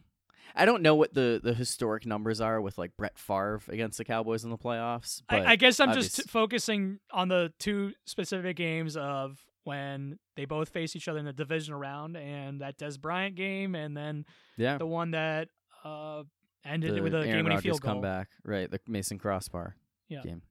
I 0.55 0.65
don't 0.65 0.81
know 0.81 0.95
what 0.95 1.13
the 1.13 1.39
the 1.43 1.53
historic 1.53 2.05
numbers 2.05 2.39
are 2.39 2.61
with 2.61 2.77
like 2.77 2.95
Brett 2.95 3.17
Favre 3.19 3.61
against 3.67 3.97
the 3.97 4.05
Cowboys 4.05 4.43
in 4.43 4.49
the 4.51 4.57
playoffs. 4.57 5.21
But 5.27 5.41
I, 5.45 5.51
I 5.51 5.55
guess 5.57 5.79
I'm 5.79 5.93
just 5.93 6.29
focusing 6.29 6.99
on 7.11 7.27
the 7.27 7.51
two 7.59 7.93
specific 8.05 8.55
games 8.55 8.95
of 8.95 9.37
when 9.65 10.19
they 10.35 10.45
both 10.45 10.69
face 10.69 10.95
each 10.95 11.07
other 11.07 11.19
in 11.19 11.25
the 11.25 11.33
divisional 11.33 11.79
round, 11.79 12.15
and 12.15 12.61
that 12.61 12.77
Dez 12.77 12.99
Bryant 13.01 13.35
game, 13.35 13.73
and 13.75 13.97
then 13.97 14.25
yeah, 14.57 14.77
the 14.77 14.85
one 14.85 15.11
that 15.11 15.49
uh, 15.83 16.23
ended 16.63 16.95
the 16.95 17.01
with 17.01 17.13
a 17.13 17.17
Aaron 17.17 17.27
game-winning 17.29 17.49
Rodgers 17.57 17.63
field 17.63 17.81
goal. 17.81 17.93
comeback, 17.93 18.29
right? 18.43 18.69
The 18.69 18.79
Mason 18.87 19.17
Crosby 19.17 19.57
Yeah. 20.07 20.21
game. 20.21 20.41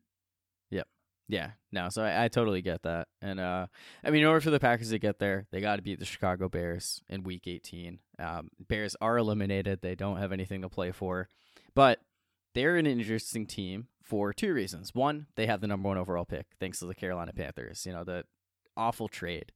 Yeah. 1.28 1.52
No, 1.72 1.88
so 1.88 2.02
I, 2.02 2.24
I 2.24 2.28
totally 2.28 2.62
get 2.62 2.82
that. 2.82 3.08
And 3.22 3.40
uh 3.40 3.66
I 4.04 4.10
mean 4.10 4.22
in 4.22 4.28
order 4.28 4.40
for 4.40 4.50
the 4.50 4.60
Packers 4.60 4.90
to 4.90 4.98
get 4.98 5.18
there, 5.18 5.46
they 5.50 5.60
gotta 5.60 5.82
beat 5.82 5.98
the 5.98 6.04
Chicago 6.04 6.48
Bears 6.48 7.02
in 7.08 7.22
week 7.22 7.46
eighteen. 7.46 8.00
Um 8.18 8.50
Bears 8.58 8.96
are 9.00 9.16
eliminated. 9.18 9.80
They 9.82 9.94
don't 9.94 10.18
have 10.18 10.32
anything 10.32 10.62
to 10.62 10.68
play 10.68 10.92
for. 10.92 11.28
But 11.74 12.00
they're 12.54 12.76
an 12.76 12.86
interesting 12.86 13.46
team 13.46 13.88
for 14.02 14.32
two 14.32 14.52
reasons. 14.54 14.94
One, 14.94 15.26
they 15.34 15.46
have 15.46 15.60
the 15.60 15.66
number 15.66 15.88
one 15.88 15.98
overall 15.98 16.24
pick, 16.24 16.46
thanks 16.60 16.78
to 16.80 16.86
the 16.86 16.94
Carolina 16.94 17.32
Panthers. 17.32 17.84
You 17.84 17.92
know, 17.92 18.04
the 18.04 18.24
awful 18.76 19.08
trade. 19.08 19.52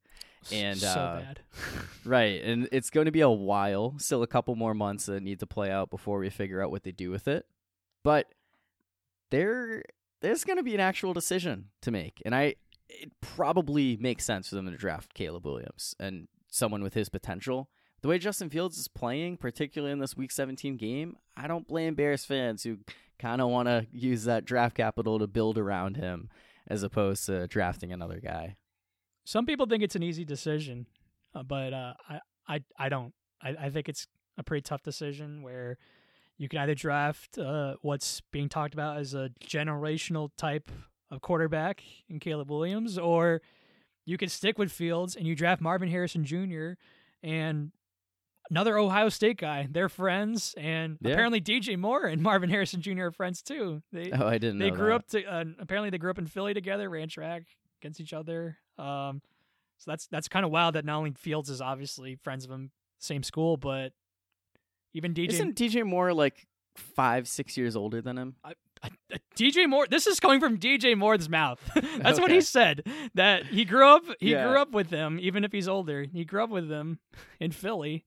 And, 0.53 0.79
so 0.79 0.89
uh, 0.89 1.21
bad. 1.21 1.41
Right, 2.05 2.43
and 2.43 2.69
it's 2.73 2.91
going 2.91 3.05
to 3.05 3.13
be 3.13 3.21
a 3.21 3.29
while, 3.31 3.95
still 3.99 4.23
a 4.23 4.27
couple 4.27 4.55
more 4.55 4.73
months 4.73 5.07
that 5.07 5.23
need 5.23 5.41
to 5.41 5.47
play 5.47 5.71
out 5.71 5.91
before 5.91 6.19
we 6.19 6.31
figure 6.31 6.63
out 6.63 6.71
what 6.71 6.85
they 6.85 6.93
do 6.93 7.11
with 7.11 7.29
it. 7.29 7.45
But 8.03 8.33
there, 9.31 9.83
there's 10.21 10.45
going 10.45 10.57
to 10.57 10.63
be 10.63 10.75
an 10.75 10.81
actual 10.81 11.13
decision 11.13 11.67
to 11.83 11.91
make, 11.91 12.23
and 12.25 12.35
I, 12.35 12.57
it 12.89 13.13
probably 13.21 13.97
makes 13.97 14.25
sense 14.25 14.49
for 14.49 14.57
them 14.57 14.71
to 14.71 14.77
draft 14.77 15.15
Caleb 15.15 15.45
Williams 15.45 15.95
and 15.99 16.29
someone 16.49 16.83
with 16.83 16.95
his 16.95 17.09
potential. 17.09 17.69
The 18.01 18.09
way 18.09 18.19
Justin 18.19 18.51
Fields 18.51 18.79
is 18.79 18.89
playing, 18.89 19.39
particularly 19.39 19.93
in 19.93 19.99
this 19.99 20.17
Week 20.17 20.31
17 20.31 20.77
game, 20.77 21.17
I 21.37 21.47
don't 21.47 21.67
blame 21.67 21.95
Bears 21.95 22.25
fans 22.25 22.63
who 22.63 22.79
kind 23.19 23.41
of 23.41 23.49
want 23.49 23.69
to 23.69 23.87
use 23.91 24.25
that 24.25 24.45
draft 24.45 24.77
capital 24.77 25.19
to 25.19 25.27
build 25.27 25.59
around 25.59 25.97
him 25.97 26.31
as 26.69 26.83
opposed 26.83 27.27
to 27.27 27.47
drafting 27.49 27.93
another 27.93 28.21
guy. 28.21 28.57
Some 29.25 29.47
people 29.47 29.67
think 29.67 29.83
it's 29.83 29.97
an 29.97 30.03
easy 30.03 30.25
decision, 30.25 30.87
uh, 31.35 31.43
but 31.43 31.73
uh, 31.73 31.95
I, 32.09 32.21
I, 32.49 32.61
I 32.79 32.89
don't. 32.89 33.13
I, 33.43 33.55
I 33.61 33.71
think 33.71 33.89
it's 33.89 34.07
a 34.37 34.43
pretty 34.43 34.63
tough 34.63 34.83
decision 34.83 35.43
where 35.43 35.79
you 36.39 36.49
can 36.49 36.61
either 36.61 36.75
draft 36.75 37.37
uh, 37.39 37.75
what's 37.83 38.21
being 38.33 38.49
talked 38.49 38.73
about 38.75 38.97
as 38.97 39.13
a 39.15 39.31
generational 39.45 40.31
type 40.39 40.71
of 41.11 41.21
quarterback 41.21 41.83
in 42.09 42.21
Caleb 42.21 42.51
Williams, 42.51 42.97
or 42.99 43.43
you 44.07 44.17
can 44.17 44.29
stick 44.29 44.57
with 44.59 44.71
Fields 44.73 45.17
and 45.17 45.27
you 45.27 45.35
draft 45.35 45.61
Marvin 45.61 45.89
Harrison 45.91 46.25
Jr. 46.25 46.73
and 47.23 47.73
another 48.51 48.79
Ohio 48.79 49.09
State 49.09 49.37
guy. 49.39 49.67
They're 49.71 49.89
friends, 49.89 50.55
and 50.57 50.97
Yeah. 51.01 51.13
apparently 51.13 51.41
DJ 51.41 51.77
Moore 51.77 52.07
and 52.07 52.23
Marvin 52.23 52.51
Harrison 52.51 52.81
Jr. 52.81 53.07
are 53.07 53.11
friends 53.13 53.43
too. 53.43 53.83
They 53.93 54.11
Oh, 54.13 54.27
I 54.27 54.39
didn't 54.39 54.59
they 54.59 54.71
know 54.71 54.77
grew 54.77 54.89
that. 54.91 54.95
up 54.95 55.07
to 55.09 55.25
uh, 55.25 55.45
apparently 55.59 55.91
they 55.91 55.99
grew 55.99 56.11
up 56.11 56.19
in 56.19 56.27
Philly 56.27 56.55
together, 56.55 56.89
ran 56.89 57.09
track 57.09 57.43
against 57.83 58.01
each 58.01 58.13
other. 58.13 58.59
Um, 58.79 59.23
so 59.79 59.91
that's 59.91 60.07
that's 60.09 60.29
kind 60.29 60.45
of 60.45 60.51
wild 60.51 60.75
that 60.77 60.85
not 60.85 60.97
only 60.99 61.13
Fields 61.13 61.51
is 61.51 61.61
obviously 61.61 62.15
friends 62.17 62.45
of 62.45 62.51
him, 62.51 62.71
same 62.99 63.23
school, 63.23 63.57
but 63.57 63.93
even 64.95 65.15
DJ 65.15 65.29
Isn't 65.31 65.57
DJ 65.57 65.85
Moore 65.85 66.13
like 66.13 66.47
five, 66.77 67.27
six 67.29 67.57
years 67.57 67.77
older 67.77 68.01
than 68.01 68.17
him? 68.19 68.37
uh, 68.45 68.53
DJ 69.37 69.69
Moore. 69.69 69.87
This 69.89 70.07
is 70.07 70.21
coming 70.21 70.39
from 70.41 70.59
DJ 70.59 70.97
Moore's 70.97 71.29
mouth. 71.29 71.61
that's 71.75 72.21
what 72.21 72.31
he 72.31 72.41
said. 72.41 72.87
That 73.15 73.47
he 73.47 73.65
grew 73.65 73.87
up 73.87 74.05
he 74.21 74.31
Yeah. 74.33 74.47
grew 74.47 74.59
up 74.61 74.71
with 74.73 74.91
him, 74.91 75.19
even 75.21 75.45
if 75.45 75.53
he's 75.53 75.67
older. 75.69 76.05
He 76.05 76.25
grew 76.25 76.43
up 76.45 76.51
with 76.51 76.69
them 76.69 77.01
in 77.41 77.51
Philly, 77.51 78.05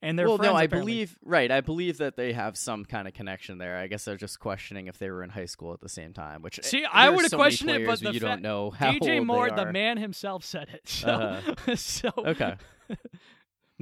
and 0.00 0.16
they're 0.18 0.28
well, 0.28 0.36
friends. 0.38 0.52
no, 0.52 0.56
I 0.56 0.64
apparently. 0.64 0.92
believe 0.92 1.18
right. 1.24 1.50
I 1.50 1.60
believe 1.62 1.98
that 1.98 2.16
they 2.16 2.32
have 2.32 2.56
some 2.56 2.84
kind 2.84 3.08
of 3.08 3.14
connection 3.14 3.58
there. 3.58 3.76
I 3.76 3.88
guess 3.88 4.04
they're 4.04 4.16
just 4.16 4.38
questioning 4.38 4.86
if 4.86 4.98
they 4.98 5.10
were 5.10 5.22
in 5.24 5.30
high 5.30 5.46
school 5.46 5.72
at 5.72 5.80
the 5.80 5.88
same 5.88 6.12
time. 6.12 6.42
Which 6.42 6.60
See, 6.62 6.84
eh, 6.84 6.88
I 6.92 7.10
would've 7.10 7.30
so 7.30 7.36
questioned 7.36 7.70
it, 7.70 7.84
but 7.86 7.98
the 8.00 8.12
you 8.12 8.20
fa- 8.20 8.26
don't 8.26 8.42
know 8.42 8.70
how 8.70 8.92
DJ 8.92 9.24
Moore, 9.24 9.50
the 9.50 9.72
man 9.72 9.96
himself, 9.98 10.44
said 10.44 10.68
it. 10.72 10.82
So, 10.88 11.08
Uh-huh. 11.08 11.74
so 11.76 12.10
Okay. 12.18 12.54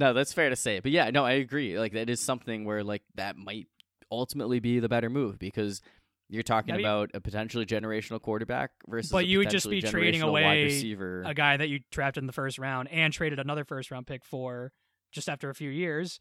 No, 0.01 0.13
that's 0.13 0.33
fair 0.33 0.49
to 0.49 0.55
say. 0.55 0.79
But 0.79 0.91
yeah, 0.91 1.09
no, 1.11 1.23
I 1.25 1.33
agree. 1.33 1.79
Like 1.79 1.93
that 1.93 2.09
is 2.09 2.19
something 2.19 2.65
where 2.65 2.83
like 2.83 3.03
that 3.15 3.37
might 3.37 3.67
ultimately 4.11 4.59
be 4.59 4.79
the 4.79 4.89
better 4.89 5.09
move 5.09 5.39
because 5.39 5.81
you're 6.27 6.43
talking 6.43 6.79
about 6.79 7.11
a 7.13 7.19
potentially 7.21 7.65
generational 7.65 8.21
quarterback 8.21 8.71
versus 8.87 9.11
But 9.11 9.25
you 9.27 9.37
would 9.39 9.49
just 9.49 9.69
be 9.69 9.81
trading 9.81 10.21
away 10.21 10.63
receiver. 10.63 11.23
a 11.25 11.33
guy 11.33 11.57
that 11.57 11.67
you 11.69 11.79
drafted 11.91 12.23
in 12.23 12.27
the 12.27 12.33
first 12.33 12.57
round 12.57 12.89
and 12.89 13.13
traded 13.13 13.39
another 13.39 13.63
first 13.65 13.91
round 13.91 14.07
pick 14.07 14.23
for 14.25 14.71
just 15.11 15.29
after 15.29 15.49
a 15.49 15.53
few 15.55 15.69
years. 15.69 16.19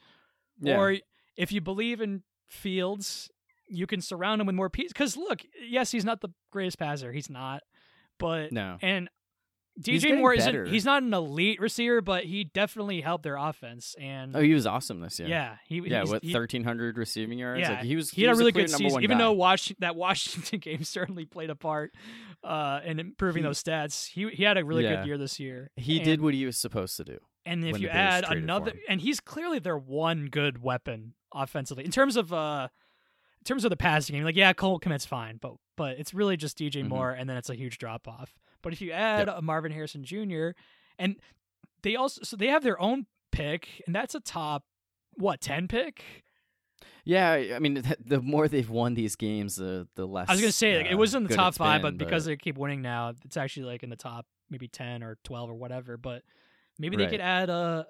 Yeah. 0.60 0.78
Or 0.78 0.96
if 1.36 1.52
you 1.52 1.60
believe 1.60 2.00
in 2.00 2.22
Fields, 2.48 3.30
you 3.68 3.86
can 3.86 4.00
surround 4.00 4.40
him 4.40 4.46
with 4.48 4.56
more 4.56 4.68
pieces. 4.68 4.92
Because 4.92 5.16
look, 5.16 5.42
yes, 5.64 5.90
he's 5.92 6.04
not 6.04 6.20
the 6.20 6.30
greatest 6.50 6.78
passer. 6.78 7.12
He's 7.12 7.30
not, 7.30 7.62
but 8.18 8.50
No. 8.52 8.78
and 8.82 9.08
DJ 9.80 10.16
Moore 10.18 10.36
better. 10.36 10.62
isn't. 10.64 10.72
He's 10.74 10.84
not 10.84 11.02
an 11.02 11.12
elite 11.14 11.60
receiver, 11.60 12.00
but 12.00 12.24
he 12.24 12.44
definitely 12.44 13.00
helped 13.00 13.24
their 13.24 13.36
offense. 13.36 13.94
And 14.00 14.36
Oh, 14.36 14.40
he 14.40 14.52
was 14.54 14.66
awesome 14.66 15.00
this 15.00 15.18
year. 15.18 15.28
yeah, 15.28 15.56
he 15.66 15.80
Yeah, 15.86 16.04
what 16.04 16.22
thirteen 16.24 16.64
hundred 16.64 16.98
receiving 16.98 17.38
yards? 17.38 17.60
Yeah, 17.60 17.70
like, 17.70 17.84
he 17.84 17.96
was. 17.96 18.10
he 18.10 18.22
had 18.22 18.28
a 18.28 18.30
was 18.32 18.38
really 18.40 18.52
clear 18.52 18.66
good 18.66 18.76
season, 18.76 19.02
even 19.02 19.18
guy. 19.18 19.24
though 19.24 19.32
Wash- 19.32 19.72
that 19.78 19.96
Washington 19.96 20.58
game 20.60 20.84
certainly 20.84 21.24
played 21.24 21.50
a 21.50 21.56
part 21.56 21.92
uh, 22.44 22.80
in 22.84 23.00
improving 23.00 23.42
He- 23.42 23.48
those 23.48 23.62
stats. 23.62 24.06
He 24.08 24.28
he 24.30 24.42
had 24.44 24.58
a 24.58 24.64
really 24.64 24.84
Yeah. 24.84 24.96
good 24.96 25.06
year 25.06 25.18
this 25.18 25.40
year. 25.40 25.70
he 25.76 25.96
and, 25.96 26.04
did 26.04 26.20
what 26.20 26.34
he 26.34 26.46
was 26.46 26.56
supposed 26.56 26.96
to 26.98 27.04
do. 27.04 27.18
And 27.46 27.64
if 27.64 27.78
you 27.80 27.88
add 27.88 28.24
another, 28.24 28.72
and 28.88 29.00
he's 29.00 29.18
clearly 29.18 29.58
their 29.60 29.78
one 29.78 30.26
good 30.26 30.62
weapon 30.62 31.14
offensively 31.34 31.84
in 31.84 31.90
terms 31.90 32.16
of 32.16 32.32
uh, 32.32 32.68
in 33.40 33.44
terms 33.44 33.64
of 33.64 33.70
the 33.70 33.76
passing 33.76 34.14
game. 34.16 34.24
Like, 34.24 34.36
yeah, 34.36 34.52
Cole 34.52 34.78
Kmet's 34.80 35.06
fine, 35.06 35.38
but 35.40 35.54
but 35.76 35.98
it's 35.98 36.12
really 36.12 36.36
just 36.36 36.58
DJ 36.58 36.82
Mhm. 36.82 36.88
Moore, 36.88 37.10
and 37.12 37.28
then 37.28 37.36
it's 37.36 37.48
a 37.50 37.54
huge 37.54 37.78
drop 37.78 38.06
off. 38.06 38.34
But 38.62 38.72
if 38.72 38.80
you 38.82 38.92
add 38.92 39.28
a 39.28 39.40
Marvin 39.40 39.72
Harrison 39.72 40.04
Jr. 40.04 40.50
and 40.98 41.16
they 41.82 41.96
also 41.96 42.22
so 42.22 42.36
they 42.36 42.48
have 42.48 42.62
their 42.62 42.80
own 42.80 43.06
pick, 43.32 43.82
and 43.86 43.94
that's 43.94 44.14
a 44.14 44.20
top 44.20 44.64
what 45.14 45.40
ten 45.40 45.68
pick. 45.68 46.02
Yeah, 47.04 47.32
I 47.54 47.58
mean, 47.58 47.82
the 48.04 48.20
more 48.20 48.46
they've 48.48 48.68
won 48.68 48.94
these 48.94 49.16
games, 49.16 49.56
the 49.56 49.88
the 49.94 50.06
less. 50.06 50.28
I 50.28 50.32
was 50.32 50.40
gonna 50.40 50.52
say 50.52 50.76
like, 50.76 50.86
it 50.90 50.94
uh, 50.94 50.98
was 50.98 51.14
in 51.14 51.24
the 51.24 51.34
top 51.34 51.54
five, 51.54 51.82
been, 51.82 51.96
but 51.96 52.04
because 52.04 52.26
they 52.26 52.36
keep 52.36 52.58
winning 52.58 52.82
now, 52.82 53.14
it's 53.24 53.36
actually 53.36 53.66
like 53.66 53.82
in 53.82 53.90
the 53.90 53.96
top 53.96 54.26
maybe 54.50 54.68
ten 54.68 55.02
or 55.02 55.16
twelve 55.24 55.48
or 55.48 55.54
whatever. 55.54 55.96
But 55.96 56.22
maybe 56.78 56.96
they 56.96 57.06
could 57.06 57.20
add 57.20 57.48
a. 57.48 57.86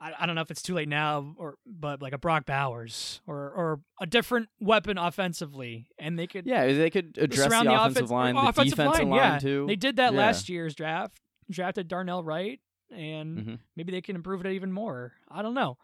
I, 0.00 0.12
I 0.20 0.26
don't 0.26 0.34
know 0.34 0.42
if 0.42 0.50
it's 0.50 0.62
too 0.62 0.74
late 0.74 0.88
now, 0.88 1.34
or 1.38 1.54
but 1.66 2.02
like 2.02 2.12
a 2.12 2.18
Brock 2.18 2.44
Bowers 2.46 3.20
or 3.26 3.36
or 3.36 3.80
a 4.00 4.06
different 4.06 4.48
weapon 4.60 4.98
offensively, 4.98 5.88
and 5.98 6.18
they 6.18 6.26
could 6.26 6.46
yeah, 6.46 6.66
they 6.66 6.90
could 6.90 7.16
address 7.18 7.48
the, 7.48 7.64
the, 7.64 7.72
offensive 7.74 7.96
offense- 8.04 8.10
line, 8.10 8.34
the 8.34 8.40
offensive 8.42 8.76
defensive 8.76 9.00
line, 9.08 9.10
line 9.10 9.32
yeah. 9.32 9.38
too. 9.38 9.64
They 9.66 9.76
did 9.76 9.96
that 9.96 10.12
Yeah. 10.12 10.18
last 10.18 10.48
year's 10.48 10.74
draft, 10.74 11.18
drafted 11.50 11.88
Darnell 11.88 12.22
Wright, 12.22 12.60
and 12.90 13.38
Mhm. 13.38 13.58
maybe 13.74 13.90
they 13.92 14.02
can 14.02 14.16
improve 14.16 14.44
it 14.44 14.52
even 14.52 14.70
more. 14.72 15.14
I 15.30 15.40
don't 15.42 15.54
know. 15.54 15.78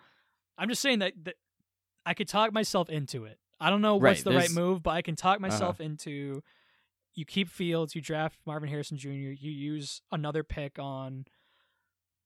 I'm 0.58 0.68
just 0.68 0.82
saying 0.82 0.98
that, 0.98 1.14
that 1.24 1.36
I 2.04 2.12
could 2.14 2.28
talk 2.28 2.52
myself 2.52 2.90
into 2.90 3.24
it. 3.24 3.38
I 3.58 3.70
don't 3.70 3.80
know 3.80 3.94
what's 3.96 4.20
Right, 4.20 4.24
the 4.24 4.30
right 4.38 4.50
Uh-huh. 4.50 4.60
move, 4.60 4.82
but 4.82 4.90
I 4.90 5.02
can 5.02 5.16
talk 5.16 5.40
myself 5.40 5.80
into. 5.80 6.42
You 7.14 7.24
keep 7.26 7.48
Fields, 7.48 7.94
you 7.94 8.00
draft 8.00 8.38
Marvin 8.46 8.68
Harrison 8.68 8.96
Jr., 8.98 9.08
you 9.10 9.50
use 9.50 10.00
another 10.10 10.42
pick 10.42 10.78
on. 10.78 11.26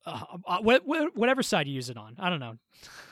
Uh, 0.07 0.21
uh, 0.47 0.63
wh- 0.63 0.85
wh- 0.87 1.17
whatever 1.17 1.43
side 1.43 1.67
you 1.67 1.75
use 1.75 1.91
it 1.91 1.97
on, 1.97 2.15
I 2.19 2.31
don't 2.31 2.39
know. 2.39 2.57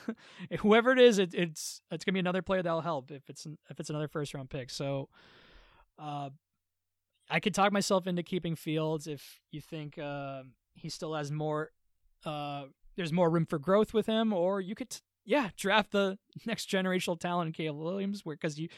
Whoever 0.59 0.93
it 0.93 0.99
is, 0.99 1.19
it, 1.19 1.33
it's 1.33 1.81
it's 1.91 2.05
gonna 2.05 2.13
be 2.13 2.19
another 2.19 2.41
player 2.41 2.61
that'll 2.63 2.79
help 2.81 3.11
if 3.11 3.29
it's 3.29 3.45
if 3.69 3.79
it's 3.79 3.89
another 3.89 4.07
first 4.07 4.33
round 4.33 4.49
pick. 4.49 4.69
So, 4.69 5.09
uh, 5.99 6.29
I 7.29 7.39
could 7.39 7.53
talk 7.53 7.71
myself 7.73 8.07
into 8.07 8.23
keeping 8.23 8.55
Fields 8.55 9.07
if 9.07 9.41
you 9.51 9.59
think 9.59 9.97
uh, 9.97 10.43
he 10.73 10.89
still 10.89 11.13
has 11.15 11.31
more. 11.31 11.71
Uh, 12.25 12.65
there's 12.95 13.11
more 13.11 13.29
room 13.29 13.45
for 13.45 13.59
growth 13.59 13.93
with 13.93 14.05
him, 14.05 14.31
or 14.31 14.61
you 14.61 14.73
could, 14.73 14.95
yeah, 15.25 15.49
draft 15.57 15.91
the 15.91 16.17
next 16.45 16.69
generational 16.69 17.19
talent 17.19 17.47
in 17.47 17.53
Caleb 17.53 17.81
Williams, 17.81 18.21
because 18.23 18.57
you 18.57 18.69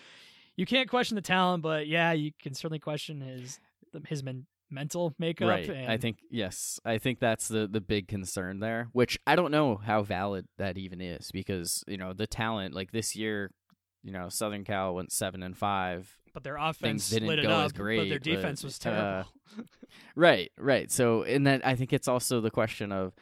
you 0.56 0.65
can't 0.65 0.89
question 0.89 1.14
the 1.15 1.22
talent, 1.22 1.61
but 1.61 1.88
yeah, 1.88 2.14
you 2.14 2.31
can 2.41 2.53
certainly 2.56 2.80
question 2.80 3.22
his 3.22 3.60
his 4.07 4.23
men, 4.23 4.45
mental 4.69 5.14
makeup. 5.19 5.49
Right. 5.49 5.69
And, 5.69 5.91
I 5.91 5.98
think 5.98 6.18
yes. 6.30 6.80
I 6.85 6.98
think 6.98 7.19
that's 7.19 7.48
the 7.48 7.68
the 7.68 7.81
big 7.81 8.07
concern 8.07 8.60
there, 8.60 8.89
which 8.91 9.18
I 9.26 9.35
don't 9.35 9.52
know 9.52 9.76
how 9.76 10.03
valid 10.03 10.48
that 10.57 10.77
even 10.77 11.02
is 11.02 11.31
because, 11.31 11.84
you 11.88 11.98
know, 11.98 12.14
the 12.14 12.27
talent 12.27 12.73
like 12.73 12.91
this 12.91 13.15
year, 13.15 13.52
you 14.03 14.11
know, 14.11 14.30
Southern 14.30 14.64
Cal 14.64 14.95
went 14.95 15.11
7 15.11 15.44
and 15.44 15.57
5. 15.57 16.18
but 16.34 16.44
their 16.44 16.57
offense 16.57 17.10
didn't 17.10 17.27
lit 17.27 17.39
it 17.39 17.44
go 17.44 17.52
up, 17.52 17.65
as 17.65 17.72
great, 17.72 17.98
but 17.98 18.10
their 18.10 18.19
but, 18.19 18.41
defense 18.41 18.64
was 18.64 18.80
uh, 18.85 18.89
terrible. 18.89 19.30
Right, 20.15 20.52
right. 20.57 20.91
So, 20.91 21.23
and 21.23 21.45
then 21.45 21.61
I 21.64 21.76
think 21.76 21.94
it's 21.94 22.07
also 22.07 22.41
the 22.41 22.52
question 22.52 22.91
of 22.91 23.14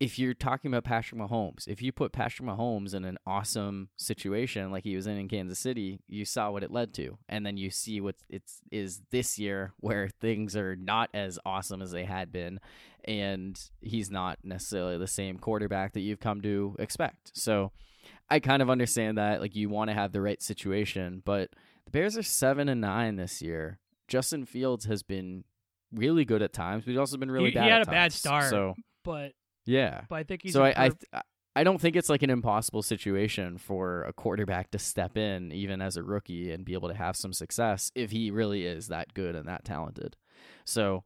if 0.00 0.16
you're 0.18 0.34
talking 0.34 0.70
about 0.72 0.84
Patrick 0.84 1.20
Mahomes, 1.20 1.66
if 1.66 1.82
you 1.82 1.90
put 1.90 2.12
Patrick 2.12 2.48
Mahomes 2.48 2.94
in 2.94 3.04
an 3.04 3.18
awesome 3.26 3.88
situation 3.96 4.70
like 4.70 4.84
he 4.84 4.94
was 4.94 5.06
in 5.08 5.16
in 5.18 5.28
Kansas 5.28 5.58
City, 5.58 5.98
you 6.06 6.24
saw 6.24 6.50
what 6.50 6.62
it 6.62 6.70
led 6.70 6.94
to, 6.94 7.18
and 7.28 7.44
then 7.44 7.56
you 7.56 7.68
see 7.70 8.00
what 8.00 8.14
it's 8.28 8.60
is 8.70 9.02
this 9.10 9.38
year 9.38 9.72
where 9.80 10.08
things 10.20 10.54
are 10.56 10.76
not 10.76 11.10
as 11.12 11.38
awesome 11.44 11.82
as 11.82 11.90
they 11.90 12.04
had 12.04 12.30
been, 12.30 12.60
and 13.04 13.60
he's 13.80 14.08
not 14.10 14.38
necessarily 14.44 14.96
the 14.98 15.06
same 15.08 15.36
quarterback 15.38 15.94
that 15.94 16.00
you've 16.00 16.20
come 16.20 16.40
to 16.42 16.76
expect. 16.78 17.32
So, 17.36 17.72
I 18.30 18.38
kind 18.40 18.62
of 18.62 18.70
understand 18.70 19.18
that 19.18 19.40
like 19.40 19.56
you 19.56 19.68
want 19.68 19.90
to 19.90 19.94
have 19.94 20.12
the 20.12 20.20
right 20.20 20.40
situation, 20.40 21.22
but 21.24 21.50
the 21.86 21.90
Bears 21.90 22.16
are 22.16 22.22
seven 22.22 22.68
and 22.68 22.80
nine 22.80 23.16
this 23.16 23.42
year. 23.42 23.80
Justin 24.06 24.44
Fields 24.46 24.84
has 24.84 25.02
been 25.02 25.42
really 25.92 26.24
good 26.24 26.40
at 26.42 26.52
times, 26.52 26.84
but 26.84 26.90
he's 26.90 26.98
also 27.00 27.16
been 27.16 27.30
really 27.30 27.46
He- 27.46 27.50
he 27.52 27.58
bad. 27.58 27.70
had 27.72 27.80
at 27.80 27.88
a 27.88 27.90
bad 27.90 28.12
start. 28.12 28.50
So 28.50 28.74
but 29.02 29.32
yeah. 29.68 30.02
but 30.08 30.16
I 30.16 30.22
think 30.22 30.42
he's 30.42 30.52
So 30.52 30.64
I, 30.64 30.90
I 31.12 31.22
I 31.58 31.64
don't 31.64 31.80
think 31.80 31.96
it's 31.96 32.08
like 32.08 32.22
an 32.22 32.30
impossible 32.30 32.82
situation 32.82 33.58
for 33.58 34.04
a 34.04 34.12
quarterback 34.12 34.70
to 34.70 34.78
step 34.78 35.16
in 35.16 35.50
even 35.50 35.82
as 35.82 35.96
a 35.96 36.04
rookie 36.04 36.52
and 36.52 36.64
be 36.64 36.72
able 36.72 36.88
to 36.88 36.94
have 36.94 37.16
some 37.16 37.32
success 37.32 37.90
if 37.96 38.12
he 38.12 38.30
really 38.30 38.64
is 38.64 38.86
that 38.88 39.12
good 39.12 39.34
and 39.34 39.48
that 39.48 39.64
talented. 39.64 40.16
So 40.64 41.02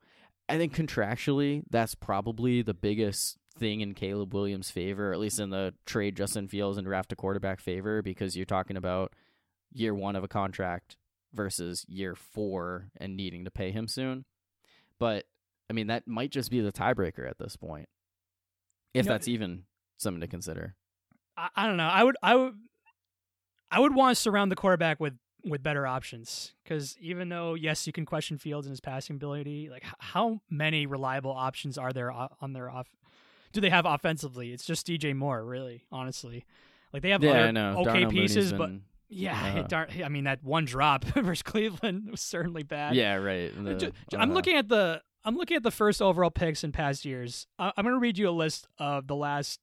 I 0.50 0.58
think 0.58 0.76
contractually 0.76 1.62
that's 1.70 1.94
probably 1.94 2.60
the 2.60 2.74
biggest 2.74 3.38
thing 3.58 3.80
in 3.80 3.94
Caleb 3.94 4.34
Williams' 4.34 4.70
favor, 4.70 5.12
at 5.12 5.20
least 5.20 5.40
in 5.40 5.48
the 5.48 5.72
trade 5.86 6.16
Justin 6.16 6.48
Fields 6.48 6.76
and 6.76 6.86
draft 6.86 7.12
a 7.12 7.16
quarterback 7.16 7.58
favor, 7.58 8.02
because 8.02 8.36
you're 8.36 8.44
talking 8.44 8.76
about 8.76 9.14
year 9.72 9.94
one 9.94 10.16
of 10.16 10.24
a 10.24 10.28
contract 10.28 10.98
versus 11.32 11.86
year 11.88 12.14
four 12.14 12.90
and 12.98 13.16
needing 13.16 13.46
to 13.46 13.50
pay 13.50 13.70
him 13.70 13.88
soon. 13.88 14.26
But 14.98 15.24
I 15.70 15.72
mean 15.72 15.86
that 15.86 16.06
might 16.06 16.30
just 16.30 16.50
be 16.50 16.60
the 16.60 16.72
tiebreaker 16.72 17.26
at 17.26 17.38
this 17.38 17.56
point. 17.56 17.88
If 18.94 19.06
No, 19.06 19.12
that's 19.12 19.28
even 19.28 19.64
something 19.98 20.20
to 20.20 20.26
consider. 20.26 20.74
I, 21.36 21.48
I 21.56 21.66
don't 21.66 21.76
know. 21.76 21.88
I 21.88 22.04
would 22.04 22.16
I 22.22 22.34
would 22.36 22.54
I 23.70 23.80
would 23.80 23.94
want 23.94 24.16
to 24.16 24.20
surround 24.20 24.50
the 24.50 24.56
quarterback 24.56 25.00
with 25.00 25.14
with 25.44 25.62
better 25.62 25.86
options 25.86 26.52
because 26.62 26.96
even 27.00 27.28
though 27.28 27.54
yes 27.54 27.86
you 27.86 27.92
can 27.92 28.06
question 28.06 28.38
Fields 28.38 28.66
and 28.66 28.72
his 28.72 28.80
passing 28.80 29.16
ability, 29.16 29.68
like 29.70 29.84
how 29.98 30.40
many 30.50 30.86
reliable 30.86 31.32
options 31.32 31.78
are 31.78 31.92
there 31.92 32.10
on 32.12 32.52
their 32.52 32.70
off? 32.70 32.88
Do 33.52 33.60
they 33.60 33.70
have 33.70 33.84
offensively? 33.84 34.52
It's 34.52 34.64
just 34.64 34.86
DJ 34.86 35.14
Moore, 35.14 35.44
really, 35.44 35.84
honestly. 35.92 36.44
Like 36.92 37.02
they 37.02 37.10
have 37.10 37.22
yeah, 37.22 37.50
other 37.50 37.90
okay 37.90 38.06
pieces, 38.06 38.52
but 38.52 38.70
yeah, 39.08 39.56
it 39.56 39.68
dar- 39.68 39.88
I 40.04 40.08
mean 40.08 40.24
that 40.24 40.42
one 40.42 40.64
drop 40.64 41.04
versus 41.16 41.42
Cleveland 41.42 42.10
was 42.10 42.20
certainly 42.20 42.62
bad. 42.62 42.94
yeah, 42.94 43.14
right. 43.16 43.52
Uh, 43.56 43.62
the- 43.62 43.92
I'm 44.12 44.20
uh-huh. 44.22 44.32
looking 44.32 44.56
at 44.56 44.68
the 44.68 45.02
I'm 45.24 45.36
looking 45.36 45.56
at 45.56 45.62
the 45.62 45.70
first 45.70 46.02
overall 46.02 46.30
picks 46.30 46.64
in 46.64 46.72
past 46.72 47.04
years. 47.04 47.46
I- 47.58 47.72
I'm 47.76 47.84
going 47.84 47.94
to 47.94 48.00
read 48.00 48.18
you 48.18 48.28
a 48.28 48.30
list 48.30 48.66
of 48.78 49.06
the 49.06 49.14
last 49.16 49.60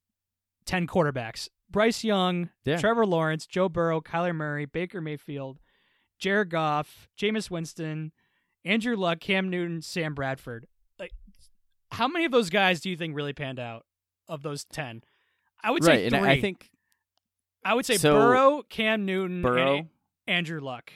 ten 0.64 0.86
quarterbacks: 0.86 1.48
Bryce 1.70 2.02
Young, 2.04 2.50
Yeah. 2.64 2.78
Trevor 2.78 3.04
Lawrence, 3.06 3.46
Joe 3.46 3.68
Burrow, 3.68 4.00
Kyler 4.00 4.34
Murray, 4.34 4.64
Baker 4.64 5.00
Mayfield, 5.00 5.60
Jared 6.18 6.50
Goff, 6.50 7.08
Jameis 7.18 7.50
Winston, 7.50 8.12
Andrew 8.64 8.96
Luck, 8.96 9.20
Cam 9.20 9.48
Newton, 9.50 9.82
Sam 9.82 10.14
Bradford. 10.14 10.66
Like, 10.98 11.12
how 11.92 12.08
many 12.08 12.24
of 12.24 12.32
those 12.32 12.50
guys 12.50 12.80
do 12.80 12.88
you 12.90 12.96
think 12.96 13.14
really 13.16 13.32
panned 13.32 13.58
out 13.58 13.84
of 14.28 14.42
those 14.42 14.64
ten? 14.64 15.02
I 15.62 15.70
would 15.70 15.84
right, 15.84 15.96
say 15.98 16.06
and 16.06 16.14
three. 16.14 16.28
I 16.28 16.32
I 16.32 16.40
think 16.40 16.70
I 17.64 17.74
would 17.74 17.84
say 17.84 17.98
so- 17.98 18.14
Burrow, 18.14 18.62
Cam 18.68 19.04
Newton, 19.04 19.42
Burrow. 19.42 19.76
and 19.76 19.88
Andrew 20.26 20.60
Luck. 20.60 20.90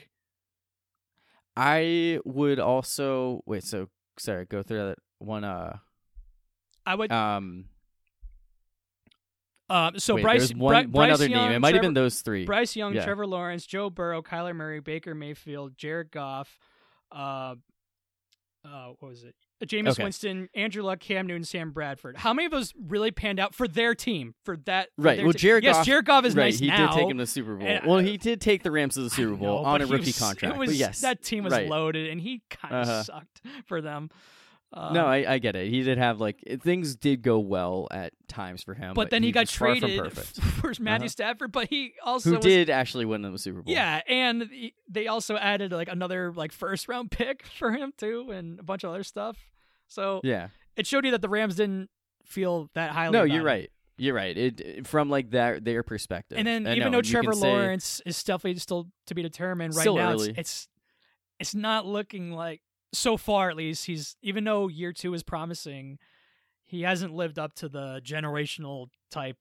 I 1.57 2.19
would 2.25 2.59
also 2.59 3.41
wait. 3.45 3.63
So 3.63 3.89
sorry, 4.17 4.45
go 4.45 4.63
through 4.63 4.87
that 4.89 4.97
one. 5.19 5.43
Uh, 5.43 5.77
I 6.85 6.95
would. 6.95 7.11
um. 7.11 7.65
Um, 9.67 9.97
so 9.97 10.13
wait, 10.13 10.21
Bryce, 10.21 10.53
one 10.53 10.91
one 10.91 10.91
Bryce 10.91 11.13
other 11.15 11.27
Young, 11.27 11.45
name. 11.47 11.51
It 11.53 11.59
might 11.59 11.69
have 11.69 11.81
Trevor- 11.81 11.87
been 11.87 11.93
those 11.95 12.21
three. 12.21 12.45
Bryce 12.45 12.75
Young, 12.75 12.93
Yeah. 12.93 13.03
Trevor 13.03 13.25
Lawrence, 13.25 13.65
Joe 13.65 13.89
Burrow, 13.89 14.21
Kyler 14.21 14.55
Murray, 14.55 14.79
Baker 14.79 15.15
Mayfield, 15.15 15.75
Jared 15.75 16.11
Goff, 16.11 16.59
uh, 17.11 17.55
uh, 18.65 18.93
what 18.99 19.09
was 19.09 19.23
it? 19.23 19.35
Jameis 19.65 19.91
Okay. 19.91 20.03
Winston, 20.03 20.49
Andrew 20.53 20.83
Luck, 20.83 20.99
Cam 20.99 21.27
Newton, 21.27 21.43
Sam 21.45 21.71
Bradford. 21.71 22.17
How 22.17 22.33
many 22.33 22.45
of 22.45 22.51
those 22.51 22.73
really 22.77 23.09
panned 23.11 23.39
out 23.39 23.55
for 23.55 23.67
their 23.67 23.95
team? 23.95 24.35
For 24.43 24.57
that, 24.65 24.89
for 24.97 25.03
Right. 25.03 25.23
Well, 25.23 25.31
te- 25.33 25.39
Jared 25.39 25.63
yes, 25.63 25.77
Goff- 25.77 25.85
Jared 25.85 26.05
Goff 26.05 26.25
is 26.25 26.35
right, 26.35 26.43
nice 26.45 26.59
he 26.59 26.67
now. 26.67 26.87
did 26.91 26.99
take 26.99 27.09
him 27.09 27.17
to 27.17 27.23
the 27.23 27.27
Super 27.27 27.55
Bowl. 27.55 27.67
and 27.67 27.85
well, 27.85 27.99
he 27.99 28.17
did 28.17 28.41
take 28.41 28.63
the 28.63 28.71
Rams 28.71 28.95
to 28.95 29.01
the 29.01 29.09
Super 29.09 29.35
Bowl 29.35 29.61
know, 29.63 29.65
on 29.65 29.81
a 29.81 29.85
rookie 29.85 30.05
was- 30.07 30.19
contract. 30.19 30.57
Was, 30.57 30.69
but 30.69 30.75
yes, 30.75 31.01
that 31.01 31.23
team 31.23 31.43
was 31.45 31.53
right. 31.53 31.69
loaded, 31.69 32.09
and 32.09 32.19
he 32.19 32.41
kind 32.49 32.75
of 32.75 32.81
Uh-huh. 32.87 33.03
sucked 33.03 33.41
for 33.65 33.81
them. 33.81 34.09
Uh, 34.75 34.91
no, 34.91 35.05
I, 35.05 35.35
I 35.35 35.37
get 35.39 35.55
it. 35.55 35.69
He 35.69 35.83
did 35.83 35.97
have 35.97 36.19
like 36.19 36.43
things 36.61 36.97
did 36.97 37.21
go 37.21 37.39
well 37.39 37.87
at 37.91 38.11
times 38.27 38.61
for 38.61 38.73
him, 38.73 38.93
but 38.93 39.09
then 39.09 39.23
he, 39.23 39.31
got 39.31 39.47
far 39.47 39.69
from 39.75 39.79
traded 39.89 40.11
for 40.17 40.73
Matthew 40.81 41.05
Uh-huh. 41.05 41.07
Stafford. 41.07 41.51
But 41.53 41.69
he 41.69 41.93
also 42.03 42.31
Who 42.31 42.35
was 42.35 42.43
did 42.45 42.69
actually 42.69 43.05
win 43.05 43.21
the 43.21 43.37
Super 43.37 43.61
Bowl? 43.61 43.73
Yeah, 43.73 44.01
and 44.07 44.43
he- 44.51 44.73
they 44.89 45.07
also 45.07 45.37
added 45.37 45.71
like 45.71 45.87
another 45.87 46.33
like 46.35 46.51
first 46.51 46.89
round 46.89 47.09
pick 47.09 47.45
for 47.57 47.71
him 47.71 47.93
too, 47.97 48.31
and 48.31 48.59
a 48.59 48.63
bunch 48.63 48.83
of 48.83 48.89
other 48.89 49.03
stuff. 49.03 49.37
So 49.87 50.19
yeah. 50.23 50.49
it 50.75 50.85
showed 50.85 51.05
you 51.05 51.11
that 51.11 51.21
the 51.21 51.29
Rams 51.29 51.55
didn't 51.55 51.89
feel 52.25 52.69
that 52.73 52.91
highly. 52.91 53.13
No, 53.13 53.23
you're 53.23 53.39
him. 53.39 53.45
right. 53.45 53.71
You're 53.97 54.15
right. 54.15 54.37
It 54.37 54.85
from 54.85 55.09
like 55.09 55.31
that 55.31 55.63
their 55.63 55.83
perspective. 55.83 56.37
And 56.37 56.45
then 56.45 56.67
I 56.67 56.75
even 56.75 56.91
know, 56.91 56.97
though 56.97 57.01
Trevor 57.01 57.31
say- 57.31 57.47
Lawrence 57.49 58.01
is 58.05 58.21
definitely 58.23 58.59
still 58.59 58.89
to 59.07 59.15
be 59.15 59.21
determined 59.21 59.73
right 59.73 59.85
now, 59.85 60.17
it's 60.19 60.67
it's 61.39 61.55
not 61.55 61.85
looking 61.85 62.31
like 62.33 62.61
so 62.97 63.17
far 63.17 63.49
at 63.49 63.55
least 63.55 63.85
he's 63.85 64.15
even 64.21 64.43
though 64.43 64.67
year 64.67 64.93
two 64.93 65.13
is 65.13 65.23
promising, 65.23 65.97
he 66.63 66.81
hasn't 66.83 67.13
lived 67.13 67.37
up 67.39 67.53
to 67.55 67.69
the 67.69 68.01
generational 68.03 68.87
type 69.11 69.37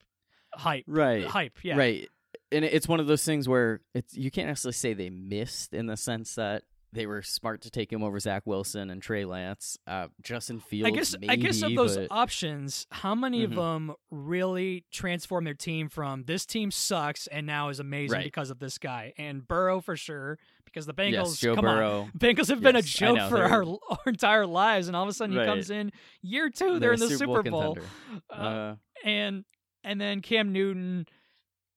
hype. 0.55 0.85
right, 0.87 1.27
Hype, 1.27 1.57
yeah. 1.63 1.77
right, 1.77 2.09
and 2.53 2.65
it's 2.65 2.87
one 2.89 3.01
of 3.01 3.07
those 3.07 3.25
things 3.25 3.49
where 3.49 3.81
it's 3.95 4.17
you 4.17 4.31
can't 4.31 4.49
actually 4.51 4.73
say 4.73 4.93
they 4.95 5.11
missed 5.11 5.73
in 5.75 5.87
the 5.87 5.97
sense 5.97 6.35
that 6.37 6.63
they 6.93 7.07
were 7.07 7.23
smart 7.23 7.61
to 7.63 7.71
take 7.73 7.93
him 7.93 8.05
over 8.05 8.21
Zach 8.21 8.45
Wilson 8.47 8.89
and 8.89 9.03
Trey 9.03 9.25
Lance, 9.25 9.77
uh, 9.89 10.07
Justin 10.23 10.61
Fields. 10.61 10.87
I 10.87 10.91
guess 10.95 11.13
maybe, 11.19 11.29
I 11.29 11.35
guess 11.35 11.61
of 11.63 11.75
those 11.75 11.97
but- 11.97 12.07
options, 12.13 12.87
how 12.93 13.17
many 13.17 13.41
Mhm. 13.41 13.45
of 13.47 13.55
them 13.57 13.95
really 14.13 14.85
transform 14.93 15.43
their 15.43 15.55
team 15.55 15.89
from 15.89 16.23
this 16.23 16.47
team 16.47 16.71
sucks 16.71 17.27
and 17.27 17.49
now 17.49 17.69
is 17.69 17.81
amazing 17.81 18.15
Right. 18.19 18.25
because 18.25 18.49
of 18.51 18.61
this 18.61 18.79
guy? 18.79 19.13
And 19.19 19.45
Burrow 19.45 19.81
for 19.81 19.97
sure, 19.97 20.39
because 20.75 20.87
the 20.87 20.95
Bengals 20.95 21.41
yes, 21.43 21.55
come 21.55 21.65
on, 21.65 22.11
Bengals 22.19 22.49
have 22.49 22.61
been 22.61 22.75
a 22.77 22.83
joke 22.83 23.17
know, 23.17 23.29
for 23.29 23.43
our, 23.43 23.63
our 23.65 23.99
entire 24.07 24.47
lives, 24.47 24.89
and 24.89 24.97
all 24.97 25.05
of 25.05 25.09
a 25.09 25.13
sudden 25.13 25.39
he 25.39 25.45
comes 25.45 25.71
in 25.71 25.93
year 26.23 26.51
2 26.51 26.81
they're, 26.81 26.93
in 26.95 26.99
the 27.01 27.09
Super 27.17 27.43
Bowl, 27.45 27.75
contender. 27.75 27.83
Uh, 28.31 28.35
Uh, 28.35 28.75
and 29.05 29.45
and 29.85 30.01
then 30.01 30.21
Cam 30.21 30.53
Newton. 30.53 31.07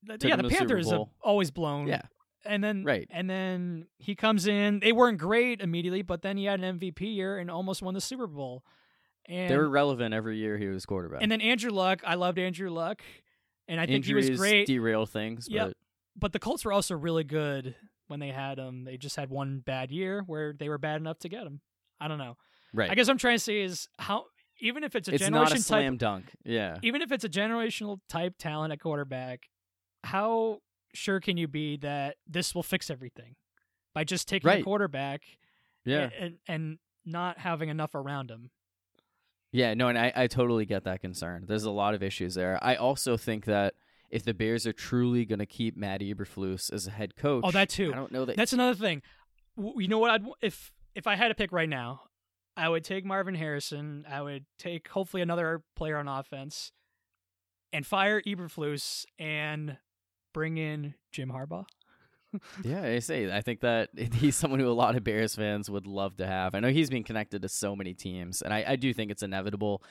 th- 0.07 0.19
Took 0.19 0.29
yeah, 0.29 0.35
the 0.37 0.43
the 0.43 0.49
Panthers 0.49 0.89
have 0.89 1.03
always 1.21 1.51
blown. 1.51 1.87
yeah, 1.87 2.01
and 2.45 2.63
then 2.63 2.83
Right. 2.83 3.07
and 3.11 3.29
then 3.29 3.87
he 3.99 4.15
comes 4.15 4.47
in. 4.47 4.79
They 4.79 4.91
weren't 4.93 5.17
great 5.19 5.61
immediately, 5.61 6.01
but 6.01 6.21
then 6.21 6.37
he 6.37 6.45
had 6.45 6.59
an 6.61 6.79
MVP 6.79 7.01
year 7.15 7.37
and 7.37 7.51
almost 7.51 7.81
won 7.81 7.93
the 7.93 8.01
Super 8.01 8.25
Bowl. 8.27 8.63
And 9.29 9.51
they 9.51 9.57
were 9.57 9.69
relevant 9.69 10.13
every 10.13 10.37
year 10.37 10.57
he 10.57 10.67
was 10.67 10.85
quarterback. 10.85 11.21
and 11.21 11.29
then 11.31 11.41
Andrew 11.41 11.69
Luck. 11.71 12.01
I 12.05 12.15
loved 12.15 12.39
Andrew 12.39 12.69
Luck, 12.69 13.01
and 13.67 13.77
I 13.79 13.85
think 13.85 13.97
Injuries 13.97 14.25
he 14.25 14.31
was 14.31 14.39
great. 14.39 14.67
derail 14.67 15.05
things. 15.05 15.47
Yep. 15.49 15.67
But 15.67 15.77
but 16.19 16.31
the 16.33 16.39
Colts 16.39 16.63
were 16.63 16.71
also 16.71 16.95
really 16.95 17.25
good 17.25 17.75
when 18.07 18.19
they 18.19 18.29
had 18.29 18.57
him. 18.57 18.83
They 18.83 18.97
just 18.97 19.15
had 19.15 19.29
one 19.29 19.59
bad 19.65 19.91
year 19.91 20.23
where 20.25 20.53
they 20.53 20.69
were 20.69 20.77
bad 20.77 20.99
enough 20.99 21.19
to 21.19 21.29
get 21.29 21.43
him. 21.43 21.61
I 21.99 22.07
don't 22.07 22.17
know. 22.17 22.37
right, 22.73 22.89
I 22.89 22.95
guess 22.95 23.09
I'm 23.09 23.17
trying 23.17 23.37
to 23.37 23.43
say 23.43 23.61
is 23.61 23.87
how 23.99 24.25
even 24.59 24.83
if 24.83 24.95
it's 24.95 25.07
a 25.07 25.13
it's 25.13 25.23
generation 25.23 25.41
not 25.41 25.51
a 25.51 25.55
type 25.55 25.63
slam 25.63 25.97
dunk. 25.97 26.25
Yeah, 26.43 26.77
even 26.83 27.01
if 27.01 27.11
it's 27.11 27.23
a 27.23 27.29
generational 27.29 27.99
type 28.09 28.35
talent 28.37 28.73
at 28.73 28.79
quarterback, 28.79 29.47
how 30.03 30.59
sure 30.93 31.19
can 31.19 31.37
you 31.37 31.47
be 31.47 31.77
that 31.77 32.15
this 32.27 32.55
will 32.55 32.63
fix 32.63 32.89
everything 32.89 33.35
by 33.93 34.03
just 34.03 34.27
taking 34.27 34.49
a 34.49 34.63
quarterback 34.63 35.23
yeah. 35.85 36.09
and, 36.19 36.37
and 36.47 36.77
not 37.05 37.39
having 37.39 37.69
enough 37.69 37.95
around 37.95 38.29
him? 38.29 38.49
Yeah, 39.51 39.73
no, 39.73 39.87
and 39.87 39.97
I, 39.97 40.11
I 40.15 40.27
totally 40.27 40.65
get 40.65 40.83
that 40.83 41.01
concern. 41.01 41.45
There's 41.47 41.63
a 41.63 41.71
lot 41.71 41.93
of 41.93 42.03
issues 42.03 42.35
there. 42.35 42.59
I 42.61 42.75
also 42.75 43.15
think 43.15 43.45
that 43.45 43.75
if 44.09 44.23
the 44.23 44.33
Bears 44.33 44.65
are 44.65 44.73
truly 44.73 45.25
going 45.25 45.39
to 45.39 45.45
keep 45.45 45.75
Matt 45.75 46.01
Eberflus 46.01 46.71
as 46.71 46.87
a 46.87 46.91
head 46.91 47.15
coach, 47.15 47.43
Oh, 47.45 47.51
that 47.51 47.69
too. 47.69 47.91
I 47.91 47.95
don't 47.95 48.11
know 48.11 48.25
that. 48.25 48.35
That's 48.35 48.53
another 48.53 48.75
thing. 48.75 49.01
You 49.57 49.87
know 49.87 49.99
what? 49.99 50.11
I'd, 50.11 50.25
if 50.41 50.71
if 50.95 51.07
I 51.07 51.15
had 51.15 51.29
to 51.29 51.35
pick 51.35 51.51
right 51.51 51.69
now, 51.69 52.01
I 52.55 52.69
would 52.69 52.83
take 52.83 53.05
Marvin 53.05 53.35
Harrison. 53.35 54.05
I 54.09 54.21
would 54.21 54.45
take 54.57 54.87
hopefully 54.87 55.21
another 55.21 55.63
player 55.75 55.97
on 55.97 56.07
offense, 56.07 56.71
and 57.73 57.85
fire 57.85 58.21
Eberflus 58.21 59.05
and 59.19 59.77
bring 60.33 60.57
in 60.57 60.93
Jim 61.11 61.31
Harbaugh. 61.31 61.65
yeah, 62.63 62.83
I 62.83 62.99
say 62.99 63.31
I 63.31 63.41
think 63.41 63.61
that 63.61 63.89
he's 64.13 64.35
someone 64.35 64.59
who 64.59 64.69
a 64.69 64.73
lot 64.73 64.95
of 64.95 65.03
Bears 65.03 65.35
fans 65.35 65.69
would 65.69 65.87
love 65.87 66.17
to 66.17 66.27
have. 66.27 66.55
I 66.55 66.59
know 66.59 66.69
he's 66.69 66.89
been 66.89 67.03
connected 67.03 67.41
to 67.41 67.49
so 67.49 67.75
many 67.75 67.93
teams, 67.93 68.41
and 68.41 68.53
I, 68.53 68.63
I 68.67 68.75
do 68.75 68.93
think 68.93 69.11
it's 69.11 69.23
inevitable. 69.23 69.81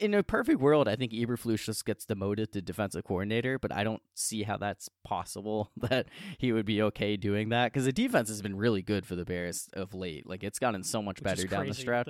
In 0.00 0.14
a 0.14 0.22
perfect 0.22 0.60
world, 0.60 0.88
I 0.88 0.96
think 0.96 1.12
Eberflus 1.12 1.64
just 1.64 1.84
gets 1.84 2.04
demoted 2.04 2.52
to 2.52 2.62
defensive 2.62 3.04
coordinator, 3.04 3.58
but 3.58 3.72
I 3.72 3.84
don't 3.84 4.02
see 4.14 4.42
how 4.42 4.56
that's 4.56 4.88
possible 5.04 5.70
that 5.76 6.06
he 6.38 6.52
would 6.52 6.66
be 6.66 6.82
okay 6.82 7.16
doing 7.16 7.50
that 7.50 7.72
because 7.72 7.84
the 7.84 7.92
defense 7.92 8.28
has 8.28 8.42
been 8.42 8.56
really 8.56 8.82
good 8.82 9.06
for 9.06 9.14
the 9.14 9.24
Bears 9.24 9.68
of 9.74 9.94
late. 9.94 10.26
Like 10.28 10.42
it's 10.42 10.58
gotten 10.58 10.82
so 10.82 11.00
much 11.02 11.20
Which 11.20 11.24
better 11.24 11.46
down 11.46 11.66
the 11.66 11.74
stretch. 11.74 12.06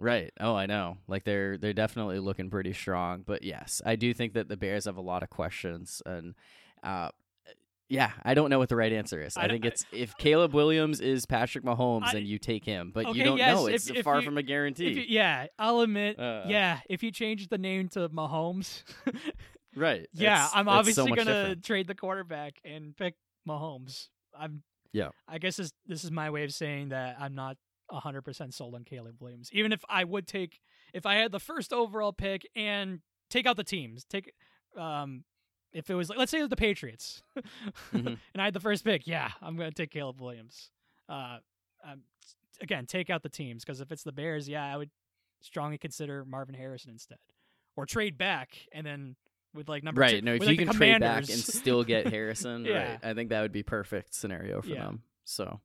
Right. 0.00 0.32
Oh, 0.40 0.54
I 0.54 0.66
know. 0.66 0.98
Like 1.08 1.24
they're 1.24 1.58
they're 1.58 1.72
definitely 1.72 2.20
looking 2.20 2.50
pretty 2.50 2.72
strong. 2.72 3.24
But 3.26 3.42
yes, 3.42 3.82
I 3.84 3.96
do 3.96 4.14
think 4.14 4.34
that 4.34 4.48
the 4.48 4.56
Bears 4.56 4.84
have 4.84 4.96
a 4.96 5.00
lot 5.02 5.22
of 5.22 5.30
questions 5.30 6.02
and 6.06 6.34
uh 6.84 7.10
yeah, 7.88 8.12
I 8.22 8.34
don't 8.34 8.50
know 8.50 8.58
what 8.58 8.68
the 8.68 8.76
right 8.76 8.92
answer 8.92 9.20
is. 9.20 9.36
I 9.36 9.44
I, 9.44 9.48
think 9.48 9.64
it's 9.64 9.84
if 9.92 10.16
Caleb 10.16 10.52
Williams 10.54 11.00
is 11.00 11.24
Patrick 11.26 11.64
Mahomes, 11.64 12.04
I- 12.06 12.12
then 12.14 12.26
you 12.26 12.38
take 12.38 12.64
him. 12.64 12.90
But 12.94 13.06
Okay, 13.06 13.18
you 13.18 13.24
don't 13.24 13.38
yes, 13.38 13.56
know. 13.56 13.66
It's 13.66 13.88
if 13.90 14.04
far 14.04 14.16
you- 14.20 14.22
from 14.24 14.36
a 14.38 14.42
guarantee. 14.42 14.90
you, 14.90 15.04
yeah, 15.08 15.46
I'll 15.58 15.80
admit. 15.80 16.18
Uh. 16.18 16.44
yeah, 16.46 16.80
if 16.88 17.02
you 17.02 17.10
change 17.10 17.48
the 17.48 17.58
name 17.58 17.88
to 17.90 18.08
Mahomes, 18.10 18.82
right. 19.76 20.06
yeah, 20.12 20.34
It's- 20.44 20.50
I'm 20.54 20.66
so 20.66 20.70
obviously 20.70 21.10
much 21.10 21.18
gonna 21.18 21.40
different. 21.42 21.64
trade 21.64 21.86
the 21.86 21.94
quarterback 21.94 22.54
and 22.64 22.96
pick 22.96 23.14
Mahomes. 23.48 24.08
I'm. 24.38 24.62
Yeah. 24.92 25.08
I 25.28 25.38
guess 25.38 25.56
this 25.56 25.70
this 25.86 26.02
is 26.04 26.10
my 26.10 26.30
way 26.30 26.44
of 26.44 26.52
saying 26.52 26.90
that 26.90 27.16
I'm 27.20 27.34
not 27.34 27.56
100 27.90 28.22
percent 28.22 28.54
sold 28.54 28.74
on 28.74 28.84
Caleb 28.84 29.16
Williams. 29.20 29.50
Even 29.52 29.72
if 29.72 29.82
I 29.88 30.02
would 30.04 30.26
take, 30.26 30.60
if 30.94 31.04
I 31.06 31.16
had 31.16 31.30
the 31.32 31.40
first 31.40 31.72
overall 31.72 32.12
pick 32.12 32.46
and 32.56 33.00
take 33.30 33.46
out 33.46 33.56
the 33.56 33.64
teams, 33.64 34.04
take, 34.04 34.32
um, 34.76 35.24
if 35.72 35.90
it 35.90 35.94
was 35.94 36.08
like 36.08 36.18
let's 36.18 36.30
say 36.30 36.38
it 36.38 36.42
was 36.42 36.50
the 36.50 36.56
Patriots, 36.56 37.22
Mhm. 37.92 38.18
and 38.32 38.40
I 38.40 38.44
had 38.44 38.54
the 38.54 38.60
first 38.60 38.84
pick, 38.84 39.06
yeah, 39.06 39.30
I'm 39.42 39.56
gonna 39.56 39.70
take 39.72 39.90
Caleb 39.90 40.20
Williams. 40.20 40.70
Uh, 41.08 41.38
um, 41.84 42.02
again, 42.60 42.86
take 42.86 43.10
out 43.10 43.22
the 43.22 43.28
teams 43.28 43.64
because 43.64 43.80
if 43.80 43.92
it's 43.92 44.02
the 44.02 44.12
Bears, 44.12 44.48
yeah, 44.48 44.64
I 44.64 44.76
would 44.76 44.90
strongly 45.40 45.78
consider 45.78 46.24
Marvin 46.24 46.54
Harrison 46.54 46.90
instead, 46.90 47.18
or 47.76 47.86
trade 47.86 48.18
back 48.18 48.50
and 48.72 48.86
then 48.86 49.16
with 49.54 49.68
like 49.68 49.82
number 49.82 50.00
Right. 50.00 50.20
two, 50.20 50.22
No, 50.22 50.34
if 50.34 50.42
you 50.42 50.48
like, 50.48 50.58
can 50.58 50.68
trade 50.68 51.00
back 51.00 51.28
and 51.28 51.38
still 51.38 51.82
get 51.84 52.06
Harrison, 52.12 52.64
Yeah. 52.64 52.90
right. 52.92 52.98
I 53.02 53.14
think 53.14 53.30
that 53.30 53.40
would 53.42 53.52
be 53.52 53.62
perfect 53.62 54.12
scenario 54.14 54.60
for 54.60 54.68
Yeah. 54.68 54.84
them. 54.84 55.02
So 55.24 55.60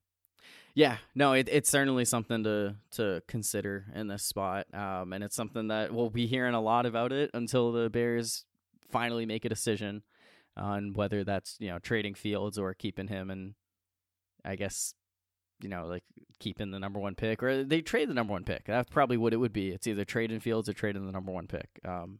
yeah, 0.75 0.97
no, 1.13 1.33
it, 1.33 1.49
it's 1.51 1.69
certainly 1.69 2.05
something 2.05 2.43
to 2.45 2.75
to 2.91 3.21
consider 3.27 3.85
in 3.93 4.07
this 4.07 4.23
spot, 4.23 4.67
um, 4.73 5.13
and 5.13 5.23
it's 5.23 5.35
something 5.35 5.67
that 5.67 5.93
we'll 5.93 6.09
be 6.09 6.25
hearing 6.27 6.53
a 6.55 6.61
lot 6.61 6.85
about 6.85 7.11
it 7.11 7.29
until 7.33 7.71
the 7.71 7.89
Bears 7.89 8.45
finally 8.93 9.25
make 9.25 9.43
a 9.43 9.49
decision 9.49 10.03
on 10.55 10.93
whether 10.93 11.23
that's 11.25 11.57
you 11.59 11.67
know 11.69 11.79
trading 11.79 12.13
Fields 12.13 12.57
or 12.57 12.73
keeping 12.73 13.07
him, 13.07 13.29
and 13.29 13.55
I 14.45 14.55
guess 14.55 14.93
you 15.61 15.67
know 15.69 15.87
like 15.87 16.03
keeping 16.39 16.71
the 16.71 16.79
number 16.79 16.99
one 16.99 17.15
pick, 17.15 17.41
or 17.43 17.63
they 17.63 17.81
trade 17.81 18.07
the 18.09 18.13
number 18.13 18.31
one 18.33 18.43
pick. 18.43 18.65
That's 18.65 18.89
probably 18.89 19.17
what 19.17 19.33
it 19.33 19.37
would 19.37 19.53
be. 19.53 19.69
It's 19.71 19.87
either 19.87 20.05
trading 20.05 20.39
Fields 20.39 20.69
or 20.69 20.73
trading 20.73 21.05
the 21.05 21.11
number 21.11 21.31
one 21.31 21.47
pick. 21.47 21.67
Um, 21.85 22.19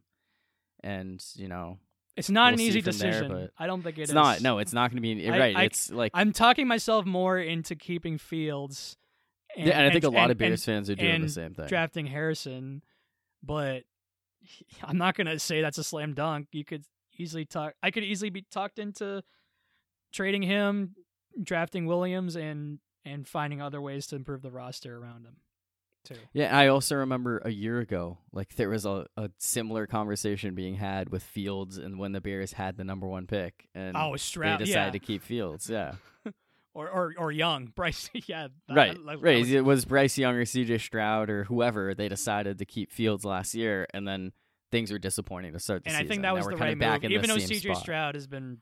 and 0.82 1.24
you 1.36 1.48
know 1.48 1.78
it's 2.16 2.30
not 2.30 2.52
we'll 2.52 2.54
an 2.54 2.66
easy 2.66 2.80
there, 2.80 2.92
decision. 2.92 3.28
but 3.28 3.50
I 3.58 3.66
don't 3.66 3.82
think 3.82 3.98
it 3.98 4.02
it's 4.02 4.10
is. 4.10 4.14
not. 4.14 4.40
No, 4.40 4.58
it's 4.58 4.72
not 4.72 4.90
going 4.90 5.02
to 5.02 5.02
be 5.02 5.28
I- 5.28 5.38
right. 5.38 5.56
I- 5.56 5.62
it's 5.64 5.90
like 5.90 6.10
I'm 6.14 6.32
talking 6.32 6.66
myself 6.68 7.06
more 7.06 7.38
into 7.38 7.74
keeping 7.74 8.18
Fields. 8.18 8.96
And, 9.56 9.68
yeah, 9.68 9.78
and 9.78 9.86
I 9.88 9.92
think 9.92 10.04
a 10.04 10.08
lot 10.10 10.24
and- 10.24 10.32
of 10.32 10.38
Bears 10.38 10.66
and 10.66 10.74
fans 10.74 10.90
are 10.90 10.96
doing 10.96 11.14
and 11.14 11.24
the 11.24 11.28
same 11.28 11.54
thing. 11.54 11.66
drafting 11.66 12.06
Harrison, 12.06 12.82
but 13.42 13.84
I'm 14.82 14.98
not 14.98 15.16
gonna 15.16 15.38
say 15.38 15.60
that's 15.60 15.78
a 15.78 15.84
slam 15.84 16.14
dunk. 16.14 16.48
You 16.52 16.64
could 16.64 16.84
easily 17.16 17.44
talk. 17.44 17.74
I 17.82 17.90
could 17.90 18.04
easily 18.04 18.30
be 18.30 18.42
talked 18.50 18.78
into 18.78 19.22
trading 20.12 20.42
him, 20.42 20.94
drafting 21.42 21.86
Williams, 21.86 22.36
and 22.36 22.78
and 23.04 23.26
finding 23.28 23.60
other 23.60 23.80
ways 23.80 24.06
to 24.08 24.16
improve 24.16 24.42
the 24.42 24.50
roster 24.50 24.96
around 24.96 25.26
him. 25.26 25.36
Too. 26.04 26.16
Yeah, 26.34 26.54
I 26.56 26.68
also 26.68 26.96
remember 26.96 27.40
a 27.46 27.50
year 27.50 27.78
ago, 27.80 28.18
like 28.30 28.54
there 28.56 28.68
was 28.68 28.84
a, 28.84 29.06
a 29.16 29.30
similar 29.38 29.86
conversation 29.86 30.54
being 30.54 30.74
had 30.74 31.08
with 31.08 31.22
Fields, 31.22 31.78
and 31.78 31.98
when 31.98 32.12
the 32.12 32.20
Bears 32.20 32.52
had 32.52 32.76
the 32.76 32.84
number 32.84 33.06
one 33.06 33.26
pick, 33.26 33.68
and 33.74 33.96
Oh, 33.96 34.10
they 34.12 34.16
decided 34.18 34.68
Yeah. 34.68 34.90
to 34.90 34.98
keep 34.98 35.22
Fields. 35.22 35.70
Yeah, 35.70 35.94
Or, 36.74 36.88
or 36.90 37.14
or 37.16 37.30
Young, 37.32 37.66
Bryce. 37.76 38.10
yeah. 38.26 38.48
that- 38.68 38.76
right, 38.76 38.94
that- 38.94 39.06
that 39.06 39.22
right. 39.22 39.38
was- 39.38 39.52
It 39.52 39.64
was 39.64 39.84
Bryce 39.84 40.18
Young 40.18 40.34
or 40.34 40.44
C.J. 40.44 40.78
Stroud 40.78 41.30
or 41.30 41.44
whoever 41.44 41.94
they 41.94 42.08
decided 42.08 42.58
to 42.58 42.64
keep 42.64 42.90
Fields 42.90 43.24
last 43.24 43.54
year, 43.54 43.86
and 43.94 44.06
then 44.08 44.32
things 44.72 44.90
were 44.90 44.98
disappointing 44.98 45.52
to 45.52 45.60
start 45.60 45.84
the 45.84 45.90
and 45.90 45.96
I 45.96 46.04
think 46.04 46.22
that 46.22 46.34
was 46.34 46.46
the 46.46 46.56
right 46.56 46.76
back 46.78 47.02
move. 47.02 47.12
Even 47.12 47.28
though 47.30 47.36
CJ. 47.36 47.76
Stroud 47.76 48.16
has 48.16 48.26
been 48.26 48.58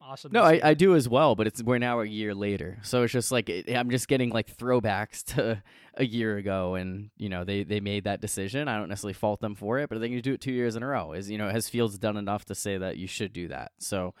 awesome. 0.00 0.30
No, 0.32 0.42
I. 0.44 0.60
I 0.62 0.74
do 0.74 0.94
as 0.94 1.08
well, 1.08 1.34
but 1.34 1.48
it's 1.48 1.60
we're 1.62 1.78
now 1.78 1.98
a 2.00 2.06
year 2.06 2.32
later, 2.32 2.78
so 2.82 3.02
it's 3.02 3.12
just 3.12 3.32
like 3.32 3.48
it, 3.48 3.74
I'm 3.74 3.90
just 3.90 4.06
getting 4.06 4.30
like 4.30 4.56
throwbacks 4.56 5.24
to 5.34 5.60
a 5.94 6.04
year 6.04 6.36
ago, 6.36 6.76
and 6.76 7.10
you 7.16 7.28
know 7.28 7.42
they 7.42 7.64
they 7.64 7.80
made 7.80 8.04
that 8.04 8.20
decision. 8.20 8.68
I 8.68 8.78
don't 8.78 8.88
necessarily 8.88 9.14
fault 9.14 9.40
them 9.40 9.56
for 9.56 9.80
it, 9.80 9.88
but 9.88 10.00
they 10.00 10.08
can 10.08 10.20
do 10.20 10.34
it 10.34 10.40
two 10.40 10.52
years 10.52 10.76
in 10.76 10.84
a 10.84 10.86
row. 10.86 11.12
Is 11.12 11.28
you 11.28 11.38
know 11.38 11.48
has 11.50 11.68
Fields 11.68 11.98
done 11.98 12.16
enough 12.16 12.44
to 12.44 12.54
say 12.54 12.78
that 12.78 12.98
you 12.98 13.08
should 13.08 13.32
do 13.32 13.48
that? 13.48 13.72
So 13.80 14.14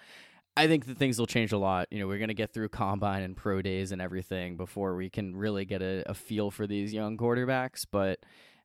I 0.56 0.66
think 0.66 0.86
that 0.86 0.98
things 0.98 1.18
will 1.18 1.26
change 1.26 1.52
a 1.52 1.58
lot. 1.58 1.88
You 1.90 2.00
know, 2.00 2.06
we're 2.06 2.18
gonna 2.18 2.34
get 2.34 2.52
through 2.52 2.68
combine 2.68 3.22
and 3.22 3.36
pro 3.36 3.62
days 3.62 3.92
and 3.92 4.02
everything 4.02 4.56
before 4.56 4.94
we 4.94 5.10
can 5.10 5.34
really 5.34 5.64
get 5.64 5.82
a, 5.82 6.02
a 6.10 6.14
feel 6.14 6.50
for 6.50 6.66
these 6.66 6.92
young 6.92 7.16
quarterbacks, 7.16 7.86
but. 7.90 8.20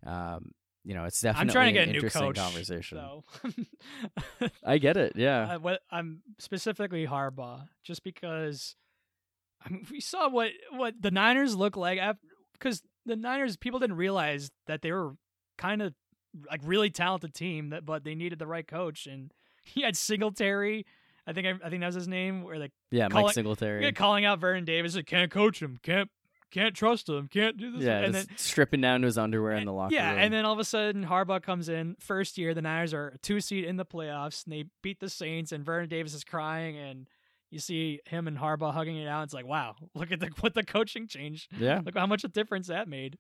Um, 0.06 0.52
you 0.84 0.94
know, 0.94 1.04
it's 1.04 1.20
definitely 1.20 1.50
I'm 1.50 1.54
trying 1.54 1.74
to 1.74 1.74
get 1.74 1.84
an 1.84 1.90
a 1.90 1.92
new 1.92 1.98
interesting 1.98 2.22
coach. 2.22 2.38
conversation. 2.38 2.98
So. 2.98 4.50
I 4.66 4.78
get 4.78 4.96
it. 4.96 5.14
Yeah. 5.18 5.58
Uh, 5.62 5.76
I'm 5.92 6.22
specifically 6.40 7.06
Harbaugh, 7.06 7.68
just 7.84 8.06
because 8.06 8.78
I 9.66 9.70
mean, 9.70 9.86
we 9.92 10.00
saw 10.00 10.30
what 10.30 10.52
what 10.72 10.94
the 11.00 11.12
Niners 11.12 11.56
look 11.56 11.76
like 11.76 12.00
because 12.54 12.82
the 13.06 13.16
Niners 13.16 13.58
people 13.58 13.80
didn't 13.80 13.98
realize 13.98 14.50
that 14.68 14.82
they 14.82 14.92
were 14.92 15.16
kind 15.58 15.82
of 15.82 15.94
like 16.50 16.62
really 16.64 16.90
talented 16.90 17.34
team 17.34 17.70
that, 17.70 17.86
but 17.86 18.04
they 18.04 18.16
needed 18.16 18.40
the 18.40 18.48
right 18.48 18.68
coach, 18.68 19.08
and 19.08 19.34
he 19.64 19.82
had 19.82 19.98
Singletary. 19.98 20.86
I 21.28 21.34
think 21.34 21.46
I, 21.46 21.66
I 21.66 21.70
think 21.70 21.82
that 21.82 21.88
was 21.88 21.96
his 21.96 22.08
name. 22.08 22.44
Where 22.44 22.58
like 22.58 22.72
Yeah, 22.90 23.10
Call 23.10 23.24
Mike 23.24 23.34
Singletary. 23.34 23.84
yeah, 23.84 23.92
calling 23.92 24.24
out 24.26 24.40
Vernon 24.40 24.64
Davis, 24.66 24.96
like 24.96 25.06
can't 25.06 25.30
coach 25.30 25.62
him, 25.62 25.78
can't 25.84 26.10
can't 26.50 26.74
trust 26.74 27.10
him, 27.10 27.28
can't 27.28 27.58
do 27.58 27.72
this. 27.74 27.82
Yeah, 27.84 28.00
and 28.00 28.16
then 28.16 28.26
stripping 28.38 28.80
down 28.80 29.02
to 29.02 29.06
his 29.08 29.18
underwear 29.18 29.52
in 29.58 29.66
the 29.66 29.74
locker 29.74 29.90
room. 29.94 30.00
yeah, 30.02 30.12
room. 30.12 30.20
and 30.20 30.34
then 30.34 30.46
all 30.46 30.54
of 30.54 30.60
a 30.60 30.64
sudden 30.64 31.06
Harbaugh 31.06 31.42
comes 31.44 31.68
in. 31.68 31.98
First 32.00 32.38
year, 32.38 32.54
the 32.54 32.62
Niners 32.62 32.94
are 32.94 33.10
a 33.10 33.18
two 33.18 33.42
seed 33.42 33.66
in 33.66 33.76
the 33.76 33.86
playoffs, 33.86 34.46
and 34.46 34.54
they 34.54 34.64
beat 34.82 35.02
the 35.02 35.10
Saints. 35.10 35.52
And 35.52 35.66
Vernon 35.66 35.90
Davis 35.90 36.14
is 36.14 36.24
crying, 36.24 36.78
and 36.78 37.08
you 37.52 37.60
see 37.60 38.00
him 38.06 38.28
and 38.30 38.38
Harbaugh 38.38 38.74
hugging 38.74 38.96
it 38.96 39.08
out. 39.10 39.24
It's 39.26 39.34
like, 39.34 39.46
wow, 39.46 39.76
look 39.94 40.14
at 40.14 40.22
the 40.22 40.30
what 40.40 40.54
the 40.54 40.64
coaching 40.64 41.08
changed. 41.08 41.52
yeah, 41.60 41.82
Look 41.86 41.98
how 41.98 42.08
much 42.08 42.24
a 42.24 42.30
difference 42.30 42.68
that 42.68 42.88
made. 42.88 43.18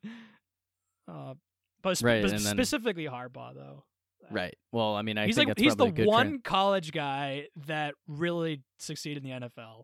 Uh, 1.07 1.33
but, 1.81 1.97
sp- 1.99 2.05
Right, 2.05 2.21
but 2.21 2.31
and 2.31 2.39
then- 2.39 2.53
specifically 2.53 3.05
Harbaugh 3.05 3.53
though. 3.53 3.83
Right. 4.31 4.57
Well, 4.71 4.95
I 4.95 5.01
mean, 5.01 5.17
I 5.17 5.25
he's 5.25 5.35
think 5.35 5.49
like 5.49 5.59
he's 5.59 5.73
the 5.75 5.85
probably 5.85 6.03
a 6.03 6.05
good 6.05 6.11
one 6.11 6.27
trend. 6.27 6.43
college 6.43 6.91
guy 6.91 7.47
that 7.67 7.93
really 8.07 8.61
succeeded 8.79 9.23
in 9.25 9.29
the 9.41 9.47
NFL. 9.47 9.83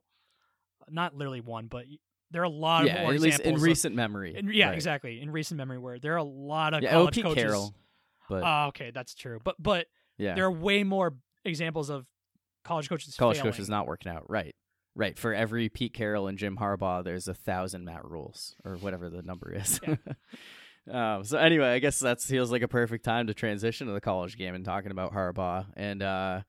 Not 0.90 1.16
literally 1.16 1.42
one, 1.42 1.68
but 1.68 1.86
there 2.32 2.42
are 2.42 2.46
a 2.46 2.50
lot 2.50 2.86
Yeah, 2.86 2.96
of 2.96 3.02
more 3.04 3.14
at 3.14 3.20
least 3.22 3.40
in 3.42 3.56
of- 3.56 3.62
recent 3.62 3.96
memory. 3.96 4.36
in- 4.36 4.52
yeah, 4.52 4.68
Right. 4.68 4.76
exactly. 4.76 5.22
In 5.22 5.30
recent 5.32 5.58
memory, 5.58 5.78
where 5.80 6.00
there 6.00 6.14
are 6.14 6.18
a 6.18 6.24
lot 6.24 6.74
of 6.74 6.84
Yeah, 6.84 6.96
oh, 6.98 7.00
college 7.08 7.22
coaches. 7.22 7.44
Carroll. 7.44 7.76
But 8.30 8.44
Oh, 8.46 8.68
okay, 8.70 8.92
that's 8.92 9.14
true. 9.16 9.40
But 9.44 9.56
but 9.60 9.88
yeah, 10.18 10.34
there 10.36 10.46
are 10.46 10.52
way 10.52 10.84
more 10.84 11.14
examples 11.46 11.90
of 11.90 12.06
college 12.64 12.90
coaches. 12.90 13.16
college 13.16 13.38
failing. 13.38 13.52
coaches 13.54 13.70
not 13.70 13.86
working 13.88 14.12
out. 14.12 14.30
Right. 14.30 14.56
Right. 14.96 15.18
For 15.18 15.34
every 15.34 15.70
Pete 15.70 15.94
Carroll 15.94 16.28
and 16.28 16.38
Jim 16.38 16.58
Harbaugh, 16.58 17.04
there's 17.04 17.28
a 17.28 17.34
thousand 17.34 17.84
Matt 17.86 18.06
Rhules 18.06 18.56
or 18.64 18.76
whatever 18.78 19.10
the 19.10 19.22
number 19.24 19.52
is. 19.54 19.80
um, 20.92 21.24
so 21.24 21.38
anyway, 21.38 21.68
I 21.68 21.80
guess 21.80 22.00
that 22.00 22.22
feels 22.22 22.52
like 22.52 22.62
a 22.62 22.68
perfect 22.68 23.06
time 23.06 23.28
to 23.28 23.34
transition 23.34 23.88
to 23.88 23.94
the 23.94 24.02
college 24.02 24.38
game 24.38 24.56
and 24.56 24.66
talking 24.66 24.92
about 24.92 25.14
Harbaugh 25.14 25.66
and 25.76 26.02
uh, 26.02 26.42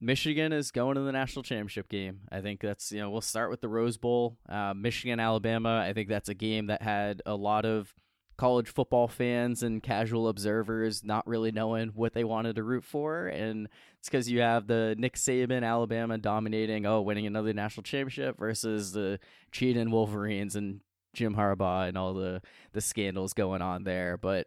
Michigan 0.00 0.52
is 0.52 0.70
going 0.70 0.94
to 0.94 1.02
the 1.02 1.12
national 1.12 1.42
championship 1.42 1.88
game. 1.88 2.20
I 2.30 2.40
think 2.40 2.60
that's 2.60 2.92
you 2.92 3.00
know 3.00 3.10
we'll 3.10 3.20
start 3.20 3.50
with 3.50 3.60
the 3.60 3.68
Rose 3.68 3.96
Bowl, 3.96 4.38
uh, 4.48 4.74
Michigan 4.74 5.20
Alabama. 5.20 5.84
I 5.86 5.92
think 5.92 6.08
that's 6.08 6.28
a 6.28 6.34
game 6.34 6.66
that 6.68 6.82
had 6.82 7.22
a 7.26 7.34
lot 7.34 7.64
of 7.64 7.94
college 8.36 8.68
football 8.68 9.08
fans 9.08 9.64
and 9.64 9.82
casual 9.82 10.28
observers 10.28 11.02
not 11.02 11.26
really 11.26 11.50
knowing 11.50 11.88
what 11.88 12.14
they 12.14 12.22
wanted 12.22 12.54
to 12.54 12.62
root 12.62 12.84
for 12.84 13.26
and 13.26 13.68
it's 13.98 14.08
because 14.08 14.30
you 14.30 14.40
have 14.40 14.66
the 14.66 14.94
Nick 14.96 15.16
Saban 15.16 15.64
Alabama 15.64 16.18
dominating, 16.18 16.86
oh, 16.86 17.02
winning 17.02 17.26
another 17.26 17.52
national 17.52 17.82
championship 17.82 18.38
versus 18.38 18.92
the 18.92 19.18
cheating 19.50 19.90
Wolverines 19.90 20.54
and 20.54 20.80
Jim 21.18 21.34
Harbaugh 21.34 21.88
and 21.88 21.98
all 21.98 22.14
the 22.14 22.40
the 22.72 22.80
scandals 22.80 23.32
going 23.34 23.60
on 23.60 23.84
there. 23.84 24.16
But 24.16 24.46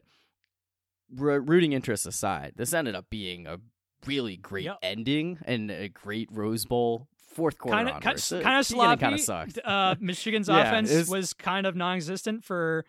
ro- 1.15 1.37
rooting 1.37 1.73
interests 1.73 2.05
aside, 2.05 2.53
this 2.55 2.73
ended 2.73 2.95
up 2.95 3.09
being 3.09 3.47
a 3.47 3.57
really 4.05 4.37
great 4.37 4.65
Yep. 4.65 4.77
ending 4.81 5.37
and 5.45 5.69
a 5.69 5.89
great 5.89 6.29
Rose 6.31 6.65
Bowl 6.65 7.07
fourth 7.27 7.57
quarter 7.57 7.77
kind 7.77 7.87
of 7.87 7.93
kind, 7.95 8.05
onwards. 8.07 8.29
The 8.29 8.41
kind 8.41 8.59
of 8.59 8.65
sloppy. 8.65 8.99
Kind 8.99 9.15
of 9.15 9.21
sucked. 9.21 9.59
Uh, 9.63 9.95
Michigan's 9.99 10.49
Yeah, 10.49 10.67
offense 10.67 10.91
was- 10.93 11.09
was... 11.09 11.33
kind 11.33 11.65
of 11.65 11.75
non-existent 11.75 12.43
for 12.43 12.85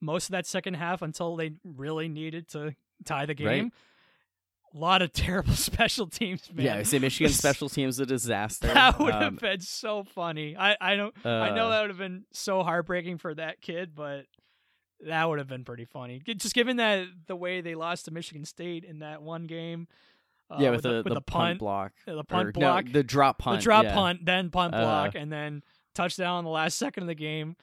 most 0.00 0.26
of 0.26 0.32
that 0.32 0.46
second 0.46 0.74
half 0.74 1.02
until 1.02 1.36
they 1.36 1.52
really 1.64 2.08
needed 2.08 2.48
to 2.48 2.74
tie 3.04 3.26
the 3.26 3.34
Right. 3.44 3.72
A 4.74 4.78
lot 4.78 5.02
of 5.02 5.12
terrible 5.12 5.52
special 5.70 6.06
teams, 6.06 6.50
man. 6.52 6.64
Yeah, 6.66 6.76
I 6.76 6.82
say 6.82 6.98
Michigan 6.98 7.32
special 7.32 7.68
teams 7.68 7.98
a 8.00 8.06
disaster. 8.06 8.68
That 8.68 8.98
would 8.98 9.12
have 9.14 9.22
Um, 9.24 9.36
been 9.36 9.60
so 9.60 10.04
funny. 10.04 10.56
I 10.56 10.76
I 10.80 10.96
don't 10.96 11.14
I 11.24 11.50
know 11.50 11.66
uh, 11.66 11.70
that 11.70 11.80
would 11.82 11.90
have 11.90 11.98
been 11.98 12.24
so 12.32 12.62
heartbreaking 12.62 13.18
for 13.18 13.34
that 13.34 13.60
kid, 13.60 13.94
but 13.94 14.24
that 15.06 15.28
would 15.28 15.38
have 15.38 15.48
been 15.48 15.64
pretty 15.64 15.84
funny. 15.84 16.22
Just 16.24 16.54
given 16.54 16.76
that 16.76 17.06
the 17.26 17.36
way 17.36 17.60
they 17.60 17.74
lost 17.74 18.04
to 18.06 18.10
Michigan 18.12 18.44
State 18.44 18.84
in 18.84 19.00
that 19.00 19.20
one 19.22 19.44
game. 19.46 19.88
Uh, 20.50 20.56
yeah, 20.60 20.70
with, 20.70 20.82
the, 20.82 20.88
the, 20.88 20.94
with 20.96 21.04
the 21.06 21.14
the 21.14 21.20
punt 21.20 21.42
punt, 21.42 21.58
block, 21.60 21.92
uh, 22.06 22.12
the 22.12 22.18
or, 22.20 22.24
punt 22.24 22.56
no, 22.56 22.60
block, 22.60 22.84
the 22.92 23.02
drop 23.02 23.38
punt, 23.38 23.60
the 23.60 23.62
drop 23.64 23.84
yeah. 23.84 23.94
punt, 23.94 24.24
then 24.24 24.50
punt 24.50 24.74
Uh, 24.74 24.80
block, 24.80 25.14
and 25.14 25.32
then 25.32 25.62
touchdown 25.94 26.40
in 26.40 26.44
the 26.44 26.50
last 26.50 26.76
second 26.78 27.04
of 27.04 27.06
the 27.08 27.14
game. 27.14 27.56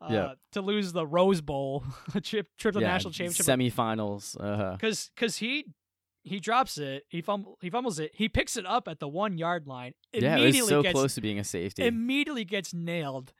Uh, 0.00 0.08
Yeah. 0.10 0.32
To 0.52 0.62
lose 0.62 0.92
the 0.92 1.06
Rose 1.06 1.40
Bowl, 1.40 1.84
trip 2.22 2.48
trip 2.56 2.72
to 2.72 2.72
the 2.72 2.80
yeah, 2.80 2.86
national 2.92 3.12
championship, 3.12 3.46
semifinals. 3.46 4.36
Uh, 4.40 4.72
because 4.72 5.10
because 5.14 5.36
he 5.38 5.66
he 6.22 6.40
drops 6.40 6.78
it, 6.78 7.04
he 7.08 7.22
fumble, 7.22 7.58
he 7.60 7.70
fumbles 7.70 7.98
it, 7.98 8.12
he 8.14 8.28
picks 8.28 8.56
it 8.56 8.66
up 8.66 8.88
at 8.88 9.00
the 9.00 9.08
one 9.08 9.38
yard 9.38 9.66
line, 9.66 9.94
yeah, 10.12 10.18
it 10.18 10.24
immediately 10.24 10.60
was 10.60 10.68
so 10.68 10.82
gets 10.82 10.92
close 10.92 11.14
to 11.14 11.20
being 11.20 11.38
a 11.38 11.44
safety. 11.44 11.86
immediately 11.86 12.44
gets 12.44 12.74
nailed. 12.74 13.32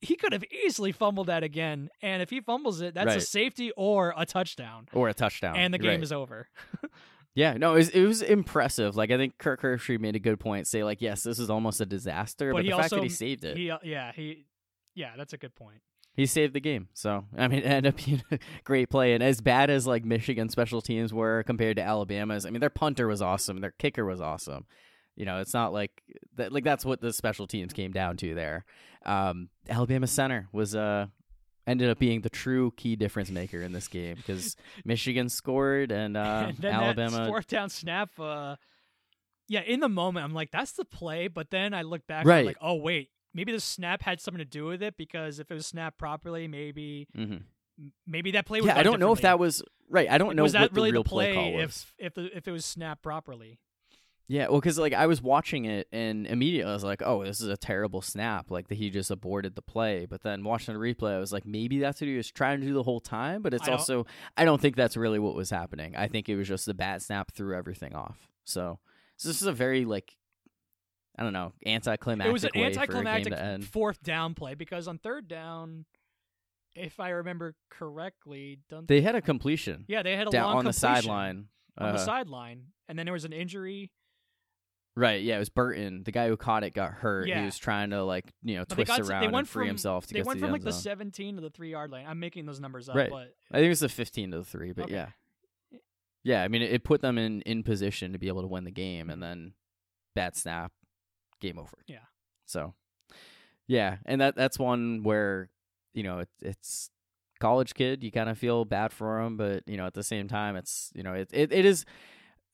He 0.00 0.14
could 0.14 0.32
have 0.32 0.44
easily 0.64 0.92
fumbled 0.92 1.26
that 1.28 1.42
again, 1.42 1.88
and 2.02 2.22
if 2.22 2.30
he 2.30 2.40
fumbles 2.40 2.80
it, 2.80 2.94
that's 2.94 3.14
a 3.14 3.20
safety 3.20 3.72
or 3.76 4.14
a 4.16 4.26
touchdown, 4.26 4.88
or 4.92 5.08
a 5.08 5.14
touchdown, 5.14 5.56
and 5.56 5.72
the 5.72 5.78
game 5.78 5.88
right. 5.90 6.02
is 6.02 6.12
over. 6.12 6.48
Yeah, 7.36 7.52
no, 7.58 7.74
it 7.74 7.76
was, 7.76 7.88
it 7.90 8.02
was 8.06 8.22
impressive. 8.22 8.96
Like 8.96 9.10
I 9.10 9.18
think 9.18 9.36
Kirk 9.36 9.60
Herbstreit 9.60 10.00
made 10.00 10.16
a 10.16 10.18
good 10.18 10.40
point. 10.40 10.66
Say 10.66 10.82
like, 10.82 11.02
yes, 11.02 11.22
this 11.22 11.38
is 11.38 11.50
almost 11.50 11.82
a 11.82 11.86
disaster, 11.86 12.50
But 12.50 12.60
but, 12.60 12.64
he 12.64 12.70
the 12.70 12.76
fact 12.78 12.90
that 12.90 13.02
he 13.02 13.10
saved 13.10 13.44
it, 13.44 13.58
he, 13.58 13.64
He, 13.64 13.70
uh, 13.70 13.78
yeah, 13.82 14.12
he, 14.12 14.46
yeah, 14.94 15.10
that's 15.18 15.34
a 15.34 15.36
good 15.36 15.54
point. 15.54 15.82
Saved 16.24 16.54
the 16.54 16.60
game. 16.60 16.88
So 16.94 17.26
I 17.36 17.48
mean, 17.48 17.58
it 17.64 17.66
ended 17.66 17.92
up 17.92 18.02
being 18.02 18.22
a 18.30 18.38
great 18.64 18.88
play. 18.88 19.12
And 19.12 19.22
as 19.22 19.42
bad 19.42 19.68
as 19.68 19.86
like 19.86 20.04
Michigan 20.06 20.48
special 20.48 20.80
teams 20.80 21.12
were 21.12 21.42
compared 21.42 21.76
to 21.76 21.82
Alabama's, 21.82 22.46
I 22.46 22.50
mean, 22.50 22.60
their 22.60 22.70
punter 22.70 23.06
was 23.06 23.20
awesome, 23.20 23.60
their 23.60 23.72
kicker 23.72 24.06
was 24.06 24.22
awesome. 24.22 24.64
You 25.14 25.26
know, 25.26 25.40
it's 25.40 25.52
not 25.52 25.72
like 25.74 26.02
that. 26.36 26.52
Like 26.52 26.64
that's 26.64 26.84
what 26.84 27.00
the 27.00 27.12
special 27.12 27.46
teams 27.46 27.72
came 27.72 27.90
down 27.90 28.16
to 28.18 28.34
there. 28.34 28.64
Um, 29.04 29.50
Alabama 29.68 30.06
center 30.06 30.48
was 30.52 30.74
uh 30.74 31.06
ended 31.66 31.90
up 31.90 31.98
being 31.98 32.20
the 32.20 32.30
true 32.30 32.72
key 32.76 32.96
difference 32.96 33.30
maker 33.30 33.60
in 33.60 33.72
this 33.72 33.88
game 33.88 34.14
because 34.16 34.56
Michigan 34.84 35.28
scored 35.28 35.90
and, 35.90 36.16
uh, 36.16 36.46
and 36.48 36.58
then 36.58 36.72
Alabama 36.72 37.16
that 37.18 37.26
fourth 37.26 37.48
down 37.48 37.68
snap. 37.70 38.10
Uh, 38.18 38.56
yeah, 39.48 39.62
in 39.62 39.80
the 39.80 39.88
moment, 39.88 40.24
I'm 40.24 40.34
like, 40.34 40.50
that's 40.50 40.72
the 40.72 40.84
play. 40.84 41.28
But 41.28 41.50
then 41.50 41.74
I 41.74 41.82
look 41.82 42.06
back, 42.06 42.26
Right. 42.26 42.40
I'm 42.40 42.46
like, 42.46 42.58
oh 42.60 42.74
wait, 42.76 43.10
maybe 43.36 43.52
the 43.52 43.60
snap 43.60 44.02
had 44.02 44.20
something 44.20 44.38
to 44.38 44.44
do 44.44 44.64
with 44.64 44.82
it 44.82 44.96
because 44.96 45.38
if 45.38 45.50
it 45.50 45.54
was 45.54 45.66
snapped 45.66 45.98
properly, 45.98 46.48
maybe 46.48 47.06
mhm. 47.16 47.42
maybe 48.06 48.32
that 48.32 48.46
play. 48.46 48.60
Yeah, 48.62 48.78
I 48.78 48.82
don't 48.82 48.98
know 48.98 49.12
if 49.12 49.20
that 49.20 49.38
was 49.38 49.62
right. 49.90 50.10
I 50.10 50.18
don't 50.18 50.34
know 50.34 50.42
was 50.42 50.52
that 50.52 50.62
what 50.62 50.72
really 50.72 50.90
the 50.90 50.94
real 50.94 51.02
the 51.02 51.08
play, 51.08 51.34
call 51.34 51.52
was. 51.52 51.62
if 51.62 51.94
if 51.98 52.14
the, 52.14 52.36
if 52.36 52.48
it 52.48 52.52
was 52.52 52.64
snapped 52.64 53.02
properly. 53.02 53.60
Yeah, 54.28 54.48
well, 54.48 54.58
because 54.58 54.76
like 54.76 54.92
I 54.92 55.06
was 55.06 55.22
watching 55.22 55.66
it 55.66 55.86
and 55.92 56.26
immediately 56.26 56.68
I 56.68 56.74
was 56.74 56.82
like, 56.82 57.00
"Oh, 57.04 57.24
this 57.24 57.40
is 57.40 57.48
a 57.48 57.56
terrible 57.56 58.02
snap!" 58.02 58.50
Like 58.50 58.66
that 58.68 58.74
he 58.74 58.90
just 58.90 59.10
aborted 59.12 59.54
the 59.54 59.62
play. 59.62 60.04
But 60.04 60.22
then 60.24 60.42
watching 60.42 60.74
the 60.74 60.80
replay, 60.80 61.14
I 61.14 61.20
was 61.20 61.32
like, 61.32 61.46
maybe 61.46 61.78
that's 61.78 62.00
what 62.00 62.08
he 62.08 62.16
was 62.16 62.32
trying 62.32 62.60
to 62.60 62.66
do 62.66 62.74
the 62.74 62.82
whole 62.82 62.98
time. 62.98 63.42
But 63.42 63.54
it's 63.54 63.62
I 63.64 63.66
don't- 63.66 63.78
also 63.78 64.06
I 64.36 64.44
don't 64.44 64.60
think 64.60 64.74
that's 64.74 64.96
really 64.96 65.20
what 65.20 65.36
was 65.36 65.50
happening. 65.50 65.94
I 65.94 66.08
think 66.08 66.28
it 66.28 66.34
was 66.34 66.48
just 66.48 66.66
the 66.66 66.74
bad 66.74 67.02
snap 67.02 67.32
threw 67.32 67.54
everything 67.54 67.94
off. 67.94 68.28
So, 68.44 68.80
so 69.16 69.28
this 69.28 69.40
is 69.40 69.46
a 69.46 69.52
very 69.52 69.84
like 69.84 70.16
I 71.18 71.22
don't 71.22 71.32
know 71.32 71.52
anticlimactic. 71.64 72.28
it 72.28 72.32
was 72.32 72.44
an 72.44 72.50
anticlimactic 72.56 73.32
for 73.32 73.34
a 73.34 73.36
game 73.38 73.46
to 73.46 73.52
end. 73.54 73.64
fourth 73.68 74.02
down 74.02 74.34
play 74.34 74.54
because 74.54 74.86
on 74.88 74.98
third 74.98 75.28
down, 75.28 75.84
if 76.74 77.00
I 77.00 77.08
remember 77.10 77.54
correctly, 77.70 78.58
They 78.86 79.00
had 79.00 79.14
a 79.14 79.22
completion 79.22 79.84
yeah 79.88 80.02
they 80.02 80.16
had 80.16 80.28
a 80.28 80.30
down 80.30 80.46
long 80.48 80.56
on 80.58 80.64
the 80.66 80.72
sideline. 80.72 81.48
on 81.78 81.94
the 81.94 82.00
Uh, 82.00 82.04
sideline, 82.04 82.66
and 82.88 82.98
then 82.98 83.06
there 83.06 83.12
was 83.14 83.24
an 83.24 83.32
injury. 83.32 83.90
Right, 84.98 85.22
yeah, 85.22 85.36
it 85.36 85.40
was 85.40 85.50
Burton. 85.50 86.04
The 86.04 86.10
guy 86.12 86.28
who 86.28 86.38
caught 86.38 86.64
it 86.64 86.70
got 86.72 86.90
hurt. 86.92 87.28
Yeah. 87.28 87.40
He 87.40 87.44
was 87.44 87.58
trying 87.58 87.90
to 87.90 88.02
like 88.02 88.32
you 88.42 88.56
know 88.56 88.64
But 88.66 88.76
they 88.78 88.84
twist 88.84 89.00
around 89.00 89.22
to- 89.24 89.28
they 89.30 89.36
and 89.36 89.48
free 89.48 89.62
from- 89.62 89.68
himself 89.68 90.06
to 90.06 90.14
They 90.14 90.20
get 90.20 90.26
went 90.26 90.38
to 90.38 90.40
from 90.40 90.48
the 90.48 90.52
like 90.52 90.60
end 90.62 90.68
the 90.68 90.72
17 90.72 91.34
to 91.36 91.42
the 91.42 91.50
three 91.50 91.70
yard 91.70 91.90
line. 91.90 92.06
I'm 92.06 92.18
making 92.18 92.46
those 92.46 92.60
numbers 92.60 92.88
up, 92.88 92.96
Right. 92.96 93.10
but 93.10 93.34
I 93.50 93.56
think 93.56 93.66
it 93.66 93.68
was 93.70 93.80
the 93.80 93.88
15 93.90 94.30
to 94.30 94.38
the 94.38 94.44
3, 94.44 94.72
but 94.72 94.84
Okay. 94.84 94.94
yeah. 94.94 95.08
Yeah, 96.24 96.42
I 96.42 96.48
mean, 96.48 96.62
it, 96.62 96.72
it 96.72 96.82
put 96.84 97.02
them 97.02 97.18
in, 97.18 97.40
in 97.42 97.62
position 97.62 98.12
to 98.12 98.18
be 98.18 98.26
able 98.28 98.40
to 98.42 98.48
win 98.48 98.64
the 98.64 98.70
game, 98.72 99.10
and 99.10 99.22
then 99.22 99.52
bad 100.16 100.34
snap, 100.34 100.72
game 101.40 101.58
over. 101.58 101.78
Yeah. 101.86 102.06
So, 102.46 102.74
yeah, 103.66 103.96
and 104.06 104.20
that 104.20 104.36
that's 104.36 104.58
one 104.58 105.02
where, 105.02 105.50
you 105.94 106.02
know, 106.02 106.20
it, 106.20 106.28
it's 106.40 106.90
college 107.40 107.74
kid, 107.74 108.04
you 108.04 108.12
kind 108.12 108.28
of 108.28 108.38
feel 108.38 108.64
bad 108.64 108.92
for 108.92 109.20
him, 109.20 109.36
but, 109.36 109.62
you 109.66 109.76
know, 109.76 109.86
at 109.86 109.94
the 109.94 110.02
same 110.02 110.28
time, 110.28 110.56
it's, 110.56 110.90
you 110.94 111.02
know, 111.02 111.14
it, 111.14 111.28
it, 111.32 111.52
it 111.52 111.64
is 111.64 111.84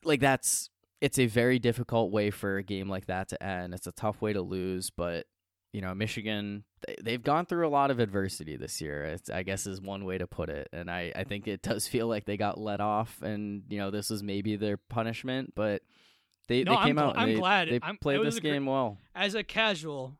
like 0.04 0.20
that's, 0.20 0.70
it's 1.00 1.18
a 1.18 1.26
very 1.26 1.58
difficult 1.58 2.10
way 2.10 2.30
for 2.30 2.56
a 2.56 2.62
game 2.62 2.88
like 2.88 3.06
that 3.06 3.28
to 3.28 3.42
end. 3.42 3.74
It's 3.74 3.86
a 3.86 3.92
tough 3.92 4.22
way 4.22 4.32
to 4.32 4.40
lose, 4.40 4.90
but, 4.90 5.26
you 5.72 5.80
know, 5.80 5.94
Michigan, 5.94 6.64
they, 6.86 6.96
they've 7.02 7.22
gone 7.22 7.46
through 7.46 7.66
a 7.66 7.70
lot 7.70 7.90
of 7.90 8.00
adversity 8.00 8.56
this 8.56 8.80
year. 8.80 9.04
It's, 9.04 9.30
I 9.30 9.42
guess 9.42 9.66
is 9.66 9.80
one 9.80 10.04
way 10.04 10.18
to 10.18 10.26
put 10.26 10.48
it. 10.48 10.68
And 10.72 10.90
I, 10.90 11.12
I 11.14 11.24
think 11.24 11.46
it 11.46 11.62
does 11.62 11.86
feel 11.86 12.08
like 12.08 12.24
they 12.24 12.36
got 12.36 12.58
let 12.58 12.80
off 12.80 13.20
and, 13.22 13.62
you 13.68 13.78
know, 13.78 13.90
this 13.90 14.10
was 14.10 14.22
maybe 14.22 14.56
their 14.56 14.76
punishment, 14.76 15.52
but 15.54 15.82
they, 16.48 16.64
No, 16.64 16.72
they 16.72 16.76
I'm 16.78 16.86
came 16.86 16.98
out 16.98 17.16
I'm 17.16 17.28
they, 17.28 17.34
glad. 17.36 17.68
they 17.68 17.80
I'm- 17.82 17.96
played 17.98 18.24
this 18.24 18.38
game 18.40 18.66
well. 18.66 18.98
as 19.14 19.34
a 19.34 19.42
casual, 19.44 20.16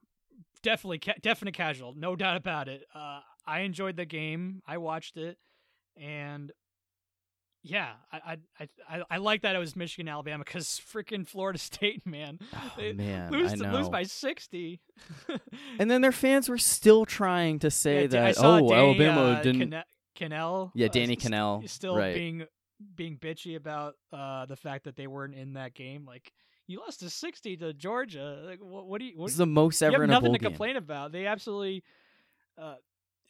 definitely 0.63 0.99
ca- 0.99 1.15
definite 1.21 1.55
casual, 1.55 1.95
no 1.97 2.17
doubt 2.17 2.37
about 2.37 2.69
it. 2.69 2.85
Uh, 2.95 3.21
I 3.47 3.61
enjoyed 3.61 3.97
the 3.97 4.05
game. 4.05 4.63
I 4.67 4.79
watched 4.79 5.17
it, 5.17 5.37
and 5.97 6.53
yeah, 7.65 7.93
I 8.13 8.37
I 8.61 8.69
I, 8.89 9.03
I, 9.11 9.17
like 9.19 9.43
that 9.43 9.55
it 9.55 9.59
was 9.59 9.77
Michigan 9.77 10.09
Alabama 10.09 10.43
because 10.45 10.67
freaking 10.93 11.27
Florida 11.27 11.59
State, 11.59 12.05
man, 12.07 12.39
Oh, 12.55 12.73
They 12.77 12.93
man, 12.93 13.31
lose 13.31 13.53
I 13.53 13.57
to 13.57 13.63
know. 13.65 13.73
lose 13.79 13.89
by 13.89 14.03
sixty. 14.05 14.81
and 15.79 15.91
then 15.91 16.01
their 16.03 16.13
fans 16.13 16.49
were 16.49 16.59
still 16.59 17.05
trying 17.05 17.59
to 17.61 17.71
say 17.71 18.03
Yeah, 18.03 18.07
that, 18.09 18.35
oh, 18.39 18.69
Danny, 18.69 18.73
Alabama 18.75 19.21
uh, 19.39 19.43
didn't. 19.43 19.71
Canne- 19.71 19.85
Kanell, 20.17 20.71
Yeah, 20.75 20.87
uh, 20.87 20.91
Danny 20.91 21.17
s- 21.17 21.25
Kanell, 21.25 21.69
still 21.69 21.97
right. 21.97 22.15
being 22.15 22.45
being 22.95 23.17
bitchy 23.19 23.57
about 23.57 23.95
uh 24.13 24.47
the 24.47 24.57
fact 24.57 24.85
that 24.85 24.97
they 24.97 25.07
weren't 25.07 25.35
in 25.35 25.55
that 25.55 25.75
game. 25.75 26.05
Like 26.07 26.33
you 26.67 26.81
lost 26.81 27.01
to 27.01 27.11
sixty 27.11 27.57
to 27.59 27.73
Georgia. 27.73 28.43
Like 28.45 28.61
what, 28.61 28.87
what 28.87 29.01
do 29.01 29.07
you? 29.07 29.13
What, 29.19 29.27
This 29.27 29.33
is 29.33 29.39
the 29.39 29.47
most 29.47 29.83
ever. 29.83 29.93
you 29.93 30.01
have 30.01 30.05
in 30.05 30.11
a 30.11 30.13
nothing 30.13 30.33
to 30.33 30.39
game. 30.39 30.51
complain 30.51 30.77
about. 30.77 31.13
They 31.13 31.27
absolutely, 31.27 31.83
uh, 32.61 32.77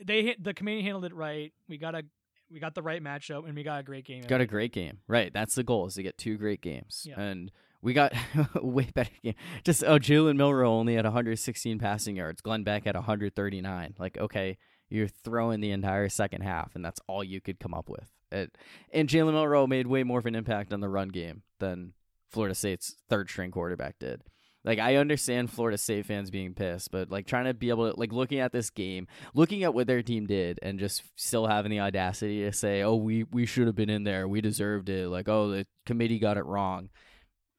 they 0.05 0.23
hit 0.23 0.43
the 0.43 0.55
committee 0.55 0.83
handled 0.83 1.05
it 1.05 1.15
right. 1.15 1.53
We 1.69 1.79
got 1.79 1.95
a 1.95 2.03
we 2.51 2.61
got 2.61 2.75
the 2.75 2.83
right 2.83 3.03
matchup 3.03 3.47
and 3.47 3.55
we 3.55 3.63
got 3.63 3.81
a 3.81 3.83
great 3.83 4.05
game. 4.05 4.23
Got 4.23 4.41
a 4.43 4.47
great 4.47 4.73
game, 4.73 4.99
right? 5.09 5.33
That's 5.33 5.55
the 5.55 5.63
goal 5.65 5.87
is 5.87 5.95
to 5.95 6.03
get 6.03 6.19
two 6.19 6.37
great 6.37 6.61
games, 6.61 7.07
Yeah. 7.09 7.19
and 7.19 7.51
we 7.81 7.95
got 7.95 8.13
a 8.55 8.61
way 8.67 8.89
better 8.95 9.11
game. 9.25 9.35
Just 9.65 9.83
oh, 9.85 9.99
Jalen 9.99 10.37
Milroe 10.37 10.71
only 10.71 10.95
had 10.97 11.05
116 11.07 11.79
passing 11.79 12.17
yards. 12.17 12.41
Glenn 12.43 12.63
Beck 12.63 12.85
had 12.85 12.95
139. 12.95 13.95
Like 13.99 14.19
okay, 14.19 14.59
you're 14.91 15.09
throwing 15.09 15.61
the 15.61 15.71
entire 15.71 16.11
second 16.11 16.43
half, 16.43 16.75
and 16.75 16.85
that's 16.85 17.01
all 17.09 17.25
you 17.25 17.41
could 17.41 17.59
come 17.59 17.73
up 17.73 17.89
with. 17.89 18.11
It, 18.33 18.57
and 18.93 19.09
Jalen 19.09 19.33
Milroe 19.35 19.67
made 19.67 19.87
way 19.87 20.03
more 20.03 20.19
of 20.19 20.27
an 20.27 20.35
impact 20.35 20.73
on 20.73 20.81
the 20.81 20.89
run 20.89 21.09
game 21.09 21.43
than 21.61 21.93
Florida 22.31 22.55
State's 22.55 22.97
third 23.09 23.29
string 23.29 23.51
quarterback 23.51 23.99
did. 23.99 24.23
Like 24.65 24.79
I 24.79 24.97
understand 24.97 25.51
Florida 25.51 25.77
State 25.77 26.07
fans 26.07 26.31
being 26.31 26.55
pissed, 26.55 26.93
but 26.93 27.11
like 27.11 27.27
trying 27.27 27.47
to 27.47 27.55
be 27.55 27.69
able 27.71 27.91
to 27.93 27.99
like 27.99 28.13
looking 28.13 28.39
at 28.39 28.53
this 28.53 28.71
game, 28.71 29.09
looking 29.35 29.65
at 29.65 29.75
what 29.75 29.89
their 29.89 30.03
team 30.03 30.27
did, 30.27 30.61
and 30.63 30.79
just 30.79 31.03
still 31.17 31.49
having 31.49 31.71
the 31.71 31.81
audacity 31.81 32.45
to 32.45 32.53
say, 32.53 32.83
"Oh, 32.83 32.95
we 32.95 33.25
we 33.25 33.45
should 33.45 33.67
have 33.67 33.75
been 33.75 33.91
in 33.91 34.05
there, 34.05 34.29
we 34.29 34.41
deserved 34.41 34.89
it." 34.89 35.09
Like, 35.09 35.29
"Oh, 35.29 35.51
the 35.51 35.67
committee 35.85 36.21
got 36.21 36.37
it 36.37 36.45
wrong." 36.47 36.91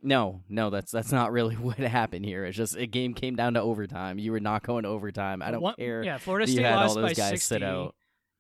No, 0.02 0.44
no, 0.48 0.70
that's 0.70 0.92
that's 0.92 1.12
not 1.12 1.34
really 1.34 1.56
what 1.58 1.78
happened 1.78 2.24
here. 2.24 2.46
It's 2.46 2.56
just 2.58 2.78
a 2.78 2.86
game 2.86 3.14
came 3.14 3.36
down 3.36 3.56
to 3.56 3.62
overtime. 3.62 4.18
You 4.18 4.32
were 4.32 4.40
not 4.40 4.64
going 4.64 4.84
to 4.84 4.90
overtime. 4.90 5.42
I 5.42 5.52
don't 5.52 5.62
One- 5.62 5.76
care. 5.76 6.04
Yeah, 6.04 6.18
Florida 6.20 6.48
State 6.48 6.64
had 6.64 6.74
all 6.74 6.82
lost 6.84 6.96
those 6.96 7.04
by 7.04 7.14
guys 7.14 7.30
60, 7.32 7.38
sit 7.56 7.64
out. 7.64 7.96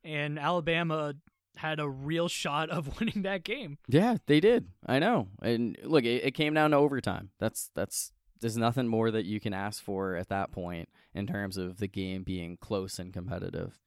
and 0.05 0.39
Alabama 0.39 1.15
had 1.57 1.79
a 1.79 1.87
real 1.89 2.27
shot 2.27 2.69
of 2.69 2.99
winning 2.99 3.23
that 3.23 3.43
game. 3.43 3.77
Yeah, 3.87 4.17
they 4.25 4.39
did. 4.39 4.67
I 4.85 4.99
know. 4.99 5.27
And 5.41 5.77
look, 5.83 6.03
it, 6.03 6.23
it 6.23 6.31
came 6.31 6.53
down 6.53 6.71
to 6.71 6.77
overtime. 6.77 7.29
That's 7.39 7.69
that's 7.75 8.11
there's 8.41 8.57
nothing 8.57 8.87
more 8.87 9.09
that 9.11 9.25
you 9.25 9.39
can 9.39 9.53
ask 9.53 9.81
for 9.81 10.15
at 10.15 10.29
that 10.29 10.51
point 10.51 10.89
in 11.13 11.25
terms 11.27 11.57
of 11.57 11.77
the 11.77 11.87
game 11.87 12.23
being 12.23 12.57
close 12.57 12.99
and 12.99 13.13
competitive. 13.13 13.79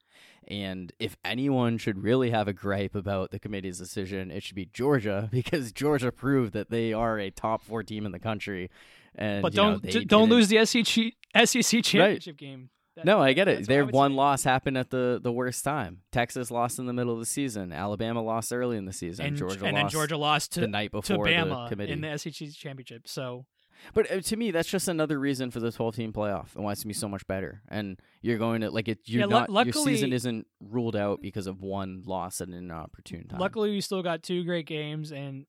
And 0.47 0.93
if 0.97 1.17
anyone 1.25 1.77
should 1.77 2.01
really 2.01 2.31
have 2.31 2.47
a 2.47 2.53
gripe 2.53 2.95
about 2.95 3.31
the 3.31 3.39
committee's 3.39 3.77
decision, 3.77 4.31
it 4.31 4.41
should 4.43 4.55
be 4.55 4.65
Georgia 4.65 5.29
because 5.31 5.71
Georgia 5.71 6.11
proved 6.11 6.53
that 6.53 6.69
they 6.69 6.93
are 6.93 7.19
a 7.19 7.29
top 7.29 7.63
four 7.63 7.83
team 7.83 8.05
in 8.05 8.11
the 8.13 8.19
country. 8.19 8.69
And 9.13 9.41
But 9.41 9.53
don't 9.53 9.83
they 9.83 9.91
d- 9.91 10.05
don't 10.05 10.29
lose 10.29 10.47
the 10.47 10.63
SEC 10.65 11.13
SEC 11.45 11.83
championship 11.83 12.37
game. 12.37 12.69
That- 12.97 13.05
No, 13.05 13.19
I 13.21 13.33
get 13.33 13.47
it. 13.47 13.65
Their 13.67 13.85
one 13.85 14.11
say. 14.11 14.15
loss 14.15 14.43
happened 14.43 14.77
at 14.77 14.89
the 14.89 15.19
the 15.21 15.31
worst 15.31 15.63
time. 15.63 16.01
Texas 16.11 16.51
lost 16.51 16.77
in 16.79 16.85
the 16.85 16.93
middle 16.93 17.13
of 17.13 17.19
the 17.19 17.25
season. 17.25 17.71
Alabama 17.71 18.21
lost 18.21 18.51
early 18.51 18.75
in 18.77 18.85
the 18.85 18.93
season. 18.93 19.25
and 19.27 19.37
Georgia 19.37 19.65
and 19.65 19.77
then 19.77 19.87
Georgia 19.89 20.17
lost 20.17 20.53
the 20.55 20.61
to 20.61 20.67
night 20.67 20.91
to 20.91 21.01
before 21.01 21.25
the 21.27 21.31
Bama 21.33 21.69
committee. 21.69 21.93
in 21.93 22.01
the 22.01 22.17
SEC 22.17 22.49
championship. 22.53 23.07
So 23.07 23.45
But 23.93 24.11
uh, 24.11 24.21
to 24.21 24.35
me, 24.35 24.49
that's 24.51 24.67
just 24.69 24.87
another 24.87 25.19
reason 25.19 25.51
for 25.51 25.59
the 25.59 25.71
12 25.71 25.95
team 25.95 26.11
playoff 26.11 26.55
and 26.55 26.63
why 26.63 26.71
it's 26.71 26.81
gonna 26.83 26.89
be 26.89 26.93
so 26.95 27.07
much 27.07 27.25
better. 27.27 27.61
And 27.69 27.99
you're 28.21 28.39
going 28.39 28.61
to 28.61 28.71
like 28.71 28.87
it. 28.87 28.99
You're 29.05 29.21
Yeah, 29.21 29.25
not. 29.27 29.49
your 29.49 29.53
luckily- 29.55 29.93
season 29.93 30.11
isn't 30.13 30.47
ruled 30.59 30.95
out 30.95 31.21
because 31.21 31.45
of 31.47 31.61
one 31.61 32.01
loss 32.05 32.41
at 32.41 32.47
an 32.47 32.55
inopportune 32.55 33.27
time. 33.27 33.39
luckily, 33.39 33.69
we 33.71 33.81
still 33.81 34.01
got 34.01 34.23
two 34.23 34.43
great 34.43 34.65
games 34.65 35.11
and 35.11 35.45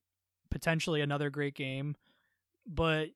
potentially 0.51 1.01
another 1.01 1.31
great 1.31 1.55
game. 1.55 1.97
But 2.66 3.09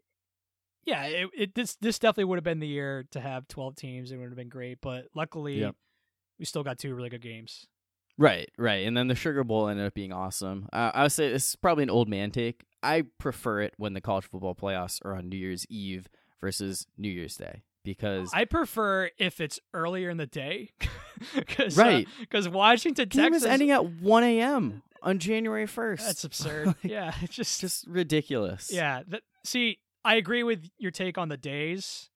yeah, 0.84 1.04
it, 1.04 1.28
it 1.36 1.54
this 1.54 1.76
this 1.76 1.98
definitely 1.98 2.24
would 2.24 2.36
have 2.36 2.44
been 2.44 2.60
the 2.60 2.66
year 2.66 3.04
to 3.12 3.20
have 3.20 3.48
twelve 3.48 3.76
teams. 3.76 4.12
It 4.12 4.16
would 4.16 4.28
have 4.28 4.36
been 4.36 4.48
great. 4.48 4.78
But 4.80 5.06
luckily, 5.14 5.60
Yep. 5.60 5.76
we 6.38 6.44
still 6.44 6.62
got 6.62 6.78
two 6.78 6.94
really 6.94 7.08
good 7.10 7.22
games. 7.22 7.66
Right, 8.18 8.50
right. 8.58 8.86
And 8.86 8.94
then 8.96 9.08
the 9.08 9.14
Sugar 9.14 9.42
Bowl 9.42 9.68
ended 9.68 9.86
up 9.86 9.94
being 9.94 10.12
awesome. 10.12 10.68
Uh, 10.72 10.90
I 10.94 11.02
would 11.04 11.12
say 11.12 11.32
this 11.32 11.48
is 11.50 11.56
probably 11.56 11.82
an 11.84 11.90
old 11.90 12.08
man 12.08 12.30
take. 12.30 12.64
I 12.82 13.04
prefer 13.18 13.62
it 13.62 13.74
when 13.78 13.94
the 13.94 14.00
college 14.02 14.26
football 14.26 14.54
playoffs 14.54 15.00
are 15.04 15.16
on 15.16 15.28
New 15.30 15.36
Year's 15.38 15.66
Eve 15.70 16.08
versus 16.40 16.86
New 16.98 17.08
Year's 17.08 17.36
Day 17.36 17.62
because 17.84 18.30
I 18.34 18.44
prefer 18.44 19.10
if 19.18 19.40
it's 19.40 19.58
earlier 19.72 20.10
in 20.10 20.18
the 20.18 20.26
day, 20.26 20.70
because 21.34 21.76
Right. 21.78 22.06
because 22.20 22.48
Washington, 22.48 23.08
game 23.08 23.24
Texas, 23.32 23.42
is 23.44 23.48
ending 23.48 23.70
at 23.70 23.84
1 23.84 24.24
a.m. 24.24 24.82
on 25.02 25.18
January 25.18 25.66
1st. 25.66 26.04
that's 26.04 26.24
absurd. 26.24 26.74
yeah, 26.82 27.14
it's 27.22 27.34
just 27.34 27.60
just 27.60 27.86
ridiculous. 27.86 28.70
Yeah. 28.72 29.02
That, 29.08 29.22
see, 29.44 29.78
I 30.04 30.16
agree 30.16 30.42
with 30.42 30.68
your 30.78 30.90
take 30.90 31.16
on 31.18 31.28
the 31.28 31.36
days. 31.36 32.08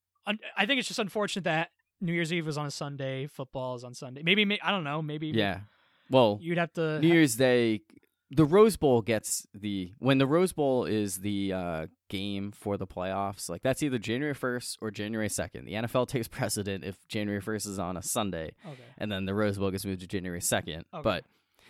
I 0.57 0.65
think 0.65 0.79
it's 0.79 0.87
just 0.89 0.99
unfortunate 0.99 1.45
that 1.45 1.69
New 2.01 2.11
Year's 2.13 2.33
Eve 2.33 2.45
was 2.45 2.57
on 2.57 2.65
a 2.65 2.71
Sunday, 2.71 3.27
football 3.27 3.75
is 3.75 3.83
on 3.85 3.93
Sunday. 3.93 4.23
Maybe, 4.23 4.59
I 4.61 4.71
don't 4.71 4.83
know. 4.83 5.01
Maybe 5.01 5.27
Yeah. 5.29 5.61
Well, 6.09 6.37
you'd 6.41 6.57
have 6.57 6.73
to. 6.73 6.99
New 6.99 7.07
Year's 7.07 7.35
Day, 7.35 7.81
the 8.29 8.45
Rose 8.45 8.75
Bowl 8.77 9.01
gets 9.01 9.45
the 9.53 9.93
when 9.99 10.17
the 10.17 10.27
Rose 10.27 10.51
Bowl 10.53 10.83
is 10.85 11.19
the 11.19 11.53
uh, 11.53 11.87
game 12.09 12.51
for 12.51 12.75
the 12.77 12.87
playoffs. 12.87 13.49
Like 13.49 13.61
that's 13.61 13.81
either 13.83 13.97
January 13.97 14.33
first 14.33 14.77
or 14.81 14.91
January 14.91 15.29
second. 15.29 15.65
The 15.65 15.73
NFL 15.73 16.07
takes 16.09 16.27
precedent 16.27 16.83
if 16.83 16.95
January 17.07 17.41
first 17.41 17.65
is 17.65 17.79
on 17.79 17.95
a 17.97 18.01
Sunday, 18.01 18.53
Okay. 18.65 18.83
and 18.97 19.09
then 19.11 19.25
the 19.25 19.33
Rose 19.33 19.57
Bowl 19.57 19.71
gets 19.71 19.85
moved 19.85 20.01
to 20.01 20.07
January 20.07 20.41
second. 20.41 20.83
Okay. 20.93 21.03
But 21.03 21.25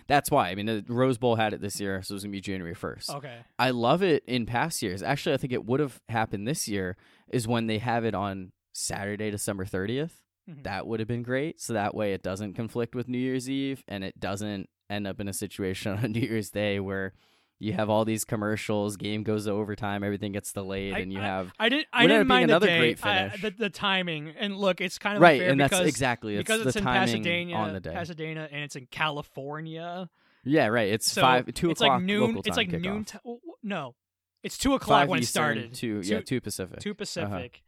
that's 0.08 0.32
why. 0.32 0.50
I 0.50 0.56
mean, 0.56 0.66
the 0.66 0.84
Rose 0.88 1.18
Bowl 1.18 1.36
had 1.36 1.54
it 1.54 1.62
this 1.62 1.80
year, 1.80 2.02
so 2.02 2.14
it 2.14 2.16
was 2.16 2.24
gonna 2.24 2.32
be 2.32 2.42
January 2.42 2.74
first. 2.74 3.10
Okay. 3.10 3.38
I 3.60 3.72
love 3.72 4.02
it 4.04 4.24
in 4.28 4.46
past 4.46 4.82
years. 4.82 5.04
Actually, 5.04 5.36
I 5.36 5.38
think 5.38 5.54
it 5.54 5.66
would 5.66 5.80
have 5.80 6.00
happened 6.10 6.48
this 6.48 6.68
year 6.68 6.96
is 7.30 7.48
when 7.48 7.68
they 7.68 7.78
have 7.80 8.06
it 8.06 8.16
on 8.16 8.52
Saturday, 8.74 9.30
December 9.32 9.66
30th. 9.66 10.22
Mhm. 10.50 10.64
That 10.64 10.88
would 10.88 11.00
have 11.00 11.08
been 11.08 11.24
great. 11.24 11.60
So 11.60 11.74
that 11.74 11.94
way 11.94 12.14
it 12.14 12.24
doesn't 12.24 12.54
conflict 12.54 12.96
with 12.96 13.08
New 13.10 13.18
Year's 13.18 13.50
Eve 13.50 13.84
and 13.88 14.04
it 14.04 14.20
doesn't 14.20 14.70
end 14.90 15.06
up 15.08 15.20
in 15.20 15.28
a 15.28 15.34
situation 15.34 15.92
on 16.04 16.12
New 16.14 16.22
Year's 16.22 16.50
Day 16.50 16.80
where 16.80 17.14
you 17.60 17.74
have 17.74 17.90
all 17.90 18.06
these 18.06 18.24
commercials, 18.24 18.98
game 18.98 19.24
goes 19.24 19.46
to 19.46 19.52
overtime, 19.52 20.04
everything 20.04 20.32
gets 20.32 20.54
delayed, 20.54 20.94
I- 20.94 21.00
and 21.00 21.12
you 21.12 21.20
have 21.20 21.52
I 21.60 21.70
didn't. 21.70 21.88
I 21.92 22.06
didn't 22.08 22.28
mind 22.28 22.46
another 22.52 22.66
the 22.68 22.72
day, 22.72 22.78
great 22.80 23.06
I- 23.06 23.30
finish. 23.30 23.42
the, 23.42 23.50
the 23.52 23.70
timing, 23.70 24.34
and 24.38 24.56
look, 24.58 24.80
it's 24.82 25.00
kind 25.00 25.16
of 25.16 25.22
right, 25.22 25.42
and 25.42 25.60
that's 25.60 25.80
exactly 25.80 26.36
it's 26.36 26.42
because 26.42 26.62
the 26.62 26.68
it's 26.70 26.78
in 26.78 26.84
timing 26.84 27.08
Pasadena, 27.24 27.54
on 27.56 27.74
the 27.74 27.80
day. 27.80 27.94
Pasadena, 27.94 28.48
and 28.52 28.64
it's 28.64 28.76
in 28.76 28.86
California. 28.92 30.10
yeah, 30.44 30.68
right. 30.68 30.90
It's 30.90 31.12
So 31.12 31.22
five, 31.22 31.46
two 31.54 31.72
it's 31.72 31.82
o'clock 31.82 31.96
like 31.98 32.04
noon. 32.04 32.42
It's 32.46 32.58
like 32.58 32.70
noon. 32.70 33.06
T- 33.06 33.18
no, 33.64 33.96
it's 34.44 34.58
two 34.58 34.74
o'clock 34.76 35.02
Five 35.02 35.10
when 35.10 35.20
it 35.20 35.26
started. 35.26 35.74
Two, 35.74 36.02
yeah, 36.04 36.22
two 36.22 36.40
Pacific. 36.42 36.80
two 36.80 36.92
Uh-huh. 36.92 36.96
Pacific. 36.98 37.64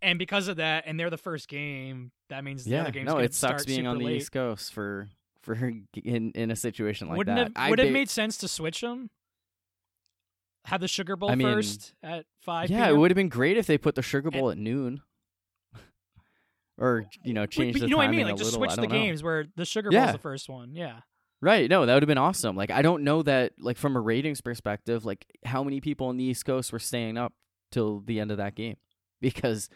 And 0.00 0.16
because 0.18 0.46
of 0.46 0.56
that, 0.58 0.84
and 0.86 0.98
they're 0.98 1.10
the 1.10 1.16
first 1.18 1.48
game, 1.48 2.12
that 2.28 2.44
means 2.44 2.64
the 2.64 2.70
Yeah, 2.70 2.82
other 2.82 2.92
games. 2.92 3.06
no, 3.08 3.18
it 3.18 3.34
sucks 3.34 3.64
being 3.66 3.84
on 3.88 3.98
the 3.98 4.04
late. 4.04 4.16
East 4.18 4.30
Coast 4.30 4.72
for 4.72 5.08
for 5.56 5.72
in 6.04 6.32
in 6.32 6.50
a 6.50 6.56
situation 6.56 7.08
like 7.08 7.16
Wouldn't 7.18 7.54
that. 7.54 7.66
it 7.66 7.70
would 7.70 7.80
it 7.80 7.86
ba- 7.86 7.92
made 7.92 8.10
sense 8.10 8.36
to 8.38 8.48
switch 8.48 8.80
them? 8.82 9.10
Have 10.66 10.80
the 10.80 10.88
Sugar 10.88 11.16
Bowl 11.16 11.30
I 11.30 11.34
mean, 11.34 11.46
first 11.46 11.94
at 12.02 12.26
five. 12.42 12.68
Yeah, 12.70 12.88
it 12.88 12.96
would 12.96 13.10
have 13.10 13.16
been 13.16 13.30
great 13.30 13.56
if 13.56 13.66
they 13.66 13.78
put 13.78 13.94
the 13.94 14.02
Sugar 14.02 14.30
Bowl 14.30 14.50
at 14.50 14.58
noon, 14.58 15.00
or 16.78 17.06
you 17.24 17.32
know, 17.32 17.46
change 17.46 17.74
the 17.78 17.86
you 17.86 17.88
know 17.88 17.96
what 17.96 18.08
I 18.08 18.10
mean? 18.10 18.26
Like 18.26 18.36
just 18.36 18.52
little. 18.52 18.60
switch 18.66 18.76
the 18.76 18.82
know. 18.82 18.88
games 18.88 19.22
where 19.22 19.46
the 19.56 19.64
Sugar 19.64 19.90
Bowl's 19.90 20.06
Yeah. 20.06 20.12
the 20.12 20.18
first 20.18 20.48
one. 20.48 20.74
Yeah. 20.74 21.00
Right? 21.40 21.70
No, 21.70 21.86
that 21.86 21.94
would 21.94 22.02
have 22.02 22.08
been 22.08 22.18
awesome. 22.18 22.56
Like, 22.56 22.70
I 22.70 22.82
don't 22.82 23.04
know 23.04 23.22
that. 23.22 23.52
Like 23.58 23.76
from 23.78 23.96
a 23.96 24.00
ratings 24.00 24.40
perspective, 24.40 25.04
like 25.04 25.24
how 25.44 25.62
many 25.62 25.80
people 25.80 26.08
on 26.08 26.16
the 26.16 26.24
East 26.24 26.44
Coast 26.44 26.72
were 26.72 26.78
staying 26.80 27.16
up 27.16 27.32
till 27.70 28.00
the 28.00 28.18
end 28.20 28.30
of 28.30 28.36
that 28.38 28.54
game 28.54 28.76
because 29.20 29.68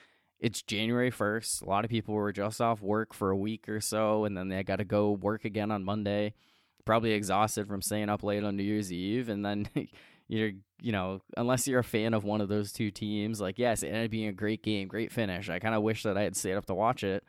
it's 0.43 0.60
January 0.60 1.12
first. 1.12 1.62
A 1.62 1.66
lot 1.66 1.85
of 1.85 1.90
people 1.90 2.14
were 2.14 2.32
just 2.32 2.60
off 2.60 2.82
work 2.82 3.14
for 3.14 3.31
a 3.31 3.36
week 3.36 3.69
or 3.69 3.81
so, 3.81 4.24
and 4.24 4.36
then 4.36 4.48
they 4.48 4.62
got 4.64 4.77
to 4.77 4.85
go 4.85 5.12
work 5.12 5.44
again 5.44 5.70
on 5.70 5.85
Monday. 5.85 6.35
Probably 6.85 7.12
exhausted 7.12 7.69
from 7.69 7.81
staying 7.81 8.09
up 8.09 8.24
late 8.24 8.43
on 8.43 8.56
New 8.56 8.64
Year's 8.64 8.93
Eve, 8.93 9.28
and 9.28 9.47
then 9.47 9.69
you're, 10.28 10.51
you 10.82 10.90
know, 10.90 11.20
unless 11.36 11.69
you're 11.69 11.78
a 11.78 11.85
fan 11.85 12.12
of 12.12 12.24
one 12.24 12.40
of 12.40 12.48
those 12.48 12.73
two 12.73 12.90
teams, 12.90 13.40
like 13.40 13.56
yes, 13.56 13.85
it 13.85 13.89
ended 13.89 14.06
up 14.06 14.10
being 14.10 14.27
a 14.27 14.32
great 14.32 14.64
game, 14.64 14.89
great 14.89 15.12
finish. 15.12 15.48
I 15.48 15.60
kind 15.60 15.77
of 15.77 15.82
wish 15.82 16.02
that 16.02 16.19
I 16.19 16.23
had 16.23 16.36
stayed 16.36 16.55
up 16.55 16.66
to 16.66 16.74
watch 16.74 17.05
it, 17.05 17.23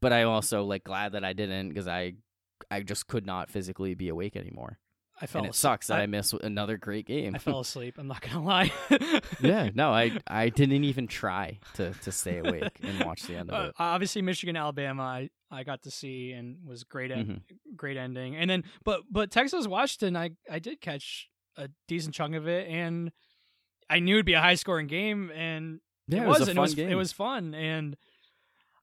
but 0.00 0.12
I'm 0.12 0.28
also 0.28 0.62
like 0.62 0.84
glad 0.84 1.12
that 1.12 1.24
I 1.24 1.32
didn't 1.32 1.70
because 1.70 1.88
I, 1.88 2.14
I 2.70 2.82
just 2.82 3.08
could 3.08 3.26
not 3.26 3.50
physically 3.50 3.94
be 3.94 4.08
awake 4.08 4.36
anymore, 4.36 4.78
I 5.22 5.26
fell 5.26 5.40
and 5.40 5.46
it 5.46 5.50
asleep. 5.50 5.60
sucks 5.72 5.86
that 5.88 5.98
I, 5.98 6.02
I, 6.02 6.06
missed 6.06 6.32
another 6.34 6.76
great 6.78 7.06
game. 7.06 7.34
I 7.34 7.38
fell 7.48 7.60
asleep. 7.60 7.96
I'm 7.98 8.06
not 8.08 8.20
gonna 8.22 8.42
lie. 8.44 8.72
yeah, 9.40 9.70
no, 9.74 9.90
I 9.92 10.12
I 10.26 10.48
didn't 10.48 10.84
even 10.84 11.06
try 11.06 11.58
to 11.74 11.92
to 11.92 12.12
stay 12.12 12.38
awake 12.38 12.78
and 12.82 13.04
watch 13.04 13.22
the 13.24 13.36
end 13.36 13.50
of 13.50 13.54
Uh, 13.54 13.68
it. 13.68 13.74
obviously, 13.78 14.22
Michigan, 14.22 14.56
Alabama, 14.56 15.02
I, 15.02 15.30
I 15.50 15.62
got 15.64 15.82
to 15.82 15.90
see 15.90 16.32
and 16.32 16.56
was 16.66 16.84
great 16.84 17.10
at 17.10 17.26
Mhm. 17.26 17.40
great 17.76 17.96
ending. 17.96 18.36
And 18.36 18.48
then, 18.48 18.64
but 18.84 19.02
but 19.10 19.30
Texas, 19.30 19.66
Washington, 19.66 20.16
I 20.16 20.30
I 20.50 20.58
did 20.58 20.80
catch 20.80 21.28
a 21.56 21.68
decent 21.88 22.14
chunk 22.14 22.34
of 22.34 22.48
it, 22.48 22.68
and 22.68 23.12
I 23.90 23.98
knew 24.00 24.14
it'd 24.16 24.26
be 24.26 24.34
a 24.34 24.40
high 24.40 24.54
scoring 24.54 24.86
game, 24.86 25.30
and 25.34 25.80
Yeah, 26.08 26.20
it, 26.20 26.24
it 26.24 26.28
was, 26.28 26.38
was, 26.40 26.48
a 26.48 26.54
fun 26.54 26.56
it 26.56 26.60
was 26.60 26.74
game. 26.74 26.88
it 26.90 26.94
was 26.94 27.12
fun, 27.12 27.54
and. 27.54 27.96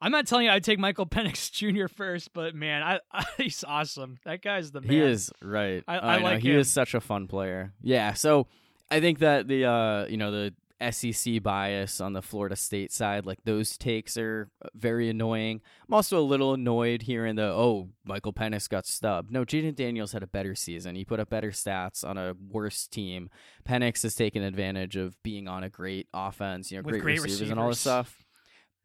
I'm 0.01 0.11
not 0.11 0.27
telling 0.27 0.45
you 0.45 0.51
I'd 0.51 0.63
take 0.63 0.79
Michael 0.79 1.05
Penix 1.07 1.51
Jr. 1.51 1.87
first, 1.87 2.33
but 2.33 2.53
man, 2.55 2.83
I, 2.83 2.99
I 3.11 3.25
he's 3.37 3.63
awesome. 3.67 4.17
That 4.25 4.41
guy's 4.41 4.71
the 4.71 4.81
man. 4.81 4.89
He 4.91 4.99
is 4.99 5.31
right. 5.41 5.83
I- 5.87 5.99
I 5.99 6.17
know, 6.19 6.23
like 6.23 6.41
he 6.41 6.51
him. 6.51 6.59
is 6.59 6.69
such 6.69 6.93
a 6.93 7.01
fun 7.01 7.27
player. 7.27 7.73
Yeah, 7.81 8.13
so 8.13 8.47
I 8.91 8.99
think 8.99 9.19
that 9.19 9.47
the 9.47 9.65
uh 9.65 10.05
you 10.07 10.17
know 10.17 10.31
the 10.31 10.53
SEC 10.91 11.41
bias 11.41 11.99
on 11.99 12.13
the 12.13 12.21
Florida 12.21 12.55
State 12.55 12.91
side. 12.91 13.25
Like 13.25 13.39
those 13.45 13.77
takes 13.79 14.15
are 14.15 14.47
very 14.75 15.09
annoying. 15.09 15.59
I'm 15.87 15.93
also 15.95 16.19
a 16.19 16.21
little 16.21 16.53
annoyed 16.53 17.01
hearing 17.01 17.35
the 17.35 17.45
oh 17.45 17.89
Michael 18.05 18.31
Penix 18.33 18.69
got 18.69 18.85
stubbed. 18.85 19.31
No, 19.31 19.43
Jayden 19.43 19.73
Daniels 19.73 20.11
had 20.11 20.21
a 20.21 20.27
better 20.27 20.53
season. 20.53 20.93
He 20.95 21.03
put 21.03 21.19
up 21.19 21.31
better 21.31 21.49
stats 21.49 22.05
on 22.07 22.19
a 22.19 22.35
worse 22.51 22.85
team. 22.87 23.31
Penix 23.67 24.03
has 24.03 24.13
taken 24.13 24.43
advantage 24.43 24.95
of 24.95 25.15
being 25.23 25.47
on 25.47 25.63
a 25.63 25.69
great 25.69 26.07
offense, 26.13 26.71
you 26.71 26.77
know, 26.77 26.83
great, 26.83 27.01
great 27.01 27.21
receivers, 27.23 27.49
and 27.49 27.59
all 27.59 27.69
this 27.69 27.79
stuff. 27.79 28.23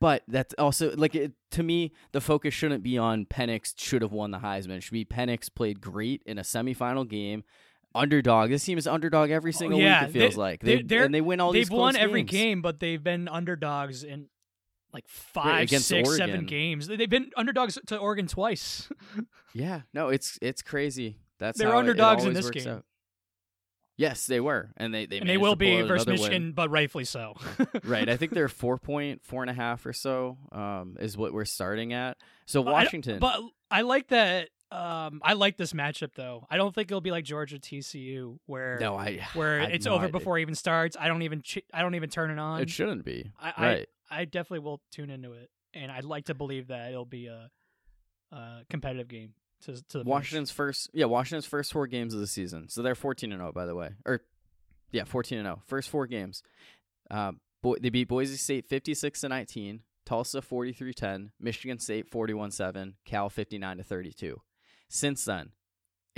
But 0.02 0.24
that's 0.26 0.52
also 0.58 0.94
like 0.96 1.14
it, 1.14 1.30
to 1.52 1.62
me, 1.62 1.92
the 2.10 2.20
focus 2.20 2.52
shouldn't 2.52 2.82
be 2.82 2.98
on 2.98 3.24
Penix 3.24 3.72
should 3.76 4.02
have 4.02 4.10
won 4.10 4.32
the 4.32 4.38
Heisman. 4.40 4.78
It 4.78 4.82
should 4.82 4.92
be 4.92 5.04
Penix 5.04 5.48
played 5.54 5.80
great 5.80 6.22
in 6.26 6.38
a 6.38 6.42
semifinal 6.42 7.08
game. 7.08 7.44
Underdog. 7.94 8.50
This 8.50 8.64
team 8.64 8.78
is 8.78 8.88
underdog 8.88 9.30
every 9.30 9.52
oh, 9.54 9.56
single 9.58 9.78
Oh, 9.78 9.82
yeah, 9.82 10.00
week. 10.06 10.10
It 10.16 10.18
feels 10.18 10.34
they- 10.34 10.40
like 10.40 10.60
they- 10.62 10.76
they 10.78 10.82
they're- 10.82 11.04
and 11.04 11.14
they 11.14 11.20
win 11.20 11.38
all 11.38 11.52
these. 11.52 11.68
they've 11.68 11.78
won 11.78 11.94
every 11.94 12.22
games. 12.22 12.30
game, 12.30 12.62
but 12.62 12.80
they've 12.80 13.02
been 13.04 13.28
underdogs 13.28 14.02
in 14.02 14.26
like 14.92 15.04
five, 15.06 15.70
six, 15.70 16.16
seven 16.16 16.46
games. 16.46 16.88
They've 16.88 17.08
been 17.08 17.30
underdogs 17.36 17.78
to 17.86 17.96
Oregon 17.96 18.26
twice. 18.26 18.88
Yeah, 19.54 19.82
no, 19.94 20.08
it's 20.08 20.38
it's 20.42 20.62
crazy. 20.62 21.18
That's 21.38 21.58
They're 21.58 21.68
how 21.68 21.76
it- 21.76 21.80
underdogs 21.80 22.24
in 22.24 22.32
this 22.32 22.48
game. 22.50 22.66
out. 22.68 22.84
Yes, 24.02 24.26
they 24.26 24.40
were, 24.40 24.72
and 24.76 24.92
they 24.92 25.06
they 25.06 25.18
and 25.20 25.28
they 25.28 25.36
will 25.36 25.54
be 25.54 25.80
versus 25.82 26.08
another 26.08 26.20
win. 26.20 26.30
Michigan, 26.30 26.52
but 26.54 26.70
rightfully 26.70 27.04
so. 27.04 27.34
right. 27.84 28.08
I 28.08 28.16
think 28.16 28.32
they're 28.32 28.48
four 28.48 28.76
point 28.76 29.22
four 29.22 29.44
and 29.44 29.50
a 29.50 29.54
half 29.54 29.86
or 29.86 29.92
so. 29.92 30.38
Um, 30.50 30.96
is 30.98 31.16
what 31.16 31.32
we're 31.32 31.44
starting 31.44 31.92
at. 31.92 32.16
So 32.44 32.64
But 32.64 32.70
I 32.70 32.72
Washington. 32.72 33.20
But 33.20 33.40
I 33.70 33.82
like 33.82 34.08
that. 34.08 34.48
Um, 34.72 35.20
I 35.22 35.34
like 35.34 35.56
this 35.56 35.72
matchup 35.72 36.14
though. 36.16 36.48
I 36.50 36.56
don't 36.56 36.74
think 36.74 36.90
it'll 36.90 37.00
be 37.00 37.12
like 37.12 37.24
Georgia 37.24 37.60
TCU 37.60 38.38
where 38.46 38.78
no, 38.80 38.96
I 38.96 39.20
where 39.34 39.60
I'm 39.60 39.70
it's 39.70 39.86
over 39.86 40.06
not- 40.06 40.12
before 40.12 40.36
it 40.36 40.42
even 40.42 40.56
starts. 40.56 40.96
I 40.98 41.06
don't 41.06 41.22
even 41.22 41.40
ch- 41.40 41.62
I 41.72 41.82
don't 41.82 41.94
even 41.94 42.10
turn 42.10 42.32
it 42.32 42.40
on. 42.40 42.60
It 42.60 42.70
shouldn't 42.70 43.04
be. 43.04 43.30
I, 43.40 43.46
right. 43.46 43.88
I 44.10 44.22
I 44.22 44.24
definitely 44.24 44.64
will 44.64 44.80
tune 44.90 45.10
into 45.10 45.34
it, 45.34 45.48
and 45.74 45.92
I'd 45.92 46.04
like 46.04 46.24
to 46.24 46.34
believe 46.34 46.68
that 46.68 46.90
it'll 46.90 47.04
be 47.04 47.28
a, 47.28 47.50
a 48.32 48.62
competitive 48.68 49.06
game 49.06 49.34
to 49.62 49.82
to. 49.88 50.02
Washington's 50.02 50.50
first, 50.50 50.90
yeah, 50.92 51.06
Washington's 51.06 51.46
first 51.46 51.72
four 51.72 51.86
games 51.86 52.14
of 52.14 52.20
the 52.20 52.26
season. 52.26 52.68
So 52.68 52.82
they're 52.82 52.94
fourteen 52.94 53.32
and 53.32 53.40
zero, 53.40 53.52
by 53.52 53.66
the 53.66 53.74
way, 53.74 53.90
or 54.04 54.22
yeah, 54.90 55.04
fourteen 55.04 55.38
and 55.38 55.46
zero. 55.46 55.62
First 55.66 55.88
four 55.88 56.06
games. 56.06 56.42
Uh, 57.10 57.32
boy, 57.62 57.76
they 57.80 57.90
beat 57.90 58.08
Boise 58.08 58.36
State 58.36 58.66
fifty 58.68 58.94
six 58.94 59.20
to 59.20 59.28
nineteen, 59.28 59.80
Tulsa 60.04 60.40
43-10, 60.40 61.30
Michigan 61.38 61.78
State 61.78 62.10
41-7, 62.10 62.94
Cal 63.04 63.28
fifty 63.28 63.58
nine 63.58 63.76
to 63.76 63.82
thirty 63.82 64.12
two. 64.12 64.40
Since 64.88 65.24
then, 65.24 65.50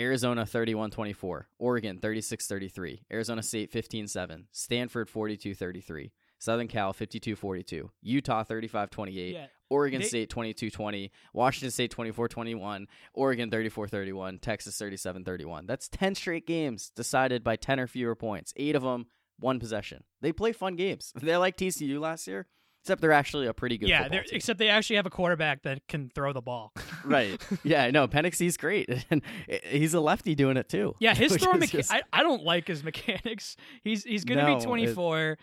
Arizona 0.00 0.44
31-24, 0.44 1.44
Oregon 1.58 1.98
36-33, 2.00 3.02
Arizona 3.12 3.42
State 3.42 3.72
15-7, 3.72 4.46
Stanford 4.50 5.08
42-33, 5.08 6.10
Southern 6.40 6.66
Cal 6.66 6.92
52-42, 6.92 7.90
Utah 8.02 8.42
35-28, 8.42 9.32
Yeah, 9.32 9.46
Oregon 9.74 10.00
They- 10.00 10.06
State 10.06 10.30
22-20, 10.30 11.10
Washington 11.32 11.70
State 11.70 11.90
24-21, 11.94 12.86
Oregon 13.12 13.50
34-31, 13.50 14.40
Texas 14.40 14.78
37-31. 14.80 15.66
That's 15.66 15.88
10 15.88 16.14
straight 16.14 16.46
games 16.46 16.90
decided 16.94 17.42
by 17.42 17.56
10 17.56 17.80
or 17.80 17.86
fewer 17.86 18.14
points. 18.14 18.52
8 18.56 18.76
of 18.76 18.82
them 18.82 19.06
one 19.40 19.58
possession. 19.58 20.04
They 20.20 20.32
play 20.32 20.52
fun 20.52 20.76
games. 20.76 21.12
They're 21.20 21.38
like 21.38 21.56
TCU 21.56 21.98
last 22.00 22.26
year, 22.28 22.46
except 22.82 23.00
they're 23.00 23.10
actually 23.12 23.46
a 23.48 23.52
pretty 23.52 23.76
good 23.78 23.88
yeah. 23.88 24.08
Except 24.30 24.58
they 24.60 24.68
actually 24.68 24.96
have 24.96 25.06
a 25.06 25.10
quarterback 25.10 25.62
that 25.64 25.86
can 25.88 26.08
throw 26.14 26.32
the 26.32 26.40
ball. 26.40 26.72
right. 27.04 27.40
Yeah, 27.64 27.90
no, 27.90 28.06
Penix 28.06 28.38
he's 28.38 28.56
great. 28.56 28.88
And 29.10 29.22
he's 29.48 29.92
a 29.94 30.00
lefty 30.00 30.34
doing 30.36 30.56
it 30.56 30.68
too. 30.68 30.94
Yeah, 31.00 31.14
his 31.16 31.32
which 31.32 31.42
throwing 31.42 31.62
is 31.62 31.70
mecha- 31.70 31.76
just- 31.78 31.92
I, 31.92 32.02
I 32.12 32.22
don't 32.22 32.44
like 32.44 32.68
his 32.68 32.84
mechanics. 32.84 33.56
He's 33.82 34.04
he's 34.04 34.24
gonna 34.24 34.42
No, 34.42 34.56
be 34.58 34.62
it- 34.62 34.66
24. 34.66 35.38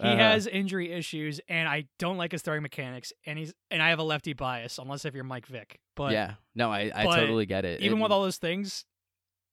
He 0.00 0.08
uh, 0.08 0.16
has 0.16 0.46
injury 0.46 0.92
issues, 0.92 1.40
and 1.48 1.68
I 1.68 1.86
don't 1.98 2.18
like 2.18 2.32
his 2.32 2.42
throwing 2.42 2.62
mechanics. 2.62 3.12
And 3.24 3.38
he's 3.38 3.54
and 3.70 3.82
I 3.82 3.90
have 3.90 3.98
a 3.98 4.02
lefty 4.02 4.34
bias, 4.34 4.78
unless 4.78 5.04
if 5.04 5.14
you're 5.14 5.24
Mike 5.24 5.46
Vick. 5.46 5.80
But 5.94 6.12
yeah. 6.12 6.34
No, 6.54 6.70
I, 6.70 6.90
I 6.94 7.04
totally 7.04 7.46
get 7.46 7.64
it. 7.64 7.80
even 7.80 7.94
And 7.94 8.02
with 8.02 8.12
all 8.12 8.22
those 8.22 8.36
things, 8.36 8.84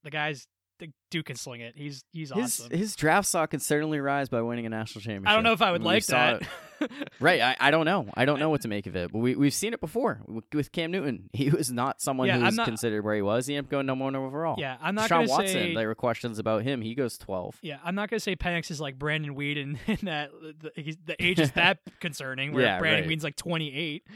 the 0.03 0.11
guy's 0.11 0.47
the 0.79 0.91
dude 1.11 1.25
can 1.25 1.37
sling 1.37 1.61
it. 1.61 1.75
He's 1.77 2.03
he's 2.11 2.33
his, 2.33 2.59
awesome. 2.59 2.77
his 2.77 2.95
draft 2.95 3.27
stock 3.27 3.51
can 3.51 3.59
certainly 3.61 3.99
rise 3.99 4.27
by 4.27 4.41
winning 4.41 4.65
a 4.65 4.69
national 4.69 5.01
championship. 5.01 5.29
I 5.29 5.35
don't 5.35 5.43
know 5.43 5.53
if 5.53 5.61
I 5.61 5.71
would 5.71 5.81
We 5.81 5.85
like 5.85 6.05
that. 6.07 6.43
Right, 7.19 7.41
I, 7.41 7.55
I 7.59 7.71
don't 7.71 7.85
know. 7.85 8.07
I 8.15 8.25
don't 8.25 8.39
know 8.39 8.49
what 8.49 8.61
to 8.61 8.67
make 8.67 8.85
of 8.87 8.95
it. 8.95 9.11
But 9.11 9.19
we 9.19 9.35
we've 9.35 9.53
seen 9.53 9.73
it 9.73 9.79
before 9.81 10.21
with, 10.27 10.45
with 10.53 10.71
Cam 10.71 10.91
Newton. 10.91 11.29
He 11.33 11.49
was 11.49 11.71
not 11.71 12.01
someone 12.01 12.27
Yeah, 12.27 12.37
who 12.39 12.45
was 12.45 12.55
not- 12.55 12.65
considered 12.65 13.03
where 13.03 13.15
he 13.15 13.21
was. 13.21 13.47
He 13.47 13.55
ended 13.55 13.67
up 13.67 13.71
going 13.71 13.85
number 13.85 14.03
one 14.05 14.15
overall. 14.15 14.55
yeah, 14.57 14.77
I'm 14.81 14.95
not 14.95 15.09
Deshaun 15.09 15.27
Watson. 15.27 15.47
say. 15.47 15.75
There 15.75 15.87
were 15.87 15.95
questions 15.95 16.39
about 16.39 16.63
him. 16.63 16.81
He 16.81 16.95
goes 16.95 17.17
twelve. 17.17 17.57
yeah, 17.61 17.77
I'm 17.83 17.95
not 17.95 18.09
gonna 18.09 18.19
say 18.19 18.35
Penix 18.35 18.71
is 18.71 18.79
like 18.81 18.97
Brandon 18.99 19.35
Weeden, 19.35 19.77
and 19.87 19.99
that 19.99 20.31
the, 20.41 20.95
the 21.05 21.15
age 21.23 21.39
is 21.39 21.51
that 21.51 21.79
concerning. 21.99 22.53
Where 22.53 22.63
Yeah, 22.63 22.79
Brandon 22.79 23.01
right. 23.03 23.07
Weed's 23.09 23.23
like 23.23 23.35
28. 23.35 24.07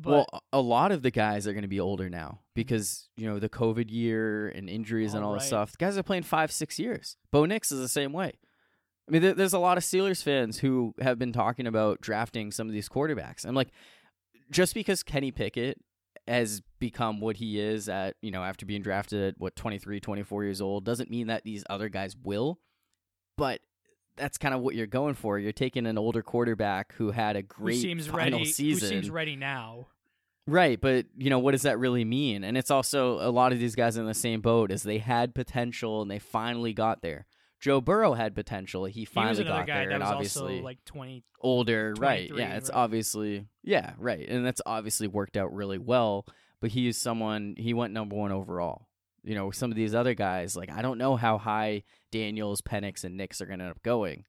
But 0.00 0.10
well, 0.10 0.42
a 0.52 0.60
lot 0.60 0.92
of 0.92 1.02
the 1.02 1.10
guys 1.10 1.48
are 1.48 1.52
going 1.52 1.62
to 1.62 1.68
be 1.68 1.80
older 1.80 2.08
now 2.08 2.38
because 2.54 3.08
you 3.16 3.26
know 3.28 3.38
the 3.40 3.48
COVID 3.48 3.90
year 3.90 4.48
and 4.48 4.68
injuries 4.70 5.14
and 5.14 5.24
Oh, 5.24 5.28
all 5.28 5.34
this 5.34 5.46
stuff. 5.46 5.72
The 5.72 5.78
guys 5.78 5.98
are 5.98 6.04
playing 6.04 6.22
five, 6.22 6.52
six 6.52 6.78
years. 6.78 7.16
Bo 7.32 7.44
Nix 7.46 7.72
is 7.72 7.80
the 7.80 7.88
same 7.88 8.12
way. 8.12 8.34
I 9.08 9.10
mean, 9.10 9.36
there's 9.36 9.54
a 9.54 9.58
lot 9.58 9.78
of 9.78 9.84
Steelers 9.84 10.22
fans 10.22 10.58
who 10.58 10.94
have 11.00 11.18
been 11.18 11.32
talking 11.32 11.66
about 11.66 12.00
drafting 12.02 12.52
some 12.52 12.66
of 12.66 12.74
these 12.74 12.88
quarterbacks. 12.88 13.46
I'm 13.46 13.54
like, 13.54 13.70
just 14.50 14.74
because 14.74 15.02
Kenny 15.02 15.30
Pickett 15.30 15.80
has 16.26 16.60
become 16.78 17.20
what 17.20 17.36
he 17.36 17.58
is 17.58 17.88
at, 17.88 18.16
you 18.20 18.30
know, 18.30 18.44
after 18.44 18.66
being 18.66 18.82
drafted 18.82 19.22
at 19.22 19.34
what 19.38 19.56
23, 19.56 19.98
24 19.98 20.44
years 20.44 20.60
old, 20.60 20.84
doesn't 20.84 21.10
mean 21.10 21.28
that 21.28 21.42
these 21.44 21.64
other 21.70 21.88
guys 21.88 22.16
will. 22.22 22.58
But 23.38 23.60
that's 24.16 24.36
kind 24.36 24.54
of 24.54 24.60
what 24.60 24.74
you're 24.74 24.86
going 24.86 25.14
for. 25.14 25.38
You're 25.38 25.52
taking 25.52 25.86
an 25.86 25.96
older 25.96 26.22
quarterback 26.22 26.92
who 26.94 27.12
had 27.12 27.36
a 27.36 27.40
who 27.40 27.46
great 27.46 27.80
seems 27.80 28.08
final 28.08 28.40
ready? 28.40 28.50
season. 28.50 28.88
Who 28.88 28.94
seems 28.94 29.10
ready 29.10 29.36
now? 29.36 29.86
Right, 30.46 30.80
but 30.80 31.06
you 31.16 31.30
know 31.30 31.38
what 31.38 31.52
does 31.52 31.62
that 31.62 31.78
really 31.78 32.04
mean? 32.04 32.42
And 32.42 32.56
it's 32.56 32.70
also 32.70 33.20
a 33.20 33.30
lot 33.30 33.52
of 33.52 33.58
these 33.58 33.74
guys 33.74 33.96
in 33.96 34.06
the 34.06 34.14
same 34.14 34.40
boat 34.40 34.70
as 34.70 34.82
they 34.82 34.98
had 34.98 35.34
potential 35.34 36.02
and 36.02 36.10
they 36.10 36.18
finally 36.18 36.72
got 36.72 37.02
there. 37.02 37.26
Joe 37.60 37.80
Burrow 37.80 38.14
had 38.14 38.34
potential; 38.34 38.84
he 38.84 39.00
He 39.00 39.04
finally 39.04 39.42
another 39.42 39.60
got 39.60 39.66
there, 39.66 39.90
and 39.90 40.02
obviously 40.02 40.54
also 40.54 40.64
like 40.64 40.84
20. 40.84 41.24
older. 41.40 41.94
Right? 41.98 42.30
Yeah, 42.34 42.56
it's 42.56 42.70
right. 42.70 42.76
obviously 42.76 43.46
yeah, 43.64 43.94
right, 43.98 44.28
and 44.28 44.44
that's 44.46 44.60
obviously 44.64 45.08
worked 45.08 45.36
out 45.36 45.52
really 45.54 45.78
well. 45.78 46.26
But 46.60 46.70
he 46.70 46.88
is 46.88 46.96
someone 47.00 47.54
he 47.58 47.74
went 47.74 47.92
number 47.92 48.16
one 48.16 48.32
overall. 48.32 48.86
You 49.24 49.34
know, 49.34 49.50
some 49.50 49.70
of 49.70 49.76
these 49.76 49.94
other 49.94 50.14
guys, 50.14 50.56
like 50.56 50.70
I 50.70 50.82
don't 50.82 50.98
know 50.98 51.16
how 51.16 51.38
high 51.38 51.82
Daniels, 52.12 52.60
Penix, 52.62 53.04
and 53.04 53.16
Nix 53.16 53.40
are 53.40 53.46
going 53.46 53.58
to 53.58 53.64
end 53.66 53.70
up 53.72 53.82
going. 53.82 54.24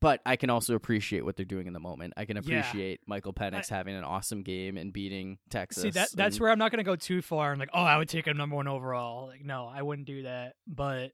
But 0.00 0.20
I 0.26 0.36
can 0.36 0.50
also 0.50 0.74
appreciate 0.74 1.24
what 1.24 1.34
they're 1.36 1.46
doing 1.46 1.66
in 1.66 1.72
the 1.72 1.80
moment. 1.80 2.12
I 2.18 2.26
can 2.26 2.36
Yeah. 2.36 2.40
appreciate 2.58 3.00
Michael 3.06 3.32
Penix 3.32 3.70
having 3.70 3.94
an 3.96 4.04
awesome 4.04 4.42
game 4.42 4.76
and 4.76 4.92
beating 4.92 5.38
Texas. 5.48 5.82
See 5.82 5.90
that 5.90 6.10
that's 6.14 6.36
and- 6.36 6.42
where 6.42 6.50
I'm 6.50 6.58
not 6.58 6.70
gonna 6.70 6.84
go 6.84 6.94
too 6.96 7.22
far. 7.22 7.52
I'm 7.52 7.58
like, 7.58 7.70
oh, 7.72 7.82
I 7.82 7.96
would 7.96 8.08
take 8.10 8.26
him 8.26 8.36
number 8.36 8.54
one 8.54 8.68
overall. 8.68 9.28
Like, 9.28 9.42
no, 9.44 9.66
I 9.66 9.80
wouldn't 9.80 10.06
do 10.06 10.24
that. 10.24 10.56
But 10.66 11.12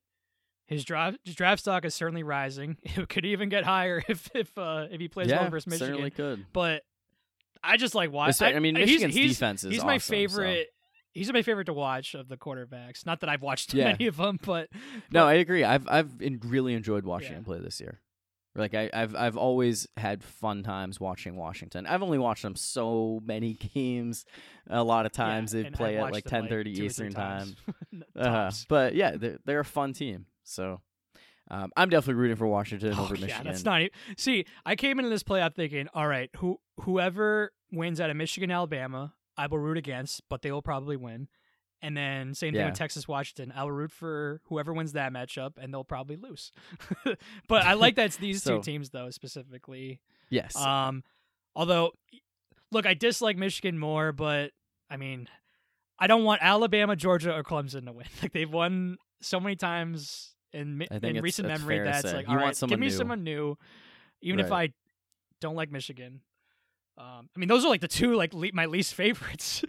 his 0.70 0.84
draft 0.84 1.18
his 1.24 1.34
draft 1.34 1.60
stock 1.60 1.84
is 1.84 1.94
certainly 1.94 2.22
rising. 2.22 2.78
It 2.96 3.08
could 3.10 3.26
even 3.26 3.50
get 3.50 3.64
higher 3.64 4.02
if 4.08 4.30
if 4.34 4.56
uh, 4.56 4.86
if 4.90 4.98
he 5.00 5.08
plays 5.08 5.28
yeah, 5.28 5.42
well 5.42 5.50
versus 5.50 5.66
Michigan. 5.66 5.88
certainly 5.88 6.10
could. 6.10 6.46
But 6.54 6.82
I 7.62 7.76
just 7.76 7.94
like 7.94 8.10
watch. 8.10 8.30
Espe- 8.38 8.56
I, 8.56 8.58
mean, 8.58 8.74
he's- 8.76 8.86
Michigan's 8.88 9.14
he's, 9.14 9.32
defense 9.32 9.64
is 9.64 9.72
he's 9.72 9.84
my 9.84 9.96
awesome, 9.96 10.00
so- 10.00 10.10
favorite. 10.14 10.68
He's 11.12 11.32
my 11.32 11.42
favorite 11.42 11.64
to 11.64 11.72
watch 11.72 12.14
of 12.14 12.28
the 12.28 12.36
quarterbacks. 12.36 13.04
Not 13.04 13.18
that 13.20 13.28
I've 13.28 13.42
watched 13.42 13.70
too 13.70 13.78
Yeah. 13.78 13.86
many 13.92 14.06
of 14.06 14.16
them, 14.16 14.38
but 14.44 14.68
No, 15.10 15.26
I 15.26 15.34
agree. 15.34 15.64
I've 15.64 15.86
I've 15.88 16.08
in, 16.20 16.38
really 16.44 16.72
enjoyed 16.72 17.04
watching 17.04 17.32
Yeah. 17.32 17.38
him 17.38 17.44
play 17.44 17.58
this 17.58 17.80
year. 17.80 18.00
Like 18.54 18.74
I, 18.74 18.90
I've 18.92 19.14
I've 19.16 19.36
always 19.36 19.88
had 19.96 20.22
fun 20.22 20.62
times 20.62 21.00
watching 21.00 21.34
Washington. 21.36 21.84
I've 21.86 22.02
only 22.04 22.18
watched 22.18 22.42
them 22.42 22.54
so 22.56 23.20
many 23.24 23.54
games. 23.74 24.24
A 24.68 24.82
lot 24.84 25.04
of 25.04 25.10
times 25.12 25.52
yeah, 25.52 25.62
they 25.64 25.70
play 25.70 25.96
at 25.98 26.12
like 26.12 26.24
ten 26.24 26.46
thirty 26.48 26.48
them, 26.48 26.48
ten 26.48 26.48
thirty 26.50 26.74
two 26.76 26.82
or 26.82 26.86
Eastern 26.86 27.12
time. 27.12 27.56
Uh, 28.16 28.24
Tops. 28.24 28.66
but 28.68 28.94
yeah, 28.94 29.16
they're 29.16 29.38
they're 29.44 29.60
a 29.60 29.64
fun 29.64 29.92
team. 29.92 30.26
So 30.50 30.80
um, 31.50 31.70
I'm 31.76 31.88
definitely 31.88 32.20
rooting 32.20 32.36
for 32.36 32.46
Washington 32.46 32.94
Oh, 32.96 33.04
over 33.04 33.14
yeah, 33.16 33.26
Michigan. 33.26 33.46
that's 33.46 33.64
not. 33.64 33.82
e- 33.82 33.90
See, 34.16 34.44
I 34.64 34.76
came 34.76 34.98
into 34.98 35.10
this 35.10 35.22
playoff 35.22 35.54
thinking, 35.54 35.88
all 35.94 36.06
right, 36.06 36.30
who 36.36 36.58
whoever 36.80 37.52
wins 37.72 38.00
out 38.00 38.10
of 38.10 38.16
Michigan, 38.16 38.50
Alabama, 38.50 39.14
I 39.36 39.46
will 39.46 39.58
root 39.58 39.78
against, 39.78 40.22
but 40.28 40.42
they 40.42 40.52
will 40.52 40.62
probably 40.62 40.96
win. 40.96 41.28
And 41.82 41.96
then 41.96 42.34
same 42.34 42.52
thing 42.52 42.60
Yeah. 42.60 42.66
with 42.66 42.74
Texas, 42.74 43.08
Washington. 43.08 43.52
I 43.56 43.64
will 43.64 43.72
root 43.72 43.90
for 43.90 44.42
whoever 44.44 44.74
wins 44.74 44.92
that 44.92 45.12
matchup, 45.12 45.52
and 45.56 45.72
they'll 45.72 45.82
probably 45.82 46.16
lose. 46.16 46.52
but 47.48 47.64
I 47.64 47.72
like 47.72 47.96
that 47.96 48.06
it's 48.06 48.16
these 48.16 48.42
So- 48.42 48.56
two 48.58 48.62
teams 48.62 48.90
though, 48.90 49.10
specifically. 49.10 50.00
yes. 50.28 50.54
Um, 50.56 51.02
although, 51.56 51.92
look, 52.70 52.86
I 52.86 52.94
dislike 52.94 53.36
Michigan 53.38 53.78
more, 53.78 54.12
but 54.12 54.50
I 54.90 54.96
mean, 54.98 55.26
I 55.98 56.06
don't 56.06 56.24
want 56.24 56.42
Alabama, 56.42 56.96
Georgia, 56.96 57.34
or 57.34 57.42
Clemson 57.42 57.86
to 57.86 57.92
win. 57.92 58.06
Like 58.22 58.32
they've 58.32 58.52
won 58.52 58.98
so 59.22 59.40
many 59.40 59.56
times 59.56 60.34
in 60.52 60.82
in 61.02 61.20
recent 61.22 61.48
that's 61.48 61.60
memory 61.60 61.78
that's 61.84 62.04
like, 62.04 62.26
You 62.26 62.30
all 62.30 62.34
want 62.36 62.44
right, 62.46 62.56
someone 62.56 62.70
give 62.76 62.80
me 62.80 62.86
new. 62.86 62.92
someone 62.92 63.24
new, 63.24 63.58
even 64.22 64.40
if 64.40 64.50
I 64.52 64.72
don't 65.40 65.54
like 65.54 65.70
Michigan. 65.70 66.20
Um, 66.98 67.30
I 67.34 67.38
mean, 67.38 67.48
those 67.48 67.64
are 67.64 67.68
like 67.70 67.80
the 67.80 67.88
two 67.88 68.14
like 68.14 68.34
le- 68.34 68.52
my 68.52 68.66
least 68.66 68.94
favorites 69.02 69.64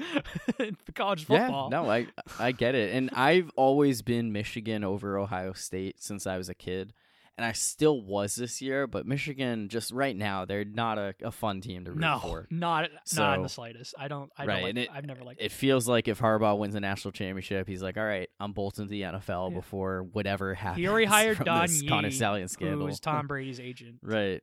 in 0.59 0.75
college 0.95 1.23
football. 1.25 1.69
Yeah, 1.71 1.81
no, 1.81 1.89
I 1.89 2.07
I 2.39 2.51
get 2.51 2.75
it, 2.75 2.93
and 2.93 3.09
I've 3.13 3.51
always 3.55 4.01
been 4.01 4.31
Michigan 4.33 4.83
over 4.83 5.17
Ohio 5.17 5.53
State 5.53 6.01
since 6.03 6.27
I 6.27 6.37
was 6.37 6.49
a 6.49 6.53
kid, 6.55 6.93
and 7.37 7.45
I 7.45 7.53
still 7.53 8.01
was 8.01 8.35
this 8.35 8.61
year. 8.61 8.87
But 8.87 9.05
Michigan, 9.05 9.69
just 9.69 9.91
right 9.91 10.15
now, 10.15 10.45
they're 10.45 10.65
not 10.65 10.97
a, 10.97 11.15
a 11.23 11.31
fun 11.31 11.61
team 11.61 11.85
to 11.85 11.91
root 11.91 11.99
No, 11.99 12.19
for. 12.21 12.47
not 12.51 12.89
not 13.15 13.37
in 13.37 13.43
the 13.43 13.49
slightest. 13.49 13.93
I 13.97 14.07
don't. 14.07 14.29
I 14.37 14.45
Right, 14.45 14.53
don't 14.55 14.63
like, 14.63 14.77
it- 14.77 14.89
I've 14.93 15.05
never 15.05 15.23
liked. 15.23 15.41
It 15.41 15.51
feels 15.51 15.87
like 15.87 16.07
if 16.07 16.19
Harbaugh 16.19 16.57
wins 16.57 16.75
a 16.75 16.79
national 16.79 17.11
championship, 17.13 17.67
he's 17.67 17.81
like, 17.81 17.97
"All 17.97 18.03
right, 18.05 18.29
I'm 18.39 18.51
bolting 18.53 18.85
to 18.85 18.89
the 18.89 19.01
NFL 19.03 19.49
Yeah. 19.51 19.55
before 19.57 20.03
whatever 20.03 20.53
happens." 20.53 20.77
He 20.79 20.87
already 20.87 21.05
hired 21.07 21.37
from 21.37 21.45
Don 21.45 21.67
Yee, 21.71 21.87
Connor 21.87 22.11
Stalions 22.11 22.51
scandal. 22.51 22.87
Who's 22.87 22.99
Tom 22.99 23.27
Brady's 23.27 23.59
agent? 23.59 23.99
right? 24.03 24.41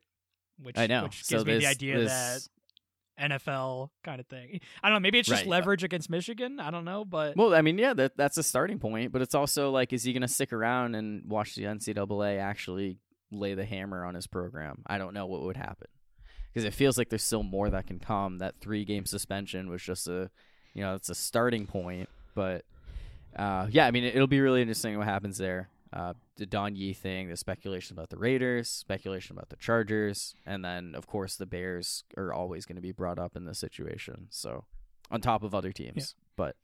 Which 0.60 0.76
I 0.76 0.86
know. 0.88 1.04
Which 1.04 1.28
gives 1.28 1.42
so 1.42 1.44
me 1.44 1.58
the 1.58 1.66
idea 1.66 2.04
that 2.04 2.40
NFL 3.20 3.90
kind 4.04 4.20
of 4.20 4.26
thing. 4.26 4.60
I 4.82 4.88
don't 4.88 4.96
know. 4.96 5.00
Maybe 5.00 5.18
it's 5.18 5.28
just 5.28 5.42
Right. 5.42 5.48
leverage 5.48 5.84
against 5.84 6.08
Michigan. 6.10 6.60
I 6.60 6.70
don't 6.70 6.84
know, 6.84 7.04
but 7.04 7.36
Well, 7.36 7.54
I 7.54 7.62
mean, 7.62 7.78
yeah, 7.78 7.94
that 7.94 8.16
that's 8.16 8.38
a 8.38 8.42
starting 8.42 8.78
point, 8.78 9.12
but 9.12 9.22
it's 9.22 9.34
also 9.34 9.70
like, 9.70 9.92
is 9.92 10.02
he 10.04 10.12
going 10.12 10.22
to 10.22 10.28
stick 10.28 10.52
around 10.52 10.94
and 10.94 11.28
watch 11.28 11.54
the 11.54 11.64
NCAA 11.64 12.38
actually 12.38 12.98
lay 13.30 13.54
the 13.54 13.64
hammer 13.64 14.04
on 14.04 14.14
his 14.14 14.26
program? 14.26 14.82
I 14.86 14.98
don't 14.98 15.14
know 15.14 15.26
what 15.26 15.42
would 15.42 15.56
happen 15.56 15.88
because 16.52 16.64
it 16.64 16.74
feels 16.74 16.96
like 16.96 17.08
there's 17.10 17.22
still 17.24 17.42
more 17.42 17.68
that 17.70 17.86
can 17.86 17.98
come. 17.98 18.38
That 18.38 18.54
three 18.60 18.84
game 18.84 19.04
suspension 19.06 19.68
was 19.68 19.82
just 19.82 20.08
a, 20.08 20.30
you 20.74 20.82
know, 20.82 20.94
it's 20.94 21.08
a 21.10 21.14
starting 21.14 21.66
point, 21.66 22.08
but 22.34 22.64
uh, 23.36 23.66
yeah, 23.70 23.86
I 23.86 23.90
mean, 23.90 24.04
it, 24.04 24.14
it'll 24.14 24.26
be 24.26 24.40
really 24.40 24.62
interesting 24.62 24.96
what 24.98 25.06
happens 25.06 25.38
there. 25.38 25.68
Uh, 25.92 26.12
the 26.36 26.44
Don 26.46 26.76
Yee 26.76 26.92
thing, 26.92 27.28
the 27.28 27.36
speculation 27.36 27.96
about 27.96 28.10
the 28.10 28.18
Raiders, 28.18 28.68
speculation 28.68 29.34
about 29.36 29.48
the 29.48 29.56
Chargers, 29.56 30.34
and 30.44 30.62
then 30.64 30.94
of 30.94 31.06
course 31.06 31.36
the 31.36 31.46
Bears 31.46 32.04
are 32.16 32.32
always 32.32 32.66
going 32.66 32.76
to 32.76 32.82
be 32.82 32.92
brought 32.92 33.18
up 33.18 33.34
in 33.36 33.44
this 33.46 33.58
situation. 33.58 34.26
So, 34.30 34.64
on 35.10 35.20
top 35.22 35.42
of 35.42 35.54
other 35.54 35.72
teams, 35.72 36.14
but 36.36 36.56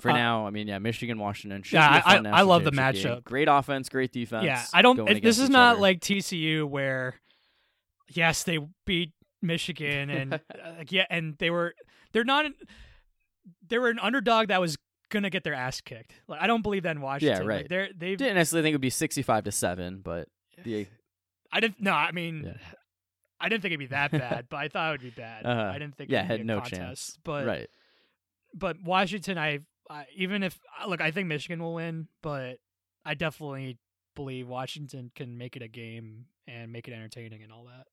for 0.00 0.10
Uh, 0.10 0.14
now, 0.16 0.46
I 0.46 0.50
mean, 0.50 0.66
yeah, 0.66 0.78
Michigan, 0.80 1.18
Washington. 1.18 1.62
Should 1.62 1.74
Yeah, 1.76 2.02
I- 2.04 2.16
I- 2.16 2.40
love 2.42 2.64
the 2.64 2.70
championship 2.72 3.04
game. 3.10 3.18
matchup. 3.20 3.24
Great 3.24 3.48
offense, 3.48 3.88
great 3.88 4.10
defense. 4.12 4.44
yeah, 4.44 4.64
I 4.74 4.82
don't. 4.82 4.98
it- 5.08 5.22
this 5.22 5.38
is 5.38 5.48
not 5.50 5.72
other. 5.74 5.80
like 5.82 6.00
TCU 6.00 6.66
where, 6.66 7.20
yes, 8.08 8.42
they 8.42 8.58
beat 8.86 9.12
Michigan 9.42 10.10
and 10.10 10.34
uh, 10.64 10.84
yeah, 10.88 11.06
and 11.08 11.36
they 11.38 11.50
were 11.50 11.74
they're 12.12 12.24
not. 12.24 12.46
They 13.68 13.78
were 13.78 13.90
an 13.90 14.00
underdog 14.00 14.48
that 14.48 14.60
was 14.60 14.76
gonna 15.10 15.30
get 15.30 15.44
their 15.44 15.54
ass 15.54 15.80
kicked. 15.80 16.12
Like 16.28 16.40
I 16.40 16.46
don't 16.46 16.62
believe 16.62 16.84
that 16.84 16.96
in 16.96 17.02
Washington. 17.02 17.38
Like, 17.40 17.46
right. 17.48 17.68
they're 17.68 17.88
they. 17.96 18.16
didn't 18.16 18.34
necessarily 18.36 18.64
think 18.66 18.72
it 18.72 18.76
would 18.76 18.80
be 18.82 18.90
sixty-five 18.90 19.44
to 19.44 19.52
seven, 19.52 20.00
but 20.02 20.28
the 20.64 20.86
I 21.52 21.60
didn't. 21.60 21.80
No, 21.80 21.92
I 21.92 22.12
mean. 22.12 22.44
Yeah. 22.46 22.52
I 23.42 23.48
didn't 23.48 23.62
think 23.62 23.70
it'd 23.72 23.78
be 23.78 23.86
that 23.86 24.10
bad, 24.10 24.48
but 24.50 24.58
I 24.58 24.68
thought 24.68 24.88
it 24.88 24.92
would 24.92 25.14
be 25.14 25.18
bad. 25.22 25.46
Uh-huh. 25.46 25.72
I 25.74 25.78
didn't 25.78 25.96
think 25.96 26.10
Yeah, 26.10 26.20
it 26.24 26.26
had 26.26 26.36
be 26.36 26.42
a 26.42 26.44
no 26.44 26.56
contest. 26.60 26.76
chance. 26.78 27.18
But 27.24 27.46
right, 27.46 27.70
but 28.54 28.76
Washington, 28.84 29.38
I, 29.38 29.60
I 29.88 30.04
even 30.14 30.42
if 30.42 30.58
look, 30.86 31.00
I 31.00 31.10
think 31.10 31.26
Michigan 31.28 31.62
will 31.62 31.72
win, 31.72 32.08
but 32.22 32.58
I 33.02 33.14
definitely 33.14 33.78
believe 34.14 34.46
Washington 34.46 35.10
can 35.14 35.38
make 35.38 35.56
it 35.56 35.62
a 35.62 35.68
game 35.68 36.26
and 36.46 36.70
make 36.70 36.86
it 36.86 36.92
entertaining 36.92 37.42
and 37.42 37.50
all 37.50 37.64
that. 37.64 37.86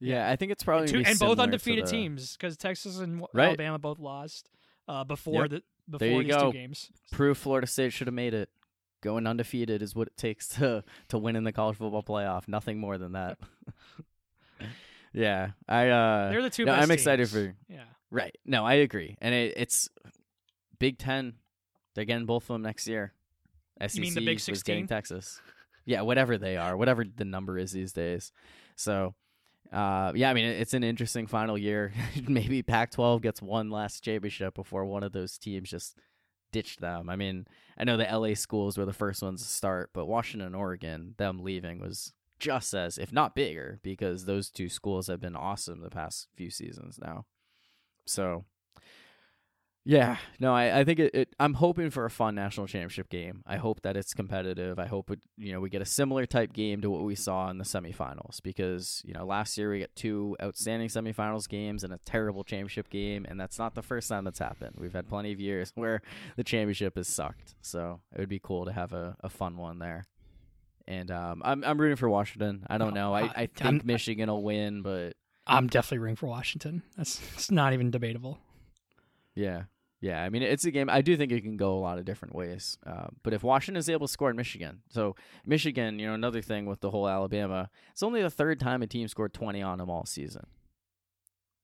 yeah, 0.00 0.30
I 0.30 0.36
think 0.36 0.52
it's 0.52 0.62
probably 0.62 0.88
Two, 0.88 1.00
be 1.00 1.04
and 1.04 1.18
both 1.18 1.38
undefeated 1.38 1.84
the- 1.86 1.90
teams 1.90 2.34
because 2.38 2.56
Texas 2.56 2.98
and 2.98 3.22
Right. 3.34 3.48
Alabama 3.48 3.78
both 3.78 3.98
lost 3.98 4.48
uh, 4.88 5.04
before 5.04 5.42
Yep. 5.42 5.50
the 5.50 5.62
before 5.88 5.98
There 5.98 6.10
you 6.16 6.22
these 6.24 6.34
go. 6.34 6.52
two 6.52 6.58
games. 6.58 6.90
Prove 7.10 7.38
Florida 7.38 7.66
State 7.66 7.92
should 7.92 8.06
have 8.06 8.14
made 8.14 8.34
it. 8.34 8.48
Going 9.00 9.26
undefeated 9.28 9.80
is 9.80 9.94
what 9.94 10.08
it 10.08 10.16
takes 10.16 10.48
to 10.56 10.82
to 11.08 11.18
win 11.18 11.36
in 11.36 11.44
the 11.44 11.52
college 11.52 11.76
football 11.76 12.02
playoff. 12.02 12.48
Nothing 12.48 12.78
more 12.78 12.98
than 12.98 13.12
that. 13.12 13.38
yeah, 15.12 15.50
I. 15.68 15.88
uh 15.88 16.30
They're 16.30 16.42
the 16.42 16.50
two. 16.50 16.64
no, 16.64 16.72
best 16.72 16.82
I'm 16.82 16.90
excited 16.90 17.28
teams. 17.28 17.32
for 17.32 17.56
yeah. 17.72 17.84
Right. 18.10 18.36
No, 18.44 18.64
I 18.64 18.74
agree. 18.74 19.16
And 19.20 19.34
it, 19.34 19.54
it's 19.56 19.88
Big 20.78 20.98
Ten. 20.98 21.34
They're 21.94 22.04
getting 22.04 22.26
both 22.26 22.44
of 22.44 22.48
them 22.48 22.62
next 22.62 22.86
year. 22.86 23.12
SEC 23.80 24.00
mean 24.00 24.14
the 24.14 24.24
Big 24.24 24.40
16? 24.40 24.86
Texas. 24.86 25.40
Yeah, 25.84 26.02
whatever 26.02 26.36
they 26.38 26.56
are, 26.56 26.76
whatever 26.76 27.04
the 27.04 27.24
number 27.24 27.58
is 27.58 27.72
these 27.72 27.92
days. 27.92 28.32
So, 28.76 29.14
uh, 29.72 30.12
yeah, 30.14 30.30
I 30.30 30.34
mean, 30.34 30.46
it's 30.46 30.74
an 30.74 30.84
interesting 30.84 31.26
final 31.26 31.58
year. 31.58 31.92
Maybe 32.28 32.62
Pac-12 32.62 33.20
gets 33.20 33.42
one 33.42 33.70
last 33.70 34.02
championship 34.02 34.54
before 34.54 34.84
one 34.84 35.02
of 35.02 35.12
those 35.12 35.38
teams 35.38 35.70
just 35.70 35.98
ditched 36.52 36.80
them. 36.80 37.10
I 37.10 37.16
mean, 37.16 37.46
I 37.76 37.84
know 37.84 37.96
the 37.96 38.04
LA 38.04 38.34
schools 38.34 38.78
were 38.78 38.86
the 38.86 38.92
first 38.92 39.22
ones 39.22 39.42
to 39.42 39.48
start, 39.48 39.90
but 39.92 40.06
Washington 40.06 40.46
and 40.46 40.56
Oregon, 40.56 41.14
them 41.18 41.42
leaving 41.42 41.80
was 41.80 42.14
just 42.38 42.72
as, 42.72 42.98
if 42.98 43.12
not 43.12 43.34
bigger, 43.34 43.78
because 43.82 44.24
those 44.24 44.50
two 44.50 44.68
schools 44.68 45.08
have 45.08 45.20
been 45.20 45.36
awesome 45.36 45.80
the 45.80 45.90
past 45.90 46.28
few 46.34 46.50
seasons 46.50 46.98
now. 46.98 47.26
So, 48.06 48.44
yeah, 49.90 50.18
no, 50.38 50.52
I, 50.54 50.80
I 50.80 50.84
think 50.84 50.98
it, 51.00 51.14
it. 51.14 51.34
I'm 51.40 51.54
hoping 51.54 51.88
for 51.88 52.04
a 52.04 52.10
fun 52.10 52.34
national 52.34 52.66
championship 52.66 53.08
game. 53.08 53.42
I 53.46 53.56
hope 53.56 53.80
that 53.80 53.96
it's 53.96 54.12
competitive. 54.12 54.78
I 54.78 54.84
hope 54.84 55.10
it, 55.10 55.20
you 55.38 55.50
know 55.50 55.60
we 55.60 55.70
get 55.70 55.80
a 55.80 55.86
similar 55.86 56.26
type 56.26 56.52
game 56.52 56.82
to 56.82 56.90
what 56.90 57.04
we 57.04 57.14
saw 57.14 57.48
in 57.48 57.56
the 57.56 57.64
semifinals 57.64 58.42
because 58.42 59.00
you 59.06 59.14
know 59.14 59.24
last 59.24 59.56
year 59.56 59.70
we 59.70 59.80
got 59.80 59.88
two 59.96 60.36
outstanding 60.42 60.90
semifinals 60.90 61.48
games 61.48 61.84
and 61.84 61.94
a 61.94 61.98
terrible 62.04 62.44
championship 62.44 62.90
game, 62.90 63.24
and 63.26 63.40
that's 63.40 63.58
not 63.58 63.74
the 63.74 63.80
first 63.80 64.10
time 64.10 64.24
that's 64.24 64.38
happened. 64.38 64.74
We've 64.78 64.92
had 64.92 65.08
plenty 65.08 65.32
of 65.32 65.40
years 65.40 65.72
where 65.74 66.02
the 66.36 66.44
championship 66.44 66.96
has 66.96 67.08
sucked, 67.08 67.54
so 67.62 68.00
it 68.14 68.18
would 68.20 68.28
be 68.28 68.40
cool 68.40 68.66
to 68.66 68.72
have 68.72 68.92
a, 68.92 69.16
a 69.20 69.30
fun 69.30 69.56
one 69.56 69.78
there. 69.78 70.04
And 70.86 71.10
um, 71.10 71.40
I'm 71.42 71.64
I'm 71.64 71.80
rooting 71.80 71.96
for 71.96 72.10
Washington. 72.10 72.66
I 72.68 72.76
don't 72.76 72.92
know. 72.92 73.14
I, 73.14 73.22
I 73.22 73.46
think 73.46 73.62
I'm- 73.64 73.80
Michigan 73.84 74.28
will 74.28 74.42
win, 74.42 74.82
but 74.82 75.14
I'm 75.46 75.66
definitely 75.66 76.00
rooting 76.00 76.16
for 76.16 76.26
Washington. 76.26 76.82
That's 76.94 77.22
it's 77.32 77.50
not 77.50 77.72
even 77.72 77.90
debatable. 77.90 78.38
Yeah. 79.34 79.62
Yeah, 80.00 80.22
I 80.22 80.28
mean 80.28 80.42
it's 80.42 80.64
a 80.64 80.70
game. 80.70 80.88
I 80.88 81.02
do 81.02 81.16
think 81.16 81.32
it 81.32 81.42
can 81.42 81.56
go 81.56 81.76
a 81.76 81.80
lot 81.80 81.98
of 81.98 82.04
different 82.04 82.34
ways. 82.34 82.78
Uh, 82.86 83.08
but 83.24 83.32
if 83.32 83.42
Washington 83.42 83.78
is 83.78 83.88
able 83.88 84.06
to 84.06 84.12
score 84.12 84.30
in 84.30 84.36
Michigan, 84.36 84.82
so 84.88 85.16
Michigan, 85.44 85.98
you 85.98 86.06
know, 86.06 86.14
another 86.14 86.40
thing 86.40 86.66
with 86.66 86.80
the 86.80 86.90
whole 86.90 87.08
Alabama, 87.08 87.68
it's 87.90 88.02
only 88.02 88.22
the 88.22 88.30
third 88.30 88.60
time 88.60 88.82
a 88.82 88.86
team 88.86 89.08
scored 89.08 89.34
twenty 89.34 89.60
on 89.60 89.78
them 89.78 89.90
all 89.90 90.06
season, 90.06 90.46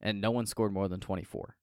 and 0.01 0.20
no 0.20 0.32
one 0.32 0.47
scored 0.47 0.73
more 0.73 0.89
than 0.89 1.01
twenty 1.01 1.23
four. 1.23 1.56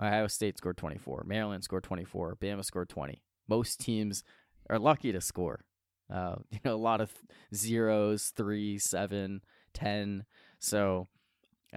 Ohio 0.00 0.28
State 0.28 0.58
scored 0.58 0.76
twenty 0.76 0.98
four. 0.98 1.24
Maryland 1.26 1.64
scored 1.64 1.82
twenty 1.82 2.04
four. 2.04 2.36
Bama 2.36 2.64
scored 2.64 2.88
twenty. 2.88 3.22
Most 3.48 3.80
teams 3.80 4.22
are 4.70 4.78
lucky 4.78 5.10
to 5.10 5.20
score. 5.20 5.64
Uh, 6.12 6.36
you 6.50 6.60
know, 6.64 6.74
a 6.74 6.76
lot 6.76 7.00
of 7.00 7.12
zeros, 7.54 8.32
three, 8.36 8.78
seven, 8.78 9.40
ten. 9.74 10.24
So, 10.60 11.08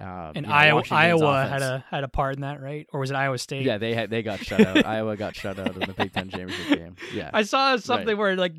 uh, 0.00 0.32
And 0.34 0.46
you 0.46 0.50
know, 0.50 0.56
Iowa, 0.56 0.82
Iowa 0.90 1.30
offense- 1.44 1.50
had 1.50 1.62
a 1.62 1.84
had 1.90 2.04
a 2.04 2.08
part 2.08 2.36
in 2.36 2.40
that, 2.42 2.60
right? 2.60 2.86
Or 2.92 3.00
was 3.00 3.10
it 3.10 3.14
Iowa 3.16 3.38
State? 3.38 3.64
yeah, 3.64 3.78
they 3.78 3.94
had 3.94 4.10
they 4.10 4.22
got 4.22 4.40
shut 4.40 4.60
out. 4.60 4.84
Iowa 4.86 5.16
got 5.16 5.36
shut 5.36 5.58
out 5.58 5.74
in 5.74 5.80
the 5.80 5.92
Big 5.94 6.12
Ten 6.12 6.28
championship 6.30 6.78
game. 6.78 6.96
Yeah, 7.12 7.30
I 7.34 7.42
saw 7.42 7.76
something 7.76 8.16
where 8.16 8.36
like 8.36 8.54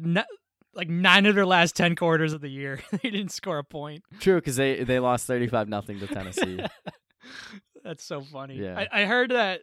like 0.73 0.89
nine 0.89 1.26
of 1.26 1.35
their 1.35 1.45
last 1.45 1.76
ten 1.76 1.95
quarters 1.95 2.31
of 2.34 2.41
the 2.41 2.49
year 2.49 2.80
they 3.03 3.09
didn't 3.09 3.31
score 3.31 3.57
a 3.57 3.63
point. 3.63 4.03
true 4.19 4.35
because 4.35 4.55
they 4.55 4.84
they 4.84 4.99
lost 4.99 5.27
thirty 5.27 5.47
five 5.47 5.68
nothing 5.68 5.99
to 5.99 6.07
Tennessee. 6.07 6.59
That's 7.84 8.03
so 8.03 8.22
funny. 8.22 8.55
Yeah. 8.57 8.85
I, 8.91 9.01
I 9.01 9.05
heard 9.05 9.31
that 9.31 9.61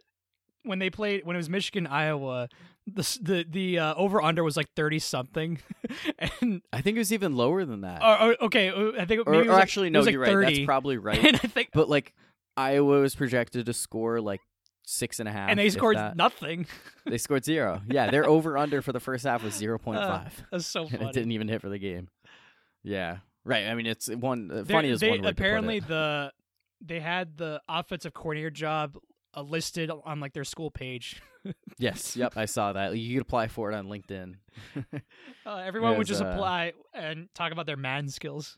when 0.69 0.79
they 0.79 0.89
played 0.89 1.25
when 1.25 1.35
it 1.35 1.39
was 1.39 1.49
Michigan 1.49 1.85
Iowa, 1.87 2.47
the 2.87 3.17
the 3.21 3.45
the 3.49 3.79
uh, 3.79 3.93
over 3.95 4.21
under 4.21 4.43
was 4.43 4.55
like 4.55 4.69
thirty 4.75 4.99
something, 4.99 5.59
and 6.41 6.61
I 6.71 6.81
think 6.81 6.95
it 6.95 6.99
was 6.99 7.11
even 7.11 7.35
lower 7.35 7.65
than 7.65 7.81
that. 7.81 8.01
or, 8.01 8.29
or- 8.31 8.43
okay, 8.45 8.69
uh, 8.69 8.91
I 9.01 9.05
think 9.05 9.27
or, 9.27 9.31
maybe 9.31 9.37
it 9.37 9.47
was 9.47 9.47
or 9.47 9.53
like- 9.53 9.61
actually, 9.63 9.89
no, 9.89 10.01
like 10.01 10.11
you're 10.13 10.21
right. 10.21 10.45
That's 10.45 10.65
probably 10.65 10.97
right. 11.09 11.17
And 11.25 11.35
I 11.35 11.47
think 11.47 11.69
but 11.73 11.89
like 11.89 12.13
Iowa 12.55 12.99
was 13.01 13.15
projected 13.15 13.65
to 13.65 13.73
score 13.73 14.21
like 14.21 14.39
six 14.85 15.19
and 15.19 15.27
a 15.27 15.31
half, 15.31 15.49
and 15.49 15.59
they 15.59 15.69
scored 15.69 15.97
that. 15.97 16.15
nothing. 16.15 16.65
They 17.05 17.17
scored 17.25 17.43
zero. 17.45 17.81
Yeah, 17.89 18.11
their 18.11 18.25
over 18.27 18.57
under 18.57 18.81
for 18.81 18.93
the 18.93 18.99
first 18.99 19.25
half 19.25 19.43
was 19.43 19.53
zero 19.55 19.77
point 19.79 19.99
five, 19.99 20.45
That's 20.51 20.65
so 20.65 20.81
and 20.83 20.91
funny. 20.91 21.05
it 21.05 21.13
didn't 21.13 21.31
even 21.31 21.47
hit 21.47 21.61
for 21.61 21.69
the 21.69 21.79
game. 21.79 22.07
Yeah, 22.83 23.17
right. 23.43 23.65
I 23.67 23.75
mean, 23.75 23.85
it's 23.87 24.07
one 24.07 24.51
uh, 24.51 24.63
funny 24.65 24.89
is 24.89 25.01
one 25.01 25.11
word 25.11 25.17
to 25.17 25.23
put 25.23 25.31
apparently 25.31 25.79
the 25.79 26.31
they 26.81 26.99
had 27.01 27.35
the 27.37 27.61
offensive 27.67 28.13
coordinator 28.13 28.49
job 28.49 28.95
uh, 28.95 28.99
listed 29.41 29.91
on 29.91 30.19
like 30.19 30.33
their 30.33 30.43
school 30.43 30.71
page. 30.71 31.21
Yes, 31.77 32.17
yep, 32.17 32.33
I 32.35 32.43
saw 32.43 32.73
that. 32.73 32.97
You 32.97 33.15
could 33.15 33.21
apply 33.21 33.47
for 33.47 33.71
it 33.71 33.75
on 33.75 33.87
LinkedIn. 33.87 34.35
Uh, 35.45 35.55
everyone 35.65 35.97
would 35.97 36.05
just 36.05 36.21
uh, 36.21 36.25
apply 36.25 36.73
and 36.93 37.29
talk 37.33 37.53
about 37.53 37.65
their 37.65 37.77
man 37.77 38.09
skills. 38.09 38.57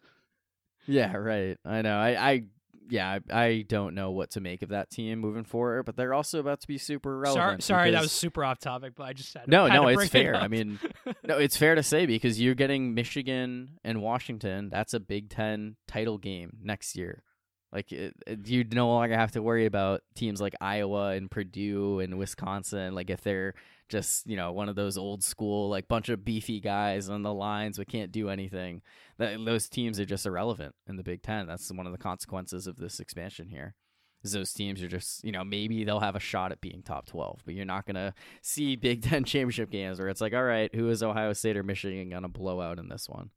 Yeah, 0.88 1.16
right. 1.16 1.58
I 1.64 1.84
know. 1.84 1.96
I, 1.96 2.32
I 2.32 2.44
yeah, 2.90 3.20
I, 3.32 3.44
I 3.44 3.62
don't 3.62 3.96
know 3.96 4.12
what 4.12 4.32
to 4.32 4.42
make 4.42 4.62
of 4.64 4.70
that 4.70 4.90
team 4.90 5.20
moving 5.20 5.46
forward, 5.46 5.84
but 5.84 5.96
they're 5.96 6.14
also 6.14 6.40
about 6.40 6.60
to 6.62 6.68
be 6.68 6.78
super 6.78 7.22
Sorry, 7.26 7.36
relevant. 7.36 7.64
sorry, 7.64 7.92
that 7.92 7.98
because- 7.98 8.06
was 8.06 8.12
super 8.12 8.44
off 8.44 8.60
topic, 8.60 8.94
but 8.98 9.04
I 9.04 9.14
just 9.14 9.34
had 9.34 9.48
no, 9.48 9.68
no, 9.68 9.88
it's 9.88 9.96
bring 9.96 10.08
it 10.08 10.12
fair. 10.12 10.36
I 10.36 10.48
mean, 10.48 10.80
no, 11.24 11.38
it's 11.38 11.56
fair 11.56 11.76
to 11.76 11.84
say 11.84 12.06
because 12.06 12.42
you're 12.42 12.56
getting 12.56 12.94
Michigan 12.94 13.78
and 13.84 14.02
Washington. 14.02 14.70
That's 14.70 14.94
a 14.94 15.00
Big 15.00 15.30
Ten 15.30 15.78
title 15.88 16.18
game 16.18 16.58
next 16.62 16.98
year. 16.98 17.24
Like 17.74 17.92
it, 17.92 18.14
it- 18.28 18.48
you 18.48 18.64
no 18.72 18.88
longer 18.90 19.16
have 19.16 19.32
to 19.34 19.42
worry 19.42 19.66
about 19.66 20.02
teams 20.16 20.42
like 20.42 20.56
Iowa 20.62 21.10
and 21.12 21.30
Purdue 21.32 22.00
and 22.00 22.18
Wisconsin. 22.18 22.94
Like 22.96 23.10
if 23.10 23.22
they're 23.22 23.54
just 23.90 24.26
you 24.26 24.38
know 24.38 24.54
one 24.54 24.70
of 24.70 24.76
those 24.76 24.98
old 24.98 25.22
school 25.22 25.70
like 25.70 25.90
bunch 25.90 26.08
of 26.08 26.24
beefy 26.24 26.62
guys 26.62 27.10
on 27.10 27.24
the 27.24 27.34
lines 27.34 27.78
we 27.78 27.86
can't 27.86 28.12
do 28.12 28.30
anything. 28.30 28.82
That 29.18 29.44
those 29.44 29.68
teams 29.68 30.00
are 30.00 30.06
just 30.06 30.26
irrelevant 30.26 30.76
in 30.88 30.96
the 30.96 31.04
Big 31.04 31.22
Ten. 31.22 31.46
That's 31.48 31.72
one 31.72 31.86
of 31.86 31.92
the 31.92 31.98
consequences 31.98 32.68
of 32.68 32.78
this 32.78 33.00
expansion 33.00 33.50
here. 33.50 33.76
Is 34.24 34.34
those 34.34 34.54
teams 34.54 34.82
are 34.84 34.88
just 34.88 35.24
you 35.24 35.32
know 35.32 35.44
maybe 35.44 35.84
they'll 35.84 36.00
have 36.00 36.16
a 36.16 36.20
shot 36.22 36.52
at 36.52 36.62
being 36.62 36.84
top 36.84 37.06
twelve, 37.08 37.42
but 37.44 37.54
you're 37.54 37.66
not 37.66 37.86
gonna 37.86 38.14
see 38.42 38.76
Big 38.78 39.02
Ten 39.02 39.24
championship 39.24 39.70
games 39.72 40.00
where 40.00 40.10
it's 40.10 40.22
like, 40.22 40.34
all 40.34 40.44
right, 40.44 40.74
who 40.76 40.90
is 40.90 41.02
Ohio 41.04 41.34
State 41.34 41.58
or 41.58 41.64
Michigan 41.64 42.10
gonna 42.10 42.30
blow 42.30 42.62
out 42.62 42.80
in 42.80 42.88
this 42.88 43.10
one? 43.10 43.32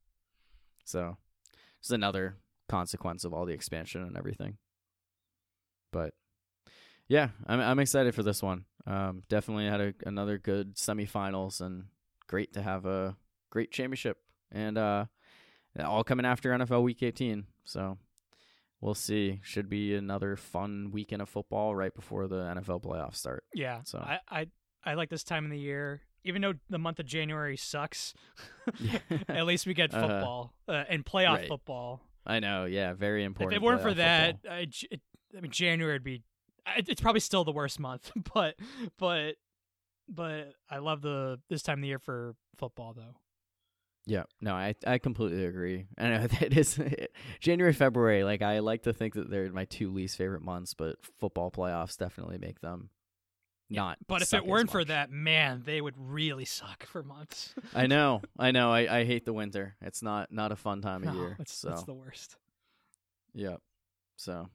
So 0.84 1.16
it's 1.80 1.90
another 1.90 2.36
consequence 2.78 3.24
of 3.24 3.32
all 3.32 3.46
the 3.46 3.52
expansion 3.52 4.02
and 4.02 4.16
everything. 4.16 4.56
But 5.92 6.14
yeah, 7.08 7.28
I'm 7.46 7.60
I'm 7.60 7.78
excited 7.78 8.14
for 8.14 8.22
this 8.22 8.42
one. 8.42 8.64
Um, 8.86 9.22
definitely 9.28 9.66
had 9.66 9.80
a, 9.80 9.94
another 10.06 10.38
good 10.38 10.74
semifinals 10.76 11.60
and 11.60 11.84
great 12.28 12.52
to 12.54 12.62
have 12.62 12.84
a 12.86 13.16
great 13.50 13.70
championship 13.70 14.18
and 14.52 14.76
uh, 14.76 15.04
all 15.82 16.04
coming 16.04 16.26
after 16.26 16.50
NFL 16.50 16.82
Week 16.82 17.02
18. 17.02 17.46
So 17.64 17.98
we'll 18.80 18.94
see. 18.94 19.40
Should 19.42 19.68
be 19.68 19.94
another 19.94 20.36
fun 20.36 20.90
weekend 20.92 21.22
of 21.22 21.28
football 21.28 21.74
right 21.74 21.94
before 21.94 22.26
the 22.26 22.36
NFL 22.56 22.82
playoffs 22.82 23.16
start. 23.16 23.44
Yeah. 23.54 23.82
So- 23.84 23.98
I, 24.00 24.18
I 24.28 24.46
I 24.86 24.94
like 24.94 25.08
this 25.10 25.24
time 25.24 25.44
of 25.44 25.50
the 25.50 25.58
year. 25.58 26.00
Even 26.26 26.40
though 26.42 26.54
the 26.70 26.78
month 26.78 27.00
of 27.00 27.06
January 27.06 27.56
sucks, 27.56 28.14
at 29.28 29.44
least 29.46 29.66
we 29.66 29.74
get 29.74 29.92
Uh-huh. 29.94 30.02
football 30.08 30.54
uh, 30.68 30.84
and 30.88 31.04
playoff 31.04 31.36
Right. 31.36 31.48
football. 31.48 32.00
I 32.26 32.40
know, 32.40 32.64
yeah, 32.64 32.94
very 32.94 33.24
important. 33.24 33.56
If 33.56 33.62
it 33.62 33.64
weren't 33.64 33.82
for 33.82 33.94
that. 33.94 34.38
I, 34.48 34.66
I 35.36 35.40
mean 35.40 35.50
January 35.50 35.94
would 35.94 36.04
be. 36.04 36.22
It's 36.76 37.00
probably 37.00 37.20
still 37.20 37.44
the 37.44 37.52
worst 37.52 37.78
month, 37.78 38.10
but 38.34 38.56
but 38.98 39.34
but 40.08 40.54
I 40.70 40.78
love 40.78 41.02
the 41.02 41.40
this 41.50 41.62
time 41.62 41.78
of 41.78 41.82
the 41.82 41.88
year 41.88 41.98
for 41.98 42.34
football 42.56 42.94
though. 42.94 43.16
Yeah, 44.06 44.24
no, 44.40 44.54
I 44.54 44.74
I 44.86 44.98
completely 44.98 45.44
agree. 45.44 45.86
I 45.98 46.08
know 46.08 46.26
that 46.26 46.56
is 46.56 46.78
January, 47.40 47.72
February. 47.72 48.24
Like 48.24 48.42
I 48.42 48.60
like 48.60 48.82
to 48.84 48.92
think 48.92 49.14
that 49.14 49.30
they're 49.30 49.50
my 49.52 49.64
two 49.64 49.90
least 49.90 50.16
favorite 50.16 50.42
months, 50.42 50.74
but 50.74 50.96
football 51.18 51.50
playoffs 51.50 51.98
definitely 51.98 52.38
make 52.38 52.60
them 52.60 52.90
not. 53.74 53.98
But 54.06 54.22
if 54.22 54.32
it 54.34 54.46
weren't 54.46 54.70
for 54.70 54.84
that, 54.84 55.10
man, 55.10 55.62
they 55.64 55.80
would 55.80 55.94
really 55.96 56.44
suck 56.44 56.84
for 56.86 57.02
months. 57.02 57.54
I 57.74 57.86
know, 57.86 58.22
I 58.38 58.50
know. 58.50 58.72
I, 58.72 59.00
I 59.00 59.04
hate 59.04 59.24
the 59.24 59.32
winter. 59.32 59.76
It's 59.80 60.02
not 60.02 60.32
not 60.32 60.52
a 60.52 60.56
fun 60.56 60.80
time 60.82 61.06
of 61.06 61.14
No, 61.14 61.20
year. 61.20 61.36
it's, 61.38 61.54
so 61.54 61.70
it's 61.70 61.84
the 61.84 61.94
worst. 61.94 62.36
Yep. 63.34 63.60
So, 64.16 64.48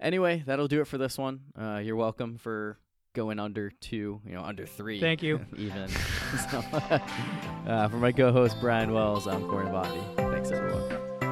anyway, 0.00 0.42
that'll 0.46 0.68
do 0.68 0.80
it 0.80 0.86
for 0.86 0.98
this 0.98 1.18
one. 1.18 1.40
Uh, 1.58 1.80
you're 1.84 1.96
welcome 1.96 2.38
for 2.38 2.78
going 3.12 3.38
under 3.38 3.70
two, 3.70 4.20
you 4.26 4.32
know, 4.32 4.42
under 4.42 4.66
three. 4.66 5.00
Thank 5.00 5.22
you. 5.22 5.40
even. 5.56 5.88
so, 6.50 6.58
uh, 7.68 7.88
for 7.88 7.96
my 7.96 8.12
co-host 8.12 8.56
Brian 8.60 8.92
Wells, 8.92 9.26
I'm 9.26 9.46
Corey 9.48 9.66
Bobby. 9.66 10.00
Thanks 10.16 10.50
everyone. 10.50 11.23